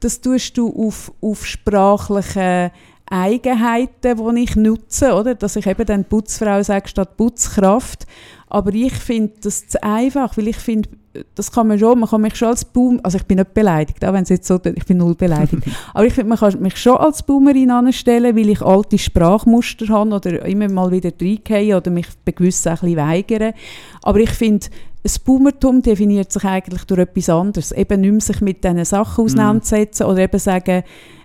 das 0.00 0.20
tust 0.20 0.56
du 0.58 0.86
auf, 0.86 1.12
auf 1.22 1.46
sprachliche 1.46 2.70
Eigenheiten, 3.08 4.34
die 4.34 4.42
ich 4.42 4.56
nutze, 4.56 5.14
oder? 5.14 5.34
Dass 5.34 5.56
ich 5.56 5.66
eben 5.66 5.86
dann 5.86 6.04
Putzfrau 6.04 6.62
sage 6.62 6.88
statt 6.88 7.16
Putzkraft. 7.16 8.06
Aber 8.48 8.72
ich 8.74 8.92
finde 8.92 9.32
das 9.42 9.68
zu 9.68 9.82
einfach, 9.82 10.36
weil 10.36 10.48
ich 10.48 10.56
finde, 10.56 10.90
das 11.34 11.52
kann 11.52 11.68
man 11.68 11.78
schon, 11.78 11.98
man 12.00 12.08
kann 12.08 12.20
mich 12.20 12.36
schon 12.36 12.48
als 12.48 12.64
Boom, 12.64 13.00
also 13.02 13.18
ich 13.18 13.24
bin 13.24 13.38
nicht 13.38 13.54
beleidigt, 13.54 14.04
auch 14.04 14.12
wenn 14.12 14.22
es 14.22 14.28
jetzt 14.28 14.46
so, 14.46 14.60
ich 14.62 14.84
bin 14.86 14.98
null 14.98 15.14
beleidigt, 15.14 15.62
aber 15.94 16.06
ich 16.06 16.12
finde, 16.12 16.28
man 16.30 16.38
kann 16.38 16.60
mich 16.60 16.76
schon 16.76 16.96
als 16.96 17.22
Boomerin 17.22 17.70
anstellen, 17.70 18.36
weil 18.36 18.48
ich 18.48 18.62
alte 18.62 18.98
Sprachmuster 18.98 19.88
habe 19.88 20.14
oder 20.14 20.44
immer 20.44 20.68
mal 20.68 20.90
wieder 20.90 21.10
reingehe 21.20 21.76
oder 21.76 21.90
mich 21.90 22.06
bei 22.24 22.32
gewissen 22.32 22.68
ein 22.68 22.78
bisschen 22.78 22.96
weigere. 22.96 23.54
Aber 24.02 24.18
ich 24.18 24.30
finde, 24.30 24.66
das 25.02 25.18
Boomertum 25.18 25.82
definiert 25.82 26.32
sich 26.32 26.44
eigentlich 26.44 26.84
durch 26.84 27.00
etwas 27.00 27.28
anderes. 27.28 27.70
Eben 27.70 28.00
nicht 28.00 28.10
mehr 28.10 28.20
sich 28.20 28.40
mit 28.40 28.64
diesen 28.64 28.84
Sachen 28.84 29.24
auseinandersetzen 29.24 30.04
oder 30.04 30.18
eben 30.18 30.38
sagen, 30.38 30.82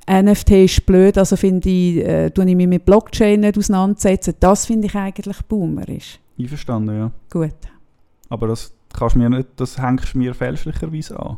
NFT 0.10 0.52
ist 0.52 0.86
blöd, 0.86 1.18
also 1.18 1.36
finde 1.36 1.70
ich, 1.70 1.98
äh, 1.98 2.28
ich 2.28 2.56
mich 2.56 2.68
mit 2.68 2.86
Blockchain 2.86 3.40
nicht 3.40 3.58
auseinandersetzen. 3.58 4.36
Das 4.40 4.66
finde 4.66 4.88
ich 4.88 4.96
eigentlich 4.96 5.42
boomerisch. 5.44 6.20
Einverstanden, 6.40 6.96
ja. 6.96 7.12
Gut. 7.32 7.56
Aber 8.30 8.48
das 8.48 8.74
kannst 8.94 9.16
mir 9.16 9.30
nicht, 9.30 9.48
das 9.58 9.82
hängst 9.82 10.14
du 10.14 10.18
mir 10.18 10.34
fälschlicherweise 10.34 11.20
an. 11.20 11.38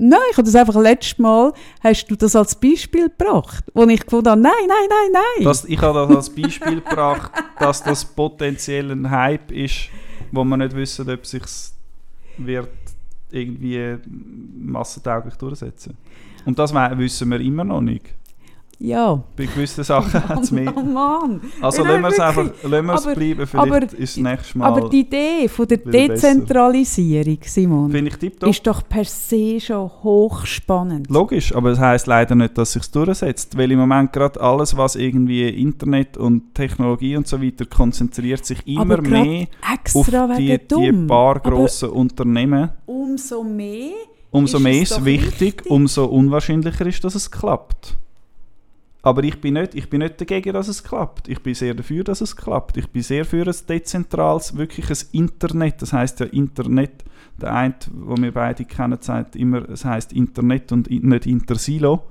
Nein, 0.00 0.20
ich 0.30 0.36
habe 0.36 0.44
das 0.44 0.54
einfach 0.54 0.76
letztes 0.76 1.18
Mal, 1.18 1.52
hast 1.82 2.06
du 2.06 2.14
das 2.14 2.36
als 2.36 2.54
Beispiel 2.54 3.08
gebracht, 3.08 3.64
wo 3.74 3.82
ich 3.82 4.00
gefunden 4.00 4.28
habe, 4.28 4.40
nein, 4.40 4.52
nein, 4.68 4.88
nein, 4.88 5.12
nein. 5.12 5.44
Das, 5.44 5.64
ich 5.64 5.80
habe 5.80 6.06
das 6.06 6.16
als 6.16 6.30
Beispiel 6.30 6.80
gebracht, 6.80 7.32
dass 7.58 7.82
das 7.82 8.04
potenziell 8.04 8.92
ein 8.92 9.10
Hype 9.10 9.50
ist, 9.50 9.88
wo 10.30 10.44
man 10.44 10.60
nicht 10.60 10.76
wissen, 10.76 11.10
ob 11.10 11.26
sich 11.26 11.42
wird 12.36 12.68
irgendwie 13.32 13.96
massentauglich 14.06 15.34
durchsetzen. 15.34 15.96
Und 16.44 16.58
das 16.58 16.72
wissen 16.72 17.30
wir 17.30 17.40
immer 17.40 17.64
noch 17.64 17.80
nicht. 17.80 18.06
Ja. 18.80 19.22
Bei 19.36 19.46
gewissen 19.46 19.82
Sachen 19.84 20.12
hat 20.28 20.42
es 20.42 20.50
mehr. 20.52 20.72
Oh 20.76 20.80
Mann. 20.80 21.40
Also 21.60 21.82
lassen 21.84 22.00
wir 22.02 22.08
es 22.08 22.20
einfach 22.20 22.46
lassen 22.62 22.90
Aber- 22.90 23.14
bleiben. 23.14 23.46
Vielleicht 23.46 23.54
aber- 23.72 23.82
ist 23.98 24.16
das 24.16 24.22
nächste 24.22 24.58
Mal. 24.58 24.66
Aber 24.66 24.88
die 24.88 25.00
Idee 25.00 25.48
von 25.48 25.66
der 25.68 25.76
besser. 25.78 26.08
Dezentralisierung, 26.08 27.38
Simon, 27.42 27.90
Finde 27.90 28.10
ich 28.10 28.16
tipptopp. 28.16 28.48
ist 28.50 28.66
doch 28.66 28.88
per 28.88 29.04
se 29.04 29.60
schon 29.60 29.88
hochspannend. 30.02 31.10
Logisch, 31.10 31.54
aber 31.54 31.70
das 31.70 31.78
heisst 31.78 32.06
leider 32.06 32.34
nicht, 32.34 32.56
dass 32.58 32.72
sich 32.72 32.88
durchsetzt, 32.90 33.56
weil 33.56 33.70
im 33.72 33.78
Moment 33.78 34.12
gerade 34.12 34.40
alles, 34.40 34.76
was 34.76 34.96
irgendwie 34.96 35.48
Internet 35.48 36.16
und 36.16 36.54
Technologie 36.54 37.16
und 37.16 37.26
so 37.26 37.42
weiter 37.42 37.64
konzentriert 37.66 38.44
sich 38.44 38.66
immer 38.66 38.82
Aber 38.82 39.02
mehr 39.02 39.46
auf 39.94 40.06
die, 40.36 40.58
die 40.58 40.92
paar 41.06 41.36
Aber 41.36 41.50
grossen 41.50 41.90
Unternehmen. 41.90 42.70
umso 42.86 43.42
mehr 43.42 43.90
Umso 44.30 44.58
ist 44.58 44.62
mehr 44.62 44.72
es 44.82 44.90
ist 44.90 44.98
es 44.98 45.04
wichtig, 45.04 45.40
wichtig. 45.40 45.70
umso 45.70 46.04
unwahrscheinlicher 46.04 46.84
ist, 46.86 47.02
dass 47.02 47.14
es 47.14 47.30
klappt. 47.30 47.96
Aber 49.08 49.24
ich 49.24 49.40
bin, 49.40 49.54
nicht, 49.54 49.74
ich 49.74 49.88
bin 49.88 50.00
nicht 50.00 50.20
dagegen, 50.20 50.52
dass 50.52 50.68
es 50.68 50.84
klappt. 50.84 51.28
Ich 51.28 51.42
bin 51.42 51.54
sehr 51.54 51.72
dafür, 51.72 52.04
dass 52.04 52.20
es 52.20 52.36
klappt. 52.36 52.76
Ich 52.76 52.88
bin 52.88 53.00
sehr 53.00 53.24
für 53.24 53.46
ein 53.46 53.54
dezentrales, 53.66 54.54
wirklich 54.54 54.90
ein 54.90 54.98
Internet. 55.12 55.80
Das 55.80 55.94
heißt 55.94 56.20
ja 56.20 56.26
Internet. 56.26 57.04
Der 57.40 57.54
eine, 57.54 57.74
wo 57.90 58.16
wir 58.18 58.32
beide 58.32 58.66
kennen, 58.66 58.98
sagt 59.00 59.34
immer, 59.34 59.66
es 59.70 59.86
heißt 59.86 60.12
Internet 60.12 60.72
und 60.72 60.90
nicht 60.90 61.26
Intersilo. 61.26 62.02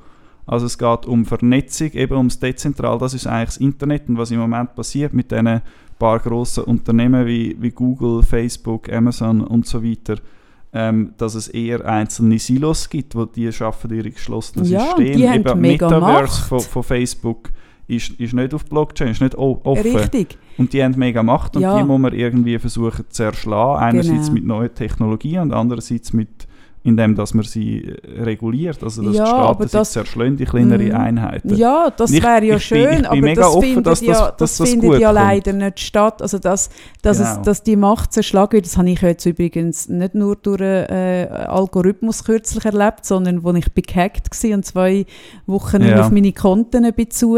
Also 0.48 0.66
es 0.66 0.80
geht 0.80 1.06
um 1.06 1.28
Vernetzung, 1.28 1.92
eben 1.92 2.18
ums 2.18 2.40
Dezentral. 2.40 2.98
Das 2.98 3.14
ist 3.14 3.28
eigentlich 3.28 3.50
das 3.50 3.58
Internet. 3.58 4.10
Und 4.10 4.18
was 4.18 4.32
im 4.32 4.40
Moment 4.40 4.74
passiert 4.74 5.14
mit 5.14 5.30
diesen 5.30 5.62
paar 6.00 6.18
grossen 6.18 6.64
Unternehmen 6.64 7.28
wie, 7.28 7.56
wie 7.60 7.70
Google, 7.70 8.24
Facebook, 8.24 8.92
Amazon 8.92 9.42
und 9.42 9.68
so 9.68 9.84
weiter, 9.84 10.16
ähm, 10.74 11.14
dass 11.18 11.36
es 11.36 11.48
eher 11.48 11.86
einzelne 11.86 12.40
Silos 12.40 12.90
gibt, 12.90 13.16
wo 13.16 13.26
die 13.26 13.52
schaffen 13.52 13.94
ihre 13.94 14.12
geschlossenen 14.12 14.66
Ja, 14.68 14.82
Systeme. 14.82 15.12
die 15.16 15.28
haben 15.30 15.40
Eben 15.48 15.62
mega 15.62 15.88
Metaverse 15.90 16.42
von, 16.44 16.60
von 16.60 16.84
Facebook 16.84 17.50
ist, 17.88 18.10
ist 18.20 18.34
nicht 18.34 18.54
auf 18.54 18.66
Blockchain, 18.66 19.10
ist 19.10 19.22
nicht 19.22 19.36
offen. 19.36 19.82
Richtig. 19.82 20.38
Und 20.58 20.74
die 20.74 20.84
haben 20.84 20.98
mega 20.98 21.24
Macht 21.24 21.56
und 21.56 21.62
Ja. 21.62 21.78
die 21.78 21.84
muss 21.86 22.00
man 22.00 22.14
irgendwie 22.14 22.60
versuchen 22.60 23.06
zu 23.10 23.24
erschlagen. 23.24 23.82
Einerseits 23.82 24.24
Genau. 24.28 24.34
mit 24.34 24.46
neuen 24.46 24.74
Technologien 24.76 25.42
und 25.42 25.54
andererseits 25.54 26.12
mit 26.14 26.47
indem 26.88 27.16
dass 27.16 27.34
man 27.34 27.44
sie 27.44 27.84
äh, 27.84 28.22
reguliert, 28.24 28.82
also 28.82 29.04
dass 29.04 29.16
Ja, 29.16 29.24
die 29.24 29.30
Staaten 29.30 29.68
das- 29.72 29.92
zerschlagen, 29.92 30.38
die 30.38 30.46
kleinere 30.46 30.84
Mhm. 30.84 30.96
Einheiten. 30.96 31.56
Ja, 31.56 31.92
das 31.96 32.12
wäre 32.12 32.24
ja 32.26 32.42
ich 32.44 32.50
bin- 32.50 32.60
schön, 32.60 32.90
ich 32.92 32.96
bin 32.98 33.06
aber 33.06 33.16
mega 33.22 33.42
das 33.42 33.52
offen, 33.56 33.62
findet 33.68 33.86
dass 33.88 34.00
das- 34.00 34.08
ja, 34.20 34.32
das 34.38 34.58
das 34.58 34.70
findet 34.70 35.00
ja 35.00 35.08
kommt. 35.14 35.20
leider 35.22 35.54
nicht 35.54 35.80
statt. 35.82 36.22
Also 36.22 36.40
dass, 36.40 36.70
dass, 37.02 37.20
es, 37.20 37.30
Genau. 37.32 37.42
dass 37.44 37.64
die 37.64 37.76
Macht 37.76 38.14
zerschlagen 38.14 38.54
wird, 38.54 38.66
das 38.66 38.78
habe 38.78 38.90
ich 38.90 39.02
jetzt 39.02 39.26
übrigens 39.26 39.90
nicht 39.90 40.16
nur 40.16 40.36
durch 40.38 40.62
einen 40.62 40.88
äh, 40.90 41.28
Algorithmus 41.48 42.24
kürzlich 42.24 42.64
erlebt, 42.66 43.06
sondern 43.06 43.44
wo 43.44 43.52
ich 43.54 43.66
gehackt 43.76 44.30
war 44.44 44.54
und 44.56 44.66
zwei 44.66 45.06
Wochen 45.46 45.82
Ja. 45.84 46.02
auf 46.02 46.12
meine 46.12 46.32
Konten 46.34 46.86
ein 46.86 46.94
bisschen 46.94 47.12
zu, 47.12 47.38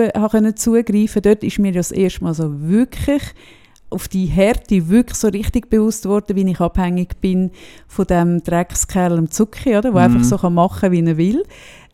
zugreifen 0.55 1.21
Dort 1.23 1.43
ist 1.43 1.59
mir 1.59 1.71
das 1.71 1.91
erste 1.91 2.23
Mal 2.23 2.33
so 2.33 2.49
wirklich 2.61 3.23
auf 3.89 4.07
die 4.07 4.25
Härte 4.25 4.89
wirklich 4.89 5.17
so 5.17 5.27
richtig 5.27 5.69
bewusst 5.69 6.05
worden, 6.05 6.35
wie 6.35 6.51
ich 6.51 6.59
abhängig 6.59 7.19
bin 7.21 7.51
von 7.87 8.05
dem 8.05 8.43
Dreckskerl 8.43 9.17
am 9.17 9.31
Zucki, 9.31 9.69
oder? 9.69 9.81
der 9.81 9.91
Mhm. 9.91 9.97
einfach 9.97 10.23
so 10.23 10.37
kann 10.37 10.53
machen 10.53 10.91
wie 10.91 11.05
er 11.05 11.17
will. 11.17 11.43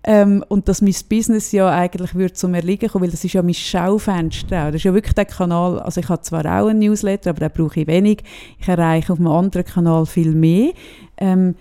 Ähm, 0.07 0.43
und 0.49 0.67
dass 0.67 0.83
mein 0.83 0.93
Business 1.09 1.51
ja 1.51 1.67
eigentlich 1.69 2.13
würde 2.13 2.33
zum 2.33 2.53
Erliegen 2.53 2.89
kommen, 2.89 3.05
weil 3.05 3.11
das 3.11 3.23
ist 3.23 3.33
ja 3.33 3.41
mein 3.41 3.55
Schaufenster. 3.55 4.67
Das 4.67 4.75
ist 4.75 4.83
ja 4.83 4.93
wirklich 4.93 5.15
der 5.15 5.25
Kanal, 5.25 5.79
also 5.79 5.99
ich 5.99 6.09
habe 6.09 6.21
zwar 6.21 6.45
auch 6.45 6.67
einen 6.67 6.79
Newsletter, 6.79 7.31
aber 7.31 7.49
den 7.49 7.51
brauche 7.51 7.79
ich 7.79 7.87
wenig. 7.87 8.21
Ich 8.59 8.67
erreiche 8.67 9.13
auf 9.13 9.19
einem 9.19 9.29
anderen 9.29 9.65
Kanal 9.65 10.05
viel 10.05 10.35
mehr. 10.35 10.73
Ähm, 11.17 11.55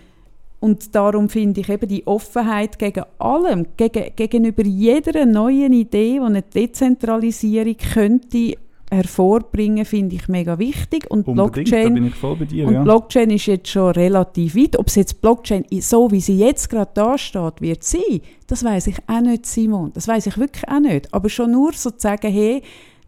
und 0.61 0.95
darum 0.95 1.29
finde 1.31 1.61
ich 1.61 1.69
eben 1.71 1.89
die 1.89 2.07
Offenheit 2.07 2.79
gegen 2.79 3.05
allem, 3.19 3.67
gegen, 3.77 4.15
gegenüber 4.15 4.63
jeder 4.65 5.25
neuen 5.25 5.73
Idee, 5.73 6.15
die 6.15 6.21
eine 6.21 6.43
Dezentralisierung 6.43 7.77
könnte 7.77 8.57
hervorbringen, 8.95 9.85
finde 9.85 10.17
ich 10.17 10.29
mega 10.29 10.59
wichtig. 10.59 11.11
Und 11.11 11.27
Unbedingt, 11.29 11.69
Blockchain 11.69 12.13
dir. 12.47 12.67
und 12.67 12.75
ja. 12.75 12.83
Blockchain 12.83 13.31
ist 13.31 13.47
jetzt 13.47 13.69
schon 13.69 13.93
relativ 13.93 14.57
weit. 14.57 14.79
Ob 14.79 14.89
es 14.89 14.95
jetzt 14.95 15.21
Blockchain 15.21 15.65
so, 15.81 16.11
wie 16.11 16.21
sie 16.21 16.39
jetzt 16.39 16.71
gerade 16.71 16.91
da 16.95 17.19
steht, 17.19 17.61
wird 17.61 17.85
sein, 17.85 18.21
das 18.47 18.65
weiß 18.65 18.87
ich 18.89 18.97
auch 19.07 19.21
nicht, 19.21 19.47
Simon. 19.47 19.93
Das 19.95 20.09
weiß 20.09 20.27
ich 20.27 20.39
wirklich 20.39 20.69
auch 20.69 20.81
nicht. 20.81 21.13
Aber 21.13 21.29
schon 21.29 21.53
nur 21.53 21.73
so 21.73 21.91
zu 21.91 22.01
sagen, 22.01 22.31
hey, 22.31 22.63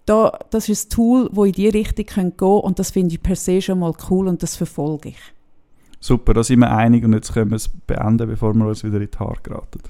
da, 0.07 0.39
das 0.51 0.68
ist 0.68 0.87
ein 0.87 0.91
Tool, 0.91 1.28
wo 1.32 1.45
in 1.45 1.53
die 1.53 1.68
Richtung 1.68 2.07
gehen 2.07 2.37
könnte 2.37 2.45
und 2.45 2.78
das 2.78 2.93
finde 2.93 3.14
ich 3.14 3.22
per 3.22 3.37
se 3.37 3.61
schon 3.61 3.80
mal 3.80 3.93
cool 4.11 4.28
und 4.28 4.43
das 4.43 4.57
verfolge 4.57 5.11
ich. 5.11 5.36
Super, 6.01 6.34
da 6.34 6.44
sind 6.44 6.61
wir 6.61 6.70
einig 6.70 7.03
und 7.05 7.14
jetzt 7.14 7.32
können 7.32 7.51
wir 7.51 7.57
es 7.57 7.68
beenden, 7.68 8.28
bevor 8.28 8.55
wir 8.55 8.66
uns 8.66 8.84
wieder 8.84 9.01
in 9.01 9.09
die 9.11 9.18
Haare 9.18 9.36
geraten. 9.42 9.80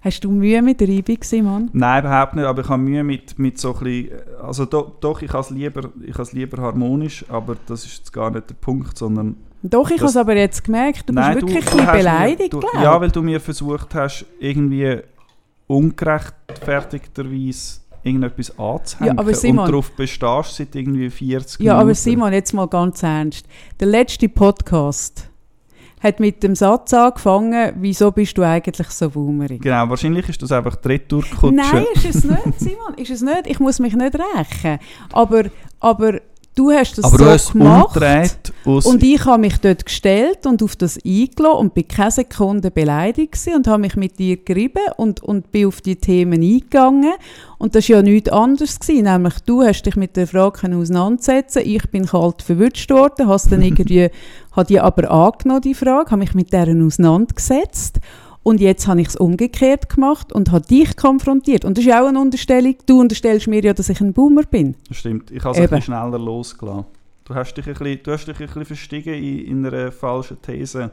Hast 0.00 0.22
du 0.24 0.30
Mühe 0.30 0.62
mit 0.62 0.80
der 0.80 0.88
Reibung, 0.88 1.18
Simon? 1.22 1.68
Nein, 1.72 2.04
überhaupt 2.04 2.36
nicht, 2.36 2.44
aber 2.44 2.62
ich 2.62 2.68
habe 2.68 2.80
Mühe 2.80 3.02
mit, 3.02 3.36
mit 3.38 3.58
so 3.58 3.74
ein 3.74 3.80
bisschen, 3.84 4.10
also 4.40 4.64
do, 4.64 4.92
doch, 5.00 5.20
ich 5.20 5.30
habe 5.32 5.40
es 5.40 5.50
lieber, 5.50 5.90
ich 6.00 6.12
habe 6.14 6.22
es 6.22 6.32
lieber 6.32 6.62
harmonisch, 6.62 7.24
aber 7.28 7.56
das 7.66 7.84
ist 7.84 7.98
jetzt 7.98 8.12
gar 8.12 8.30
nicht 8.30 8.48
der 8.48 8.54
Punkt, 8.54 8.96
sondern 8.96 9.34
Doch, 9.62 9.90
ich 9.90 9.98
habe 9.98 10.08
es 10.08 10.16
aber 10.16 10.36
jetzt 10.36 10.62
gemerkt, 10.62 11.08
du 11.08 11.12
Nein, 11.12 11.34
bist 11.40 11.48
wirklich 11.48 11.64
du 11.64 11.70
ein 11.70 11.74
bisschen 11.78 11.86
hast 11.88 11.92
mir- 11.92 11.98
beleidigt, 11.98 12.52
du. 12.52 12.60
Ja, 12.80 13.00
weil 13.00 13.10
du 13.10 13.22
mir 13.22 13.40
versucht 13.40 13.92
hast, 13.96 14.24
irgendwie 14.38 14.98
ungerechtfertigterweise 15.66 17.80
irgendetwas 18.04 18.56
anzuhängen 18.58 19.16
Ja, 19.16 19.20
aber 19.20 19.34
Simon- 19.34 19.64
und 19.64 19.70
darauf 19.70 19.90
bestehst 19.92 20.54
seit 20.56 20.74
irgendwie 20.76 21.10
40 21.10 21.60
Ja, 21.60 21.72
Minuten. 21.74 21.80
aber 21.88 21.94
Simon, 21.94 22.32
jetzt 22.32 22.52
mal 22.54 22.68
ganz 22.68 23.02
ernst. 23.02 23.46
Der 23.80 23.88
letzte 23.88 24.28
Podcast 24.28 25.27
hat 26.00 26.20
mit 26.20 26.42
dem 26.42 26.54
Satz 26.54 26.94
angefangen, 26.94 27.72
wieso 27.76 28.10
bist 28.10 28.36
du 28.38 28.42
eigentlich 28.42 28.88
so 28.90 29.14
wumerig? 29.14 29.62
Genau, 29.62 29.88
wahrscheinlich 29.88 30.28
ist 30.28 30.42
das 30.42 30.52
einfach 30.52 30.76
die 30.76 30.88
Retourkutsche. 30.88 31.54
Nein, 31.54 31.86
ist 31.94 32.04
es 32.04 32.24
nicht, 32.24 32.60
Simon. 32.60 32.94
Ist 32.96 33.10
es 33.10 33.22
nicht. 33.22 33.46
Ich 33.46 33.60
muss 33.60 33.78
mich 33.78 33.94
nicht 33.94 34.14
rächen. 34.14 34.78
Aber, 35.12 35.44
aber 35.80 36.20
du 36.58 36.72
hast 36.72 36.98
das 36.98 37.04
aber 37.04 37.18
so 37.18 37.24
du 37.24 37.30
hast 37.30 37.52
gemacht. 37.52 38.52
Und 38.64 39.02
ich 39.02 39.24
habe 39.24 39.40
mich 39.40 39.58
dort 39.58 39.84
gestellt 39.84 40.44
und 40.44 40.62
auf 40.62 40.74
das 40.74 40.98
eingelassen 41.04 41.58
und 41.58 41.74
bin 41.74 41.86
keine 41.86 42.10
Sekunde 42.10 42.70
beleidigt 42.70 43.38
und 43.54 43.68
habe 43.68 43.82
mich 43.82 43.96
mit 43.96 44.18
dir 44.18 44.36
gerieben 44.36 44.82
und, 44.96 45.22
und 45.22 45.52
bin 45.52 45.68
auf 45.68 45.80
die 45.80 45.96
Themen 45.96 46.42
eingegangen. 46.42 47.14
Und 47.58 47.74
das 47.74 47.88
war 47.88 47.96
ja 47.96 48.02
nichts 48.02 48.30
anderes. 48.30 48.80
Gewesen, 48.80 49.04
nämlich 49.04 49.34
du 49.46 49.62
hast 49.62 49.82
dich 49.82 49.96
mit 49.96 50.16
der 50.16 50.26
Frage 50.26 50.76
auseinandersetzen 50.76 51.62
Ich 51.64 51.88
bin 51.90 52.06
kalt 52.06 52.42
verwünscht 52.42 52.90
worden, 52.90 53.28
hast 53.28 53.52
dann 53.52 53.62
irgendwie, 53.68 54.10
habe 54.52 54.66
die 54.66 54.80
aber 54.80 55.10
angenommen, 55.10 55.62
die 55.62 55.74
Frage, 55.74 56.10
habe 56.10 56.20
mich 56.20 56.34
mit 56.34 56.52
deren 56.52 56.84
auseinandergesetzt. 56.84 58.00
Und 58.48 58.62
jetzt 58.62 58.88
habe 58.88 59.02
ich 59.02 59.08
es 59.08 59.16
umgekehrt 59.16 59.90
gemacht 59.90 60.32
und 60.32 60.52
habe 60.52 60.66
dich 60.66 60.96
konfrontiert. 60.96 61.66
Und 61.66 61.76
das 61.76 61.84
ist 61.84 61.92
auch 61.92 62.06
eine 62.06 62.18
Unterstellung. 62.18 62.76
Du 62.86 62.98
unterstellst 62.98 63.46
mir 63.46 63.62
ja, 63.62 63.74
dass 63.74 63.90
ich 63.90 64.00
ein 64.00 64.14
Boomer 64.14 64.44
bin. 64.44 64.74
Das 64.88 64.96
stimmt, 64.96 65.30
ich 65.30 65.44
habe 65.44 65.50
es 65.54 65.58
ein 65.58 65.68
bisschen 65.68 65.82
schneller 65.82 66.18
losgelassen. 66.18 66.86
Du 67.26 67.34
hast 67.34 67.52
dich 67.52 67.66
ein 67.66 67.74
bisschen, 67.74 68.00
du 68.02 68.10
hast 68.10 68.26
dich 68.26 68.40
ein 68.40 68.46
bisschen 68.46 68.64
verstiegen 68.64 69.12
in, 69.12 69.38
in 69.40 69.66
einer 69.66 69.92
falschen 69.92 70.40
These 70.40 70.92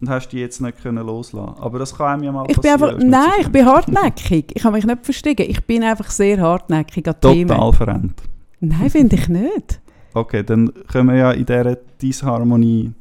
und 0.00 0.08
hast 0.08 0.28
die 0.30 0.38
jetzt 0.38 0.62
nicht 0.62 0.80
können 0.80 1.06
loslassen. 1.06 1.56
Aber 1.60 1.78
das 1.78 1.94
kann 1.94 2.06
einem 2.06 2.22
ja 2.22 2.32
mal 2.32 2.46
Ich 2.48 2.58
bin 2.58 2.70
passieren. 2.72 2.82
einfach, 2.82 2.98
ist 2.98 3.04
nicht 3.04 3.12
so 3.14 3.20
nein, 3.20 3.40
ich 3.42 3.48
bin 3.48 3.66
hartnäckig. 3.66 4.52
Ich 4.54 4.64
habe 4.64 4.76
mich 4.76 4.86
nicht 4.86 5.04
verstecken. 5.04 5.46
Ich 5.46 5.62
bin 5.62 5.82
einfach 5.84 6.10
sehr 6.10 6.40
hartnäckig 6.40 7.06
an 7.06 7.20
Themen. 7.20 7.48
Total 7.48 7.72
verrennt. 7.74 8.22
Nein, 8.60 8.88
finde 8.88 9.16
ich 9.16 9.28
nicht. 9.28 9.78
Okay, 10.14 10.42
dann 10.42 10.72
können 10.90 11.10
wir 11.10 11.16
ja 11.16 11.32
in 11.32 11.44
dieser 11.44 11.76
Disharmonie 12.00 12.92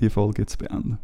die 0.00 0.10
Folge 0.10 0.42
jetzt 0.42 0.58
beenden. 0.58 0.98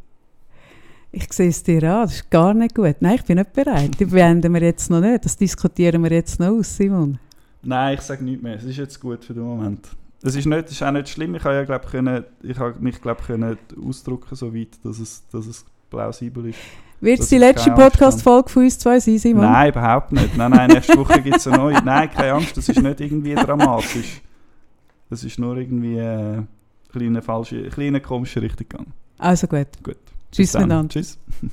Ich 1.16 1.32
sehe 1.32 1.48
es 1.48 1.62
dir 1.62 1.82
an, 1.84 2.02
das 2.02 2.14
ist 2.16 2.30
gar 2.30 2.52
nicht 2.54 2.74
gut. 2.74 2.96
Nein, 2.98 3.14
ich 3.14 3.24
bin 3.24 3.38
nicht 3.38 3.52
bereit. 3.52 4.00
Die 4.00 4.04
beenden 4.04 4.52
wir 4.52 4.62
jetzt 4.62 4.90
noch 4.90 5.00
nicht. 5.00 5.24
Das 5.24 5.36
diskutieren 5.36 6.02
wir 6.02 6.10
jetzt 6.10 6.40
noch 6.40 6.48
aus, 6.48 6.76
Simon. 6.76 7.18
Nein, 7.62 7.94
ich 7.94 8.00
sage 8.00 8.24
nichts 8.24 8.42
mehr. 8.42 8.56
Es 8.56 8.64
ist 8.64 8.76
jetzt 8.76 9.00
gut 9.00 9.24
für 9.24 9.32
den 9.32 9.44
Moment. 9.44 9.88
Es 10.22 10.34
ist, 10.34 10.46
nicht, 10.46 10.66
es 10.66 10.72
ist 10.72 10.82
auch 10.82 10.90
nicht 10.90 11.08
schlimm. 11.08 11.36
Ich 11.36 11.44
habe 11.44 11.54
ja, 11.54 11.64
glaub, 11.64 11.86
können, 11.88 12.24
ich 12.42 12.58
habe 12.58 12.74
mich 12.80 13.00
glaub, 13.00 13.24
können 13.24 13.56
ausdrücken 13.86 14.34
so 14.34 14.52
weit, 14.52 14.70
dass 14.82 14.98
es, 14.98 15.22
dass 15.30 15.46
es 15.46 15.64
plausibel 15.88 16.46
ist. 16.46 16.58
Wird 17.00 17.20
es 17.20 17.28
die 17.28 17.38
letzte 17.38 17.70
Podcast-Folge 17.70 18.48
von 18.48 18.64
uns 18.64 18.78
zwei 18.78 18.98
sein, 18.98 19.18
Simon? 19.18 19.42
Nein, 19.42 19.70
überhaupt 19.70 20.10
nicht. 20.10 20.36
Nein, 20.36 20.50
nein, 20.50 20.70
nächste 20.70 20.98
Woche 20.98 21.20
gibt 21.22 21.36
es 21.36 21.46
eine 21.46 21.58
neue. 21.58 21.80
Nein, 21.84 22.10
keine 22.10 22.32
Angst, 22.32 22.56
das 22.56 22.68
ist 22.68 22.82
nicht 22.82 23.00
irgendwie 23.00 23.34
dramatisch. 23.34 24.20
Das 25.10 25.22
ist 25.22 25.38
nur 25.38 25.56
irgendwie 25.56 25.98
äh, 25.98 26.02
eine 26.02 26.48
kleine, 26.90 27.22
falsche, 27.22 27.68
kleine 27.68 28.00
komische 28.00 28.42
Richtung 28.42 28.68
gegangen. 28.68 28.92
Also 29.18 29.46
gut. 29.46 29.68
Gut. 29.82 29.98
Tschüss 30.34 30.54
miteinander. 30.54 30.92
Tschüss. 30.92 31.18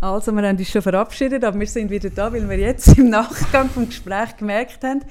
Also, 0.00 0.32
wir 0.32 0.42
haben 0.42 0.58
uns 0.58 0.68
schon 0.68 0.82
verabschiedet, 0.82 1.44
aber 1.44 1.60
wir 1.60 1.66
sind 1.68 1.88
wieder 1.88 2.10
da, 2.10 2.32
weil 2.32 2.48
wir 2.50 2.58
jetzt 2.58 2.98
im 2.98 3.08
Nachgang 3.08 3.70
vom 3.70 3.86
Gespräch 3.86 4.36
gemerkt 4.36 4.82
haben, 4.82 5.02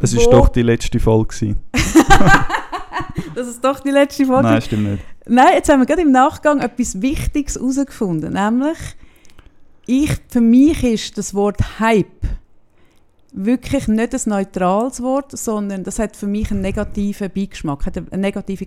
Es 0.00 0.16
war 0.16 0.30
doch 0.30 0.48
die 0.48 0.62
letzte 0.62 1.00
Folge. 1.00 1.56
Dass 3.34 3.48
es 3.48 3.60
doch 3.60 3.80
die 3.80 3.90
letzte 3.90 4.24
Folge 4.24 4.44
Nein, 4.44 4.62
stimmt 4.62 4.84
nicht. 4.84 5.04
Nein, 5.26 5.48
jetzt 5.54 5.68
haben 5.68 5.80
wir 5.80 5.86
gerade 5.86 6.02
im 6.02 6.12
Nachgang 6.12 6.60
etwas 6.60 7.02
Wichtiges 7.02 7.56
herausgefunden. 7.56 8.34
Nämlich, 8.34 8.78
ich, 9.86 10.16
für 10.28 10.40
mich 10.40 10.84
ist 10.84 11.18
das 11.18 11.34
Wort 11.34 11.80
Hype 11.80 12.06
wirklich 13.36 13.86
nicht 13.86 14.14
ein 14.14 14.20
neutrales 14.26 15.02
Wort, 15.02 15.30
sondern 15.30 15.84
das 15.84 15.98
hat 15.98 16.16
für 16.16 16.26
mich 16.26 16.50
einen 16.50 16.62
negativen 16.62 17.30
Beigeschmack, 17.30 17.86
hat 17.86 17.98
eine 17.98 18.20
negative 18.20 18.66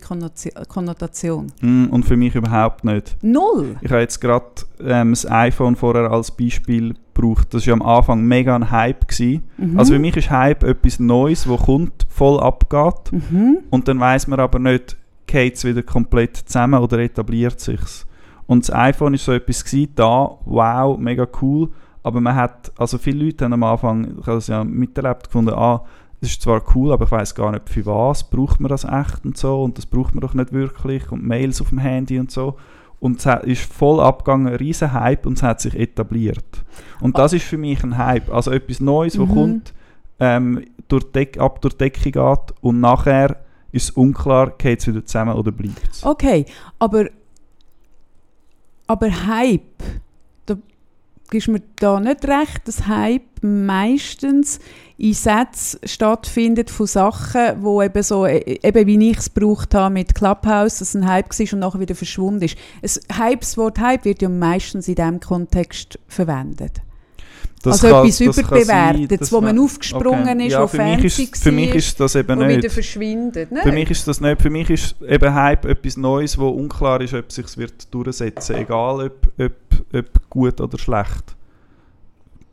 Konnotation. 0.67 1.51
Mm, 1.61 1.85
Und 1.85 2.05
für 2.05 2.15
mich 2.15 2.35
überhaupt 2.35 2.83
nicht. 2.83 3.17
Null! 3.21 3.75
Ich 3.81 3.91
habe 3.91 4.01
jetzt 4.01 4.21
gerade 4.21 4.45
ähm, 4.81 5.11
das 5.11 5.29
iPhone 5.29 5.75
vorher 5.75 6.11
als 6.11 6.31
Beispiel 6.31 6.93
gebraucht. 7.13 7.53
Das 7.53 7.63
war 7.63 7.67
ja 7.67 7.73
am 7.73 7.81
Anfang 7.81 8.23
mega 8.23 8.55
ein 8.55 8.69
Hype. 8.71 9.07
Gewesen. 9.07 9.43
Mhm. 9.57 9.79
Also 9.79 9.93
für 9.93 9.99
mich 9.99 10.15
ist 10.15 10.29
Hype 10.29 10.63
etwas 10.63 10.99
Neues, 10.99 11.45
das 11.45 11.59
kommt, 11.61 12.05
voll 12.09 12.39
abgeht. 12.39 13.11
Mhm. 13.11 13.59
Und 13.69 13.87
dann 13.87 13.99
weiß 13.99 14.27
man 14.27 14.39
aber 14.39 14.59
nicht, 14.59 14.97
geht 15.25 15.55
es 15.55 15.65
wieder 15.65 15.83
komplett 15.83 16.37
zusammen 16.37 16.79
oder 16.81 16.99
etabliert 16.99 17.59
sich's. 17.59 18.05
Und 18.45 18.67
das 18.67 18.75
iPhone 18.75 19.13
ist 19.13 19.25
so 19.25 19.31
etwas 19.31 19.63
gewesen, 19.63 19.91
da, 19.95 20.37
wow, 20.45 20.97
mega 20.97 21.27
cool. 21.41 21.69
Aber 22.09 22.21
man 22.21 22.33
hat, 22.35 22.71
also 22.75 22.97
viele 22.97 23.25
Leute 23.25 23.45
haben 23.45 23.53
am 23.53 23.61
Anfang, 23.63 24.17
ich 24.19 24.25
habe 24.25 24.37
das 24.37 24.47
ja 24.47 24.63
miterlebt, 24.63 25.25
gefunden, 25.27 25.53
ah, 25.53 25.83
das 26.19 26.31
ist 26.31 26.41
zwar 26.41 26.63
cool, 26.75 26.91
aber 26.91 27.05
ich 27.05 27.11
weiß 27.11 27.35
gar 27.35 27.51
nicht 27.51 27.69
für 27.69 27.85
was, 27.85 28.27
braucht 28.31 28.59
man 28.59 28.69
das 28.69 28.83
echt 28.83 29.23
und 29.25 29.37
so 29.37 29.61
und 29.63 29.77
das 29.77 29.85
braucht 29.85 30.15
man 30.15 30.21
doch 30.21 30.33
nicht 30.33 30.51
wirklich 30.51 31.11
und 31.11 31.23
Mails 31.23 31.61
auf 31.61 31.69
dem 31.69 31.77
Handy 31.77 32.17
und 32.19 32.31
so. 32.31 32.55
Und 32.99 33.23
es 33.23 33.43
ist 33.43 33.71
voll 33.71 33.99
abgegangen, 33.99 34.47
ein 34.47 34.55
riesen 34.55 34.91
Hype 34.91 35.27
und 35.27 35.33
es 35.37 35.43
hat 35.43 35.61
sich 35.61 35.75
etabliert. 35.75 36.65
Und 36.99 37.15
das 37.19 37.31
ist 37.33 37.45
für 37.45 37.57
mich 37.57 37.83
ein 37.83 37.95
Hype, 37.95 38.33
also 38.33 38.49
etwas 38.49 38.79
Neues, 38.79 39.19
Mhm. 39.19 39.29
kommt, 39.29 39.73
ähm, 40.19 40.65
durch 40.87 41.11
Deck, 41.11 41.39
ab 41.39 41.61
durch 41.61 41.75
die 41.75 41.85
Decke 41.85 42.11
geht 42.11 42.53
und 42.61 42.79
nachher 42.79 43.37
ist 43.71 43.83
es 43.83 43.91
unklar, 43.91 44.49
geht 44.57 44.79
es 44.79 44.87
wieder 44.87 45.05
zusammen 45.05 45.35
oder 45.35 45.51
bleibt 45.51 45.87
es. 45.91 46.03
Okay, 46.03 46.45
aber, 46.79 47.05
aber 48.87 49.07
Hype, 49.27 49.83
gibst 51.29 51.47
mir 51.47 51.61
da 51.77 51.99
nicht 51.99 52.25
recht, 52.25 52.67
dass 52.67 52.87
Hype 52.87 53.21
meistens 53.41 54.59
in 54.97 55.13
Sätzen 55.13 55.79
stattfindet 55.85 56.69
von 56.69 56.87
Sachen, 56.87 57.63
wo 57.63 57.81
eben 57.81 58.03
so, 58.03 58.25
e- 58.25 58.59
eben 58.61 58.87
wie 58.87 59.11
ich 59.11 59.17
es 59.17 59.33
gebraucht 59.33 59.73
habe 59.73 59.93
mit 59.93 60.15
Clubhouse, 60.15 60.79
dass 60.79 60.95
ein 60.95 61.07
Hype 61.07 61.29
war 61.29 61.53
und 61.53 61.59
nachher 61.59 61.79
wieder 61.79 61.95
verschwunden 61.95 62.43
ist. 62.43 62.57
Es, 62.81 63.01
Hype, 63.17 63.41
das 63.41 63.57
Wort 63.57 63.79
Hype 63.79 64.05
wird 64.05 64.21
ja 64.21 64.29
meistens 64.29 64.87
in 64.87 64.95
diesem 64.95 65.19
Kontext 65.19 65.99
verwendet. 66.07 66.81
Das 67.61 67.83
also 67.83 67.87
kann- 67.95 68.05
etwas 68.07 68.17
das 68.19 68.35
kann 68.37 68.63
sein, 68.63 68.95
überbewertet, 68.95 69.21
dass 69.21 69.31
wo 69.33 69.41
man 69.41 69.59
aufgesprungen 69.59 70.29
okay. 70.29 70.45
ist, 70.47 70.53
ja, 70.53 70.61
wo 70.63 70.67
für 70.67 70.83
mich 70.83 71.03
ist, 71.19 71.37
Für 71.43 71.51
mich 71.51 71.75
ist 71.75 71.99
das 71.99 72.15
eben 72.15 72.39
wo 72.39 72.43
wieder 72.47 72.57
nicht. 72.57 72.71
verschwindet. 72.71 73.51
ne? 73.51 73.61
Für 73.63 73.71
mich 73.73 73.89
ist 73.91 74.07
das 74.07 74.21
nicht. 74.21 74.41
Für 74.41 74.49
mich 74.49 74.69
ist 74.69 74.95
eben 75.07 75.33
Hype 75.33 75.65
etwas 75.65 75.97
Neues, 75.97 76.37
wo 76.37 76.47
unklar 76.49 77.01
ist, 77.01 77.13
ob 77.13 77.25
es 77.27 77.35
sich 77.35 77.57
wird 77.57 77.93
durchsetzen 77.93 78.55
egal 78.55 79.07
ob, 79.07 79.27
ob, 79.37 79.51
ob 79.93 80.29
gut 80.29 80.61
oder 80.61 80.77
schlecht. 80.77 81.35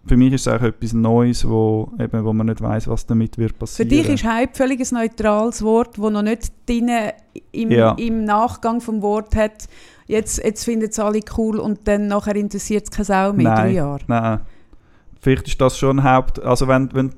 Für 0.09 0.17
mich 0.17 0.33
ist 0.35 0.47
es 0.47 0.49
auch 0.53 0.63
etwas 0.63 0.93
Neues, 0.93 1.49
wo, 1.49 1.91
eben, 1.99 2.25
wo 2.25 2.33
man 2.33 2.47
nicht 2.47 2.61
weiß, 2.61 2.87
was 2.87 3.07
damit 3.07 3.39
wird 3.39 3.53
Für 3.53 3.59
passieren. 3.59 3.89
dich 3.89 4.09
ist 4.09 4.25
Hype 4.25 4.57
völlig 4.57 4.81
ein 4.81 4.99
neutrales 5.03 5.63
Wort, 5.63 5.99
das 5.99 6.11
noch 6.13 6.23
nicht 6.23 6.53
drin 6.69 6.89
im, 7.51 7.71
Ja. 7.73 7.93
im 7.99 8.25
Nachgang 8.25 8.81
vom 8.81 9.03
Wort 9.03 9.35
hat. 9.35 9.69
Jetzt, 10.07 10.39
jetzt 10.45 10.65
finden 10.65 10.89
es 10.91 10.99
alle 11.01 11.21
cool 11.37 11.59
und 11.59 11.89
dann 11.89 12.07
nachher 12.07 12.37
interessiert 12.37 12.85
es 12.85 12.91
keine 12.91 13.05
Sau 13.05 13.33
mehr, 13.33 13.53
drei 13.55 13.63
Nein. 13.65 13.75
Jahre. 13.75 14.01
Nein. 14.07 14.41
Vielleicht 15.27 15.49
ist 15.49 15.61
das 15.61 15.77
schon 15.77 15.99
ein 15.99 16.05
Haupt. 16.05 16.41
Also 16.41 16.69
wenn, 16.69 16.89
wenn 16.95 17.13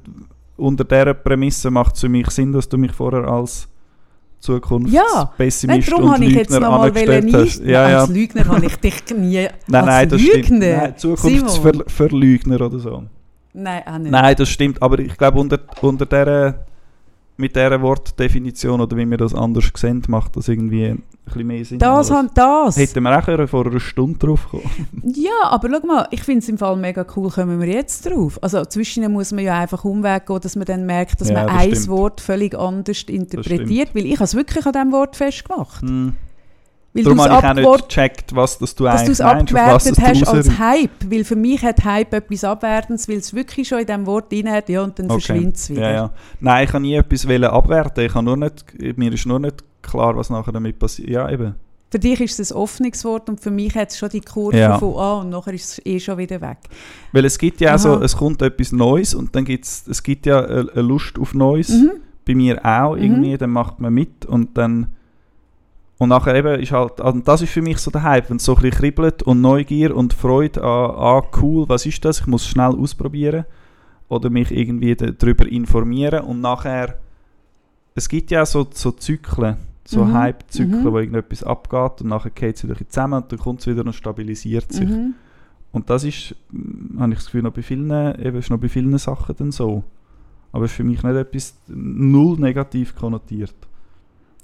unter 0.57 0.83
dieser 0.83 1.13
Prämisse 1.13 1.71
macht 1.71 1.95
es 1.95 2.01
für 2.01 2.09
mich 2.09 2.31
Sinn, 2.31 2.55
dass 2.55 2.67
du 2.67 2.79
mich 2.79 2.93
vorher 2.93 3.29
als 3.29 3.69
Ja, 4.41 4.55
Zukunftspessimist 4.55 5.93
darum 5.93 6.05
und 6.05 6.13
habe 6.15 6.25
ich 6.25 6.35
jetzt 6.35 6.51
Lügner 6.53 6.71
angestellt 6.71 7.35
hast. 7.35 7.61
Ja, 7.65 7.91
ja. 7.91 8.01
Als 8.01 8.09
Lügner 8.09 8.47
habe 8.47 8.65
ich 8.65 8.77
dich 8.77 8.95
nie 9.15 9.47
Nein, 9.67 9.85
als 9.85 9.87
nein, 9.87 10.09
das 10.09 10.23
Lügner. 10.23 10.43
stimmt. 10.43 10.61
Nein. 10.61 10.97
Zukunftsverlügner 10.97 12.61
oder 12.63 12.79
so. 12.79 13.03
Nein, 13.53 13.83
auch 13.87 13.99
nicht. 13.99 14.11
Nein, 14.11 14.37
das 14.37 14.49
stimmt. 14.49 14.81
Aber 14.81 14.99
ich 15.01 15.15
glaube, 15.15 15.39
unter, 15.39 15.59
unter 15.83 16.07
dieser, 16.07 16.65
mit 17.39 17.55
dieser 17.55 17.81
Wortdefinition 17.81 18.81
oder 18.81 18.97
wie 18.97 19.09
wir 19.09 19.17
das 19.17 19.33
anders 19.33 19.71
sehen, 19.75 20.03
macht 20.09 20.37
das 20.37 20.49
irgendwie 20.49 20.87
ein 20.87 21.03
bisschen 21.25 21.47
mehr 21.47 21.65
Sinn. 21.65 21.79
Das, 21.79 21.89
alles. 21.89 22.11
haben 22.11 22.31
das. 22.35 22.77
Hätten 22.77 23.03
wir 23.05 23.17
auch 23.17 23.49
vor 23.49 23.67
einer 23.67 23.79
Stunde 23.81 24.19
drauf 24.19 24.49
kommen 24.51 24.65
Ja, 25.15 25.31
aber 25.49 25.69
schau 25.71 25.87
mal, 25.87 26.09
ich 26.11 26.23
finde 26.25 26.41
es 26.41 26.49
im 26.49 26.59
Fall 26.59 26.77
mega 26.77 27.07
cool, 27.17 27.31
kommen 27.31 27.61
wir 27.61 27.69
jetzt 27.69 28.05
drauf. 28.07 28.39
Also 28.43 28.65
zwischen 28.65 29.11
muss 29.13 29.31
man 29.33 29.45
ja 29.45 29.57
einfach 29.59 29.85
Umweg 29.85 30.27
gehen, 30.27 30.41
dass 30.41 30.57
man 30.57 30.65
dann 30.65 30.85
merkt, 30.85 31.21
dass 31.21 31.29
Ja, 31.29 31.35
man 31.35 31.47
das 31.47 31.57
ein 31.57 31.71
stimmt. 31.71 31.89
Wort 31.89 32.21
völlig 32.21 32.59
anders 32.59 33.03
interpretiert. 33.05 33.95
Weil 33.95 34.07
ich 34.07 34.15
habe 34.17 34.25
es 34.25 34.35
wirklich 34.35 34.67
an 34.67 34.73
diesem 34.73 34.93
Wort 34.93 35.15
festgemacht. 35.17 35.83
hm. 35.83 36.17
Weil 36.95 37.05
Darum 37.05 37.19
du 37.19 37.25
es 37.25 37.31
habe 37.31 37.61
ich 37.61 37.67
auch 37.67 37.75
nicht 37.77 37.89
gecheckt, 37.89 38.35
was 38.35 38.59
das 38.59 38.75
du 38.75 38.85
dass 38.85 39.05
du 39.05 39.09
eigentlich 39.09 39.13
es 39.13 39.19
meinst, 39.21 39.55
auf 39.55 39.57
was 39.75 39.87
abgewertet 39.87 39.99
das 39.99 40.05
hast 40.05 40.33
du 40.33 40.37
als 40.37 40.59
Hype. 40.59 41.11
Weil 41.13 41.25
für 41.25 41.37
mich 41.37 41.63
hat 41.63 41.85
Hype 41.85 42.15
etwas 42.15 42.45
Abwertendes, 42.45 43.09
weil 43.09 43.17
es 43.19 43.35
wirklich 43.35 43.69
schon 43.69 43.81
in 43.81 43.87
diesem 43.87 44.07
Wort 44.07 44.33
drin 44.33 44.51
hat, 44.51 44.69
ja, 44.71 44.83
und 44.83 44.99
dann 44.99 45.11
Okay. 45.11 45.21
verschwindet 45.21 45.57
es 45.57 45.71
wieder. 45.71 45.81
Ja, 45.83 45.91
ja. 45.93 46.11
Nein, 46.41 46.65
ich 46.65 46.73
habe 46.73 46.81
nie 46.83 46.95
etwas 46.95 47.27
abwerten. 47.27 48.05
Ich 48.05 48.15
habe 48.15 48.25
nur 48.25 48.37
nicht, 48.39 48.65
mir 48.97 49.13
ist 49.13 49.27
nur 49.27 49.39
nicht 49.39 49.63
klar, 49.83 50.17
was 50.17 50.31
nachher 50.31 50.53
damit 50.53 50.79
passiert. 50.79 51.11
Ja, 51.11 51.31
eben. 51.31 51.55
Für 51.91 51.99
dich 51.99 52.21
ist 52.21 52.39
es 52.41 52.53
ein 52.53 52.59
Öffnungswort 52.63 53.29
und 53.31 53.41
für 53.41 53.51
mich 53.51 53.75
hat 53.75 53.91
es 53.91 53.99
schon 53.99 54.11
die 54.11 54.21
Kurve 54.21 54.59
Ja. 54.59 54.79
von 54.79 54.95
an 54.97 55.21
und 55.25 55.31
nachher 55.31 55.55
ist 55.55 55.73
es 55.79 55.87
eh 55.87 55.99
schon 56.01 56.19
wieder 56.19 56.41
weg. 56.41 56.59
Weil 57.13 57.25
es 57.25 57.39
gibt 57.39 57.61
ja 57.63 57.75
auch 57.75 57.79
so, 57.79 57.93
Aha. 57.95 58.03
es 58.05 58.17
kommt 58.17 58.43
etwas 58.43 58.73
Neues 58.73 59.15
und 59.15 59.35
dann 59.37 59.45
gibt's, 59.47 59.85
es 59.89 60.03
gibt 60.03 60.27
ja 60.27 60.45
eine, 60.45 60.63
Lust 60.83 61.19
auf 61.19 61.33
Neues. 61.35 61.69
Mhm. 61.71 61.93
Bei 62.27 62.35
mir 62.35 62.63
auch 62.65 62.95
Mhm. 62.97 63.03
irgendwie, 63.03 63.39
dann 63.39 63.51
macht 63.51 63.79
man 63.81 63.93
mit 63.95 64.27
und 64.27 64.59
dann 64.59 64.89
und 65.99 66.09
nachher 66.11 66.35
eben 66.35 66.61
ist 66.61 66.73
halt, 66.73 67.01
also 67.01 67.19
das 67.21 67.43
ist 67.43 67.51
für 67.53 67.63
mich 67.63 67.79
so 67.79 67.91
der 67.91 68.03
Hype, 68.05 68.31
wenn 68.31 68.37
es 68.37 68.45
so 68.45 68.55
ein 68.55 68.63
bisschen 68.63 68.79
kribbelt 68.79 69.23
und 69.25 69.41
Neugier 69.41 69.97
und 69.97 70.15
Freude 70.15 70.63
an, 70.63 70.91
ah 70.97 71.23
cool, 71.43 71.69
was 71.69 71.87
ist 71.87 72.05
das, 72.05 72.21
ich 72.21 72.27
muss 72.27 72.43
es 72.43 72.49
schnell 72.49 72.71
ausprobieren 72.77 73.45
oder 74.09 74.31
mich 74.31 74.51
irgendwie 74.53 74.95
darüber 74.95 75.47
informieren 75.47 76.25
und 76.25 76.41
nachher, 76.41 76.99
es 77.95 78.09
gibt 78.09 78.31
ja 78.31 78.47
so, 78.47 78.67
so 78.73 78.93
Zyklen, 78.93 79.57
so 79.85 80.05
Mhm. 80.05 80.15
Hype-Zyklen, 80.15 80.85
Mhm. 80.85 80.93
wo 80.93 80.99
irgendetwas 80.99 81.43
abgeht 81.43 82.03
und 82.03 82.09
nachher 82.09 82.31
geht 82.31 82.57
es 82.57 82.65
wieder 82.65 82.77
zusammen 82.89 83.23
und 83.23 83.33
dann 83.33 83.39
kommt 83.39 83.61
es 83.61 83.67
wieder 83.67 83.85
und 83.85 83.93
stabilisiert 83.93 84.71
sich. 84.73 84.89
Mhm. 84.89 85.15
Und 85.73 85.91
das 85.91 86.05
ist, 86.05 86.35
mm, 86.51 87.01
habe 87.01 87.13
ich 87.13 87.19
das 87.19 87.27
Gefühl, 87.27 87.43
noch 87.43 87.53
bei 87.53 87.63
vielen, 87.63 87.91
eben 88.23 88.43
noch 88.49 88.59
bei 88.59 88.69
vielen 88.69 88.97
Sachen 88.99 89.35
dann 89.37 89.51
so. 89.53 89.83
Aber 90.53 90.65
es 90.65 90.71
ist 90.71 90.77
für 90.77 90.85
mich 90.85 91.03
nicht 91.03 91.15
etwas 91.15 91.55
null 91.67 92.39
negativ 92.39 92.95
konnotiert. 92.97 93.55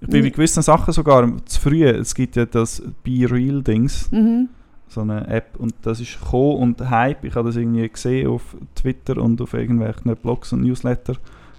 Ich 0.01 0.09
bin 0.09 0.21
Mhm. 0.21 0.25
bei 0.25 0.31
gewissen 0.31 0.63
Sachen 0.63 0.93
sogar 0.93 1.27
zu 1.47 1.61
früh. 1.61 1.85
Es 1.85 2.15
gibt 2.15 2.37
ja 2.37 2.45
das 2.47 2.83
Be 3.03 3.27
Real-Dings, 3.31 4.11
Mhm. 4.13 4.49
so 4.89 5.01
eine 5.01 5.27
App, 5.29 5.57
und 5.59 5.75
das 5.83 6.01
ist 6.01 6.21
gekommen 6.21 6.57
und 6.79 6.91
Hype. 6.91 7.25
Ich 7.25 7.35
habe 7.35 7.49
das 7.49 7.57
irgendwie 7.57 7.89
gesehen 7.89 8.29
auf 8.29 8.57
Twitter 8.75 9.17
und 9.21 9.41
auf 9.41 9.55
irgendwelchen 9.55 10.15
Blogs 10.17 10.53
und 10.53 10.63
Newsletter, 10.63 11.15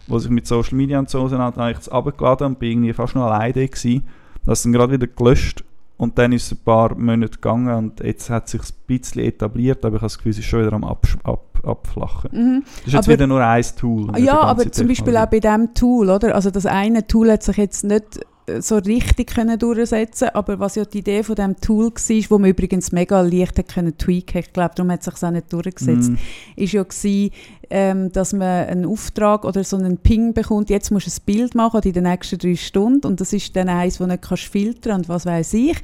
wo 0.07 0.19
sich 0.19 0.29
mit 0.29 0.45
Social 0.47 0.75
Media 0.77 0.99
und 0.99 1.09
so 1.09 1.21
auseinander 1.21 1.61
habe 1.61 1.71
ich 1.71 1.77
das 1.77 1.89
abgeladen 1.89 2.47
und 2.47 2.59
bin 2.59 2.71
irgendwie 2.71 2.93
fast 2.93 3.15
noch 3.15 3.23
alleine 3.25 3.67
gewesen. 3.67 4.03
Das 4.45 4.59
ist 4.59 4.65
dann 4.65 4.73
gerade 4.73 4.93
wieder 4.93 5.07
gelöscht 5.07 5.63
und 5.97 6.17
dann 6.17 6.31
ist 6.33 6.45
es 6.45 6.51
ein 6.53 6.63
paar 6.63 6.95
Monate 6.97 7.35
gegangen 7.35 7.73
und 7.75 7.99
jetzt 8.01 8.29
hat 8.29 8.45
es 8.45 8.51
sich 8.51 8.61
ein 8.61 8.67
bisschen 8.87 9.23
etabliert, 9.23 9.85
aber 9.85 9.95
ich 9.95 10.01
habe 10.01 10.05
das 10.07 10.17
Gefühl, 10.17 10.31
es 10.31 10.39
ist 10.39 10.45
schon 10.45 10.61
wieder 10.61 10.73
am 10.73 10.83
Absch 10.83 11.15
ab 11.23 11.41
abflachen. 11.63 12.29
Mhm. 12.31 12.63
Das 12.63 12.71
ist 12.87 12.93
jetzt 12.93 13.05
Aber- 13.07 13.13
wieder 13.13 13.27
nur 13.27 13.43
ein 13.43 13.63
Tool. 13.75 14.11
Ja, 14.19 14.39
aber 14.41 14.71
zum 14.71 14.87
Beispiel 14.87 15.17
auch 15.17 15.25
bei 15.25 15.39
diesem 15.39 15.73
Tool, 15.73 16.09
oder? 16.11 16.35
Also 16.35 16.51
das 16.51 16.67
eine 16.67 17.07
Tool 17.07 17.31
hat 17.31 17.41
sich 17.41 17.57
jetzt 17.57 17.83
nicht 17.83 18.19
äh, 18.45 18.61
so 18.61 18.75
richtig 18.77 19.33
können 19.33 19.57
durchsetzen 19.57 20.29
aber 20.35 20.59
was 20.59 20.75
ja 20.75 20.85
die 20.85 20.99
Idee 20.99 21.23
von 21.23 21.33
dem 21.33 21.55
Tool 21.59 21.85
war, 21.85 22.25
wo 22.29 22.37
man 22.37 22.51
übrigens 22.51 22.91
mega 22.91 23.19
leicht 23.21 23.57
hat 23.57 23.69
können 23.73 23.97
tweaken, 23.97 24.37
ich 24.41 24.53
glaube, 24.53 24.73
darum 24.75 24.91
hat 24.91 24.99
es 24.99 25.05
sich 25.05 25.23
auch 25.23 25.31
nicht 25.31 25.51
durchgesetzt, 25.51 26.11
Mm, 26.11 26.15
ist 26.55 26.73
ja 26.73 26.83
gewesen, 26.83 27.31
ähm, 27.69 28.11
dass 28.11 28.33
man 28.33 28.67
einen 28.67 28.85
Auftrag 28.85 29.45
oder 29.45 29.63
so 29.63 29.77
einen 29.77 29.97
Ping 29.97 30.33
bekommt, 30.33 30.69
jetzt 30.69 30.91
musst 30.91 31.07
du 31.07 31.11
ein 31.11 31.25
Bild 31.25 31.55
machen 31.55 31.81
in 31.83 31.93
den 31.93 32.03
nächsten 32.03 32.37
drei 32.37 32.55
Stunden 32.55 33.07
und 33.07 33.21
das 33.21 33.33
ist 33.33 33.55
dann 33.55 33.69
eins, 33.69 33.97
das 33.97 34.07
nicht 34.07 34.21
kannst 34.21 34.43
filtern 34.43 34.97
und 34.97 35.09
was 35.09 35.25
weiß 35.25 35.53
ich. 35.53 35.77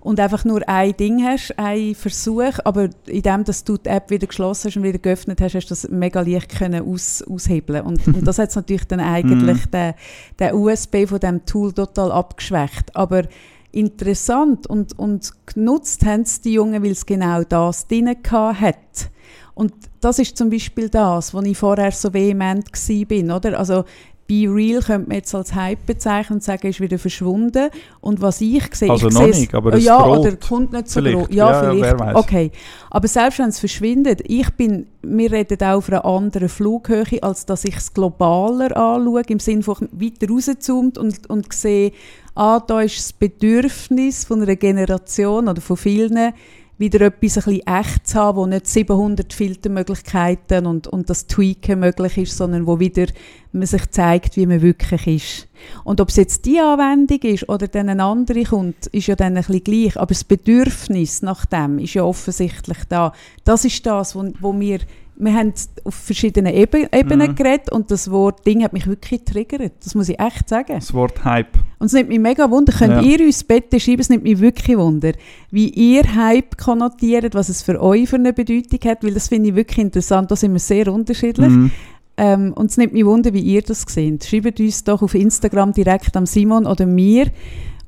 Und 0.00 0.20
einfach 0.20 0.44
nur 0.44 0.68
ein 0.68 0.96
Ding 0.96 1.22
hast, 1.24 1.58
ein 1.58 1.94
Versuch, 1.94 2.58
aber 2.64 2.90
indem 3.06 3.44
dass 3.44 3.64
du 3.64 3.76
die 3.76 3.88
App 3.88 4.10
wieder 4.10 4.26
geschlossen 4.26 4.68
hast 4.68 4.76
und 4.76 4.84
wieder 4.84 4.98
geöffnet 4.98 5.40
hast, 5.40 5.54
hast 5.54 5.66
du 5.66 5.70
das 5.70 5.88
mega 5.88 6.20
leicht 6.20 6.56
können 6.56 6.88
aus, 6.88 7.22
aushebeln. 7.22 7.82
Und, 7.82 8.06
und 8.06 8.26
das 8.26 8.38
hat 8.38 8.54
natürlich 8.54 8.86
dann 8.86 9.00
eigentlich 9.00 9.66
den, 9.66 9.94
den 10.38 10.54
USB 10.54 11.06
von 11.06 11.18
dem 11.18 11.44
Tool 11.44 11.72
total 11.72 12.12
abgeschwächt, 12.12 12.94
aber 12.94 13.24
interessant 13.72 14.66
und, 14.66 14.98
und 14.98 15.32
genutzt 15.46 16.04
haben 16.06 16.22
es 16.22 16.40
die 16.40 16.54
Jungen, 16.54 16.82
weil 16.82 16.92
es 16.92 17.04
genau 17.04 17.42
das 17.42 17.86
drin 17.86 18.08
hat. 18.08 19.10
Und 19.56 19.72
das 20.02 20.18
ist 20.18 20.36
zum 20.36 20.50
Beispiel 20.50 20.90
das, 20.90 21.32
wo 21.32 21.40
ich 21.40 21.56
vorher 21.56 21.90
so 21.90 22.12
vehement 22.12 22.66
bin, 23.08 23.30
oder? 23.30 23.58
Also 23.58 23.84
Be 24.26 24.46
Real 24.48 24.82
könnte 24.82 25.08
man 25.08 25.16
jetzt 25.16 25.34
als 25.34 25.54
Hype 25.54 25.86
bezeichnen 25.86 26.36
und 26.36 26.42
sagen, 26.42 26.66
ist 26.68 26.80
wieder 26.80 26.98
verschwunden. 26.98 27.70
Und 28.02 28.20
was 28.20 28.42
ich 28.42 28.74
sehe, 28.74 28.90
Also 28.90 29.08
ich 29.08 29.14
noch 29.14 29.26
nicht, 29.26 29.54
aber 29.54 29.72
es 29.72 29.84
ja, 29.84 30.02
droht. 30.02 30.18
oder 30.18 30.36
kommt 30.36 30.72
nicht 30.72 30.90
so 30.90 31.00
Vielleicht. 31.00 31.32
Ja, 31.32 31.62
Ja, 31.64 31.70
vielleicht. 31.72 32.00
weiß. 32.00 32.16
Okay. 32.16 32.50
Aber 32.90 33.08
selbst 33.08 33.38
wenn 33.38 33.48
es 33.48 33.58
verschwindet, 33.58 34.20
ich 34.26 34.50
bin, 34.50 34.88
wir 35.02 35.32
reden 35.32 35.58
auch 35.62 35.76
auf 35.76 35.88
einer 35.88 36.04
anderen 36.04 36.50
Flughöhe, 36.50 37.22
als 37.22 37.46
dass 37.46 37.64
ich 37.64 37.76
es 37.76 37.94
globaler 37.94 38.76
anschaue, 38.76 39.22
im 39.28 39.38
Sinne 39.38 39.62
von 39.62 39.88
weiter 39.92 40.28
rauszoomt 40.28 40.98
und, 40.98 41.30
und 41.30 41.50
sehe, 41.54 41.92
ah, 42.34 42.60
da 42.60 42.82
ist 42.82 42.98
das 42.98 43.12
Bedürfnis 43.14 44.24
von 44.24 44.42
einer 44.42 44.56
Generation 44.56 45.48
oder 45.48 45.62
von 45.62 45.76
vielen, 45.78 46.32
wieder 46.78 47.06
etwas 47.06 47.38
ein 47.38 47.44
bisschen 47.44 47.66
echt 47.66 48.06
zu 48.06 48.18
haben, 48.18 48.36
wo 48.36 48.46
nicht 48.46 48.66
700 48.66 49.32
Filtermöglichkeiten 49.32 50.66
und, 50.66 50.86
und 50.86 51.08
das 51.08 51.26
Tweaken 51.26 51.80
möglich 51.80 52.18
ist, 52.18 52.36
sondern 52.36 52.66
wo 52.66 52.78
wieder 52.78 53.06
man 53.52 53.66
sich 53.66 53.90
zeigt, 53.90 54.36
wie 54.36 54.46
man 54.46 54.60
wirklich 54.60 55.06
ist. 55.06 55.48
Und 55.84 56.00
ob 56.00 56.10
es 56.10 56.16
jetzt 56.16 56.44
die 56.44 56.60
Anwendung 56.60 57.20
ist 57.22 57.48
oder 57.48 57.68
dann 57.68 57.88
eine 57.88 58.04
andere 58.04 58.44
kommt, 58.44 58.86
ist 58.88 59.06
ja 59.06 59.16
dann 59.16 59.36
ein 59.36 59.44
bisschen 59.44 59.64
gleich. 59.64 59.96
Aber 59.96 60.08
das 60.08 60.24
Bedürfnis 60.24 61.22
nach 61.22 61.46
dem 61.46 61.78
ist 61.78 61.94
ja 61.94 62.04
offensichtlich 62.04 62.78
da. 62.88 63.12
Das 63.44 63.64
ist 63.64 63.84
das, 63.86 64.14
wo, 64.14 64.30
wo 64.40 64.58
wir, 64.60 64.80
wir 65.18 65.32
haben 65.34 65.52
auf 65.84 65.94
verschiedenen 65.94 66.52
Eben, 66.54 66.86
Ebenen 66.92 67.30
Mhm. 67.30 67.34
geredet 67.36 67.72
und 67.72 67.90
das 67.90 68.10
Wort 68.10 68.46
Ding 68.46 68.62
hat 68.62 68.72
mich 68.72 68.86
wirklich 68.86 69.24
getriggert. 69.24 69.72
Das 69.82 69.94
muss 69.94 70.08
ich 70.08 70.20
echt 70.20 70.48
sagen. 70.48 70.74
Das 70.74 70.92
Wort 70.92 71.24
Hype. 71.24 71.56
Und 71.78 71.86
es 71.86 71.92
nimmt 71.92 72.08
mich 72.08 72.18
mega 72.20 72.50
wunder, 72.50 72.72
könnt 72.72 72.92
Ja. 72.92 73.00
ihr 73.02 73.20
uns 73.24 73.42
bitte 73.44 73.80
schreiben, 73.80 74.00
es 74.00 74.08
nimmt 74.08 74.24
mich 74.24 74.40
wirklich 74.40 74.76
wunder, 74.76 75.12
wie 75.50 75.68
ihr 75.70 76.02
Hype 76.14 76.58
konnotiert, 76.58 77.34
was 77.34 77.48
es 77.48 77.62
für 77.62 77.80
euch 77.82 78.08
für 78.08 78.16
eine 78.16 78.32
Bedeutung 78.32 78.80
hat, 78.90 79.02
weil 79.04 79.14
das 79.14 79.28
finde 79.28 79.50
ich 79.50 79.54
wirklich 79.54 79.78
interessant, 79.78 80.30
da 80.30 80.36
sind 80.36 80.52
wir 80.52 80.58
sehr 80.60 80.92
unterschiedlich. 80.92 81.48
Mhm. 81.48 81.70
Ähm, 82.18 82.52
und 82.54 82.70
es 82.70 82.76
nimmt 82.78 82.94
mich 82.94 83.04
wunder, 83.04 83.32
wie 83.34 83.40
ihr 83.40 83.60
das 83.62 83.82
seht. 83.86 84.24
Schreibt 84.24 84.58
uns 84.58 84.84
doch 84.84 85.02
auf 85.02 85.14
Instagram 85.14 85.72
direkt 85.72 86.16
am 86.16 86.24
Simon 86.24 86.64
oder 86.66 86.86
mir. 86.86 87.26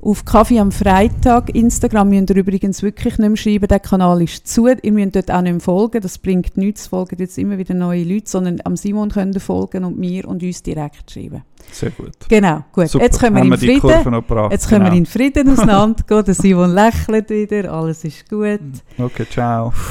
Auf 0.00 0.24
Kaffee 0.24 0.60
am 0.60 0.70
Freitag. 0.70 1.52
Instagram 1.54 2.10
müsst 2.10 2.30
ihr 2.30 2.36
übrigens 2.36 2.82
wirklich 2.84 3.18
nicht 3.18 3.28
mehr 3.28 3.36
schreiben, 3.36 3.66
der 3.66 3.80
Kanal 3.80 4.22
ist 4.22 4.46
zu. 4.46 4.68
Ihr 4.68 4.92
müsst 4.92 5.16
dort 5.16 5.30
auch 5.30 5.40
nicht 5.42 5.52
mehr 5.52 5.60
folgen, 5.60 6.00
das 6.00 6.18
bringt 6.18 6.56
nichts, 6.56 6.82
es 6.82 6.86
folgen 6.86 7.16
jetzt 7.18 7.36
immer 7.36 7.58
wieder 7.58 7.74
neue 7.74 8.04
Leute, 8.04 8.28
sondern 8.30 8.60
am 8.62 8.76
Simon 8.76 9.10
könnt 9.10 9.34
ihr 9.34 9.40
folgen 9.40 9.84
und 9.84 9.98
mir 9.98 10.28
und 10.28 10.40
uns 10.42 10.62
direkt 10.62 11.10
schreiben. 11.10 11.42
Sehr 11.72 11.90
gut. 11.90 12.12
Genau, 12.28 12.64
gut. 12.72 12.88
Super. 12.88 13.04
Jetzt 13.04 13.18
können 13.18 13.34
wir 13.36 13.40
Haben 13.42 13.52
in 13.52 13.58
Frieden. 13.58 13.88
Jetzt 14.50 14.68
können 14.68 14.84
wir 14.84 14.90
Genau. 14.90 14.96
in 14.98 15.06
Frieden 15.06 15.48
auseinandergehen. 15.52 16.24
Der 16.24 16.34
Simon 16.34 16.70
lächelt 16.70 17.30
wieder, 17.30 17.72
alles 17.72 18.04
ist 18.04 18.28
gut. 18.30 18.60
Okay, 18.98 19.26
ciao. 19.28 19.72